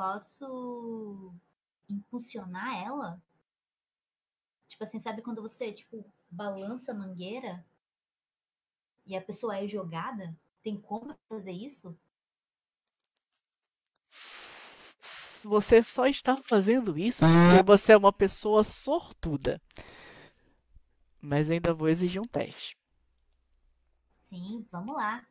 Posso 0.00 1.34
impulsionar 1.86 2.74
ela? 2.74 3.22
Tipo 4.66 4.84
assim, 4.84 4.98
sabe 4.98 5.20
quando 5.20 5.42
você, 5.42 5.70
tipo, 5.74 6.10
balança 6.30 6.92
a 6.92 6.94
mangueira 6.94 7.62
e 9.04 9.14
a 9.14 9.20
pessoa 9.20 9.58
é 9.58 9.68
jogada? 9.68 10.34
Tem 10.62 10.80
como 10.80 11.14
fazer 11.28 11.52
isso? 11.52 11.94
Você 15.44 15.82
só 15.82 16.06
está 16.06 16.34
fazendo 16.34 16.96
isso 16.96 17.22
porque 17.22 17.62
você 17.62 17.92
é 17.92 17.96
uma 17.98 18.10
pessoa 18.10 18.64
sortuda. 18.64 19.60
Mas 21.20 21.50
ainda 21.50 21.74
vou 21.74 21.90
exigir 21.90 22.22
um 22.22 22.26
teste. 22.26 22.74
Sim, 24.30 24.66
vamos 24.72 24.96
lá. 24.96 25.26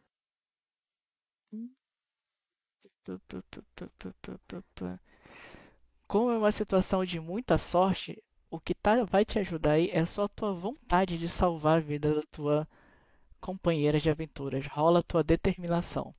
Como 6.07 6.31
é 6.31 6.38
uma 6.38 6.51
situação 6.51 7.06
de 7.06 7.19
muita 7.19 7.57
sorte, 7.57 8.22
o 8.49 8.60
que 8.60 8.73
tá, 8.73 9.03
vai 9.03 9.23
te 9.23 9.39
ajudar 9.39 9.73
aí 9.73 9.89
é 9.91 10.06
só 10.06 10.23
a 10.26 10.30
tua 10.30 10.53
vontade 10.53 11.18
de 11.18 11.27
salvar 11.27 11.77
a 11.77 11.81
vida 11.81 12.15
da 12.15 12.23
tua 12.31 12.68
companheira 13.39 13.99
de 13.99 14.10
aventuras. 14.10 14.65
Rola 14.68 14.99
a 14.99 15.03
tua 15.03 15.23
determinação, 15.23 16.14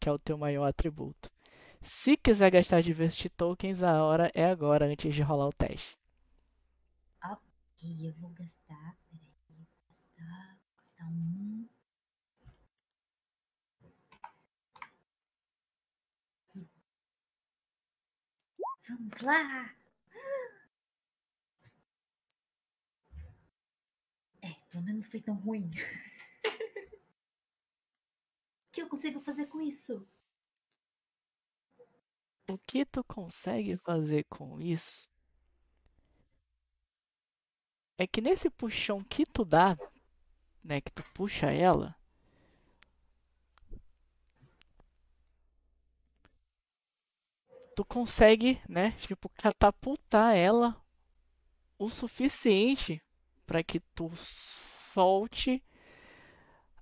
que 0.00 0.08
é 0.08 0.12
o 0.12 0.18
teu 0.18 0.38
maior 0.38 0.66
atributo. 0.66 1.30
Se 1.82 2.16
quiser 2.16 2.50
gastar 2.50 2.82
Diversity 2.82 3.28
Tokens, 3.28 3.82
a 3.82 4.02
hora 4.02 4.30
é 4.34 4.44
agora, 4.44 4.86
antes 4.86 5.14
de 5.14 5.22
rolar 5.22 5.48
o 5.48 5.52
teste. 5.52 5.96
Ok, 7.22 8.08
eu 8.08 8.12
vou 8.14 8.30
gastar. 8.30 8.96
Peraí, 9.08 9.32
vou 9.48 9.66
gastar. 9.88 10.58
Vou 10.66 10.82
gastar 10.82 11.06
um. 11.06 11.68
Vamos 18.88 19.20
lá! 19.20 19.74
É, 24.42 24.52
pelo 24.70 24.84
menos 24.84 25.04
não 25.04 25.10
foi 25.10 25.20
tão 25.20 25.34
ruim. 25.34 25.70
que 28.72 28.82
eu 28.82 28.88
consigo 28.88 29.20
fazer 29.20 29.46
com 29.46 29.60
isso? 29.60 30.06
O 32.48 32.56
que 32.58 32.84
tu 32.84 33.02
consegue 33.02 33.76
fazer 33.78 34.24
com 34.28 34.60
isso? 34.60 35.08
É 37.98 38.06
que 38.06 38.20
nesse 38.20 38.48
puxão 38.50 39.02
que 39.02 39.26
tu 39.26 39.44
dá, 39.44 39.76
né, 40.62 40.80
que 40.80 40.92
tu 40.92 41.02
puxa 41.12 41.50
ela, 41.50 41.96
tu 47.76 47.84
consegue, 47.84 48.58
né, 48.66 48.92
tipo, 48.92 49.28
catapultar 49.28 50.34
ela 50.34 50.74
o 51.78 51.90
suficiente 51.90 53.02
para 53.46 53.62
que 53.62 53.80
tu 53.94 54.10
solte 54.16 55.62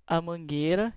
a 0.06 0.20
mangueira 0.20 0.96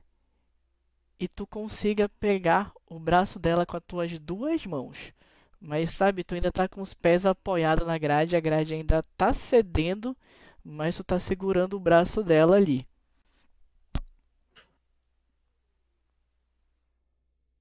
e 1.19 1.27
tu 1.27 1.47
consiga 1.47 2.07
pegar 2.07 2.71
o 2.85 2.99
braço 2.99 3.39
dela 3.39 3.65
com 3.65 3.75
as 3.75 3.83
tuas 3.87 4.19
duas 4.19 4.63
mãos. 4.67 5.11
Mas 5.59 5.93
sabe, 5.93 6.23
tu 6.23 6.35
ainda 6.35 6.51
tá 6.51 6.67
com 6.69 6.79
os 6.79 6.93
pés 6.93 7.25
apoiados 7.25 7.87
na 7.87 7.97
grade, 7.97 8.35
a 8.35 8.39
grade 8.39 8.75
ainda 8.75 9.01
tá 9.17 9.33
cedendo, 9.33 10.15
mas 10.63 10.95
tu 10.95 11.03
tá 11.03 11.17
segurando 11.17 11.75
o 11.75 11.79
braço 11.79 12.23
dela 12.23 12.55
ali. 12.55 12.87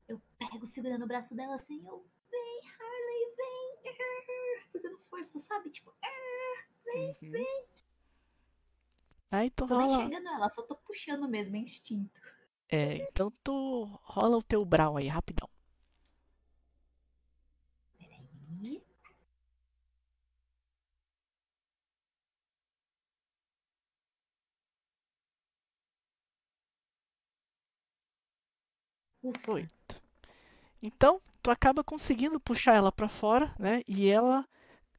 Eu 0.07 0.21
pego 0.39 0.67
segurando 0.67 1.05
o 1.05 1.09
braço 1.09 1.35
dela 1.35 1.55
assim, 1.55 1.83
eu 1.87 2.05
fazendo 4.73 4.99
força, 5.11 5.39
sabe? 5.41 5.71
Tipo, 5.71 5.93
vem, 6.85 7.09
Uhum. 7.23 7.31
vem. 7.33 7.65
Aí 9.31 9.51
tu 9.51 9.67
Tô 9.67 9.75
rola. 9.75 9.87
enxergando 10.05 10.29
ela, 10.29 10.49
só 10.49 10.63
tô 10.63 10.77
puxando 10.77 11.29
mesmo, 11.29 11.57
é 11.57 11.61
instinto. 11.61 12.21
É, 12.69 12.97
então 12.97 13.33
tu 13.45 13.85
rola 14.03 14.37
o 14.39 14.43
teu 14.43 14.65
brawl 14.65 14.97
aí, 14.97 15.09
rapidão. 15.09 15.49
Peraí. 17.99 18.83
Oito. 29.49 30.01
Então, 30.83 31.21
tu 31.47 31.51
acaba 31.53 31.85
conseguindo 31.85 32.41
puxar 32.41 32.75
ela 32.75 32.91
pra 32.91 33.09
fora, 33.09 33.55
né? 33.57 33.85
E 33.87 34.09
ela 34.09 34.45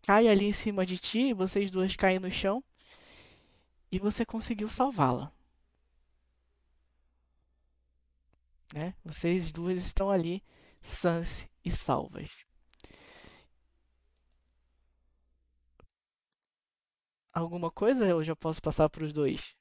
cai 0.01 0.29
ali 0.29 0.45
em 0.45 0.53
cima 0.53 0.85
de 0.85 0.97
ti, 0.97 1.33
vocês 1.33 1.69
duas 1.69 1.93
caem 1.93 2.19
no 2.19 2.31
chão. 2.31 2.63
E 3.91 3.99
você 3.99 4.25
conseguiu 4.25 4.69
salvá-la. 4.69 5.29
Né? 8.73 8.95
Vocês 9.03 9.51
duas 9.51 9.83
estão 9.83 10.09
ali 10.09 10.41
sãs 10.81 11.49
e 11.65 11.69
salvas. 11.69 12.29
Alguma 17.33 17.69
coisa 17.69 18.05
eu 18.05 18.23
já 18.23 18.37
posso 18.37 18.61
passar 18.61 18.89
para 18.89 19.03
os 19.03 19.11
dois? 19.11 19.56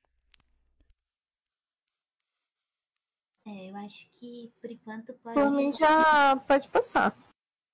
É, 3.46 3.70
eu 3.70 3.76
acho 3.76 4.08
que 4.14 4.52
por 4.60 4.70
enquanto 4.70 5.12
pode. 5.14 5.34
Por 5.34 5.50
mim 5.50 5.72
já 5.72 6.36
pode 6.36 6.68
passar. 6.68 7.16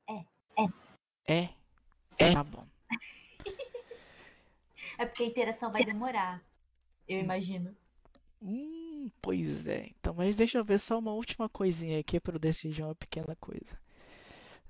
É? 0.08 0.68
É. 1.26 1.48
Tá 2.32 2.44
bom. 2.44 2.66
É 4.98 5.06
porque 5.06 5.22
a 5.22 5.26
interação 5.26 5.72
vai 5.72 5.84
demorar. 5.84 6.40
Eu 7.08 7.18
imagino. 7.18 7.74
Hum, 8.40 9.10
pois 9.20 9.66
é. 9.66 9.86
Então, 9.98 10.14
mas 10.14 10.36
deixa 10.36 10.58
eu 10.58 10.64
ver 10.64 10.78
só 10.78 10.98
uma 10.98 11.12
última 11.12 11.48
coisinha 11.48 11.98
aqui 11.98 12.20
para 12.20 12.34
eu 12.36 12.38
decidir 12.38 12.82
uma 12.84 12.94
pequena 12.94 13.34
coisa. 13.40 13.76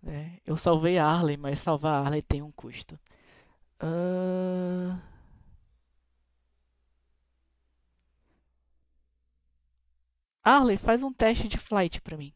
né? 0.01 0.39
Eu 0.47 0.57
salvei 0.57 0.97
a 0.97 1.07
Arley, 1.07 1.37
mas 1.37 1.59
salvar 1.59 1.97
a 1.97 1.99
Arley 2.07 2.23
tem 2.23 2.41
um 2.41 2.53
custo. 2.53 2.99
Ahn, 3.81 4.99
Arley, 10.45 10.77
faz 10.77 11.03
um 11.03 11.13
teste 11.13 11.47
de 11.49 11.59
flight 11.59 12.01
pra 12.01 12.17
mim. 12.17 12.33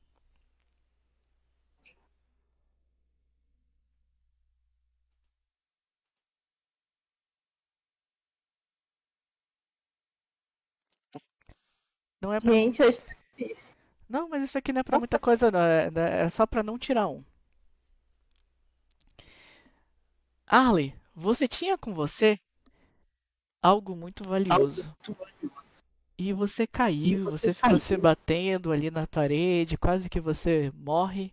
Não 12.20 12.32
é 12.32 12.40
pra... 12.40 12.52
Gente, 12.52 12.82
hoje 12.82 13.00
tá 13.00 13.14
difícil. 13.36 13.76
Não, 14.08 14.28
mas 14.28 14.42
isso 14.42 14.56
aqui 14.56 14.72
não 14.72 14.80
é 14.80 14.84
pra 14.84 14.98
muita 14.98 15.18
coisa, 15.18 15.50
não. 15.50 15.60
É, 15.60 15.90
é 16.24 16.30
só 16.30 16.46
pra 16.46 16.62
não 16.62 16.78
tirar 16.78 17.08
um. 17.08 17.24
Arley, 20.46 20.94
você 21.14 21.48
tinha 21.48 21.76
com 21.76 21.92
você 21.92 22.38
algo 23.60 23.96
muito 23.96 24.22
valioso. 24.22 24.84
E 26.18 26.32
você 26.32 26.66
caiu, 26.66 27.24
você 27.24 27.52
ficou 27.52 27.78
se 27.78 27.96
batendo 27.96 28.72
ali 28.72 28.90
na 28.90 29.06
parede, 29.06 29.76
quase 29.76 30.08
que 30.08 30.20
você 30.20 30.72
morre. 30.74 31.32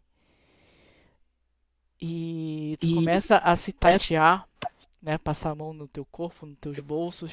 E 2.01 2.77
tu 2.81 2.95
começa 2.95 3.37
a 3.37 3.55
se 3.55 3.71
tatear, 3.71 4.45
né? 5.01 5.17
Passar 5.17 5.51
a 5.51 5.55
mão 5.55 5.73
no 5.73 5.87
teu 5.87 6.03
corpo, 6.05 6.45
nos 6.45 6.57
teus 6.59 6.79
bolsos. 6.79 7.31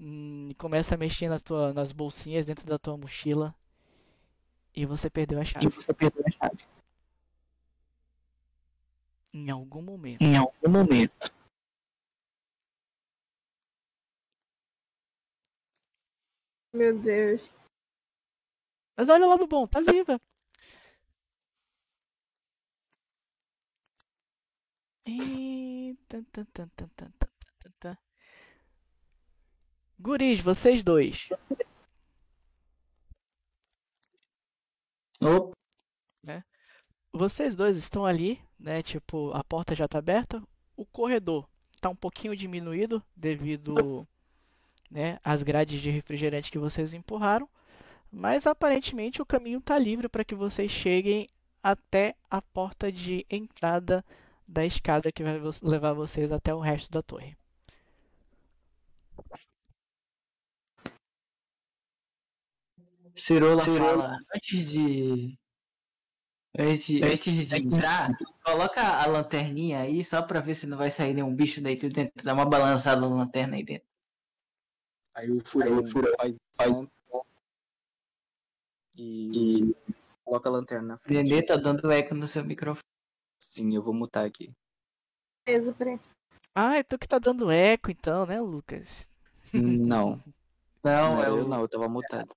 hum, 0.00 0.48
E 0.50 0.54
começa 0.54 0.94
a 0.94 0.98
mexer 0.98 1.28
na 1.28 1.38
tua, 1.38 1.74
nas 1.74 1.92
bolsinhas 1.92 2.46
dentro 2.46 2.66
da 2.66 2.78
tua 2.78 2.96
mochila. 2.96 3.54
E 4.74 4.86
você 4.86 5.10
perdeu 5.10 5.38
a 5.38 5.44
chave. 5.44 5.66
E 5.66 5.68
você 5.68 5.92
perdeu 5.92 6.24
a 6.26 6.30
chave. 6.30 6.64
Em 9.34 9.50
algum 9.50 9.82
momento. 9.82 10.22
Em 10.22 10.36
algum 10.36 10.70
momento. 10.70 11.32
Meu 16.72 16.98
Deus. 16.98 17.50
Mas 18.96 19.08
olha 19.08 19.26
lá 19.26 19.36
no 19.36 19.46
bom, 19.46 19.66
tá 19.66 19.80
viva. 19.80 20.18
E... 25.06 25.96
tan, 26.08 26.24
tan, 26.24 26.44
tan, 26.54 26.68
tan, 26.76 26.88
tan, 26.96 27.10
tan, 27.18 27.28
tan, 27.60 27.72
tan. 27.80 27.98
Guris, 29.98 30.40
vocês 30.40 30.82
dois. 30.84 31.28
Opa, 35.20 35.52
Vocês 37.12 37.54
dois 37.54 37.76
estão 37.76 38.04
ali, 38.04 38.40
né? 38.58 38.82
Tipo, 38.82 39.30
a 39.32 39.42
porta 39.44 39.74
já 39.74 39.88
tá 39.88 39.98
aberta. 39.98 40.42
O 40.76 40.84
corredor 40.84 41.48
tá 41.80 41.88
um 41.88 41.96
pouquinho 41.96 42.36
diminuído 42.36 43.02
devido, 43.16 44.06
né, 44.92 45.18
às 45.24 45.42
grades 45.42 45.80
de 45.80 45.90
refrigerante 45.90 46.50
que 46.50 46.58
vocês 46.58 46.92
empurraram. 46.92 47.48
Mas 48.12 48.46
aparentemente 48.46 49.22
o 49.22 49.26
caminho 49.26 49.60
tá 49.60 49.78
livre 49.78 50.08
para 50.08 50.24
que 50.24 50.34
vocês 50.34 50.70
cheguem 50.70 51.28
até 51.62 52.14
a 52.30 52.42
porta 52.42 52.92
de 52.92 53.26
entrada 53.30 54.04
da 54.46 54.66
escada 54.66 55.10
que 55.10 55.22
vai 55.22 55.40
levar 55.62 55.94
vocês 55.94 56.30
até 56.30 56.54
o 56.54 56.60
resto 56.60 56.90
da 56.90 57.02
torre. 57.02 57.36
Cirola, 63.14 63.60
fala, 63.60 64.18
antes 64.34 64.72
de. 64.72 65.38
Antes 66.58 66.86
de, 66.86 67.02
antes 67.02 67.48
de 67.48 67.56
entrar, 67.56 68.10
coloca 68.44 68.82
a 68.82 69.06
lanterninha 69.06 69.80
aí 69.80 70.04
só 70.04 70.20
pra 70.22 70.40
ver 70.40 70.54
se 70.54 70.66
não 70.66 70.76
vai 70.76 70.90
sair 70.90 71.14
nenhum 71.14 71.34
bicho 71.34 71.62
daí 71.62 71.76
dentro. 71.76 72.24
Dá 72.24 72.34
uma 72.34 72.44
balançada 72.44 73.00
na 73.00 73.06
lanterna 73.08 73.56
aí 73.56 73.64
dentro. 73.64 73.91
Aí 75.14 75.30
o 75.30 75.40
furão 75.44 75.82
faz, 76.16 76.34
som 76.52 76.88
e, 78.98 79.74
coloca 80.24 80.48
a 80.48 80.52
lanterna 80.52 80.88
na 80.88 80.98
frente. 80.98 81.22
Nenê 81.22 81.42
tá 81.42 81.56
dando 81.56 81.90
eco 81.90 82.14
no 82.14 82.26
seu 82.26 82.44
microfone. 82.44 82.82
Sim, 83.42 83.74
eu 83.74 83.82
vou 83.82 83.94
mutar 83.94 84.24
aqui. 84.24 84.52
Beleza, 85.46 85.74
peraí. 85.74 85.98
Ah, 86.54 86.76
é 86.76 86.82
tu 86.82 86.98
que 86.98 87.08
tá 87.08 87.18
dando 87.18 87.50
eco 87.50 87.90
então, 87.90 88.26
né, 88.26 88.40
Lucas? 88.40 89.08
Não, 89.52 90.22
Não, 90.84 91.14
não 91.14 91.24
é 91.24 91.28
eu 91.28 91.44
o. 91.44 91.48
não, 91.48 91.60
eu 91.60 91.68
tava 91.68 91.88
mutado. 91.88 92.34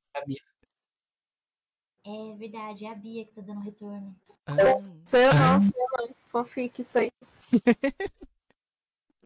É 2.05 2.35
verdade, 2.35 2.85
é 2.85 2.91
a 2.91 2.95
Bia 2.95 3.25
que 3.25 3.33
tá 3.33 3.41
dando 3.41 3.61
retorno. 3.61 4.15
Ah, 4.45 4.53
Sou 5.03 5.19
eu 5.19 5.33
não, 5.33 5.59
sou 5.59 5.73
eu 5.75 6.07
não. 6.07 6.15
Confie 6.31 6.69
que 6.69 6.83
isso 6.83 6.99
aí. 6.99 7.11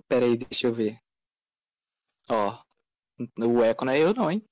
Pera 0.08 0.26
aí, 0.26 0.38
deixa 0.38 0.68
eu 0.68 0.74
ver. 0.74 1.00
Ó, 2.30 2.58
o 3.38 3.64
eco 3.64 3.86
não 3.86 3.94
é 3.94 4.00
eu 4.00 4.14
não, 4.14 4.32
hein? 4.32 4.44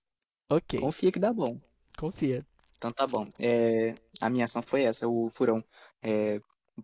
ok, 0.50 0.80
Confia 0.80 1.12
que 1.12 1.20
dá 1.20 1.32
bom. 1.34 1.60
confia. 1.98 2.46
Então 2.76 2.92
tá 2.92 3.08
bom. 3.08 3.30
É, 3.42 3.96
a 4.22 4.30
minha 4.30 4.46
ação 4.46 4.62
foi 4.62 4.84
essa, 4.84 5.08
o 5.08 5.30
furão. 5.30 5.64
É, 6.02 6.40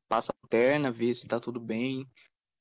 passa 0.07 0.31
a 0.31 0.35
lanterna, 0.43 0.91
vê 0.91 1.14
se 1.14 1.27
tá 1.27 1.39
tudo 1.39 1.60
bem. 1.60 2.07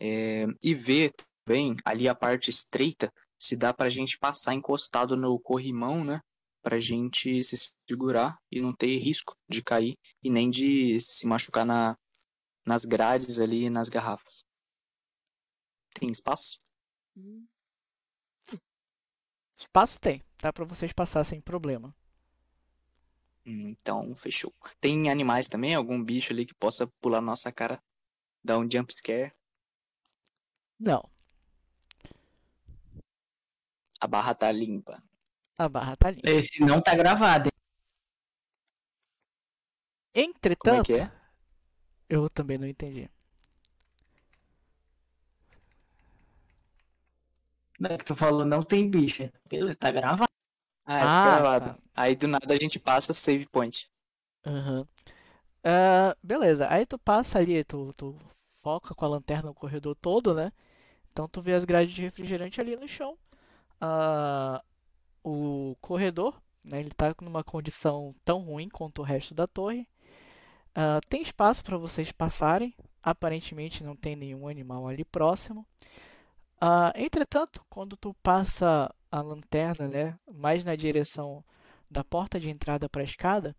é, 0.01 0.47
e 0.63 0.75
vê 0.75 1.11
também 1.47 1.75
ali 1.85 2.09
a 2.09 2.15
parte 2.15 2.51
estreita, 2.51 3.13
se 3.39 3.57
dá 3.57 3.73
pra 3.73 3.89
gente 3.89 4.19
passar 4.19 4.55
encostado 4.55 5.17
no 5.17 5.39
corrimão, 5.41 6.05
né? 6.05 6.21
pra 6.63 6.79
gente 6.79 7.43
se 7.43 7.57
segurar 7.89 8.39
e 8.51 8.61
não 8.61 8.73
ter 8.73 8.97
risco 8.99 9.35
de 9.49 9.63
cair 9.63 9.97
e 10.23 10.31
nem 10.31 10.49
de 10.49 11.01
se 11.01 11.27
machucar 11.27 11.67
na, 11.67 11.97
nas 12.65 12.85
grades 12.85 13.41
ali 13.41 13.69
nas 13.69 13.89
garrafas. 13.89 14.45
Tem 15.99 16.09
espaço? 16.11 16.59
Espaço 19.57 19.99
tem, 19.99 20.23
dá 20.43 20.53
pra 20.53 20.67
vocês 20.67 20.93
passar 20.93 21.25
sem 21.25 21.41
problema. 21.41 21.97
Hum, 23.47 23.69
Então, 23.69 24.13
fechou. 24.17 24.53
Tem 24.81 25.09
animais 25.09 25.47
também? 25.49 25.75
Algum 25.77 26.03
bicho 26.03 26.33
ali 26.33 26.45
que 26.45 26.55
possa 26.55 26.89
pular 27.01 27.21
na 27.21 27.29
nossa 27.29 27.53
cara? 27.53 27.81
Dar 28.45 28.59
um 28.59 28.69
jump 28.71 28.93
scare? 28.95 29.33
Não, 30.79 31.03
A 34.03 34.07
barra 34.07 34.35
tá 34.35 34.53
limpa. 34.53 35.01
a 35.59 35.67
barra 35.69 35.97
tá 35.97 36.11
limpa. 36.11 36.37
Esse 36.37 36.61
não 36.65 36.81
tá 36.83 36.97
gravado, 36.97 37.49
hein? 37.49 37.53
Como 40.59 40.75
é 40.75 40.81
Entretanto, 40.81 40.81
que 40.81 40.95
é? 40.95 41.11
eu 42.09 42.31
também 42.31 42.59
não 42.59 42.67
entendi. 42.69 43.11
Não 47.83 47.91
é 47.91 47.99
que 47.99 48.05
tu 48.07 48.15
falou, 48.17 48.47
não 48.47 48.63
tem 48.63 48.89
bicho. 48.89 49.31
Beleza, 49.47 49.75
tá 49.77 49.91
gravado. 49.91 50.31
Ah, 50.87 51.05
é 51.05 51.09
Ah, 51.09 51.23
gravado. 51.23 51.73
tá. 51.73 51.79
Aí 51.95 52.17
do 52.17 52.29
nada 52.29 52.55
a 52.55 52.57
gente 52.57 52.79
passa 52.79 53.13
save 53.13 53.47
point. 53.49 53.89
Aham. 54.47 54.87
Ah, 55.65 56.17
beleza, 56.23 56.69
aí 56.71 56.87
tu 56.87 56.99
passa 56.99 57.39
ali, 57.39 57.65
tu, 57.65 57.93
tu 57.97 58.17
foca 58.63 58.95
com 58.95 59.05
a 59.05 59.09
lanterna 59.09 59.51
o 59.51 59.55
corredor 59.55 59.97
todo, 59.97 60.35
né? 60.35 60.53
Então 61.13 61.29
tu 61.29 61.43
vê 61.43 61.55
as 61.55 61.65
grades 61.65 61.95
de 61.95 62.03
refrigerante 62.03 62.61
ali 62.61 62.77
no 62.77 62.89
chão. 62.89 63.19
Ah, 63.81 64.63
o 65.25 65.77
corredor, 65.81 66.41
né, 66.65 66.81
ele 66.81 66.91
tá 66.91 67.15
numa 67.23 67.45
condição 67.45 68.15
tão 68.25 68.41
ruim 68.41 68.69
quanto 68.71 69.01
o 69.01 69.05
resto 69.05 69.35
da 69.35 69.47
torre. 69.47 69.89
Ah, 70.75 71.01
tem 71.09 71.23
espaço 71.23 71.65
para 71.65 71.79
vocês 71.79 72.13
passarem. 72.13 72.75
Aparentemente 73.03 73.85
não 73.85 73.97
tem 73.97 74.17
nenhum 74.17 74.49
animal 74.49 74.89
ali 74.89 75.05
próximo. 75.05 75.67
Ah, 76.65 76.93
entretanto, 76.97 77.65
quando 77.69 77.97
tu 77.97 78.15
passa 78.23 78.95
a 79.11 79.21
lanterna, 79.21 79.89
né, 79.89 80.19
mais 80.33 80.65
na 80.65 80.77
direção 80.77 81.45
da 81.91 82.05
porta 82.05 82.39
de 82.41 82.49
entrada 82.49 82.89
para 82.89 83.03
a 83.03 83.05
escada, 83.05 83.55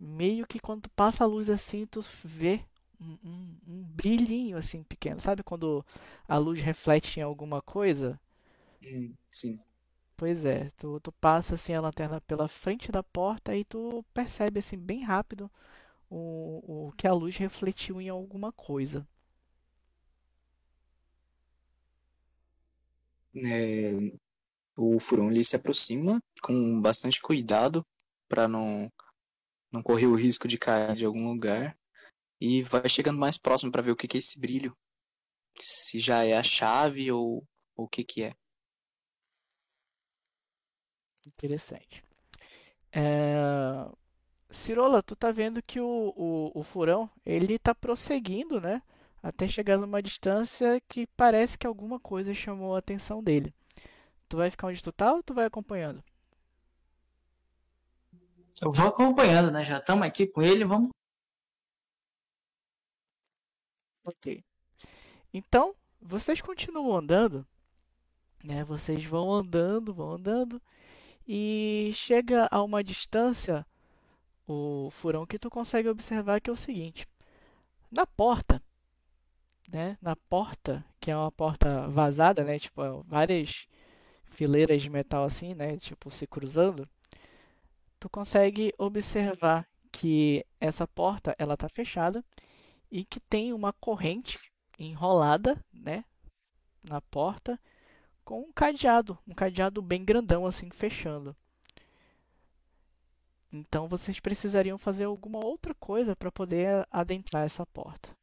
meio 0.00 0.46
que 0.46 0.60
quando 0.60 0.82
tu 0.84 0.90
passa 0.90 1.24
a 1.24 1.26
luz 1.28 1.50
assim, 1.50 1.86
tu 1.86 2.00
vê 2.24 2.64
um, 3.00 3.18
um- 3.24 3.56
um 3.68 3.84
brilhinho 3.84 4.58
assim 4.58 4.82
pequeno. 4.84 5.20
Sabe 5.20 5.42
quando 5.44 5.84
a 6.28 6.38
luz 6.38 6.60
reflete 6.62 7.20
em 7.20 7.24
alguma 7.24 7.62
coisa? 7.62 8.20
Hum, 8.82 9.16
sim. 9.30 9.56
Pois 10.18 10.44
é, 10.44 10.70
tu, 10.76 11.00
tu 11.00 11.10
passa 11.12 11.54
assim 11.54 11.72
a 11.74 11.80
lanterna 11.80 12.20
pela 12.20 12.46
frente 12.48 12.90
da 12.92 13.02
porta 13.02 13.54
e 13.56 13.64
tu 13.64 14.04
percebe 14.12 14.58
assim 14.58 14.76
bem 14.76 15.02
rápido 15.04 15.50
o, 16.10 16.88
o 16.88 16.92
que 16.96 17.06
a 17.08 17.12
luz 17.14 17.36
refletiu 17.38 18.00
em 18.00 18.08
alguma 18.10 18.52
coisa. 18.52 19.06
É, 23.44 23.92
o 24.76 24.98
furão 25.00 25.30
ele 25.30 25.44
se 25.44 25.56
aproxima 25.56 26.22
com 26.42 26.80
bastante 26.80 27.20
cuidado 27.20 27.84
para 28.28 28.46
não 28.48 28.90
não 29.70 29.82
correr 29.82 30.06
o 30.06 30.14
risco 30.14 30.48
de 30.48 30.56
cair 30.58 30.94
de 30.94 31.04
algum 31.04 31.28
lugar 31.28 31.76
e 32.40 32.62
vai 32.62 32.88
chegando 32.88 33.18
mais 33.18 33.36
próximo 33.36 33.70
para 33.70 33.82
ver 33.82 33.90
o 33.90 33.96
que 33.96 34.08
que 34.08 34.16
é 34.16 34.20
esse 34.20 34.38
brilho. 34.38 34.72
Se 35.60 35.98
já 35.98 36.24
é 36.24 36.34
a 36.34 36.42
chave 36.42 37.10
ou 37.12 37.44
ou 37.76 37.84
o 37.84 37.88
que 37.88 38.04
que 38.04 38.24
é. 38.24 38.34
Interessante. 41.26 42.02
É... 42.92 43.86
Cirola, 44.50 45.02
tu 45.02 45.14
tá 45.14 45.30
vendo 45.30 45.62
que 45.62 45.78
o, 45.80 46.12
o, 46.16 46.60
o 46.60 46.62
furão, 46.64 47.08
ele 47.24 47.58
tá 47.58 47.74
prosseguindo, 47.74 48.60
né? 48.60 48.82
Até 49.22 49.48
chegar 49.48 49.78
numa 49.78 50.02
distância 50.02 50.80
que 50.88 51.06
parece 51.16 51.58
que 51.58 51.66
alguma 51.66 51.98
coisa 51.98 52.34
chamou 52.34 52.74
a 52.74 52.78
atenção 52.78 53.22
dele. 53.22 53.52
Tu 54.28 54.36
vai 54.36 54.50
ficar 54.50 54.68
onde 54.68 54.82
tu 54.82 54.92
tá 54.92 55.12
ou 55.12 55.22
tu 55.22 55.34
vai 55.34 55.46
acompanhando? 55.46 56.02
Eu 58.60 58.72
vou 58.72 58.88
acompanhando, 58.88 59.50
né? 59.50 59.64
Já 59.64 59.78
estamos 59.78 60.06
aqui 60.06 60.26
com 60.26 60.42
ele, 60.42 60.64
vamos. 60.64 60.90
Ok. 64.04 64.44
Então, 65.32 65.74
vocês 66.00 66.40
continuam 66.40 66.96
andando, 66.96 67.46
né? 68.42 68.64
Vocês 68.64 69.04
vão 69.04 69.32
andando, 69.32 69.94
vão 69.94 70.12
andando 70.12 70.60
e 71.26 71.90
chega 71.94 72.48
a 72.50 72.62
uma 72.62 72.82
distância 72.82 73.66
o 74.46 74.90
furão 74.90 75.26
que 75.26 75.38
tu 75.38 75.50
consegue 75.50 75.88
observar 75.88 76.40
que 76.40 76.48
é 76.48 76.52
o 76.52 76.56
seguinte: 76.56 77.06
na 77.90 78.06
porta, 78.06 78.62
né? 79.68 79.96
Na 80.00 80.16
porta, 80.16 80.84
que 81.00 81.10
é 81.10 81.16
uma 81.16 81.30
porta 81.30 81.88
vazada, 81.88 82.42
né? 82.42 82.58
Tipo, 82.58 82.82
é 82.82 83.02
várias 83.04 83.68
fileiras 84.24 84.82
de 84.82 84.90
metal 84.90 85.24
assim, 85.24 85.54
né? 85.54 85.76
Tipo, 85.78 86.10
se 86.10 86.26
cruzando, 86.26 86.88
tu 88.00 88.08
consegue 88.08 88.72
observar 88.78 89.68
que 89.92 90.44
essa 90.60 90.86
porta 90.86 91.34
ela 91.38 91.56
tá 91.56 91.68
fechada 91.68 92.24
e 92.90 93.04
que 93.04 93.20
tem 93.20 93.52
uma 93.52 93.72
corrente 93.72 94.38
enrolada, 94.78 95.62
né, 95.72 96.04
na 96.82 97.00
porta 97.00 97.58
com 98.24 98.40
um 98.42 98.52
cadeado, 98.52 99.18
um 99.26 99.34
cadeado 99.34 99.82
bem 99.82 100.04
grandão 100.04 100.46
assim 100.46 100.70
fechando. 100.70 101.34
Então 103.50 103.88
vocês 103.88 104.20
precisariam 104.20 104.78
fazer 104.78 105.04
alguma 105.04 105.44
outra 105.44 105.74
coisa 105.74 106.14
para 106.14 106.30
poder 106.30 106.86
adentrar 106.90 107.44
essa 107.44 107.64
porta. 107.66 108.17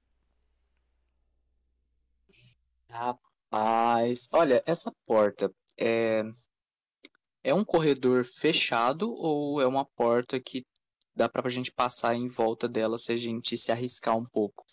Rapaz, 2.95 4.27
olha, 4.31 4.63
essa 4.65 4.91
porta 5.05 5.51
é 5.77 6.23
é 7.45 7.53
um 7.53 7.63
corredor 7.63 8.25
fechado 8.25 9.09
ou 9.09 9.61
é 9.61 9.65
uma 9.65 9.85
porta 9.85 10.37
que 10.37 10.65
dá 11.15 11.29
pra 11.29 11.49
gente 11.49 11.71
passar 11.71 12.13
em 12.13 12.27
volta 12.27 12.67
dela 12.67 12.97
se 12.97 13.13
a 13.13 13.15
gente 13.15 13.57
se 13.57 13.71
arriscar 13.71 14.17
um 14.17 14.25
pouco? 14.25 14.65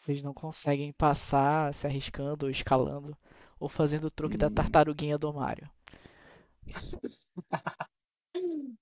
Vocês 0.00 0.22
não 0.22 0.32
conseguem 0.32 0.92
passar 0.92 1.72
se 1.74 1.86
arriscando 1.86 2.46
ou 2.46 2.50
escalando 2.50 3.16
ou 3.60 3.68
fazendo 3.68 4.06
o 4.06 4.10
truque 4.10 4.36
da 4.38 4.48
Hum. 4.48 4.54
tartaruguinha 4.54 5.18
do 5.18 5.32
Mario. 5.32 5.68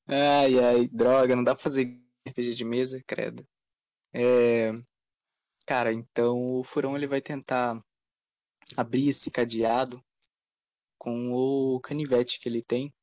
Ai, 0.09 0.59
ai, 0.59 0.89
droga, 0.89 1.37
não 1.37 1.45
dá 1.45 1.55
pra 1.55 1.63
fazer 1.63 1.83
RPG 2.27 2.55
de 2.55 2.65
mesa, 2.65 3.03
credo. 3.07 3.47
É, 4.15 4.73
cara, 5.67 5.93
então 5.93 6.61
o 6.61 6.65
furão 6.65 6.97
ele 6.97 7.07
vai 7.07 7.21
tentar 7.21 7.83
abrir 8.77 9.09
esse 9.09 9.31
cadeado 9.31 10.03
com 10.97 11.33
o 11.33 11.81
canivete 11.81 12.39
que 12.41 12.49
ele 12.49 12.63
tem. 12.63 12.95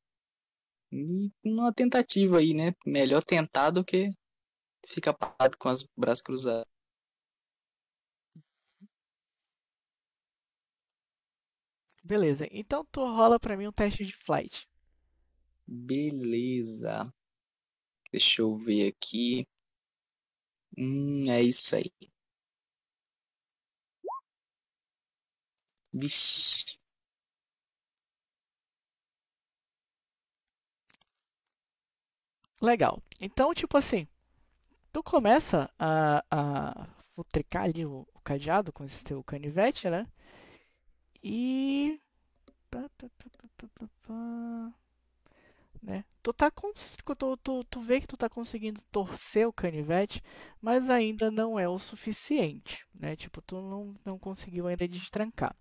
E 0.90 1.30
uma 1.44 1.72
tentativa 1.72 2.38
aí, 2.38 2.54
né? 2.54 2.72
Melhor 2.86 3.22
tentar 3.22 3.70
do 3.70 3.84
que 3.84 4.10
ficar 4.86 5.12
parado 5.12 5.58
com 5.58 5.68
os 5.68 5.82
braços 5.96 6.22
cruzados. 6.22 6.68
Beleza, 12.02 12.46
então 12.50 12.84
tu 12.92 13.00
rola 13.00 13.40
pra 13.40 13.56
mim 13.56 13.66
um 13.66 13.72
teste 13.72 14.04
de 14.04 14.12
flight. 14.24 14.68
Beleza. 15.66 17.12
Deixa 18.12 18.42
eu 18.42 18.56
ver 18.56 18.88
aqui. 18.88 19.46
Hum, 20.76 21.30
é 21.30 21.42
isso 21.42 21.74
aí. 21.74 22.13
Vixe. 25.94 26.76
Legal. 32.60 33.00
Então, 33.20 33.54
tipo 33.54 33.76
assim, 33.76 34.06
tu 34.92 35.02
começa 35.02 35.70
a, 35.78 36.24
a 36.30 36.88
futricar 37.14 37.64
ali 37.64 37.84
o, 37.86 38.06
o 38.14 38.20
cadeado 38.20 38.72
com 38.72 38.84
esse 38.84 39.04
teu 39.04 39.22
canivete, 39.24 39.88
né? 39.90 40.06
E. 41.22 42.00
pá, 42.70 42.88
pá, 42.98 43.08
pá. 44.06 44.72
Né? 45.82 46.04
Tu, 46.22 46.32
tá 46.32 46.50
cons... 46.50 46.96
tu, 47.18 47.36
tu, 47.36 47.64
tu 47.64 47.80
vê 47.80 48.00
que 48.00 48.06
tu 48.06 48.16
tá 48.16 48.28
conseguindo 48.28 48.80
torcer 48.90 49.46
o 49.46 49.52
canivete, 49.52 50.22
mas 50.60 50.88
ainda 50.88 51.30
não 51.30 51.58
é 51.58 51.68
o 51.68 51.78
suficiente, 51.78 52.86
né? 52.94 53.14
Tipo, 53.16 53.42
tu 53.42 53.60
não, 53.60 53.94
não 54.04 54.18
conseguiu 54.18 54.66
ainda 54.66 54.88
destrancar. 54.88 55.54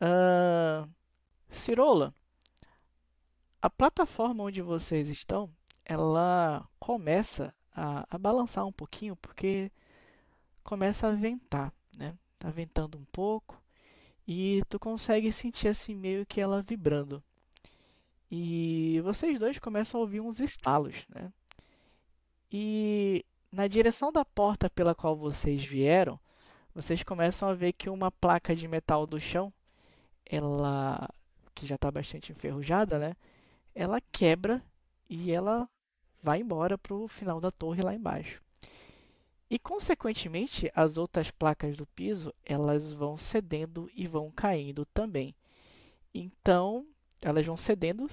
Ah, 0.00 0.88
Cirola, 1.50 2.14
a 3.60 3.68
plataforma 3.68 4.44
onde 4.44 4.62
vocês 4.62 5.08
estão 5.08 5.50
ela 5.90 6.68
começa 6.78 7.52
a, 7.74 8.06
a 8.08 8.16
balançar 8.16 8.64
um 8.64 8.72
pouquinho 8.72 9.16
porque 9.16 9.72
começa 10.62 11.08
a 11.08 11.12
ventar, 11.12 11.72
né? 11.98 12.16
Tá 12.38 12.48
ventando 12.48 12.96
um 12.96 13.04
pouco 13.06 13.60
e 14.26 14.62
tu 14.68 14.78
consegue 14.78 15.32
sentir 15.32 15.66
assim 15.66 15.96
meio 15.96 16.24
que 16.24 16.40
ela 16.40 16.62
vibrando. 16.62 17.22
E 18.30 19.00
vocês 19.02 19.38
dois 19.38 19.58
começam 19.58 19.98
a 19.98 20.02
ouvir 20.02 20.20
uns 20.20 20.38
estalos, 20.38 21.04
né? 21.08 21.32
E 22.52 23.24
na 23.50 23.66
direção 23.66 24.12
da 24.12 24.24
porta 24.24 24.70
pela 24.70 24.94
qual 24.94 25.16
vocês 25.16 25.64
vieram, 25.64 26.20
vocês 26.72 27.02
começam 27.02 27.48
a 27.48 27.54
ver 27.54 27.72
que 27.72 27.90
uma 27.90 28.12
placa 28.12 28.54
de 28.54 28.68
metal 28.68 29.08
do 29.08 29.18
chão, 29.18 29.52
ela 30.30 31.08
que 31.54 31.66
já 31.66 31.74
está 31.74 31.90
bastante 31.90 32.32
enferrujada, 32.32 32.98
né? 32.98 33.16
Ela 33.74 34.00
quebra 34.12 34.62
e 35.08 35.32
ela 35.32 35.68
vai 36.22 36.40
embora 36.40 36.78
para 36.78 36.94
o 36.94 37.08
final 37.08 37.40
da 37.40 37.50
torre 37.50 37.82
lá 37.82 37.94
embaixo. 37.94 38.40
E 39.50 39.58
consequentemente, 39.58 40.70
as 40.74 40.96
outras 40.96 41.30
placas 41.30 41.76
do 41.76 41.84
piso, 41.84 42.32
elas 42.44 42.92
vão 42.92 43.18
cedendo 43.18 43.90
e 43.94 44.06
vão 44.06 44.30
caindo 44.30 44.86
também. 44.86 45.34
Então, 46.14 46.86
elas 47.20 47.44
vão 47.44 47.56
cedendo 47.56 48.06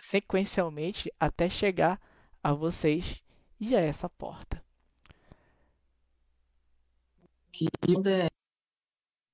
sequencialmente 0.00 1.12
até 1.20 1.48
chegar 1.48 2.00
a 2.42 2.52
vocês 2.52 3.22
e 3.60 3.76
a 3.76 3.80
essa 3.80 4.08
porta. 4.08 4.62
Que 7.52 7.66
é? 8.06 8.28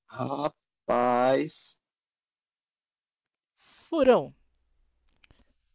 Rapaz. 0.06 1.80
Furão. 3.88 4.34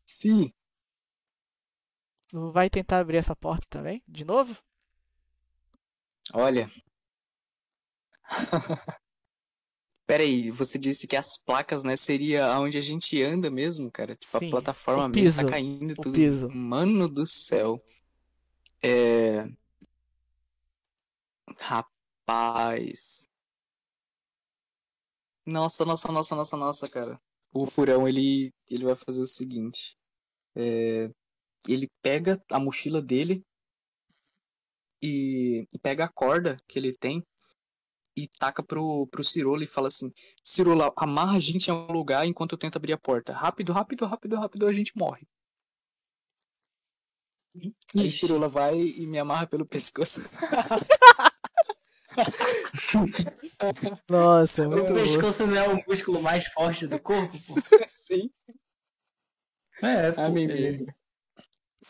Sim. 0.06 0.52
Vai 2.31 2.69
tentar 2.69 2.99
abrir 2.99 3.18
essa 3.18 3.35
porta 3.35 3.65
também? 3.69 4.03
De 4.07 4.23
novo? 4.23 4.56
Olha. 6.34 6.69
Peraí, 10.06 10.52
você 10.52 10.77
disse 10.77 11.07
que 11.07 11.15
as 11.15 11.38
placas, 11.38 11.84
né, 11.84 11.95
seria 11.95 12.60
onde 12.60 12.77
a 12.77 12.81
gente 12.81 13.22
anda 13.22 13.49
mesmo, 13.49 13.91
cara? 13.91 14.15
Tipo, 14.15 14.38
Sim, 14.38 14.48
a 14.48 14.52
plataforma 14.52 15.07
mesmo 15.10 15.44
tá 15.45 15.52
caindo 15.52 15.91
e 15.91 15.95
tudo. 15.95 16.14
piso. 16.14 16.49
Mano 16.49 17.10
do 17.10 17.26
céu. 17.26 17.84
É. 18.84 19.48
Rapaz. 21.57 23.30
Nossa, 25.45 25.85
nossa, 25.85 26.11
nossa, 26.11 26.35
nossa, 26.35 26.57
nossa, 26.57 26.90
cara. 26.90 27.19
O 27.54 27.66
furão, 27.66 28.08
ele, 28.08 28.52
ele 28.70 28.86
vai 28.86 28.96
fazer 28.96 29.22
o 29.22 29.28
seguinte. 29.28 29.96
É, 30.56 31.10
ele 31.68 31.88
pega 32.02 32.44
a 32.52 32.60
mochila 32.60 33.02
dele 33.02 33.44
e 35.02 35.68
e 35.74 35.80
pega 35.80 36.06
a 36.06 36.12
corda 36.12 36.58
que 36.68 36.80
ele 36.80 36.96
tem 36.98 37.24
e 38.16 38.28
taca 38.28 38.64
pro, 38.64 39.08
pro 39.08 39.24
Cirola 39.24 39.64
e 39.64 39.68
fala 39.68 39.88
assim: 39.88 40.12
Cirola, 40.44 40.92
amarra 40.96 41.38
a 41.38 41.40
gente 41.40 41.68
em 41.68 41.72
algum 41.72 41.94
lugar 41.94 42.26
enquanto 42.26 42.54
eu 42.54 42.58
tento 42.58 42.78
abrir 42.78 42.94
a 42.94 42.98
porta. 42.98 43.34
Rápido, 43.34 43.74
rápido, 43.74 44.06
rápido, 44.06 44.36
rápido, 44.36 44.68
a 44.68 44.74
gente 44.74 44.94
morre. 44.96 45.28
Aí 47.96 48.08
Ixi. 48.08 48.20
Cirola 48.20 48.48
vai 48.48 48.80
e 48.80 49.06
me 49.06 49.20
amarra 49.20 49.46
pelo 49.46 49.66
pescoço. 49.66 50.22
Nossa, 54.10 54.64
é 54.64 54.68
O 54.68 54.72
muito 54.72 54.88
bom. 54.88 54.94
pescoço 54.94 55.48
não 55.48 55.56
é 55.57 55.68
o 55.68 55.84
músculo 55.88 56.22
mais 56.22 56.45
forte 56.48 56.88
do 56.88 56.99
corpo? 56.99 57.34
Sim. 57.90 58.30
É, 59.81 60.11
pô, 60.11 60.22
Amigo. 60.22 60.53
é. 60.53 60.94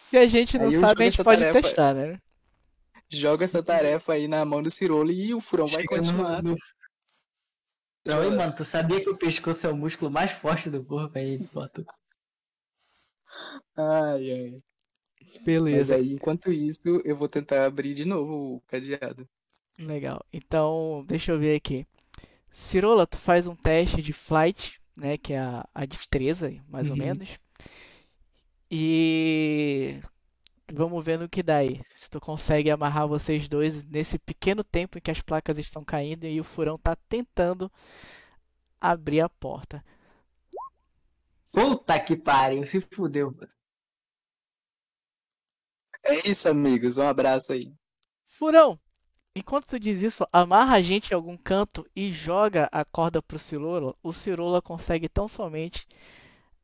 Se 0.09 0.17
a 0.17 0.27
gente 0.27 0.57
não 0.57 0.65
Aí 0.67 0.73
sabe, 0.79 1.03
a 1.05 1.09
gente 1.09 1.23
pode 1.23 1.39
tarefa. 1.39 1.61
testar, 1.61 1.93
né? 1.93 2.19
Joga 3.09 3.43
essa 3.45 3.61
tarefa 3.61 4.13
aí 4.13 4.27
na 4.27 4.43
mão 4.45 4.61
do 4.61 4.71
Cirola 4.71 5.11
e 5.11 5.33
o 5.33 5.41
furão 5.41 5.67
vai 5.67 5.83
continuar. 5.83 6.41
no- 6.41 6.55
Não, 8.05 8.23
hein, 8.23 8.35
mano, 8.35 8.55
tu 8.55 8.65
sabia 8.65 9.01
que 9.01 9.09
o 9.09 9.17
pescoço 9.17 9.67
é 9.67 9.69
o 9.69 9.75
músculo 9.75 10.09
mais 10.09 10.31
forte 10.31 10.69
do 10.69 10.83
corpo? 10.83 11.17
Aí 11.17 11.37
bota. 11.53 11.85
Ai, 13.75 14.31
ai. 14.31 14.63
Mas 15.21 15.41
Beleza, 15.45 15.95
aí, 15.95 16.13
enquanto 16.13 16.51
isso, 16.51 16.81
eu 17.05 17.15
vou 17.15 17.29
tentar 17.29 17.65
abrir 17.65 17.93
de 17.93 18.05
novo 18.05 18.55
o 18.57 18.61
cadeado. 18.61 19.27
Legal. 19.77 20.25
Então, 20.31 21.03
deixa 21.07 21.31
eu 21.31 21.39
ver 21.39 21.55
aqui. 21.55 21.85
Cirola, 22.51 23.07
tu 23.07 23.17
faz 23.17 23.47
um 23.47 23.55
teste 23.55 24.01
de 24.01 24.13
flight, 24.13 24.81
né? 24.97 25.17
Que 25.17 25.33
é 25.33 25.39
a, 25.39 25.67
a 25.73 25.85
destreza, 25.85 26.51
mais 26.69 26.89
ou 26.89 26.95
Uhum. 26.95 26.97
menos. 26.97 27.39
E 28.69 29.99
vamos 30.71 31.03
ver 31.05 31.19
no 31.19 31.29
que 31.29 31.43
dá 31.43 31.57
aí. 31.57 31.81
Se 31.95 32.09
tu 32.09 32.19
consegue 32.19 32.71
amarrar 32.71 33.07
vocês 33.07 33.47
dois 33.49 33.83
nesse 33.85 34.19
pequeno 34.19 34.63
tempo 34.63 34.97
em 34.97 35.01
que 35.01 35.11
as 35.11 35.21
placas 35.21 35.57
estão 35.57 35.83
caindo 35.85 36.25
e 36.25 36.39
o 36.39 36.43
furão 36.43 36.77
tá 36.77 36.95
tentando 37.09 37.71
abrir 38.79 39.21
a 39.21 39.29
porta. 39.29 39.83
Puta 41.53 41.97
que 42.05 42.15
pariu, 42.17 42.65
se 42.65 42.81
fudeu. 42.81 43.33
É 46.01 46.29
isso, 46.29 46.47
amigos. 46.47 46.95
Um 46.97 47.05
abraço 47.05 47.51
aí. 47.51 47.73
Furão, 48.27 48.77
enquanto 49.35 49.65
tu 49.67 49.79
diz 49.79 50.01
isso, 50.01 50.27
amarra 50.31 50.75
a 50.75 50.81
gente 50.81 51.11
em 51.11 51.15
algum 51.15 51.37
canto 51.37 51.85
e 51.95 52.11
joga 52.11 52.69
a 52.71 52.85
corda 52.85 53.21
pro 53.21 53.39
Cirola. 53.39 53.95
O 54.03 54.11
Cirola 54.13 54.61
consegue 54.61 55.09
tão 55.09 55.27
somente 55.27 55.87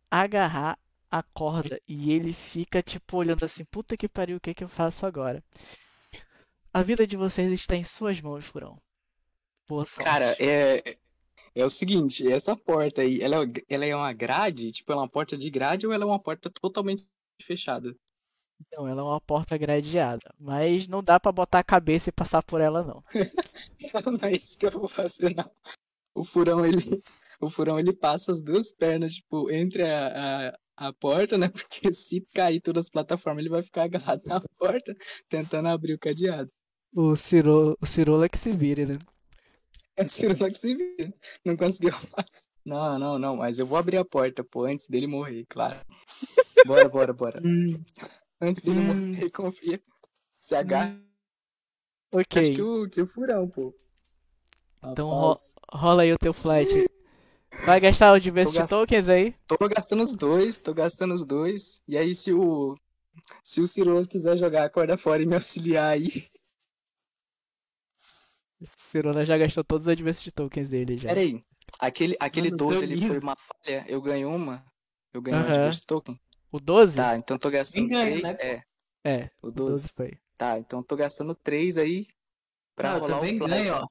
agarrar 0.10 0.78
a 1.12 1.24
corda 1.24 1.82
e 1.88 2.12
ele 2.12 2.34
fica 2.34 2.84
tipo 2.84 3.18
olhando 3.18 3.44
assim, 3.44 3.66
puta 3.66 3.98
que 3.98 4.08
pariu, 4.08 4.38
o 4.38 4.40
que 4.40 4.54
que 4.54 4.64
eu 4.64 4.70
faço 4.70 5.06
agora? 5.06 5.44
A 6.72 6.84
vida 6.84 7.08
de 7.08 7.18
vocês 7.18 7.52
está 7.52 7.76
em 7.76 7.84
suas 7.84 8.22
mãos, 8.22 8.46
Furão. 8.46 8.78
Boa 9.68 9.86
sorte. 9.86 10.04
Cara, 10.04 10.36
é, 10.40 10.98
é 11.56 11.66
o 11.66 11.70
seguinte, 11.70 12.32
essa 12.32 12.56
porta 12.56 13.02
aí, 13.02 13.22
ela, 13.22 13.44
é- 13.44 13.64
ela 13.68 13.86
é 13.86 13.96
uma 13.96 14.14
grade? 14.14 14.72
Tipo, 14.72 14.92
ela 14.92 15.02
é 15.02 15.04
uma 15.04 15.10
porta 15.10 15.36
de 15.36 15.50
grade 15.50 15.88
ou 15.88 15.94
ela 15.94 16.04
é 16.04 16.08
uma 16.08 16.20
porta 16.20 16.50
totalmente 16.50 17.08
fechada? 17.42 17.96
Não, 18.72 18.88
ela 18.88 19.02
é 19.02 19.04
uma 19.04 19.22
porta 19.22 19.58
gradeada, 19.58 20.34
mas 20.40 20.88
não 20.88 21.04
dá 21.04 21.20
pra 21.20 21.32
botar 21.32 21.60
a 21.60 21.64
cabeça 21.64 22.10
e 22.10 22.14
passar 22.14 22.44
por 22.44 22.62
ela 22.62 22.84
não. 22.84 23.04
Não 24.22 24.30
é 24.30 24.34
isso 24.34 24.58
que 24.58 24.66
eu 24.66 24.72
vou 24.72 24.88
fazer, 24.88 25.36
não. 25.36 25.50
O 26.16 26.24
furão, 26.24 26.66
ele, 26.66 27.02
o 27.42 27.50
furão, 27.50 27.80
ele 27.80 27.94
passa 27.94 28.32
as 28.32 28.42
duas 28.42 28.72
pernas, 28.72 29.16
tipo, 29.16 29.50
entre 29.50 29.84
a, 29.84 30.52
a, 30.78 30.88
a 30.88 30.94
porta, 30.94 31.38
né? 31.38 31.50
Porque 31.54 31.92
se 31.92 32.26
cair 32.34 32.62
todas 32.62 32.86
as 32.86 32.92
plataformas, 32.92 33.42
ele 33.42 33.50
vai 33.50 33.64
ficar 33.64 33.84
agarrado 33.84 34.22
na 34.26 34.42
porta, 34.58 34.96
tentando 35.30 35.70
abrir 35.70 35.94
o 35.94 36.00
cadeado. 36.00 36.50
O 36.94 37.16
Ciro, 37.16 37.78
o 37.80 37.86
Cirola 37.86 38.28
que 38.28 38.38
se 38.38 38.52
vire, 38.52 38.86
né? 38.86 38.98
É 40.00 40.04
o 40.04 40.08
Cirula 40.08 40.50
que 40.50 40.58
se 40.58 40.76
vira. 40.76 41.14
Não 41.46 41.58
conseguiu. 41.58 41.94
Não, 42.66 42.98
não, 42.98 43.20
não, 43.20 43.36
mas 43.36 43.60
eu 43.60 43.66
vou 43.66 43.78
abrir 43.78 43.98
a 43.98 44.06
porta, 44.06 44.44
pô, 44.44 44.64
antes 44.64 44.88
dele 44.88 45.08
morrer, 45.08 45.46
claro. 45.50 45.80
Bora, 46.66 46.88
bora, 46.88 47.14
bora. 47.14 47.42
Hum, 48.42 48.48
Antes 48.48 48.62
dele 48.62 48.80
Hum. 48.80 49.12
morrer, 49.14 49.30
confia. 49.32 49.82
Se 50.38 50.56
agarra 50.56 50.98
Ok, 52.12 52.32
que 52.56 52.62
o, 52.62 52.90
que 52.90 53.02
o 53.02 53.08
furão, 53.08 53.48
pô. 53.50 53.74
Então, 54.84 55.10
Rapaz, 55.10 55.56
rola 55.72 56.04
aí 56.04 56.14
o 56.14 56.18
teu 56.18 56.34
flight. 56.34 56.70
Vai 57.66 57.80
gastar 57.80 58.14
o 58.14 58.20
Diversity 58.20 58.60
gast- 58.60 58.70
Tokens 58.72 59.10
aí? 59.10 59.36
Tô 59.48 59.68
gastando 59.68 60.04
os 60.04 60.14
dois, 60.14 60.60
tô 60.60 60.74
gastando 60.74 61.14
os 61.14 61.26
dois. 61.26 61.82
E 61.88 61.98
aí, 61.98 62.16
se 62.16 62.34
o. 62.34 62.76
Se 63.44 63.60
o 63.62 63.68
Cirolo 63.68 64.08
quiser 64.08 64.38
jogar 64.38 64.64
a 64.64 64.70
corda 64.70 64.98
fora 64.98 65.22
e 65.22 65.26
me 65.26 65.36
auxiliar 65.36 65.92
aí. 65.94 66.08
O 68.62 68.66
Cirola 68.92 69.26
já 69.26 69.38
gastou 69.38 69.64
todos 69.64 69.86
os 69.88 69.92
Adversity 69.92 70.32
Tokens 70.32 70.70
dele 70.70 70.98
já. 70.98 71.10
Pera 71.10 71.20
aí. 71.20 71.44
Aquele, 71.80 72.16
aquele 72.20 72.50
Mano, 72.50 72.58
12 72.58 72.88
deu 72.88 72.96
ele 72.96 73.08
foi 73.08 73.20
uma 73.20 73.36
falha. 73.36 73.86
Eu 73.88 74.02
ganho 74.02 74.30
uma. 74.34 74.66
Eu 75.14 75.22
ganhei 75.22 75.40
um. 75.40 75.46
Adverse 75.50 75.86
Token. 75.86 76.20
O 76.52 76.60
12? 76.60 76.96
Tá, 76.96 77.16
então 77.16 77.38
tô 77.38 77.50
gastando 77.50 77.90
ganha, 77.90 78.06
três. 78.06 78.24
né, 78.24 78.34
pô? 78.36 78.44
É, 78.44 78.64
É, 79.04 79.30
o 79.42 79.48
o 79.48 79.52
12. 79.52 79.84
12 79.84 79.88
foi. 79.96 80.12
Tá, 80.38 80.58
então 80.60 80.84
tô 80.84 80.96
gastando 80.96 81.36
três 81.36 81.78
aí 81.78 82.08
pra 82.76 82.90
não, 82.90 82.96
eu 82.96 83.02
rolar 83.02 83.18
o 83.18 83.22
também 83.22 83.38
flight. 83.38 83.72
ganho, 83.72 83.76
ó. 83.76 83.88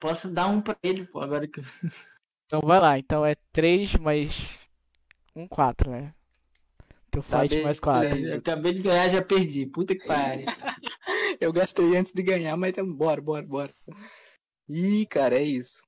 Posso 0.00 0.30
dar 0.30 0.48
um 0.48 0.60
pra 0.62 0.76
ele, 0.82 1.06
pô, 1.06 1.20
agora 1.20 1.48
que 1.48 1.60
eu. 1.60 1.64
Então 2.46 2.60
vai 2.60 2.78
lá, 2.80 2.98
então 2.98 3.24
é 3.24 3.34
3 3.52 3.94
mais 3.96 4.30
um 5.34 5.48
4, 5.48 5.90
né? 5.90 6.14
Teu 7.10 7.22
Tá, 7.22 7.38
flight 7.38 7.62
mais 7.62 7.80
4. 7.80 8.08
beleza. 8.10 8.34
Eu 8.36 8.38
acabei 8.40 8.72
de 8.72 8.82
ganhar, 8.82 9.08
já 9.08 9.22
perdi. 9.22 9.66
Puta 9.66 9.94
que 9.94 10.06
pariu. 10.06 10.46
Eu 11.40 11.52
gastei 11.52 11.96
antes 11.96 12.12
de 12.12 12.22
ganhar, 12.22 12.56
mas 12.56 12.70
então, 12.70 12.92
bora, 12.94 13.20
bora, 13.20 13.46
bora. 13.46 13.74
Ih, 14.68 15.06
cara, 15.06 15.36
é 15.36 15.42
isso. 15.42 15.82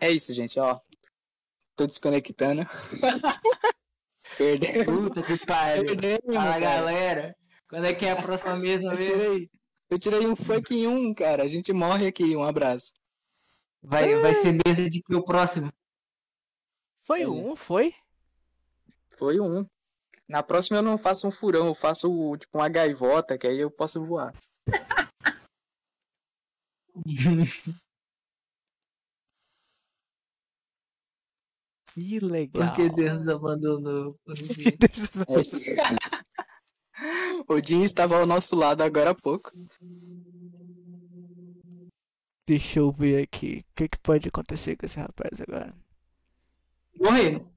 É 0.00 0.10
isso, 0.10 0.32
gente, 0.32 0.58
ó. 0.60 0.78
Tô 1.76 1.86
desconectando. 1.86 2.62
Perdemos. 4.38 4.84
Puta 4.86 5.22
que 5.22 5.46
pariu. 5.46 5.84
Perdemos, 5.86 6.34
Fala, 6.34 6.58
galera. 6.58 7.36
Quando 7.68 7.86
é 7.86 7.94
que 7.94 8.04
é 8.06 8.10
a 8.12 8.16
próxima 8.16 8.56
mesa 8.56 8.84
Eu 8.84 8.90
mesmo? 8.90 8.98
tirei, 9.00 9.50
eu 9.90 9.98
tirei 9.98 10.26
um 10.26 10.36
fucking 10.36 10.86
um, 10.86 11.14
cara. 11.14 11.42
A 11.42 11.46
gente 11.48 11.72
morre 11.72 12.06
aqui. 12.08 12.36
Um 12.36 12.44
abraço. 12.44 12.92
Vai, 13.82 14.14
vai 14.20 14.34
ser 14.34 14.58
mesa 14.66 14.88
de 14.90 15.00
que 15.02 15.14
o 15.14 15.24
próximo. 15.24 15.72
Foi 17.06 17.22
É. 17.22 17.28
um, 17.28 17.54
foi? 17.56 17.94
Foi 19.16 19.40
um. 19.40 19.64
Na 20.28 20.42
próxima 20.42 20.78
eu 20.78 20.82
não 20.82 20.98
faço 20.98 21.28
um 21.28 21.30
furão, 21.30 21.68
eu 21.68 21.74
faço 21.74 22.08
tipo 22.36 22.58
uma 22.58 22.68
gaivota, 22.68 23.38
que 23.38 23.46
aí 23.46 23.60
eu 23.60 23.70
posso 23.70 24.04
voar. 24.04 24.34
Que 31.96 32.20
legal. 32.20 32.52
Porque 32.76 32.90
Deus 32.90 33.26
abandonou. 33.26 34.12
o 37.48 37.66
Jim 37.66 37.80
estava 37.80 38.20
ao 38.20 38.26
nosso 38.26 38.54
lado 38.54 38.82
agora 38.82 39.10
há 39.10 39.14
pouco. 39.14 39.50
Deixa 42.46 42.80
eu 42.80 42.92
ver 42.92 43.22
aqui. 43.22 43.64
O 43.70 43.74
que, 43.74 43.88
que 43.88 43.98
pode 43.98 44.28
acontecer 44.28 44.76
com 44.76 44.84
esse 44.84 45.00
rapaz 45.00 45.40
agora? 45.40 45.74
Morrendo. 47.00 47.48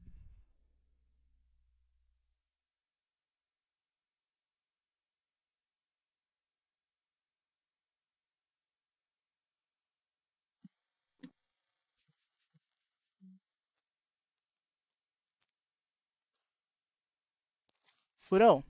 Furão. 18.30 18.64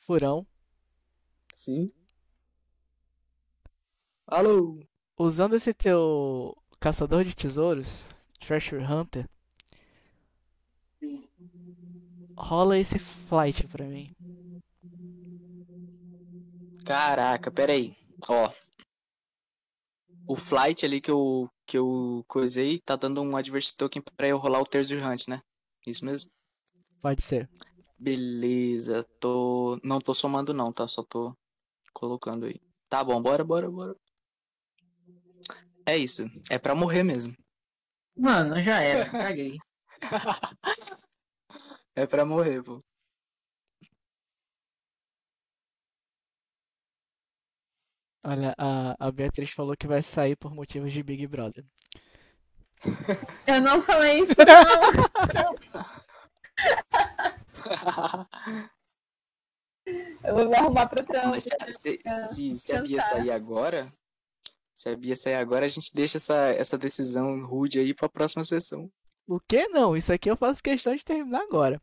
Furão. 0.00 0.46
Sim. 1.50 1.86
Alô. 4.26 4.78
Usando 5.18 5.56
esse 5.56 5.72
teu 5.72 6.54
caçador 6.78 7.24
de 7.24 7.34
tesouros, 7.34 7.88
Treasure 8.38 8.84
Hunter, 8.84 9.26
rola 12.36 12.78
esse 12.78 12.98
flight 12.98 13.66
pra 13.66 13.86
mim. 13.86 14.14
Caraca, 16.84 17.50
peraí. 17.50 17.96
Ó. 18.28 18.52
O 20.26 20.36
flight 20.36 20.84
ali 20.84 21.00
que 21.00 21.10
eu, 21.10 21.50
que 21.66 21.78
eu 21.78 22.22
coisei 22.28 22.78
tá 22.80 22.96
dando 22.96 23.22
um 23.22 23.34
adversity 23.34 23.78
token 23.78 24.02
pra 24.14 24.28
eu 24.28 24.36
rolar 24.36 24.60
o 24.60 24.66
Treasure 24.66 25.02
Hunt, 25.02 25.26
né? 25.26 25.42
Isso 25.88 26.04
mesmo? 26.04 26.30
Pode 27.00 27.22
ser. 27.22 27.48
Beleza, 27.98 29.02
tô. 29.18 29.80
Não 29.82 29.98
tô 30.00 30.12
somando 30.12 30.52
não, 30.52 30.70
tá? 30.70 30.86
Só 30.86 31.02
tô 31.02 31.34
colocando 31.94 32.44
aí. 32.44 32.60
Tá 32.90 33.02
bom, 33.02 33.20
bora, 33.22 33.42
bora, 33.42 33.70
bora. 33.70 33.96
É 35.86 35.96
isso. 35.96 36.24
É 36.50 36.58
pra 36.58 36.74
morrer 36.74 37.02
mesmo. 37.02 37.34
Mano, 38.14 38.62
já 38.62 38.80
era, 38.80 39.08
caguei. 39.10 39.56
é 41.96 42.06
pra 42.06 42.26
morrer, 42.26 42.62
pô. 42.62 42.78
Olha, 48.22 48.54
a, 48.58 49.06
a 49.06 49.10
Beatriz 49.10 49.50
falou 49.50 49.74
que 49.74 49.86
vai 49.86 50.02
sair 50.02 50.36
por 50.36 50.54
motivos 50.54 50.92
de 50.92 51.02
Big 51.02 51.26
Brother. 51.26 51.64
Eu 53.46 53.60
não 53.60 53.82
falei 53.82 54.20
isso, 54.20 54.34
não. 54.46 54.58
Eu 60.24 60.34
vou 60.34 60.48
me 60.48 60.56
arrumar 60.56 60.86
pro 60.86 61.02
trampo. 61.02 61.40
se, 61.40 61.50
se, 61.70 61.98
se, 62.04 62.52
se 62.52 62.76
a 62.76 62.82
Bia 62.82 63.00
sair 63.00 63.30
agora, 63.30 63.92
se 64.74 64.90
a 64.90 64.96
Bia 64.96 65.16
sair 65.16 65.36
agora, 65.36 65.64
a 65.64 65.68
gente 65.68 65.92
deixa 65.94 66.18
essa, 66.18 66.36
essa 66.50 66.76
decisão 66.76 67.46
rude 67.46 67.78
aí 67.78 67.94
pra 67.94 68.08
próxima 68.08 68.44
sessão. 68.44 68.90
O 69.26 69.40
que 69.40 69.68
não? 69.68 69.96
Isso 69.96 70.12
aqui 70.12 70.30
eu 70.30 70.36
faço 70.36 70.62
questão 70.62 70.94
de 70.94 71.04
terminar 71.04 71.40
agora. 71.42 71.80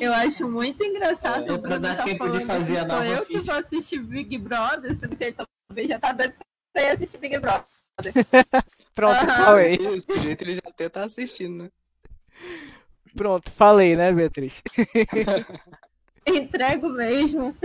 Eu 0.00 0.12
acho 0.12 0.48
muito 0.48 0.82
engraçado. 0.84 1.52
É 1.52 1.58
pra 1.58 1.78
dar 1.78 1.96
tá 1.96 2.04
tempo 2.04 2.28
de 2.28 2.44
fazer 2.44 2.78
a 2.78 2.84
nova 2.86 3.04
Sou 3.04 3.14
eu 3.14 3.26
que 3.26 3.38
vou 3.40 3.54
assistir 3.54 3.98
Big 3.98 4.38
Brother, 4.38 4.94
sendo 4.96 5.16
que 5.16 5.24
ele 5.24 5.36
talvez 5.68 5.88
já 5.88 5.98
tá 5.98 6.12
dando 6.12 6.34
pra 6.72 6.92
assistir 6.92 7.18
Big 7.18 7.38
Brother. 7.38 7.66
Pronto, 8.94 9.20
uhum. 9.20 9.26
falei. 9.26 9.78
Desse 9.78 10.18
jeito 10.18 10.42
ele 10.42 10.54
já 10.54 10.62
até 10.66 10.88
tá 10.88 11.04
assistindo, 11.04 11.64
né? 11.64 11.70
Pronto, 13.16 13.50
falei, 13.50 13.96
né, 13.96 14.12
Beatriz? 14.12 14.62
Entrego 16.26 16.88
mesmo. 16.90 17.56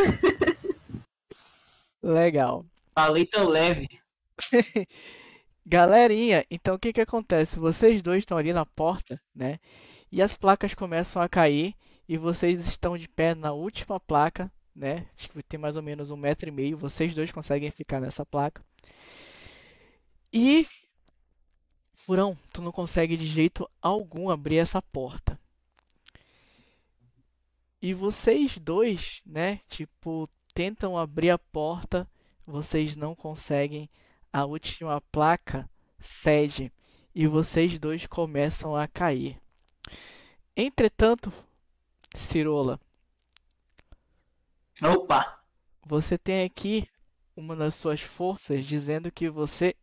Legal. 2.01 2.65
Falei 2.93 3.25
tão 3.25 3.47
leve. 3.47 3.89
Galerinha, 5.65 6.45
então 6.49 6.75
o 6.75 6.79
que 6.79 6.93
que 6.93 7.01
acontece? 7.01 7.59
Vocês 7.59 8.01
dois 8.01 8.19
estão 8.19 8.37
ali 8.37 8.51
na 8.53 8.65
porta, 8.65 9.21
né? 9.35 9.59
E 10.11 10.21
as 10.21 10.35
placas 10.35 10.73
começam 10.73 11.21
a 11.21 11.29
cair 11.29 11.75
e 12.07 12.17
vocês 12.17 12.67
estão 12.67 12.97
de 12.97 13.07
pé 13.07 13.35
na 13.35 13.51
última 13.53 13.99
placa, 13.99 14.51
né? 14.75 15.07
Acho 15.17 15.29
que 15.29 15.43
tem 15.43 15.59
mais 15.59 15.77
ou 15.77 15.83
menos 15.83 16.11
um 16.11 16.17
metro 16.17 16.49
e 16.49 16.51
meio. 16.51 16.77
Vocês 16.77 17.13
dois 17.13 17.31
conseguem 17.31 17.71
ficar 17.71 17.99
nessa 17.99 18.25
placa. 18.25 18.63
E 20.33 20.67
Furão, 21.93 22.37
tu 22.51 22.61
não 22.61 22.71
consegue 22.71 23.15
de 23.15 23.27
jeito 23.27 23.69
algum 23.81 24.29
abrir 24.29 24.57
essa 24.57 24.81
porta. 24.81 25.39
E 27.81 27.93
vocês 27.93 28.57
dois, 28.57 29.21
né, 29.25 29.59
tipo, 29.67 30.27
tentam 30.53 30.97
abrir 30.97 31.29
a 31.29 31.37
porta, 31.37 32.09
vocês 32.45 32.95
não 32.95 33.15
conseguem. 33.15 33.89
A 34.33 34.45
última 34.45 35.01
placa 35.11 35.69
cede 35.99 36.71
e 37.13 37.27
vocês 37.27 37.77
dois 37.77 38.07
começam 38.07 38.75
a 38.75 38.87
cair. 38.87 39.39
Entretanto, 40.55 41.31
Cirola. 42.15 42.79
Opa! 44.81 45.39
Você 45.85 46.17
tem 46.17 46.45
aqui 46.45 46.89
uma 47.35 47.55
das 47.55 47.75
suas 47.75 48.01
forças 48.01 48.65
dizendo 48.65 49.11
que 49.11 49.29
você 49.29 49.75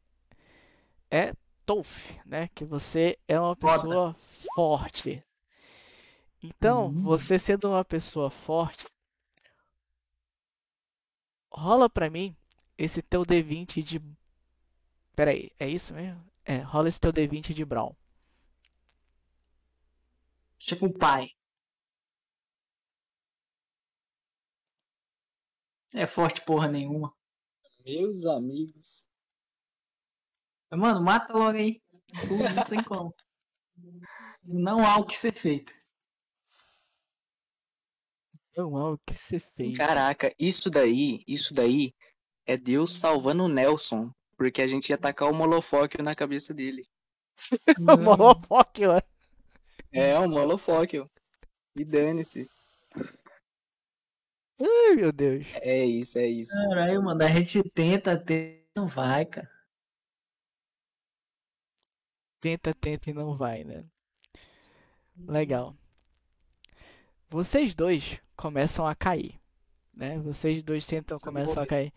é 1.11 1.33
Tolf, 1.65 2.11
né? 2.25 2.49
Que 2.55 2.65
você 2.65 3.19
é 3.27 3.39
uma 3.39 3.57
pessoa 3.57 4.15
Foda. 4.15 4.19
forte. 4.55 5.25
Então, 6.43 6.87
uhum. 6.87 7.03
você 7.03 7.39
sendo 7.39 7.69
uma 7.69 7.85
pessoa 7.85 8.31
forte, 8.31 8.87
rola 11.51 11.91
pra 11.91 12.09
mim 12.09 12.37
esse 12.77 13.03
teu 13.03 13.23
D20 13.23 13.83
de. 13.83 14.01
Pera 15.17 15.33
aí, 15.33 15.51
é 15.59 15.69
isso 15.69 15.93
mesmo? 15.93 16.25
É, 16.45 16.59
rola 16.59 16.89
esse 16.89 17.01
teu 17.01 17.13
D20 17.13 17.53
de 17.53 17.65
Brown. 17.65 17.95
Tipo 20.59 20.87
o 20.87 20.93
pai. 20.93 21.29
É 25.93 26.07
forte 26.07 26.41
porra 26.45 26.69
nenhuma. 26.69 27.13
Meus 27.85 28.27
amigos. 28.27 29.09
Mano, 30.71 31.03
mata 31.03 31.33
logo 31.33 31.57
aí. 31.57 31.81
não 32.55 32.65
tem 32.65 32.83
como. 32.83 33.15
Não 34.43 34.87
há 34.87 34.97
o 34.99 35.07
que 35.07 35.19
ser 35.19 35.33
feito. 35.33 35.73
Não 38.57 38.77
há 38.77 38.91
o 38.93 38.99
que 38.99 39.15
ser 39.15 39.41
feito. 39.41 39.79
Caraca, 39.79 40.35
isso 40.39 40.69
daí, 40.69 41.23
isso 41.27 41.55
daí 41.55 41.95
é 42.47 42.57
Deus 42.57 42.99
salvando 42.99 43.45
o 43.45 43.49
Nelson. 43.49 44.11
Porque 44.37 44.63
a 44.63 44.67
gente 44.67 44.91
ia 44.91 44.99
tacar 44.99 45.29
o 45.29 45.35
molofóquio 45.35 46.03
na 46.03 46.15
cabeça 46.15 46.55
dele. 46.55 46.85
o 47.79 47.97
molofóquio, 47.97 48.93
é? 48.93 49.03
É, 49.93 50.19
o 50.19 50.29
molofóquio. 50.29 51.11
E 51.75 51.85
dane-se. 51.85 52.49
Ai, 54.61 54.97
meu 54.97 55.13
Deus. 55.13 55.47
É 55.55 55.85
isso, 55.85 56.19
é 56.19 56.27
isso. 56.27 56.57
Caralho, 56.69 57.03
mano, 57.03 57.23
a 57.23 57.29
gente 57.29 57.63
tenta, 57.71 58.17
tenta, 58.17 58.65
não 58.77 58.87
vai, 58.87 59.25
cara 59.25 59.58
tenta, 62.41 62.75
tenta 62.75 63.11
e 63.11 63.13
não 63.13 63.37
vai, 63.37 63.65
né? 63.65 63.85
Legal. 65.17 65.75
Vocês 67.29 67.75
dois 67.75 68.21
começam 68.37 68.87
a 68.87 68.95
cair, 68.95 69.39
né? 69.95 70.19
Vocês 70.21 70.63
dois 70.63 70.87
tentam, 70.87 71.19
começam 71.19 71.63
a 71.63 71.67
cair. 71.67 71.93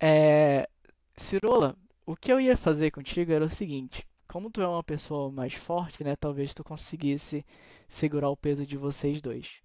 É... 0.00 0.68
Cirola, 1.16 1.76
o 2.04 2.16
que 2.16 2.32
eu 2.32 2.40
ia 2.40 2.56
fazer 2.56 2.90
contigo 2.90 3.32
era 3.32 3.44
o 3.44 3.48
seguinte. 3.48 4.06
Como 4.28 4.50
tu 4.50 4.60
é 4.60 4.68
uma 4.68 4.82
pessoa 4.82 5.30
mais 5.30 5.54
forte, 5.54 6.02
né? 6.02 6.16
Talvez 6.16 6.52
tu 6.52 6.64
conseguisse 6.64 7.44
segurar 7.88 8.30
o 8.30 8.36
peso 8.36 8.66
de 8.66 8.76
vocês 8.76 9.22
dois. 9.22 9.60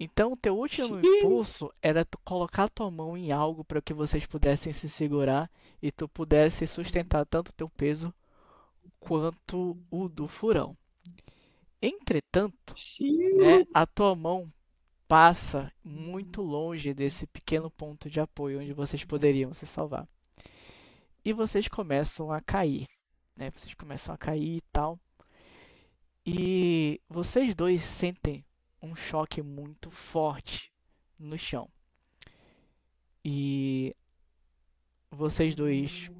Então, 0.00 0.36
teu 0.36 0.56
último 0.56 1.00
impulso 1.00 1.72
era 1.82 2.04
tu 2.04 2.18
colocar 2.24 2.68
tua 2.68 2.90
mão 2.90 3.16
em 3.16 3.32
algo 3.32 3.64
para 3.64 3.82
que 3.82 3.92
vocês 3.92 4.24
pudessem 4.26 4.72
se 4.72 4.88
segurar 4.88 5.50
e 5.82 5.90
tu 5.90 6.08
pudesse 6.08 6.66
sustentar 6.66 7.26
tanto 7.26 7.52
teu 7.52 7.68
peso 7.68 8.14
quanto 9.00 9.76
o 9.90 10.08
do 10.08 10.26
furão. 10.26 10.76
Entretanto, 11.80 12.74
né, 13.36 13.66
a 13.72 13.86
tua 13.86 14.14
mão 14.14 14.52
passa 15.06 15.72
muito 15.82 16.42
longe 16.42 16.92
desse 16.92 17.26
pequeno 17.26 17.70
ponto 17.70 18.10
de 18.10 18.20
apoio 18.20 18.60
onde 18.60 18.72
vocês 18.72 19.04
poderiam 19.04 19.54
se 19.54 19.66
salvar. 19.66 20.06
E 21.24 21.32
vocês 21.32 21.68
começam 21.68 22.32
a 22.32 22.40
cair, 22.40 22.86
né? 23.36 23.50
Vocês 23.50 23.74
começam 23.74 24.14
a 24.14 24.18
cair 24.18 24.56
e 24.56 24.60
tal. 24.72 24.98
E 26.26 27.00
vocês 27.08 27.54
dois 27.54 27.82
sentem 27.82 28.44
um 28.82 28.94
choque 28.94 29.40
muito 29.40 29.90
forte 29.90 30.70
no 31.18 31.38
chão. 31.38 31.68
E 33.24 33.96
vocês 35.10 35.54
dois 35.54 36.10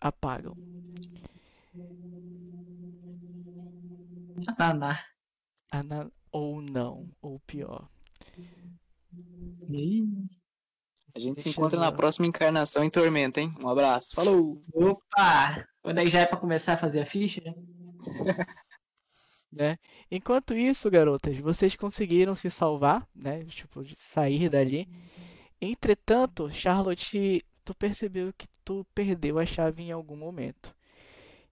apagam. 0.00 0.56
Naná. 4.58 5.04
Ana... 5.72 6.10
Ou 6.30 6.60
não, 6.60 7.08
ou 7.22 7.40
pior. 7.40 7.88
A 11.14 11.18
gente 11.18 11.38
se 11.40 11.44
Deixa 11.44 11.50
encontra 11.50 11.78
eu 11.78 11.80
na 11.80 11.90
próxima 11.90 12.26
encarnação 12.26 12.84
em 12.84 12.90
Tormenta, 12.90 13.40
hein? 13.40 13.54
Um 13.62 13.68
abraço. 13.68 14.14
Falou! 14.14 14.60
Opa! 14.74 15.66
Quando 15.82 15.98
aí 15.98 16.10
já 16.10 16.20
é 16.20 16.26
pra 16.26 16.36
começar 16.36 16.74
a 16.74 16.76
fazer 16.76 17.00
a 17.00 17.06
ficha, 17.06 17.40
né? 17.40 17.54
né? 19.50 19.78
Enquanto 20.10 20.54
isso, 20.54 20.90
garotas, 20.90 21.38
vocês 21.38 21.74
conseguiram 21.76 22.34
se 22.34 22.50
salvar, 22.50 23.08
né? 23.14 23.44
Tipo, 23.46 23.82
sair 23.96 24.50
dali. 24.50 24.86
Entretanto, 25.60 26.50
Charlotte, 26.50 27.42
tu 27.64 27.74
percebeu 27.74 28.32
que 28.36 28.46
tu 28.64 28.86
perdeu 28.94 29.38
a 29.38 29.46
chave 29.46 29.82
em 29.82 29.92
algum 29.92 30.16
momento. 30.16 30.74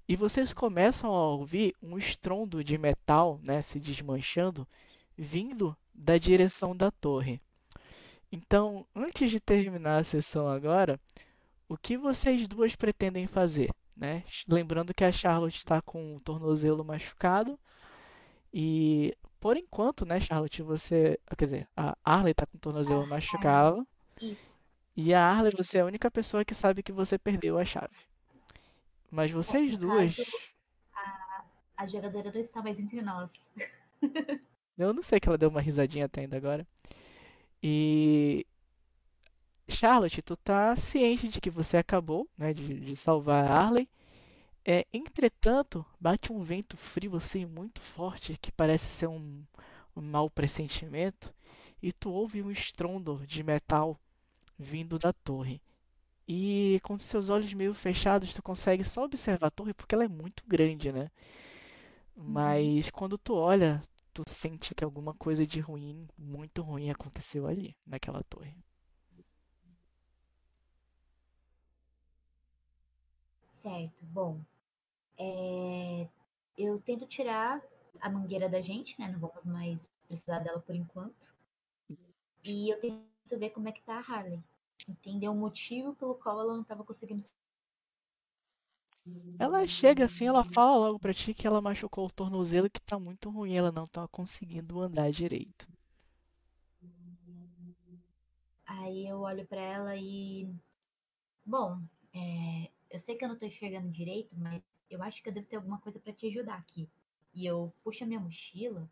E 0.09 0.15
vocês 0.15 0.53
começam 0.53 1.13
a 1.13 1.29
ouvir 1.31 1.75
um 1.83 1.99
estrondo 1.99 2.63
de 2.63 2.79
metal, 2.79 3.41
né, 3.45 3.61
se 3.61 3.81
desmanchando, 3.81 4.67
vindo 5.17 5.77
da 5.95 6.17
direção 6.17 6.77
da 6.77 6.91
torre. 6.91 7.41
Então, 8.31 8.87
antes 8.95 9.31
de 9.31 9.41
terminar 9.41 9.99
a 9.99 10.05
sessão 10.05 10.49
agora, 10.49 11.01
o 11.69 11.77
que 11.77 11.97
vocês 11.97 12.47
duas 12.47 12.77
pretendem 12.77 13.27
fazer, 13.27 13.71
né? 13.97 14.23
Lembrando 14.47 14.95
que 14.95 15.05
a 15.05 15.11
Charlotte 15.13 15.59
está 15.59 15.81
com 15.83 16.17
o 16.17 16.21
tornozelo 16.21 16.85
machucado 16.85 17.59
e 18.53 19.17
por 19.41 19.57
enquanto, 19.57 20.05
né, 20.05 20.19
Charlotte, 20.21 20.63
você, 20.63 21.19
quer 21.37 21.45
dizer, 21.45 21.69
a 21.77 21.97
Arley 22.05 22.33
está 22.33 22.47
com 22.47 22.57
o 22.57 22.61
tornozelo 22.61 23.03
Ah, 23.03 23.07
machucado 23.07 23.87
Isso. 24.21 24.63
e 24.97 25.13
a 25.15 25.23
Arley, 25.25 25.53
você 25.57 25.79
é 25.79 25.81
a 25.83 25.87
única 25.87 26.11
pessoa 26.11 26.45
que 26.45 26.55
sabe 26.55 26.83
que 26.83 26.93
você 26.93 27.19
perdeu 27.19 27.59
a 27.59 27.65
chave. 27.65 27.97
Mas 29.11 29.31
vocês 29.31 29.73
no 29.73 29.79
duas, 29.79 30.17
caso, 30.17 30.31
A 31.77 31.87
jogadora 31.87 32.33
não 32.33 32.41
está 32.41 32.63
mais 32.63 32.79
entre 32.79 33.03
nós. 33.03 33.33
eu 34.79 34.93
não 34.93 35.03
sei 35.03 35.21
que 35.21 35.29
ela 35.29 35.39
deu 35.39 35.49
uma 35.49 35.61
risadinha 35.61 36.07
até 36.07 36.23
ainda 36.23 36.37
agora. 36.37 36.67
E 37.63 38.47
Charlotte, 39.69 40.23
tu 40.23 40.37
tá 40.37 40.75
ciente 40.77 41.29
de 41.29 41.41
que 41.41 41.51
você 41.51 41.77
acabou, 41.77 42.29
né, 42.37 42.53
de, 42.55 42.81
de 42.81 42.97
salvar 42.97 43.51
a 43.51 43.55
Arley. 43.55 43.89
É, 44.65 44.87
entretanto, 44.93 45.85
bate 46.01 46.33
um 46.33 46.43
vento 46.43 46.77
frio 46.77 47.17
assim 47.17 47.45
muito 47.45 47.81
forte 47.81 48.37
que 48.37 48.51
parece 48.51 48.87
ser 48.87 49.07
um, 49.07 49.45
um 49.95 50.03
mau 50.03 50.29
pressentimento 50.29 51.33
e 51.83 51.93
tu 51.93 52.11
ouve 52.11 52.43
um 52.43 52.51
estrondo 52.51 53.23
de 53.27 53.43
metal 53.43 53.99
vindo 54.59 54.99
da 54.99 55.13
torre. 55.13 55.61
E 56.29 56.81
com 56.83 56.99
seus 56.99 57.29
olhos 57.29 57.53
meio 57.55 57.75
fechados, 57.75 58.35
tu 58.35 58.43
consegue 58.43 58.85
só 58.85 59.05
observar 59.05 59.49
a 59.49 59.51
torre 59.51 59.75
porque 59.75 59.95
ela 59.95 60.05
é 60.05 60.09
muito 60.09 60.45
grande, 60.47 60.93
né? 60.93 61.11
Mas 62.17 62.91
quando 62.91 63.17
tu 63.19 63.35
olha, 63.35 63.83
tu 64.13 64.23
sente 64.29 64.75
que 64.75 64.83
alguma 64.85 65.15
coisa 65.15 65.47
de 65.47 65.61
ruim, 65.61 66.07
muito 66.19 66.63
ruim 66.63 66.91
aconteceu 66.91 67.47
ali, 67.47 67.77
naquela 67.87 68.23
torre. 68.25 68.57
Certo, 73.49 74.05
bom. 74.05 74.41
É, 75.19 76.09
Eu 76.59 76.81
tento 76.81 77.07
tirar 77.07 77.63
a 78.01 78.11
mangueira 78.11 78.49
da 78.49 78.63
gente, 78.63 78.99
né? 79.01 79.09
Não 79.09 79.21
vamos 79.21 79.47
mais 79.47 79.89
precisar 80.09 80.41
dela 80.41 80.61
por 80.61 80.75
enquanto. 80.75 81.35
E 82.43 82.71
eu 82.73 82.81
tento 82.81 83.39
ver 83.39 83.51
como 83.51 83.69
é 83.69 83.73
que 83.73 83.83
tá 83.83 83.97
a 83.99 84.01
Harley. 84.01 84.43
Entender 84.89 85.29
o 85.29 85.35
motivo 85.35 85.95
pelo 85.95 86.15
qual 86.15 86.41
ela 86.41 86.55
não 86.55 86.63
estava 86.63 86.85
conseguindo. 86.85 87.25
Ela 89.39 89.67
chega 89.67 90.05
assim, 90.05 90.27
ela 90.27 90.45
fala 90.45 90.77
logo 90.77 90.99
pra 90.99 91.15
ti 91.15 91.33
que 91.33 91.47
ela 91.47 91.61
machucou 91.61 92.07
o 92.07 92.11
tornozelo 92.11 92.69
que 92.69 92.81
tá 92.81 92.99
muito 92.99 93.31
ruim, 93.31 93.55
ela 93.55 93.71
não 93.71 93.87
tá 93.87 94.07
conseguindo 94.09 94.81
andar 94.81 95.11
direito. 95.11 95.67
Aí 98.67 99.07
eu 99.07 99.21
olho 99.21 99.47
pra 99.47 99.61
ela 99.61 99.97
e. 99.97 100.53
Bom, 101.45 101.81
é, 102.13 102.71
eu 102.91 102.99
sei 102.99 103.17
que 103.17 103.25
eu 103.25 103.29
não 103.29 103.39
tô 103.39 103.47
enxergando 103.47 103.91
direito, 103.91 104.35
mas 104.37 104.63
eu 104.91 105.03
acho 105.03 105.23
que 105.23 105.29
eu 105.29 105.33
devo 105.33 105.47
ter 105.47 105.57
alguma 105.57 105.81
coisa 105.81 106.01
pra 106.01 106.13
te 106.13 106.27
ajudar 106.27 106.57
aqui. 106.57 106.89
E 107.33 107.47
eu 107.47 107.73
puxo 107.85 108.03
a 108.03 108.07
minha 108.07 108.21
mochila 108.21 108.89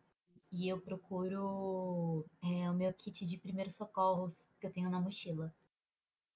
e 0.52 0.68
eu 0.68 0.80
procuro 0.80 2.24
é, 2.42 2.70
o 2.70 2.74
meu 2.74 2.92
kit 2.92 3.26
de 3.26 3.36
primeiros 3.38 3.74
socorros 3.74 4.48
que 4.60 4.66
eu 4.66 4.72
tenho 4.72 4.90
na 4.90 5.00
mochila. 5.00 5.52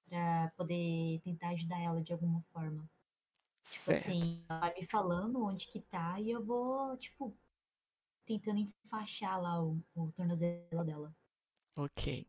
Pra 0.09 0.53
poder 0.57 1.21
tentar 1.23 1.51
ajudar 1.51 1.81
ela 1.81 2.03
de 2.03 2.13
alguma 2.13 2.43
forma. 2.53 2.89
Tipo 3.71 3.91
Certo. 3.91 4.11
assim, 4.11 4.45
ela 4.49 4.61
vai 4.61 4.75
me 4.75 4.87
falando 4.87 5.45
onde 5.45 5.67
que 5.69 5.81
tá 5.83 6.21
e 6.21 6.31
eu 6.31 6.45
vou, 6.45 6.97
tipo, 6.99 7.35
tentando 8.27 8.61
enfaixar 8.61 9.41
lá 9.41 9.63
o, 9.63 9.79
o 9.97 10.13
tornozelo 10.13 10.85
dela. 10.85 11.13
Ok. 11.77 12.27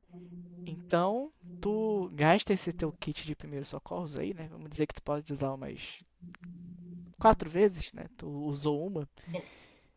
Então, 0.65 1.33
tu 1.61 2.09
gasta 2.13 2.53
esse 2.53 2.71
teu 2.73 2.91
kit 2.93 3.25
de 3.25 3.35
primeiros 3.35 3.69
socorros 3.69 4.17
aí, 4.17 4.33
né? 4.33 4.47
Vamos 4.49 4.69
dizer 4.69 4.87
que 4.87 4.93
tu 4.95 5.03
pode 5.03 5.31
usar 5.33 5.53
umas 5.53 5.79
quatro 7.19 7.49
vezes, 7.49 7.91
né? 7.93 8.05
Tu 8.17 8.27
usou 8.27 8.85
uma. 8.87 9.07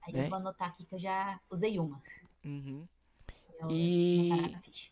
Aí 0.03 0.15
Né? 0.15 0.25
eu 0.25 0.29
vou 0.29 0.39
anotar 0.39 0.69
aqui 0.69 0.85
que 0.85 0.95
eu 0.95 1.01
já 1.01 1.41
usei 1.51 1.79
uma. 1.79 2.01
Uhum. 2.45 2.87
Eu 3.59 3.69
E- 3.71 4.17
vou 4.17 4.27
parar 4.27 4.51
na 4.51 4.61
ficha. 4.61 4.91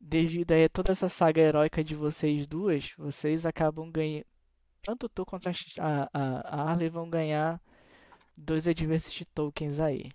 Devido 0.00 0.52
a 0.52 0.68
toda 0.68 0.92
essa 0.92 1.08
saga 1.08 1.40
heróica 1.40 1.82
de 1.82 1.94
vocês 1.94 2.46
duas, 2.46 2.92
vocês 2.96 3.44
acabam 3.44 3.90
ganhando. 3.90 4.26
Tanto 4.82 5.08
tu 5.08 5.26
quanto 5.26 5.48
a, 5.48 5.52
a, 6.12 6.62
a 6.62 6.70
Harley 6.70 6.88
vão 6.88 7.10
ganhar 7.10 7.60
dois 8.36 8.66
Adversity 8.66 9.24
Tokens 9.26 9.80
aí. 9.80 10.10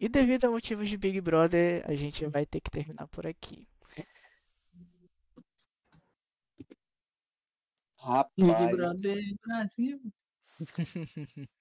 E 0.00 0.08
devido 0.08 0.44
a 0.46 0.50
motivos 0.50 0.88
de 0.88 0.96
Big 0.96 1.20
Brother, 1.20 1.84
a 1.88 1.94
gente 1.94 2.24
vai 2.26 2.46
ter 2.46 2.60
que 2.60 2.70
terminar 2.70 3.08
por 3.08 3.26
aqui. 3.26 3.66
Big 6.56 6.76
Rapaz, 7.96 8.32
Brother 8.36 9.36
Brasil. 9.44 10.00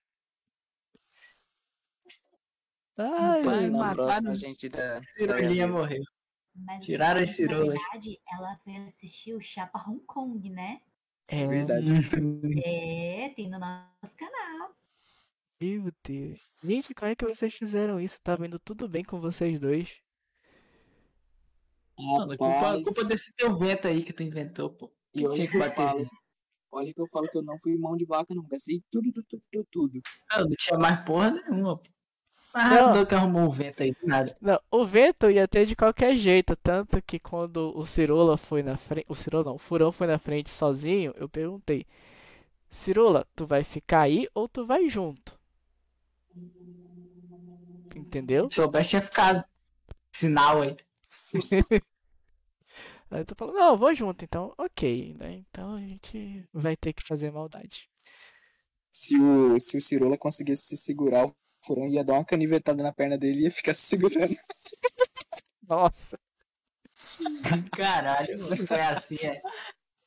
Ai, 2.97 3.43
Vai 3.43 3.69
matar 3.69 3.95
próxima 3.95 4.31
a 4.31 4.35
gente 4.35 4.69
dá. 4.69 5.01
Cirolinha 5.13 5.67
morreu. 5.67 6.03
Mas 6.55 6.83
Tiraram 6.83 7.21
rolo 7.21 7.65
Na 7.65 7.73
verdade, 7.73 8.19
ela 8.31 8.57
foi 8.63 8.75
assistir 8.77 9.33
o 9.33 9.41
Chapa 9.41 9.83
Hong 9.87 10.03
Kong, 10.05 10.49
né? 10.49 10.81
é, 11.27 11.45
Verdade. 11.45 11.91
É, 12.65 13.29
tem 13.35 13.49
no 13.49 13.59
nosso 13.59 14.15
canal. 14.17 14.75
meu 15.61 15.91
Deus. 16.03 16.39
Gente, 16.63 16.95
como 16.95 17.11
é 17.11 17.15
que 17.15 17.25
vocês 17.25 17.53
fizeram 17.53 17.99
isso? 17.99 18.19
Tá 18.23 18.35
vendo 18.35 18.57
tudo 18.57 18.89
bem 18.89 19.03
com 19.03 19.19
vocês 19.19 19.59
dois? 19.59 20.01
Mano, 21.99 22.37
culpa, 22.37 22.47
Rapaz, 22.47 22.83
culpa 22.83 23.03
desse 23.05 23.33
teu 23.35 23.55
vento 23.57 23.87
aí 23.87 24.03
que 24.03 24.13
tu 24.13 24.23
inventou, 24.23 24.71
pô. 24.71 24.91
e 25.13 25.19
tinha 25.19 25.29
olha 25.29 25.47
que 25.47 25.55
eu 25.55 25.59
bater 25.59 25.75
falo. 25.75 26.09
Olha 26.71 26.93
que 26.93 27.01
eu 27.01 27.07
falo 27.07 27.29
que 27.29 27.37
eu 27.37 27.43
não 27.43 27.57
fui 27.59 27.75
mão 27.77 27.95
de 27.95 28.05
vaca, 28.05 28.33
não. 28.33 28.43
Gastei 28.47 28.83
tudo, 28.91 29.11
tudo, 29.11 29.25
tudo, 29.29 29.43
tudo, 29.51 29.67
tudo. 29.71 30.01
Ah, 30.29 30.41
não 30.41 30.55
tinha 30.57 30.77
mais 30.77 31.03
porra 31.05 31.31
nenhuma, 31.31 31.77
pô. 31.77 31.96
Ah, 32.53 32.93
Não. 32.93 33.05
que 33.05 33.13
arrumou 33.13 33.45
o 33.47 33.51
vento 33.51 33.83
aí, 33.83 33.95
nada. 34.03 34.35
Não, 34.41 34.59
o 34.71 34.85
vento 34.85 35.29
ia 35.29 35.47
ter 35.47 35.65
de 35.65 35.75
qualquer 35.75 36.15
jeito, 36.15 36.55
tanto 36.55 37.01
que 37.01 37.19
quando 37.19 37.77
o 37.77 37.85
Cirola 37.85 38.37
foi 38.37 38.63
na 38.63 38.77
frente, 38.77 39.05
o 39.07 39.15
Cirola 39.15 39.45
não, 39.45 39.55
o 39.55 39.59
Furão 39.59 39.91
foi 39.91 40.07
na 40.07 40.17
frente 40.17 40.49
sozinho, 40.49 41.13
eu 41.17 41.29
perguntei: 41.29 41.85
Cirola, 42.69 43.27
tu 43.35 43.45
vai 43.45 43.63
ficar 43.63 44.01
aí 44.01 44.27
ou 44.33 44.47
tu 44.47 44.65
vai 44.65 44.89
junto? 44.89 45.37
Entendeu? 47.95 48.49
Se 48.49 48.55
soubesse, 48.55 48.89
tinha 48.89 49.01
ficado. 49.01 49.43
Sinal 50.11 50.61
aí. 50.61 50.77
Aí 53.09 53.23
tu 53.23 53.35
falou: 53.35 53.53
Não, 53.53 53.71
eu 53.71 53.77
vou 53.77 53.93
junto, 53.95 54.23
então, 54.25 54.53
ok, 54.57 55.13
né? 55.17 55.35
Então 55.49 55.75
a 55.75 55.79
gente 55.79 56.43
vai 56.53 56.75
ter 56.75 56.91
que 56.91 57.07
fazer 57.07 57.31
maldade. 57.31 57.89
Se 58.91 59.17
o, 59.17 59.57
se 59.59 59.77
o 59.77 59.81
Cirola 59.81 60.17
conseguisse 60.17 60.63
se 60.67 60.77
segurar, 60.77 61.27
o 61.27 61.35
furão 61.67 61.87
ia 61.87 62.03
dar 62.03 62.13
uma 62.15 62.25
canivetada 62.25 62.83
na 62.83 62.93
perna 62.93 63.17
dele 63.17 63.41
e 63.41 63.43
ia 63.45 63.51
ficar 63.51 63.73
se 63.73 63.83
segurando. 63.87 64.35
Nossa, 65.67 66.17
Caralho, 67.75 68.39
mano. 68.39 68.57
Foi 68.67 68.81
assim, 68.81 69.17
é. 69.21 69.41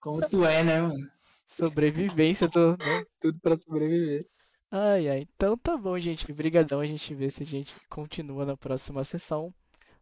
Como 0.01 0.23
tu 0.29 0.45
é, 0.45 0.63
né, 0.65 0.81
mano? 0.83 1.11
sobrevivência 1.49 2.49
do. 2.49 2.73
né? 2.79 3.05
Tudo 3.21 3.39
pra 3.41 3.57
sobreviver. 3.57 4.27
Ai, 4.71 5.09
ai. 5.09 5.21
Então 5.35 5.57
tá 5.57 5.77
bom, 5.77 5.99
gente. 5.99 6.33
Brigadão. 6.33 6.81
A 6.81 6.87
gente 6.87 7.15
vê 7.15 7.31
se 7.31 7.43
a 7.43 7.47
gente 7.47 7.75
continua 7.89 8.45
na 8.45 8.57
próxima 8.57 9.03
sessão. 9.05 9.55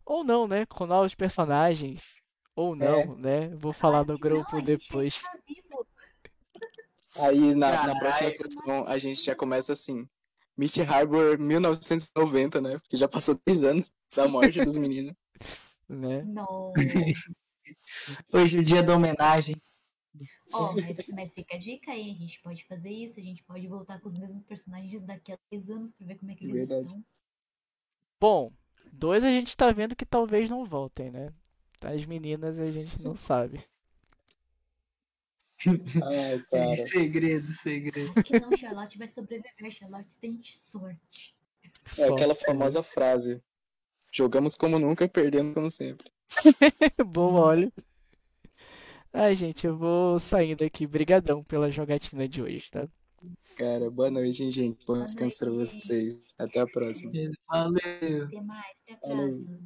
Ou 0.05 0.24
não, 0.24 0.47
né? 0.48 0.66
Com 0.66 0.86
novos 0.86 1.14
personagens. 1.14 2.02
Ou 2.56 2.74
não, 2.76 3.16
né? 3.16 3.48
Vou 3.56 3.72
falar 3.72 4.05
no 4.05 4.18
Não, 4.18 4.18
grupo 4.18 4.60
gente 4.60 4.64
depois. 4.64 5.22
tá. 5.22 5.39
Aí 7.16 7.55
na, 7.55 7.82
na 7.86 7.98
próxima 7.98 8.28
sessão 8.30 8.86
a 8.86 8.98
gente 8.98 9.22
já 9.22 9.35
começa 9.35 9.72
assim. 9.72 10.09
Misty 10.59 10.82
Harbor 10.82 11.39
1990, 11.39 12.60
né? 12.60 12.78
Porque 12.80 12.97
já 12.97 13.06
passou 13.06 13.40
10 13.47 13.62
anos 13.62 13.93
da 14.14 14.26
morte 14.26 14.62
dos 14.62 14.76
meninos. 14.76 15.14
Né? 15.90 16.22
Não. 16.22 16.74
Hoje 18.30 18.59
é 18.59 18.60
o 18.60 18.62
dia 18.62 18.82
da 18.82 18.94
homenagem. 18.94 19.56
Ó, 20.52 20.74
mas, 20.74 21.09
mas 21.14 21.32
fica 21.32 21.56
a 21.56 21.59
dica 21.59 21.93
aí, 21.93 22.10
a 22.10 22.14
gente 22.14 22.39
pode 22.43 22.62
fazer 22.66 22.90
isso, 22.90 23.18
a 23.18 23.22
gente 23.22 23.43
pode 23.44 23.66
voltar 23.66 23.98
com 23.98 24.10
os 24.10 24.18
mesmos 24.18 24.43
personagens 24.43 25.02
daqui 25.06 25.32
a 25.32 25.39
10 25.51 25.70
anos 25.70 25.93
pra 25.94 26.06
ver 26.06 26.18
como 26.18 26.30
é 26.30 26.35
que 26.35 26.44
eles 26.44 26.68
Verdade. 26.68 26.89
estão. 26.89 27.05
Bom, 28.20 28.52
dois 28.93 29.24
a 29.24 29.30
gente 29.30 29.56
tá 29.56 29.72
vendo 29.72 29.97
que 29.97 30.05
talvez 30.05 30.51
não 30.51 30.66
voltem, 30.66 31.10
né? 31.10 31.32
As 31.80 32.05
meninas 32.05 32.59
a 32.59 32.70
gente 32.70 33.02
não 33.02 33.16
sabe. 33.16 33.64
Ai, 35.66 36.44
cara. 36.51 36.76
segredo, 36.86 37.52
segredo. 37.55 38.22
Que 38.22 38.39
não, 38.39 38.56
Charlotte 38.56 38.98
vai 38.98 39.09
sobreviver, 39.09 39.70
Charlotte 39.72 40.16
tem 40.20 40.40
sorte. 40.70 41.35
É 41.98 42.09
aquela 42.09 42.35
famosa 42.35 42.82
frase. 42.82 43.43
Jogamos 44.12 44.56
como 44.56 44.78
nunca 44.78 45.05
e 45.05 45.09
perdemos 45.09 45.55
como 45.55 45.70
sempre. 45.70 46.10
Bom, 47.06 47.35
olha. 47.35 47.72
Ai, 49.12 49.35
gente, 49.35 49.66
eu 49.66 49.76
vou 49.76 50.18
saindo 50.18 50.64
aqui. 50.64 50.86
Brigadão 50.86 51.43
pela 51.43 51.70
jogatina 51.70 52.28
de 52.28 52.43
hoje, 52.43 52.70
tá? 52.70 52.86
Cara, 53.56 53.90
boa 53.90 54.10
noite, 54.10 54.44
hein, 54.44 54.51
gente. 54.51 54.85
Bom 54.86 55.02
descanso 55.02 55.39
pra 55.40 55.51
vocês. 55.51 56.18
Até 56.39 56.60
a 56.60 56.66
próxima. 56.66 57.10
Valeu. 57.48 58.24
Até 58.26 58.40
mais, 58.40 58.76
até 58.86 58.94
a 58.94 59.09
Valeu. 59.09 59.28
próxima. 59.28 59.59